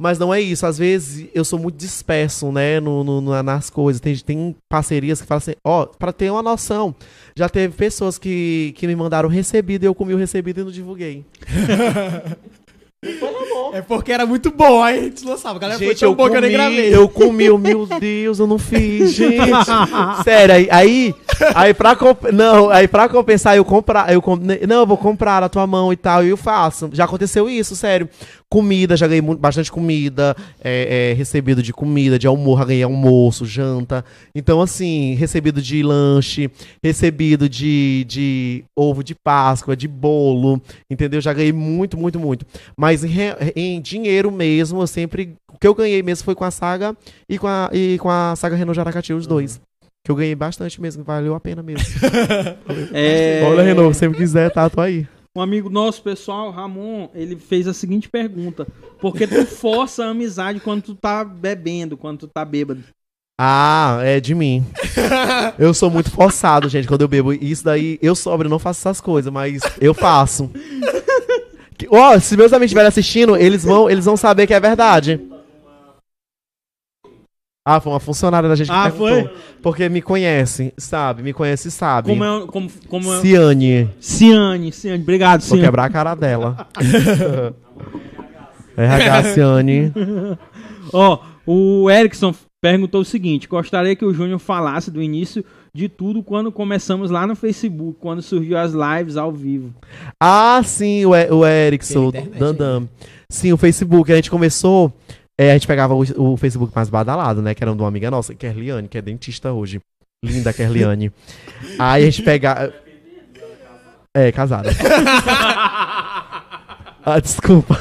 Mas 0.01 0.18
não 0.18 0.32
é 0.32 0.40
isso. 0.40 0.64
Às 0.66 0.78
vezes 0.78 1.28
eu 1.35 1.44
sou 1.44 1.59
muito 1.59 1.77
disperso, 1.77 2.51
né, 2.51 2.81
no, 2.81 3.05
no- 3.05 3.20
na- 3.20 3.43
nas 3.43 3.68
coisas. 3.68 4.01
Tem, 4.01 4.16
tem 4.16 4.56
parcerias 4.68 5.20
que 5.20 5.27
falam 5.27 5.39
assim, 5.39 5.55
ó, 5.62 5.85
pra 5.85 6.10
ter 6.12 6.31
uma 6.31 6.43
noção, 6.43 6.94
já 7.36 7.48
teve 7.48 7.77
pessoas 7.77 8.16
que, 8.18 8.72
que 8.77 8.86
me 8.86 8.97
mandaram 8.97 9.28
recebido 9.28 9.85
e 9.85 9.86
eu 9.86 9.94
comi 9.94 10.14
o 10.14 10.16
recebido 10.16 10.60
e 10.60 10.64
não 10.64 10.70
divulguei. 10.72 11.24
É 13.72 13.81
porque 13.81 14.12
era 14.12 14.27
muito 14.27 14.51
bom, 14.51 14.82
aí 14.82 14.98
a 14.98 15.02
gente 15.05 15.24
lançava. 15.24 15.56
A 15.56 15.59
galera 15.59 15.78
foi 15.78 15.89
Gente, 15.89 16.01
tão 16.01 16.10
eu 16.10 16.14
bom 16.14 16.28
que 16.28 16.36
eu 16.36 16.40
nem 16.43 16.51
comi, 16.51 16.62
gravei. 16.62 16.94
eu 16.94 17.09
comi, 17.09 17.44
eu, 17.47 17.56
meu 17.56 17.86
Deus, 17.86 18.39
eu 18.39 18.47
não 18.47 18.59
fiz, 18.59 19.12
gente. 19.16 19.40
Sério, 20.22 20.55
aí, 20.55 20.68
aí, 20.70 21.14
aí 21.55 21.72
pra, 21.72 21.97
comp- 21.97 22.31
não, 22.31 22.68
aí 22.68 22.86
pra 22.86 23.09
compensar, 23.09 23.56
eu 23.56 23.64
comprar, 23.64 24.12
eu 24.12 24.20
com- 24.20 24.36
não, 24.36 24.81
eu 24.81 24.86
vou 24.86 24.98
comprar 24.98 25.43
a 25.43 25.48
tua 25.48 25.66
mão 25.66 25.90
e 25.93 25.97
tal, 25.97 26.22
e 26.24 26.28
eu 26.28 26.36
faço. 26.36 26.90
Já 26.93 27.05
aconteceu 27.05 27.48
isso, 27.48 27.74
sério. 27.74 28.06
Comida, 28.52 28.97
já 28.97 29.06
ganhei 29.06 29.22
bastante 29.22 29.70
comida, 29.70 30.36
é, 30.60 31.10
é, 31.10 31.14
recebido 31.14 31.62
de 31.62 31.72
comida, 31.72 32.18
de 32.18 32.27
almoço, 32.27 32.59
já 32.59 32.64
ganhei 32.64 32.82
almoço, 32.82 33.47
janta. 33.47 34.05
Então, 34.35 34.60
assim, 34.60 35.14
recebido 35.14 35.62
de 35.62 35.85
lanche, 35.85 36.51
recebido 36.82 37.48
de, 37.48 38.05
de 38.09 38.64
ovo 38.77 39.05
de 39.05 39.14
Páscoa, 39.14 39.77
de 39.77 39.86
bolo, 39.86 40.60
entendeu? 40.90 41.20
Já 41.20 41.32
ganhei 41.32 41.52
muito, 41.52 41.97
muito, 41.97 42.18
muito. 42.18 42.44
Mas 42.77 43.05
em, 43.05 43.10
em 43.55 43.81
dinheiro 43.81 44.32
mesmo, 44.32 44.82
eu 44.82 44.86
sempre. 44.89 45.36
O 45.52 45.56
que 45.56 45.68
eu 45.68 45.74
ganhei 45.74 46.02
mesmo 46.02 46.24
foi 46.24 46.35
com 46.35 46.44
a 46.44 46.51
saga 46.51 46.97
e 47.28 47.39
com 47.39 47.47
a, 47.47 47.70
e 47.72 47.98
com 47.98 48.10
a 48.10 48.35
saga 48.35 48.56
Renault 48.56 48.74
Jaracati, 48.74 49.12
os 49.12 49.28
dois. 49.28 49.60
Que 50.05 50.10
eu 50.10 50.16
ganhei 50.16 50.35
bastante 50.35 50.81
mesmo, 50.81 51.05
valeu 51.05 51.36
a 51.36 51.40
pena 51.40 51.62
mesmo. 51.62 51.86
É, 52.93 53.43
Olha, 53.44 53.62
Renault, 53.62 53.94
se 53.94 54.01
sempre 54.01 54.18
quiser, 54.18 54.51
tá, 54.51 54.68
tô 54.68 54.81
aí. 54.81 55.06
Um 55.40 55.42
amigo 55.42 55.70
nosso, 55.70 56.02
pessoal, 56.02 56.50
Ramon, 56.50 57.08
ele 57.14 57.34
fez 57.34 57.66
a 57.66 57.72
seguinte 57.72 58.10
pergunta: 58.10 58.66
Por 59.00 59.16
que 59.16 59.26
tu 59.26 59.46
força 59.46 60.04
a 60.04 60.10
amizade 60.10 60.60
quando 60.60 60.82
tu 60.82 60.94
tá 60.94 61.24
bebendo, 61.24 61.96
quando 61.96 62.18
tu 62.18 62.28
tá 62.28 62.44
bêbado? 62.44 62.84
Ah, 63.40 64.00
é 64.02 64.20
de 64.20 64.34
mim. 64.34 64.62
Eu 65.58 65.72
sou 65.72 65.88
muito 65.88 66.10
forçado, 66.10 66.68
gente, 66.68 66.86
quando 66.86 67.00
eu 67.00 67.08
bebo. 67.08 67.32
Isso 67.32 67.64
daí, 67.64 67.98
eu 68.02 68.14
sobro, 68.14 68.46
eu 68.46 68.50
não 68.50 68.58
faço 68.58 68.80
essas 68.80 69.00
coisas, 69.00 69.32
mas 69.32 69.62
eu 69.80 69.94
faço. 69.94 70.50
Ó, 71.88 72.18
se 72.18 72.36
meus 72.36 72.52
amigos 72.52 72.66
estiverem 72.66 72.88
assistindo, 72.88 73.34
eles 73.34 73.64
vão, 73.64 73.88
eles 73.88 74.04
vão 74.04 74.18
saber 74.18 74.46
que 74.46 74.52
é 74.52 74.60
verdade. 74.60 75.18
Ah, 77.76 77.80
foi 77.80 77.92
uma 77.92 78.01
funcionária 78.01 78.48
da 78.48 78.55
gente 78.56 78.68
que 78.68 78.72
Ah, 78.74 78.90
perguntou. 78.90 79.30
Porque 79.62 79.88
me 79.88 80.01
conhece, 80.02 80.72
sabe? 80.78 81.22
Me 81.22 81.32
conhece 81.32 81.68
e 81.68 81.70
sabe. 81.70 82.09
Como 82.09 82.24
é, 82.24 82.47
como, 82.47 82.70
como 82.88 83.12
é? 83.14 83.20
Ciane. 83.20 83.88
Ciane, 84.01 84.72
Ciane, 84.72 85.02
obrigado, 85.02 85.40
Vou 85.40 85.48
Ciane. 85.48 85.62
quebrar 85.62 85.84
a 85.84 85.90
cara 85.90 86.14
dela. 86.14 86.66
RH 88.76 89.22
Ciane. 89.34 89.92
Ó, 90.92 91.18
o 91.47 91.90
Erickson 91.90 92.34
perguntou 92.60 93.01
o 93.02 93.05
seguinte: 93.05 93.48
gostaria 93.48 93.94
que 93.94 94.05
o 94.05 94.12
Júnior 94.14 94.38
falasse 94.38 94.90
do 94.90 95.02
início 95.02 95.44
de 95.72 95.88
tudo 95.88 96.22
quando 96.22 96.51
começamos 96.51 97.10
lá 97.10 97.26
no 97.26 97.36
Facebook, 97.36 97.98
quando 98.01 98.22
surgiu 98.22 98.56
as 98.59 98.72
lives 98.72 99.16
ao 99.16 99.30
vivo. 99.32 99.72
Ah, 100.20 100.60
sim, 100.64 101.05
o, 101.06 101.14
E- 101.14 101.30
o 101.30 101.47
Erickson, 101.47 102.10
Dandam. 102.38 102.88
Sim, 103.28 103.52
o 103.52 103.56
Facebook. 103.56 104.10
A 104.12 104.16
gente 104.16 104.30
começou. 104.30 104.92
É, 105.40 105.52
a 105.52 105.54
gente 105.54 105.66
pegava 105.66 105.94
o, 105.94 106.04
o 106.18 106.36
Facebook 106.36 106.70
mais 106.76 106.90
badalado, 106.90 107.40
né? 107.40 107.54
Que 107.54 107.64
era 107.64 107.72
um 107.72 107.76
de 107.76 107.80
uma 107.80 107.88
amiga 107.88 108.10
nossa, 108.10 108.34
Kerliane, 108.34 108.86
que 108.88 108.98
é 108.98 109.00
dentista 109.00 109.50
hoje. 109.50 109.80
Linda 110.22 110.52
Kerliane. 110.52 111.10
Aí 111.80 112.02
a 112.02 112.04
gente 112.10 112.22
pegava. 112.22 112.74
É, 114.14 114.30
casada. 114.30 114.68
ah, 117.02 117.18
desculpa. 117.22 117.80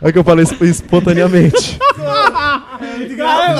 É 0.00 0.12
que 0.12 0.18
eu 0.18 0.22
falei 0.22 0.44
espontaneamente. 0.60 1.76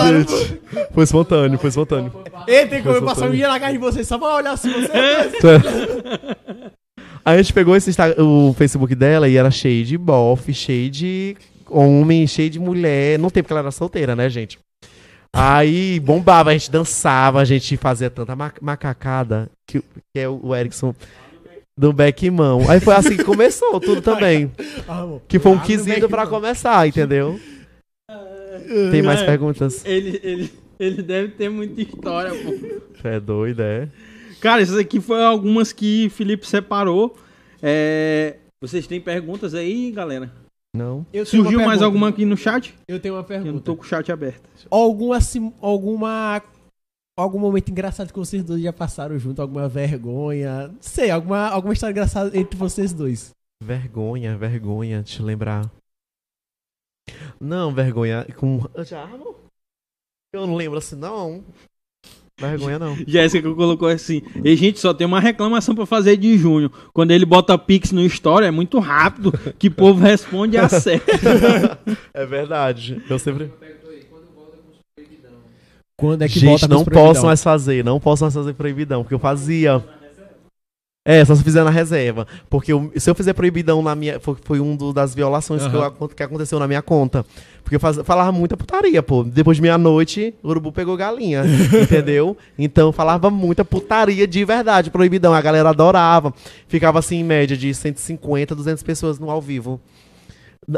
Gente, 0.06 0.60
foi 0.92 1.02
espontâneo, 1.02 1.58
foi 1.58 1.70
espontâneo. 1.70 2.12
Ei, 2.46 2.64
tem 2.68 2.80
como 2.80 2.94
eu 2.94 3.02
passar 3.02 3.28
um 3.28 3.32
dia 3.32 3.48
na 3.48 3.58
casa 3.58 3.72
de 3.72 3.78
vocês 3.78 4.06
só 4.06 4.18
pra 4.18 4.36
olhar 4.36 4.56
se 4.56 4.70
você. 4.70 4.92
Aí 7.24 7.38
a 7.38 7.42
gente 7.42 7.52
pegou 7.52 7.74
esse 7.74 7.90
o 8.18 8.54
Facebook 8.56 8.94
dela 8.94 9.28
e 9.28 9.36
era 9.36 9.50
cheio 9.50 9.84
de 9.84 9.98
bofe, 9.98 10.54
cheio 10.54 10.88
de 10.88 11.36
homem, 11.76 12.26
cheio 12.26 12.50
de 12.50 12.58
mulher. 12.58 13.18
Não 13.18 13.30
tem 13.30 13.42
porque 13.42 13.52
ela 13.52 13.60
era 13.60 13.70
solteira, 13.70 14.14
né, 14.16 14.28
gente? 14.28 14.58
Aí 15.36 15.98
bombava, 16.00 16.50
a 16.50 16.52
gente 16.52 16.70
dançava, 16.70 17.40
a 17.40 17.44
gente 17.44 17.76
fazia 17.76 18.08
tanta 18.08 18.36
ma- 18.36 18.52
macacada 18.60 19.50
que, 19.68 19.80
que 19.80 20.20
é 20.20 20.28
o 20.28 20.54
Erickson 20.54 20.94
do 21.76 21.92
Beckmão. 21.92 22.70
Aí 22.70 22.78
foi 22.78 22.94
assim 22.94 23.16
que 23.16 23.24
começou 23.24 23.80
tudo 23.80 24.00
também. 24.00 24.50
Que 25.26 25.38
foi 25.40 25.50
um 25.52 25.56
Ah, 25.58 25.62
quesito 25.62 26.08
pra 26.08 26.22
Beckmão. 26.22 26.40
começar, 26.40 26.86
entendeu? 26.86 27.40
Tem 28.92 29.02
mais 29.02 29.20
É, 29.22 29.26
perguntas? 29.26 29.84
Ele, 29.84 30.20
ele, 30.22 30.52
ele 30.78 31.02
deve 31.02 31.28
ter 31.32 31.48
muita 31.48 31.82
história, 31.82 32.30
pô. 32.30 32.52
Você 32.96 33.08
é 33.08 33.18
doido, 33.20 33.60
é? 33.60 33.88
Cara, 34.40 34.62
essas 34.62 34.76
aqui 34.76 35.00
foram 35.00 35.24
algumas 35.26 35.72
que 35.72 36.08
Felipe 36.10 36.46
separou. 36.46 37.16
É, 37.62 38.36
Vocês 38.60 38.86
têm 38.86 39.00
perguntas 39.00 39.52
aí, 39.54 39.90
galera? 39.90 40.30
Não? 40.74 41.06
Eu 41.12 41.24
Surgiu 41.24 41.58
mais 41.58 41.66
pergunta. 41.68 41.84
alguma 41.84 42.08
aqui 42.08 42.24
no 42.24 42.36
chat? 42.36 42.74
Eu 42.88 42.98
tenho 42.98 43.14
uma 43.14 43.20
Eu 43.20 43.22
não 43.36 43.42
pergunta. 43.44 43.64
tô 43.64 43.76
com 43.76 43.82
o 43.82 43.86
chat 43.86 44.10
aberto. 44.10 44.42
Alguma, 44.70 45.20
sim- 45.20 45.52
alguma. 45.60 46.42
Algum 47.16 47.38
momento 47.38 47.70
engraçado 47.70 48.12
que 48.12 48.18
vocês 48.18 48.42
dois 48.42 48.60
já 48.60 48.72
passaram 48.72 49.16
junto, 49.16 49.40
alguma 49.40 49.68
vergonha. 49.68 50.66
Não 50.66 50.78
sei, 50.80 51.10
alguma, 51.12 51.48
alguma 51.48 51.72
história 51.72 51.92
engraçada 51.92 52.36
entre 52.36 52.58
vocês 52.58 52.92
dois. 52.92 53.30
Vergonha, 53.62 54.36
vergonha, 54.36 55.00
deixa 55.00 55.22
eu 55.22 55.26
lembrar. 55.26 55.70
Não, 57.40 57.72
vergonha 57.72 58.26
com. 58.36 58.60
Já? 58.84 59.08
Eu 60.32 60.44
não 60.46 60.56
lembro 60.56 60.78
assim, 60.78 60.96
não. 60.96 61.44
Vergonha 62.38 62.78
não. 62.78 62.96
Jéssica 63.06 63.48
colocou 63.54 63.88
assim: 63.88 64.22
e 64.44 64.56
gente, 64.56 64.80
só 64.80 64.92
tem 64.92 65.06
uma 65.06 65.20
reclamação 65.20 65.74
pra 65.74 65.86
fazer 65.86 66.16
de 66.16 66.36
junho. 66.36 66.70
Quando 66.92 67.12
ele 67.12 67.24
bota 67.24 67.56
Pix 67.56 67.92
no 67.92 68.04
Story, 68.06 68.46
é 68.46 68.50
muito 68.50 68.78
rápido 68.80 69.32
que 69.58 69.68
o 69.68 69.72
povo 69.72 70.00
responde 70.00 70.58
a 70.58 70.68
certo. 70.68 71.06
É 72.12 72.26
verdade. 72.26 73.00
Eu 73.08 73.18
sempre. 73.18 73.50
Quando 75.96 76.22
é 76.22 76.28
que 76.28 76.40
Gente, 76.40 76.48
volta 76.50 76.68
com 76.68 76.74
não 76.74 76.84
proibidão? 76.84 77.14
posso 77.14 77.26
mais 77.26 77.42
fazer, 77.42 77.84
não 77.84 78.00
posso 78.00 78.24
mais 78.24 78.34
fazer 78.34 78.52
proibidão, 78.54 79.02
porque 79.02 79.14
eu 79.14 79.18
fazia. 79.18 79.82
É, 81.06 81.22
só 81.22 81.34
se 81.34 81.44
fizer 81.44 81.62
na 81.62 81.68
reserva. 81.70 82.26
Porque 82.48 82.72
eu- 82.72 82.90
se 82.96 83.10
eu 83.10 83.14
fizer 83.14 83.34
proibidão 83.34 83.82
na 83.82 83.94
minha. 83.94 84.18
Foi, 84.18 84.36
foi 84.42 84.58
um 84.60 84.74
do- 84.74 84.90
das 84.92 85.14
violações 85.14 85.66
que, 85.66 85.76
eu 85.76 86.08
que 86.08 86.22
aconteceu 86.22 86.58
na 86.58 86.66
minha 86.66 86.80
conta. 86.80 87.26
Porque 87.62 87.76
eu 87.76 87.80
faz- 87.80 87.98
falava 88.04 88.32
muita 88.32 88.56
putaria, 88.56 89.02
pô. 89.02 89.22
Depois 89.22 89.56
de 89.58 89.62
meia-noite, 89.62 90.34
o 90.42 90.48
urubu 90.48 90.72
pegou 90.72 90.96
galinha. 90.96 91.42
entendeu? 91.82 92.36
Então 92.58 92.88
eu 92.88 92.92
falava 92.92 93.28
muita 93.28 93.64
putaria 93.66 94.26
de 94.26 94.44
verdade, 94.46 94.90
proibidão. 94.90 95.34
A 95.34 95.40
galera 95.42 95.68
adorava. 95.68 96.32
Ficava 96.68 96.98
assim, 97.00 97.16
em 97.16 97.24
média, 97.24 97.54
de 97.54 97.74
150, 97.74 98.54
200 98.54 98.82
pessoas 98.82 99.18
no 99.18 99.30
ao 99.30 99.42
vivo. 99.42 99.78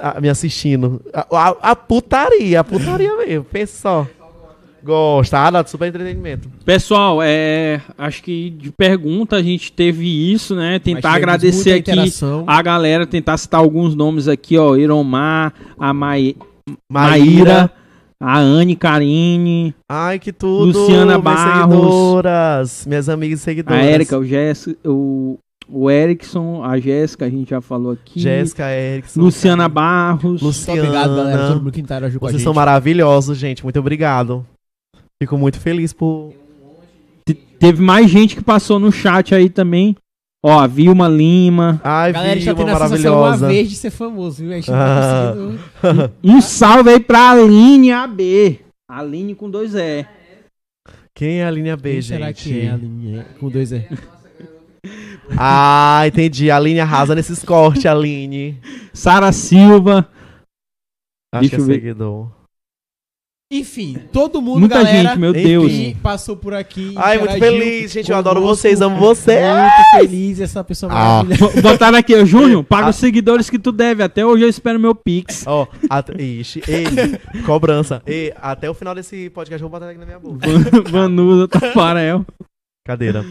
a- 0.03 0.21
Me 0.21 0.29
assistindo. 0.29 1.01
A, 1.15 1.21
a- 1.31 1.57
a 1.71 1.77
putaria, 1.77 2.59
a 2.59 2.65
putaria 2.65 3.17
mesmo. 3.17 3.45
Pensa 3.45 3.81
só. 3.81 4.07
Gosta, 4.87 5.39
ah, 5.41 5.51
dá 5.51 5.67
super 5.67 5.89
entretenimento. 5.89 6.49
Pessoal, 6.65 7.19
é, 7.21 7.81
acho 7.99 8.23
que 8.23 8.51
de 8.51 8.71
pergunta 8.71 9.35
a 9.37 9.43
gente 9.43 9.73
teve 9.73 10.33
isso, 10.33 10.55
né? 10.55 10.79
Tentar 10.79 11.13
agradecer 11.15 11.73
aqui 11.73 11.91
interação. 11.91 12.45
a 12.47 12.63
galera, 12.63 13.05
tentar 13.07 13.37
citar 13.37 13.59
alguns 13.61 13.95
nomes 13.97 14.29
aqui, 14.29 14.57
ó. 14.57 14.77
Iromar, 14.77 15.53
a 15.79 15.93
Mai- 15.93 16.37
Maíra. 16.91 17.19
Maíra, 17.19 17.71
a 18.21 18.39
Anne 18.39 18.77
Karine, 18.77 19.75
Ai, 19.89 20.19
que 20.19 20.33
tudo. 20.33 20.67
Luciana 20.79 21.05
minhas 21.19 21.23
Barros. 21.23 21.75
seguidoras. 21.75 22.87
Minhas 22.87 23.09
amigas 23.09 23.41
e 23.41 23.43
a 23.43 23.45
seguidoras. 23.45 23.85
Érica, 23.85 24.19
o 24.19 24.25
Jéssica, 24.25 24.79
o, 24.89 25.39
o 25.69 25.91
Erickson, 25.91 26.63
a 26.65 26.79
Jéssica, 26.79 27.27
a 27.27 27.29
gente 27.29 27.51
já 27.51 27.61
falou 27.61 27.93
aqui. 27.93 28.19
Jéssica, 28.21 28.71
Erickson. 28.73 29.21
Luciana 29.21 29.69
Barros. 29.69 30.41
Muito 30.41 30.71
obrigado, 30.71 31.15
galera. 31.17 31.49
Todo 31.49 31.59
mundo 31.59 31.73
que 31.73 31.81
interagiu 31.81 32.19
com 32.19 32.27
a 32.27 32.29
Vocês 32.31 32.41
gente. 32.41 32.45
são 32.45 32.55
maravilhosos, 32.55 33.37
gente. 33.37 33.63
Muito 33.63 33.79
obrigado. 33.79 34.47
Fico 35.23 35.37
muito 35.39 35.59
feliz 35.61 35.93
por. 35.93 36.33
Te- 37.27 37.35
Teve 37.35 37.83
mais 37.83 38.11
gente 38.11 38.37
que 38.37 38.43
passou 38.45 38.79
no 38.79 38.93
chat 38.93 39.35
aí 39.35 39.49
também. 39.49 39.97
Ó, 40.45 40.61
a 40.61 40.67
Vilma 40.67 41.09
Lima. 41.09 41.81
Ai, 41.83 42.13
Galera, 42.13 42.33
a 42.33 42.35
gente 42.37 42.45
tá 42.45 42.53
Vilma 42.53 42.73
tendo 42.73 42.83
a 42.83 42.89
sensação 42.89 43.13
uma 43.15 43.21
maravilhosa. 43.23 43.49
vez 43.49 43.69
de 43.71 43.77
ser 43.77 43.91
famoso, 43.91 44.43
viu? 44.43 44.53
A 44.53 44.55
gente 44.57 44.71
Ah. 44.71 44.75
tá 44.75 45.35
conseguindo. 45.35 46.13
Um 46.23 46.41
salve 46.41 46.91
aí 46.91 47.01
pra 47.01 47.31
Aline 47.31 47.91
AB. 47.93 48.61
Aline 48.89 49.35
com 49.35 49.51
dois 49.51 49.75
E. 49.75 50.07
Quem 51.15 51.41
é 51.41 51.47
a 51.47 51.51
linha 51.51 51.77
B, 51.77 51.93
Quem 51.95 52.03
gente? 52.03 52.19
será 52.19 52.33
que 52.33 52.61
é 52.61 52.71
a 52.71 52.77
linha 52.77 53.27
com 53.41 53.49
dois 53.49 53.73
E? 53.73 53.83
Ah, 55.39 56.03
entendi. 56.07 56.51
A 56.51 56.57
Aline 56.57 56.79
arrasa 56.81 57.15
nesses 57.15 57.43
cortes, 57.43 57.85
Aline. 57.87 58.61
Sara 58.93 59.33
Silva. 59.33 60.09
Acho 61.35 61.41
Deixa 61.51 61.57
que 61.57 61.63
é 61.63 61.75
seguidor. 61.75 62.31
Enfim, 63.49 63.97
todo 64.13 64.43
mundo, 64.43 64.59
Muita 64.61 64.75
galera, 64.83 65.11
gente, 65.11 65.19
meu. 65.21 65.33
Deus. 65.33 65.71
que 65.71 65.95
passou 66.03 66.37
por 66.37 66.53
aqui. 66.53 66.93
Ai, 66.97 67.17
muito 67.19 67.39
feliz, 67.39 67.93
gente. 67.93 68.11
Eu 68.11 68.17
conosco. 68.17 68.29
adoro 68.31 68.41
vocês, 68.41 68.81
amo 68.81 68.97
vocês. 68.99 69.41
Muito 69.41 69.91
feliz, 70.09 70.41
essa 70.41 70.65
pessoa 70.65 70.91
Ah. 70.93 71.23
maravilhosa. 71.23 71.63
Botaram 71.63 71.97
aqui, 71.97 72.27
Júnior, 72.27 72.65
paga 72.69 72.87
Ah. 72.87 72.91
os 72.91 72.97
seguidores 72.97 73.49
que 73.49 73.57
tu 73.57 73.71
deve. 73.71 74.03
Até 74.03 74.27
hoje 74.27 74.43
eu 74.43 74.49
espero 74.49 74.81
meu 74.81 74.97
Pix. 74.97 75.45
Ó, 75.47 75.69
at... 75.89 76.09
Ixi, 76.19 76.61
ei, 76.67 76.87
cobrança. 77.45 78.03
Ei, 78.05 78.33
até 78.37 78.69
o 78.69 78.75
final 78.75 78.97
desse 78.97 79.31
podcast 79.31 79.63
eu 79.63 79.69
vou 79.69 79.79
botar 79.79 79.91
aqui 79.91 79.99
na 80.01 80.07
minha 80.07 80.19
boca. 80.19 80.45
Vanusa, 80.91 81.47
Tafarel. 81.47 82.27
Cadeira. 82.85 83.25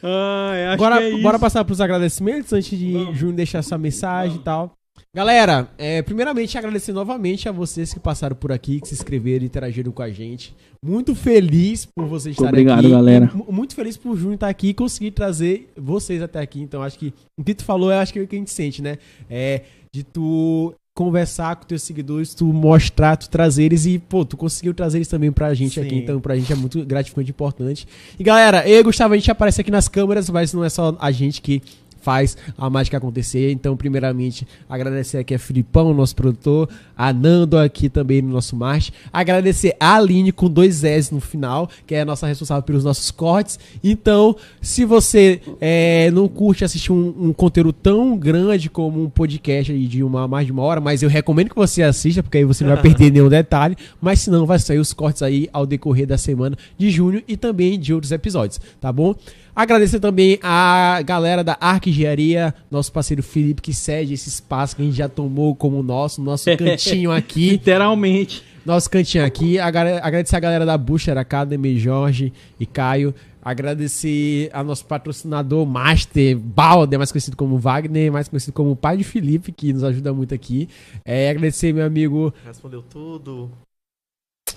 Ai, 0.00 0.66
acho 0.66 0.76
Bora, 0.78 0.98
que 0.98 1.02
é 1.02 1.10
isso. 1.10 1.22
bora 1.22 1.38
passar 1.40 1.64
pros 1.64 1.80
agradecimentos 1.80 2.52
antes 2.52 2.78
de 2.78 2.92
Júnior 3.14 3.32
deixar 3.34 3.58
essa 3.58 3.76
mensagem 3.76 4.36
e 4.36 4.40
tal. 4.44 4.74
Galera, 5.14 5.68
é, 5.78 6.02
primeiramente 6.02 6.58
agradecer 6.58 6.92
novamente 6.92 7.48
a 7.48 7.52
vocês 7.52 7.92
que 7.94 7.98
passaram 8.00 8.36
por 8.36 8.52
aqui, 8.52 8.80
que 8.80 8.88
se 8.88 8.94
inscreveram 8.94 9.44
e 9.44 9.46
interagiram 9.46 9.90
com 9.90 10.02
a 10.02 10.10
gente. 10.10 10.54
Muito 10.84 11.14
feliz 11.14 11.86
por 11.86 12.06
vocês 12.06 12.34
estarem 12.34 12.50
Obrigado, 12.50 12.80
aqui. 12.80 12.90
galera. 12.90 13.30
E 13.32 13.36
mu- 13.36 13.46
muito 13.50 13.74
feliz 13.74 13.96
por 13.96 14.14
Júnior 14.16 14.34
estar 14.34 14.48
aqui 14.48 14.68
e 14.68 14.74
conseguir 14.74 15.12
trazer 15.12 15.70
vocês 15.76 16.20
até 16.22 16.40
aqui. 16.40 16.60
Então, 16.60 16.82
acho 16.82 16.98
que 16.98 17.14
o 17.38 17.42
que 17.42 17.54
tu 17.54 17.64
falou, 17.64 17.90
eu 17.90 17.98
acho 17.98 18.12
que 18.12 18.18
é 18.18 18.22
o 18.22 18.26
que 18.28 18.36
a 18.36 18.38
gente 18.38 18.50
sente, 18.50 18.82
né? 18.82 18.98
É 19.30 19.62
de 19.92 20.02
tu 20.04 20.74
conversar 20.94 21.56
com 21.56 21.66
teus 21.66 21.82
seguidores, 21.82 22.34
tu 22.34 22.46
mostrar, 22.46 23.16
tu 23.16 23.28
trazer 23.28 23.64
eles 23.64 23.84
e, 23.84 23.98
pô, 23.98 24.24
tu 24.24 24.34
conseguiu 24.36 24.72
trazer 24.72 24.98
eles 24.98 25.08
também 25.08 25.30
pra 25.32 25.52
gente 25.54 25.78
aqui. 25.80 25.90
Sim. 25.90 25.96
Então, 25.98 26.20
pra 26.20 26.36
gente 26.36 26.52
é 26.52 26.56
muito 26.56 26.84
gratificante 26.84 27.30
e 27.30 27.32
importante. 27.32 27.86
E 28.18 28.24
galera, 28.24 28.66
eu 28.68 28.80
e 28.80 28.82
Gustavo, 28.82 29.12
a 29.14 29.16
gente 29.16 29.30
aparece 29.30 29.60
aqui 29.60 29.70
nas 29.70 29.88
câmeras, 29.88 30.28
mas 30.30 30.52
não 30.54 30.64
é 30.64 30.68
só 30.70 30.96
a 30.98 31.10
gente 31.10 31.40
que 31.42 31.62
faz 32.06 32.36
a 32.56 32.70
mágica 32.70 32.98
acontecer. 32.98 33.50
Então, 33.50 33.76
primeiramente, 33.76 34.46
agradecer 34.68 35.18
aqui 35.18 35.34
a 35.34 35.38
Filipão, 35.40 35.92
nosso 35.92 36.14
produtor, 36.14 36.68
a 36.96 37.12
Nando 37.12 37.58
aqui 37.58 37.88
também 37.88 38.22
no 38.22 38.32
nosso 38.32 38.54
marcha. 38.54 38.92
Agradecer 39.12 39.74
a 39.80 39.96
Aline 39.96 40.30
com 40.30 40.48
dois 40.48 40.84
S 40.84 41.12
no 41.12 41.20
final, 41.20 41.68
que 41.84 41.96
é 41.96 42.02
a 42.02 42.04
nossa 42.04 42.28
responsável 42.28 42.62
pelos 42.62 42.84
nossos 42.84 43.10
cortes. 43.10 43.58
Então, 43.82 44.36
se 44.62 44.84
você 44.84 45.40
é, 45.60 46.08
não 46.12 46.28
curte 46.28 46.64
assistir 46.64 46.92
um, 46.92 47.12
um 47.18 47.32
conteúdo 47.32 47.72
tão 47.72 48.16
grande 48.16 48.70
como 48.70 49.02
um 49.02 49.10
podcast 49.10 49.72
aí 49.72 49.88
de 49.88 50.04
uma, 50.04 50.28
mais 50.28 50.46
de 50.46 50.52
uma 50.52 50.62
hora, 50.62 50.80
mas 50.80 51.02
eu 51.02 51.08
recomendo 51.08 51.50
que 51.50 51.56
você 51.56 51.82
assista, 51.82 52.22
porque 52.22 52.38
aí 52.38 52.44
você 52.44 52.62
não 52.62 52.72
vai 52.72 52.82
perder 52.86 53.10
nenhum 53.10 53.28
detalhe. 53.28 53.76
Mas 54.00 54.20
se 54.20 54.30
não, 54.30 54.46
vai 54.46 54.60
sair 54.60 54.78
os 54.78 54.92
cortes 54.92 55.22
aí 55.22 55.48
ao 55.52 55.66
decorrer 55.66 56.06
da 56.06 56.16
semana 56.16 56.56
de 56.78 56.88
junho 56.88 57.20
e 57.26 57.36
também 57.36 57.80
de 57.80 57.92
outros 57.92 58.12
episódios, 58.12 58.60
tá 58.80 58.92
bom? 58.92 59.12
Agradecer 59.56 59.98
também 60.00 60.38
a 60.42 61.00
galera 61.02 61.42
da 61.42 61.56
Arc 61.58 61.86
Engenharia, 61.86 62.54
nosso 62.70 62.92
parceiro 62.92 63.22
Felipe, 63.22 63.62
que 63.62 63.72
cede 63.72 64.12
esse 64.12 64.28
espaço 64.28 64.76
que 64.76 64.82
a 64.82 64.84
gente 64.84 64.94
já 64.98 65.08
tomou 65.08 65.54
como 65.56 65.82
nosso, 65.82 66.20
nosso 66.20 66.44
cantinho 66.58 67.10
aqui. 67.10 67.48
Literalmente. 67.52 68.44
Nosso 68.66 68.90
cantinho 68.90 69.24
aqui. 69.24 69.58
Agra- 69.58 70.00
Agradecer 70.04 70.36
a 70.36 70.40
galera 70.40 70.66
da 70.66 70.76
Booster 70.76 71.16
Academy, 71.16 71.78
Jorge 71.78 72.34
e 72.60 72.66
Caio. 72.66 73.14
Agradecer 73.42 74.50
a 74.52 74.62
nosso 74.62 74.84
patrocinador 74.84 75.64
Master, 75.64 76.36
Balder, 76.36 76.98
mais 76.98 77.10
conhecido 77.10 77.36
como 77.36 77.56
Wagner, 77.58 78.12
mais 78.12 78.28
conhecido 78.28 78.52
como 78.52 78.72
o 78.72 78.76
pai 78.76 78.96
de 78.98 79.04
Felipe, 79.04 79.52
que 79.52 79.72
nos 79.72 79.84
ajuda 79.84 80.12
muito 80.12 80.34
aqui. 80.34 80.68
É, 81.04 81.30
agradecer 81.30 81.72
meu 81.72 81.86
amigo, 81.86 82.34
Respondeu 82.44 82.82
tudo. 82.82 83.50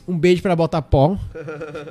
Um 0.10 0.18
beijo 0.18 0.41
pra 0.41 0.56
Botapó. 0.56 1.18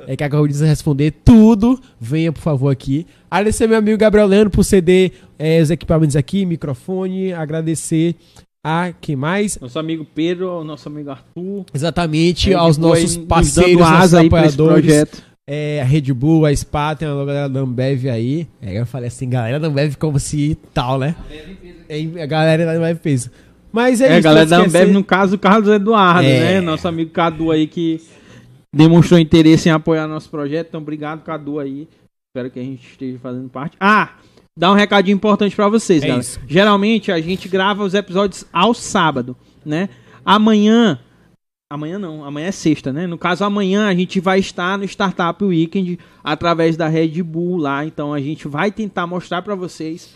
É 0.05 0.15
que 0.15 0.23
acabou 0.23 0.47
de 0.47 0.63
responder 0.63 1.11
tudo. 1.23 1.79
Venha, 1.99 2.31
por 2.31 2.41
favor, 2.41 2.69
aqui. 2.69 3.07
Agradecer 3.31 3.67
meu 3.67 3.77
amigo 3.77 3.97
Gabriel 3.97 4.27
Leandro 4.27 4.49
por 4.49 4.63
ceder 4.63 5.13
é, 5.37 5.61
os 5.61 5.69
equipamentos 5.69 6.15
aqui, 6.15 6.45
microfone. 6.45 7.33
Agradecer 7.33 8.15
a 8.63 8.91
quem 8.99 9.15
mais? 9.15 9.57
Nosso 9.59 9.79
amigo 9.79 10.05
Pedro, 10.13 10.63
nosso 10.63 10.89
amigo 10.89 11.09
Arthur. 11.09 11.65
Exatamente, 11.73 12.53
aos 12.53 12.77
nossos 12.77 13.15
nos 13.15 13.25
parceiros, 13.25 13.79
nossos 13.79 14.13
apoiadores. 14.13 15.05
É, 15.51 15.81
a 15.81 15.83
Red 15.83 16.13
Bull, 16.13 16.45
a 16.45 16.55
Spa, 16.55 16.93
tem 16.93 17.07
a 17.07 17.25
galera 17.25 17.49
da 17.49 17.61
Ambev 17.61 18.07
aí. 18.07 18.47
É, 18.61 18.79
eu 18.79 18.85
falei 18.85 19.07
assim, 19.07 19.27
galera 19.27 19.59
da 19.59 19.67
Ambev 19.67 19.95
como 19.95 20.19
se 20.19 20.55
tal, 20.75 20.99
né? 20.99 21.15
É, 21.89 22.21
a 22.21 22.25
galera 22.27 22.65
da 22.65 22.73
Ambev 22.73 22.99
fez. 22.99 23.31
Mas 23.71 24.01
é, 24.01 24.07
É, 24.07 24.09
a 24.09 24.13
isso. 24.15 24.23
galera 24.23 24.45
não 24.49 24.57
da 24.57 24.63
Ambev, 24.65 24.91
no 24.91 25.03
caso, 25.03 25.35
o 25.35 25.39
Carlos 25.39 25.69
Eduardo, 25.69 26.27
É. 26.27 26.39
né? 26.55 26.61
Nosso 26.61 26.87
amigo 26.87 27.11
Cadu 27.11 27.51
aí 27.51 27.67
que 27.67 28.01
demonstrou 28.73 29.19
interesse 29.19 29.69
em 29.69 29.71
apoiar 29.71 30.07
nosso 30.07 30.29
projeto. 30.29 30.67
Então, 30.69 30.81
obrigado, 30.81 31.23
Cadu 31.23 31.59
aí. 31.59 31.87
Espero 32.29 32.49
que 32.51 32.59
a 32.59 32.63
gente 32.63 32.87
esteja 32.87 33.17
fazendo 33.19 33.49
parte. 33.49 33.75
Ah, 33.79 34.09
dá 34.57 34.71
um 34.71 34.75
recadinho 34.75 35.15
importante 35.15 35.55
pra 35.55 35.67
vocês, 35.67 36.03
É 36.03 36.07
galera. 36.07 36.21
isso. 36.21 36.39
Geralmente 36.47 37.11
a 37.11 37.19
gente 37.19 37.47
grava 37.47 37.83
os 37.83 37.93
episódios 37.93 38.45
ao 38.53 38.73
sábado, 38.73 39.35
né? 39.65 39.89
Amanhã. 40.25 40.99
Amanhã 41.71 41.99
não, 41.99 42.25
amanhã 42.25 42.47
é 42.47 42.51
sexta, 42.51 42.91
né? 42.91 43.05
No 43.05 43.15
caso, 43.17 43.43
amanhã 43.43 43.87
a 43.87 43.93
gente 43.93 44.19
vai 44.19 44.39
estar 44.39 44.75
no 44.77 44.83
Startup 44.85 45.43
Weekend 45.43 45.99
através 46.23 46.75
da 46.75 46.87
Red 46.87 47.21
Bull 47.21 47.57
lá. 47.57 47.85
Então 47.85 48.11
a 48.11 48.19
gente 48.19 48.47
vai 48.47 48.71
tentar 48.71 49.05
mostrar 49.05 49.43
para 49.43 49.53
vocês 49.53 50.15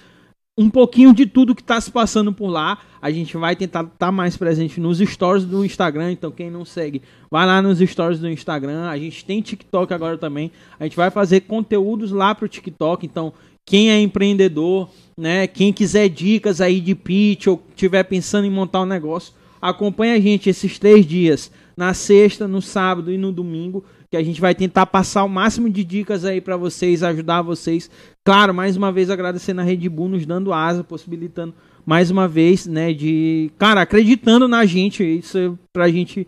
um 0.57 0.69
pouquinho 0.69 1.13
de 1.13 1.25
tudo 1.25 1.55
que 1.55 1.61
está 1.61 1.81
se 1.81 1.91
passando 1.91 2.31
por 2.31 2.47
lá. 2.47 2.77
A 3.01 3.09
gente 3.09 3.35
vai 3.38 3.55
tentar 3.55 3.84
estar 3.84 4.11
mais 4.11 4.38
presente 4.38 4.80
nos 4.80 4.99
stories 4.99 5.45
do 5.45 5.65
Instagram. 5.65 6.11
Então, 6.11 6.31
quem 6.31 6.51
não 6.51 6.63
segue, 6.63 7.01
vai 7.30 7.45
lá 7.45 7.61
nos 7.61 7.80
stories 7.80 8.19
do 8.19 8.30
Instagram. 8.30 8.88
A 8.88 8.97
gente 8.97 9.25
tem 9.25 9.41
TikTok 9.41 9.93
agora 9.93 10.17
também. 10.17 10.51
A 10.80 10.84
gente 10.84 10.95
vai 10.95 11.09
fazer 11.09 11.41
conteúdos 11.41 12.11
lá 12.11 12.35
pro 12.35 12.47
TikTok. 12.47 13.05
Então, 13.05 13.34
quem 13.65 13.89
é 13.89 13.99
empreendedor, 13.99 14.89
né? 15.17 15.47
Quem 15.47 15.73
quiser 15.73 16.09
dicas 16.09 16.61
aí 16.61 16.80
de 16.80 16.93
pitch 16.93 17.47
ou 17.47 17.61
tiver 17.75 18.03
pensando 18.03 18.45
em 18.45 18.51
montar 18.51 18.81
um 18.81 18.85
negócio, 18.85 19.34
acompanha 19.61 20.15
a 20.15 20.19
gente 20.19 20.49
esses 20.49 20.77
três 20.77 21.05
dias. 21.05 21.51
Na 21.75 21.93
sexta, 21.93 22.47
no 22.47 22.61
sábado 22.61 23.11
e 23.11 23.17
no 23.17 23.31
domingo 23.31 23.84
que 24.14 24.18
a 24.18 24.22
gente 24.22 24.40
vai 24.40 24.53
tentar 24.53 24.85
passar 24.85 25.23
o 25.23 25.27
máximo 25.27 25.68
de 25.68 25.84
dicas 25.84 26.23
aí 26.23 26.40
para 26.40 26.56
vocês, 26.56 27.02
ajudar 27.02 27.41
vocês. 27.41 27.90
Claro, 28.23 28.53
mais 28.53 28.77
uma 28.77 28.91
vez 28.91 29.10
agradecendo 29.10 29.60
a 29.60 29.64
Red 29.64 29.90
Bull 29.90 30.07
nos 30.07 30.23
dando 30.23 30.53
asa, 30.53 30.84
possibilitando 30.84 31.52
mais 31.84 32.11
uma 32.11 32.27
vez, 32.27 32.68
né, 32.68 32.94
de, 32.94 33.49
cara, 33.57 33.81
acreditando 33.81 34.48
na 34.48 34.68
gente, 34.68 35.03
isso 35.03 35.57
pra 35.73 35.90
gente 35.90 36.27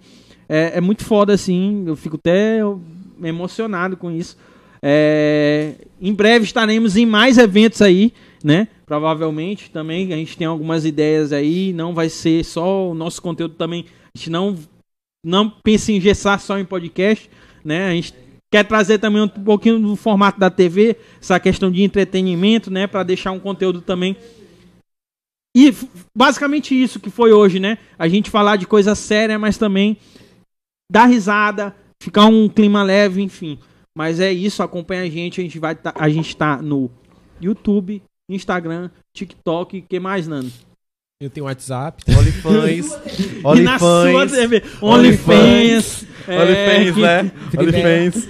é, 0.50 0.80
é 0.80 0.82
muito 0.82 1.06
foda 1.06 1.32
assim, 1.32 1.84
eu 1.86 1.96
fico 1.96 2.16
até 2.16 2.58
emocionado 3.24 3.96
com 3.96 4.10
isso. 4.10 4.36
É, 4.82 5.76
em 6.02 6.12
breve 6.12 6.44
estaremos 6.44 6.98
em 6.98 7.06
mais 7.06 7.38
eventos 7.38 7.84
aí, 7.84 8.12
né? 8.44 8.68
Provavelmente 8.88 9.70
também 9.70 10.12
a 10.12 10.16
gente 10.16 10.36
tem 10.36 10.48
algumas 10.48 10.86
ideias 10.86 11.32
aí, 11.32 11.72
não 11.72 11.94
vai 11.94 12.10
ser 12.10 12.44
só 12.44 12.90
o 12.90 12.96
nosso 12.96 13.22
conteúdo 13.22 13.54
também. 13.54 13.86
A 14.16 14.18
gente 14.18 14.32
não 14.32 14.58
não 15.24 15.50
pensa 15.50 15.92
em 15.92 15.98
engessar 15.98 16.40
só 16.40 16.58
em 16.58 16.66
podcast, 16.66 17.30
né? 17.66 17.88
A 17.88 17.92
gente 17.92 18.14
quer 18.52 18.64
trazer 18.64 19.00
também 19.00 19.22
um 19.22 19.28
pouquinho 19.28 19.80
do 19.80 19.96
formato 19.96 20.40
da 20.40 20.50
TV, 20.50 20.96
essa 21.20 21.40
questão 21.40 21.72
de 21.72 21.84
entretenimento, 21.84 22.72
né, 22.72 22.88
para 22.88 23.04
deixar 23.04 23.32
um 23.32 23.40
conteúdo 23.40 23.82
também 23.82 24.16
e 25.56 25.74
basicamente 26.16 26.76
isso 26.76 27.00
que 27.00 27.10
foi 27.10 27.32
hoje, 27.32 27.62
né? 27.62 27.78
A 27.98 28.10
gente 28.10 28.30
falar 28.30 28.58
de 28.58 28.68
coisa 28.68 28.94
séria, 28.94 29.40
mas 29.40 29.58
também 29.58 29.96
dar 30.92 31.06
risada, 31.06 31.74
ficar 32.04 32.26
um 32.26 32.50
clima 32.50 32.84
leve, 32.84 33.22
enfim. 33.22 33.58
Mas 33.98 34.20
é 34.20 34.34
isso, 34.34 34.62
acompanha 34.62 35.04
a 35.04 35.10
gente, 35.10 35.40
a 35.40 35.44
gente 35.44 35.58
vai 35.58 35.74
tá, 35.74 35.94
a 35.96 36.10
gente 36.10 36.36
tá 36.36 36.62
no 36.62 36.92
YouTube, 37.40 38.04
Instagram, 38.30 38.90
TikTok, 39.16 39.82
que 39.84 39.98
mais, 39.98 40.28
Nando? 40.28 40.52
Eu 41.18 41.30
tenho 41.30 41.46
WhatsApp. 41.46 42.04
OnlyFans. 42.12 42.92
E 43.18 43.42
OnlyFans. 43.48 44.32
TV, 44.34 44.64
OnlyFans, 44.82 46.06
é, 46.28 46.42
OnlyFans, 46.42 46.98
né? 46.98 47.32
OnlyFans. 47.58 48.28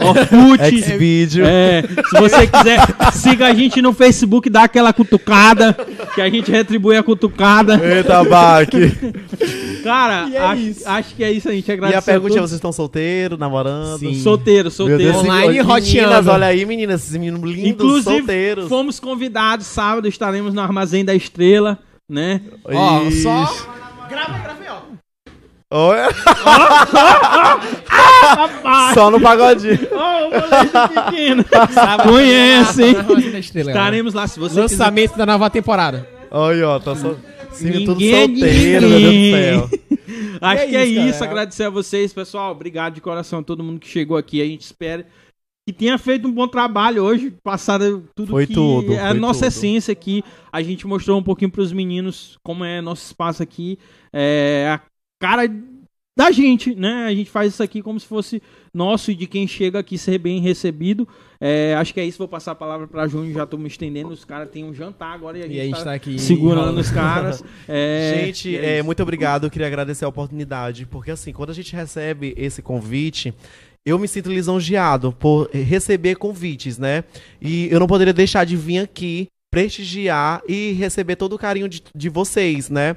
Orkut, 0.00 0.80
Xvideo. 0.82 1.44
É, 1.46 1.82
se 1.82 2.20
você 2.20 2.46
quiser, 2.46 2.80
siga 3.12 3.46
a 3.46 3.54
gente 3.54 3.80
no 3.82 3.92
Facebook, 3.92 4.48
dá 4.48 4.64
aquela 4.64 4.92
cutucada, 4.92 5.76
que 6.14 6.20
a 6.20 6.28
gente 6.30 6.50
retribui 6.50 6.96
a 6.96 7.02
cutucada. 7.02 7.80
Eita, 7.84 8.22
Baque. 8.24 8.92
Cara, 9.82 10.28
E 10.28 10.36
é 10.36 10.38
acho, 10.40 10.74
acho 10.86 11.14
que 11.14 11.24
é 11.24 11.32
isso, 11.32 11.48
a 11.48 11.52
gente 11.52 11.68
E 11.68 11.72
agradece. 11.72 11.98
a 11.98 12.02
pergunta 12.02 12.34
é, 12.34 12.40
vocês 12.40 12.52
estão 12.52 12.72
solteiros, 12.72 13.38
namorando? 13.38 13.98
Sim. 13.98 14.14
Solteiro, 14.22 14.70
solteiro. 14.70 15.02
Deus, 15.02 15.16
Online 15.16 15.46
meninas, 15.48 15.66
roteando. 15.66 16.30
olha 16.30 16.46
aí, 16.46 16.64
meninas, 16.66 17.02
esses 17.02 17.12
meninos 17.16 17.40
lindos, 17.42 17.70
Inclusive, 17.70 18.16
solteiros. 18.18 18.68
fomos 18.68 19.00
convidados, 19.00 19.66
sábado 19.66 20.08
estaremos 20.08 20.52
no 20.52 20.60
Armazém 20.60 21.04
da 21.04 21.14
Estrela, 21.14 21.78
né? 22.08 22.40
Ó, 22.64 23.02
Ixi. 23.04 23.22
só. 23.22 23.46
Olha, 25.70 26.08
só 28.94 29.10
no 29.10 29.20
pagodinho. 29.20 29.78
ó, 29.92 30.28
o 30.28 30.30
moleque 30.30 30.72
pequeno. 30.94 31.44
Conhece, 32.04 32.84
hein? 32.84 32.96
Estaremos. 33.38 33.68
Estaremos 33.68 34.14
lá, 34.14 34.26
se 34.26 34.40
você 34.40 34.62
quiser. 34.62 34.72
Lançamento 34.78 35.18
da 35.18 35.26
nova 35.26 35.50
temporada. 35.50 36.08
Olha, 36.30 36.70
ó, 36.70 36.80
tá 36.80 36.96
só... 36.96 37.14
Sim, 37.52 37.84
tudo 37.84 38.00
Ninguém 38.00 38.14
é 38.14 38.24
solteiro, 38.26 38.88
meu 38.88 39.00
Deus 39.00 39.14
do 39.14 39.30
céu. 39.30 39.68
Acho 40.40 40.62
é 40.62 40.66
que 40.68 40.76
é 40.76 40.86
isso, 40.86 41.00
isso. 41.00 41.08
galera. 41.10 41.24
Agradecer 41.26 41.64
a 41.64 41.70
vocês, 41.70 42.12
pessoal. 42.12 42.52
Obrigado 42.52 42.94
de 42.94 43.00
coração 43.00 43.40
a 43.40 43.42
todo 43.42 43.64
mundo 43.64 43.80
que 43.80 43.88
chegou 43.88 44.16
aqui. 44.16 44.40
A 44.40 44.44
gente 44.44 44.62
espera 44.62 45.04
que 45.66 45.72
tenha 45.72 45.98
feito 45.98 46.26
um 46.26 46.32
bom 46.32 46.48
trabalho 46.48 47.02
hoje, 47.02 47.30
passado 47.42 48.04
tudo 48.14 48.30
Foi 48.30 48.46
que 48.46 48.54
tudo, 48.54 48.94
é 48.94 49.00
a 49.00 49.12
nossa 49.12 49.40
tudo. 49.40 49.48
essência 49.48 49.92
aqui. 49.92 50.24
A 50.50 50.62
gente 50.62 50.86
mostrou 50.86 51.18
um 51.18 51.22
pouquinho 51.22 51.50
pros 51.50 51.72
meninos 51.72 52.38
como 52.42 52.64
é 52.64 52.80
nosso 52.80 53.04
espaço 53.04 53.42
aqui. 53.42 53.78
É 54.12 54.70
a 54.74 54.80
cara 55.18 55.48
da 56.16 56.32
gente, 56.32 56.74
né? 56.74 57.06
A 57.06 57.14
gente 57.14 57.30
faz 57.30 57.52
isso 57.54 57.62
aqui 57.62 57.80
como 57.80 57.98
se 58.00 58.06
fosse 58.06 58.42
nosso 58.74 59.12
e 59.12 59.14
de 59.14 59.24
quem 59.26 59.46
chega 59.46 59.78
aqui 59.78 59.96
ser 59.96 60.18
bem 60.18 60.40
recebido. 60.40 61.06
É, 61.40 61.76
acho 61.76 61.94
que 61.94 62.00
é 62.00 62.04
isso. 62.04 62.18
Vou 62.18 62.26
passar 62.26 62.52
a 62.52 62.54
palavra 62.56 62.88
pra 62.88 63.06
Júnior. 63.06 63.32
Já 63.34 63.46
tô 63.46 63.56
me 63.56 63.68
estendendo. 63.68 64.08
Os 64.08 64.24
caras 64.24 64.50
têm 64.50 64.64
um 64.64 64.74
jantar 64.74 65.14
agora 65.14 65.38
e 65.38 65.42
a 65.42 65.44
gente, 65.46 65.56
E 65.56 65.60
a 65.60 65.64
gente 65.64 65.76
tá, 65.78 65.84
tá 65.84 65.92
aqui 65.92 66.18
segurando 66.18 66.56
enrolando. 66.62 66.78
os 66.78 66.90
caras. 66.90 67.44
É, 67.68 68.24
Gente, 68.24 68.56
é, 68.56 68.76
isso. 68.76 68.84
muito 68.84 69.00
obrigado. 69.00 69.44
Eu 69.46 69.50
queria 69.50 69.68
agradecer 69.68 70.04
a 70.04 70.08
oportunidade, 70.08 70.86
porque 70.86 71.12
assim, 71.12 71.32
quando 71.32 71.50
a 71.50 71.54
gente 71.54 71.72
recebe 71.76 72.34
esse 72.36 72.62
convite, 72.62 73.32
eu 73.86 73.96
me 73.96 74.08
sinto 74.08 74.28
lisonjeado 74.28 75.12
por 75.12 75.48
receber 75.52 76.16
convites, 76.16 76.78
né? 76.78 77.04
E 77.40 77.68
eu 77.70 77.78
não 77.78 77.86
poderia 77.86 78.12
deixar 78.12 78.44
de 78.44 78.56
vir 78.56 78.78
aqui 78.80 79.28
prestigiar 79.50 80.42
e 80.46 80.72
receber 80.72 81.16
todo 81.16 81.34
o 81.34 81.38
carinho 81.38 81.68
de, 81.68 81.82
de 81.94 82.08
vocês, 82.08 82.68
né? 82.68 82.96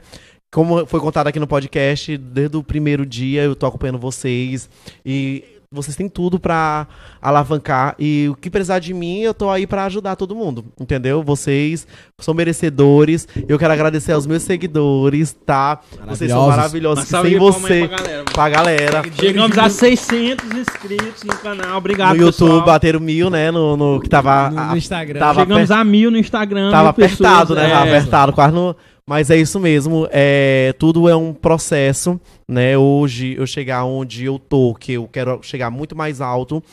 Como 0.54 0.86
foi 0.86 1.00
contado 1.00 1.28
aqui 1.28 1.40
no 1.40 1.48
podcast, 1.48 2.18
desde 2.18 2.58
o 2.58 2.64
primeiro 2.64 3.06
dia 3.06 3.44
eu 3.44 3.56
tô 3.56 3.66
acompanhando 3.66 3.98
vocês 3.98 4.70
e 5.06 5.46
vocês 5.72 5.96
têm 5.96 6.10
tudo 6.10 6.38
pra 6.38 6.86
alavancar 7.22 7.96
e 7.98 8.28
o 8.30 8.36
que 8.36 8.50
precisar 8.50 8.80
de 8.80 8.94
mim, 8.94 9.22
eu 9.22 9.34
tô 9.34 9.50
aí 9.50 9.66
pra 9.66 9.86
ajudar 9.86 10.18
todo 10.18 10.36
mundo, 10.36 10.66
entendeu? 10.78 11.24
Vocês 11.24 11.88
são 12.20 12.34
merecedores. 12.34 13.26
Eu 13.48 13.58
quero 13.58 13.72
agradecer 13.72 14.12
aos 14.12 14.28
meus 14.28 14.44
seguidores, 14.44 15.32
tá? 15.46 15.80
Vocês 16.06 16.30
são 16.30 16.50
Maravilhosos. 16.50 17.08
sem 17.08 17.40
você, 17.40 17.88
pra 17.88 17.98
galera. 17.98 18.24
pra 18.34 18.50
galera. 18.50 19.04
Chegamos 19.18 19.58
a 19.58 19.70
600 19.70 20.52
inscritos 20.52 21.24
no 21.24 21.38
canal. 21.38 21.78
Obrigado, 21.78 22.18
no 22.18 22.24
YouTube 22.24 22.50
pessoal. 22.50 22.66
bateram 22.66 23.00
mil, 23.00 23.30
né? 23.30 23.50
No, 23.52 23.78
no- 23.78 24.02
que 24.02 24.10
tava. 24.10 24.50
No, 24.50 24.66
no 24.72 24.76
Instagram. 24.78 25.18
tava 25.22 25.40
Chegamos 25.40 25.72
a 25.72 25.82
mil 25.86 26.12
no 26.12 26.18
Instagram. 26.18 26.70
Tava 26.72 26.84
mil 26.88 26.94
pessoas, 26.96 27.22
apertado, 27.30 27.56
né? 27.56 27.68
é. 27.68 27.70
Tava 27.70 27.84
apertado, 27.86 28.34
quase 28.34 28.54
no. 28.54 28.76
Mas 29.12 29.30
é 29.30 29.36
isso 29.36 29.60
mesmo. 29.60 30.08
É, 30.10 30.74
tudo 30.80 31.10
é 31.10 31.14
um 31.14 31.34
processo, 31.34 32.18
né? 32.48 32.78
Hoje 32.78 33.36
eu 33.38 33.46
chegar 33.46 33.84
onde 33.84 34.24
eu 34.24 34.40
tô, 34.40 34.74
que 34.74 34.94
eu 34.94 35.06
quero 35.06 35.44
chegar 35.44 35.70
muito 35.70 35.94
mais 35.94 36.22
alto, 36.22 36.64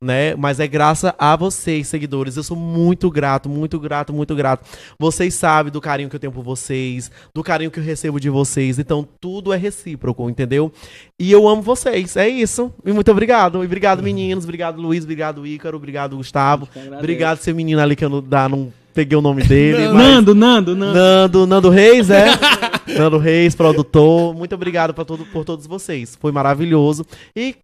né? 0.00 0.36
Mas 0.36 0.60
é 0.60 0.68
graças 0.68 1.12
a 1.18 1.34
vocês, 1.34 1.88
seguidores. 1.88 2.36
Eu 2.36 2.44
sou 2.44 2.56
muito 2.56 3.10
grato, 3.10 3.48
muito 3.48 3.80
grato, 3.80 4.12
muito 4.12 4.32
grato. 4.36 4.64
Vocês 4.96 5.34
sabem 5.34 5.72
do 5.72 5.80
carinho 5.80 6.08
que 6.08 6.14
eu 6.14 6.20
tenho 6.20 6.32
por 6.32 6.44
vocês, 6.44 7.10
do 7.34 7.42
carinho 7.42 7.68
que 7.68 7.80
eu 7.80 7.84
recebo 7.84 8.20
de 8.20 8.30
vocês. 8.30 8.78
Então 8.78 9.04
tudo 9.20 9.52
é 9.52 9.56
recíproco, 9.56 10.30
entendeu? 10.30 10.72
E 11.18 11.32
eu 11.32 11.48
amo 11.48 11.62
vocês. 11.62 12.16
É 12.16 12.28
isso. 12.28 12.72
E 12.86 12.92
muito 12.92 13.10
obrigado. 13.10 13.60
E 13.60 13.66
obrigado, 13.66 14.04
meninos. 14.04 14.44
Obrigado, 14.44 14.80
Luiz. 14.80 15.02
Obrigado, 15.02 15.44
Ícaro. 15.44 15.76
Obrigado, 15.76 16.16
Gustavo. 16.16 16.68
Obrigado, 16.96 17.38
seu 17.38 17.56
menino 17.56 17.80
ali 17.80 17.96
que 17.96 18.04
eu 18.04 18.08
não, 18.08 18.22
dá, 18.22 18.48
não 18.48 18.72
peguei 18.98 19.16
o 19.16 19.20
nome 19.22 19.44
dele. 19.44 19.86
mas- 19.88 19.94
Nando, 19.96 20.34
Nando, 20.34 20.74
Nando. 20.74 20.94
Nando, 20.98 21.46
Nando 21.46 21.70
Reis, 21.70 22.10
é? 22.10 22.26
Nando 22.98 23.16
Reis, 23.18 23.54
produtor. 23.54 24.34
Muito 24.34 24.56
obrigado 24.56 24.92
pra 24.92 25.04
todo, 25.04 25.24
por 25.26 25.44
todos 25.44 25.68
vocês. 25.68 26.16
Foi 26.20 26.32
maravilhoso. 26.32 27.06
E, 27.36 27.54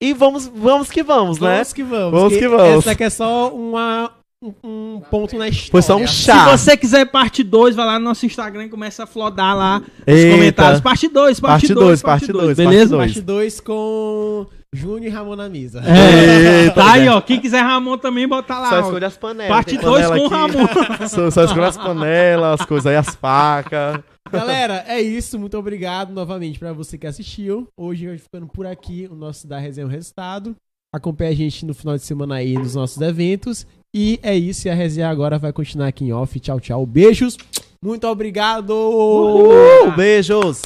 e 0.00 0.12
vamos, 0.14 0.46
vamos 0.46 0.88
que 0.88 1.02
vamos, 1.02 1.40
né? 1.40 1.54
Vamos 1.54 1.72
que 1.72 1.82
vamos. 1.82 2.12
Vamos 2.12 2.36
que 2.36 2.46
vamos. 2.48 2.78
Essa 2.78 2.92
aqui 2.92 3.02
é 3.02 3.10
só 3.10 3.52
uma, 3.52 4.12
um, 4.40 4.52
um 4.62 5.02
ponto 5.10 5.36
na 5.36 5.48
história. 5.48 5.70
Foi 5.72 5.82
só 5.82 5.96
um 5.96 6.06
Se 6.06 6.22
chá. 6.24 6.56
você 6.56 6.76
quiser 6.76 7.06
parte 7.10 7.42
2, 7.42 7.74
vai 7.74 7.84
lá 7.86 7.98
no 7.98 8.04
nosso 8.04 8.24
Instagram 8.24 8.66
e 8.66 8.68
começa 8.68 9.02
a 9.02 9.06
flodar 9.06 9.56
lá 9.56 9.80
nos 9.80 9.88
Eita. 10.06 10.36
comentários. 10.36 10.80
Parte 10.80 11.08
2, 11.08 11.40
parte 11.40 11.52
Parte 11.62 11.74
2, 11.74 11.86
dois, 11.86 12.02
parte 12.02 12.20
parte 12.20 12.32
2, 12.32 12.44
dois, 12.44 12.56
beleza? 12.56 12.96
parte 12.96 13.14
Parte 13.14 13.20
2 13.26 13.60
com 13.60 14.46
Júnior 14.74 15.04
e 15.04 15.08
Ramon 15.08 15.36
na 15.36 15.48
mesa. 15.48 15.80
É, 15.80 16.68
tá 16.74 16.92
aí, 16.92 17.08
ó. 17.08 17.20
Quem 17.20 17.40
quiser 17.40 17.62
Ramon 17.62 17.96
também, 17.96 18.28
bota 18.28 18.58
lá. 18.58 18.68
Só 18.68 18.80
escolhe 18.80 19.04
as 19.04 19.16
panelas. 19.16 19.48
Parte 19.48 19.70
Tem 19.70 19.80
2 19.80 20.06
panela 20.06 20.16
com 20.16 20.22
o 20.22 20.26
aqui. 20.26 20.56
Ramon. 20.56 21.08
Só, 21.08 21.30
só 21.30 21.44
escolhe 21.44 21.64
as 21.64 21.76
panelas, 21.76 22.60
as 22.60 22.66
coisas 22.66 22.86
aí, 22.86 22.96
as 22.96 23.14
facas. 23.14 24.00
Galera, 24.30 24.84
é 24.86 25.00
isso. 25.00 25.38
Muito 25.38 25.56
obrigado 25.56 26.12
novamente 26.12 26.58
pra 26.58 26.72
você 26.72 26.98
que 26.98 27.06
assistiu. 27.06 27.66
Hoje 27.76 28.06
vai 28.06 28.18
ficando 28.18 28.46
por 28.46 28.66
aqui 28.66 29.08
o 29.10 29.14
nosso 29.14 29.46
da 29.46 29.58
resenha 29.58 29.86
o 29.86 29.90
resultado. 29.90 30.54
Acompanhe 30.94 31.32
a 31.32 31.36
gente 31.36 31.64
no 31.64 31.74
final 31.74 31.96
de 31.96 32.04
semana 32.04 32.36
aí 32.36 32.54
nos 32.54 32.74
nossos 32.74 33.00
eventos. 33.00 33.66
E 33.94 34.20
é 34.22 34.36
isso. 34.36 34.68
E 34.68 34.70
a 34.70 34.74
resenha 34.74 35.08
agora 35.08 35.38
vai 35.38 35.52
continuar 35.52 35.88
aqui 35.88 36.04
em 36.04 36.12
off. 36.12 36.38
Tchau, 36.40 36.60
tchau. 36.60 36.84
Beijos. 36.84 37.38
Muito 37.82 38.06
obrigado. 38.06 38.70
Uh, 38.70 39.90
beijos. 39.96 40.62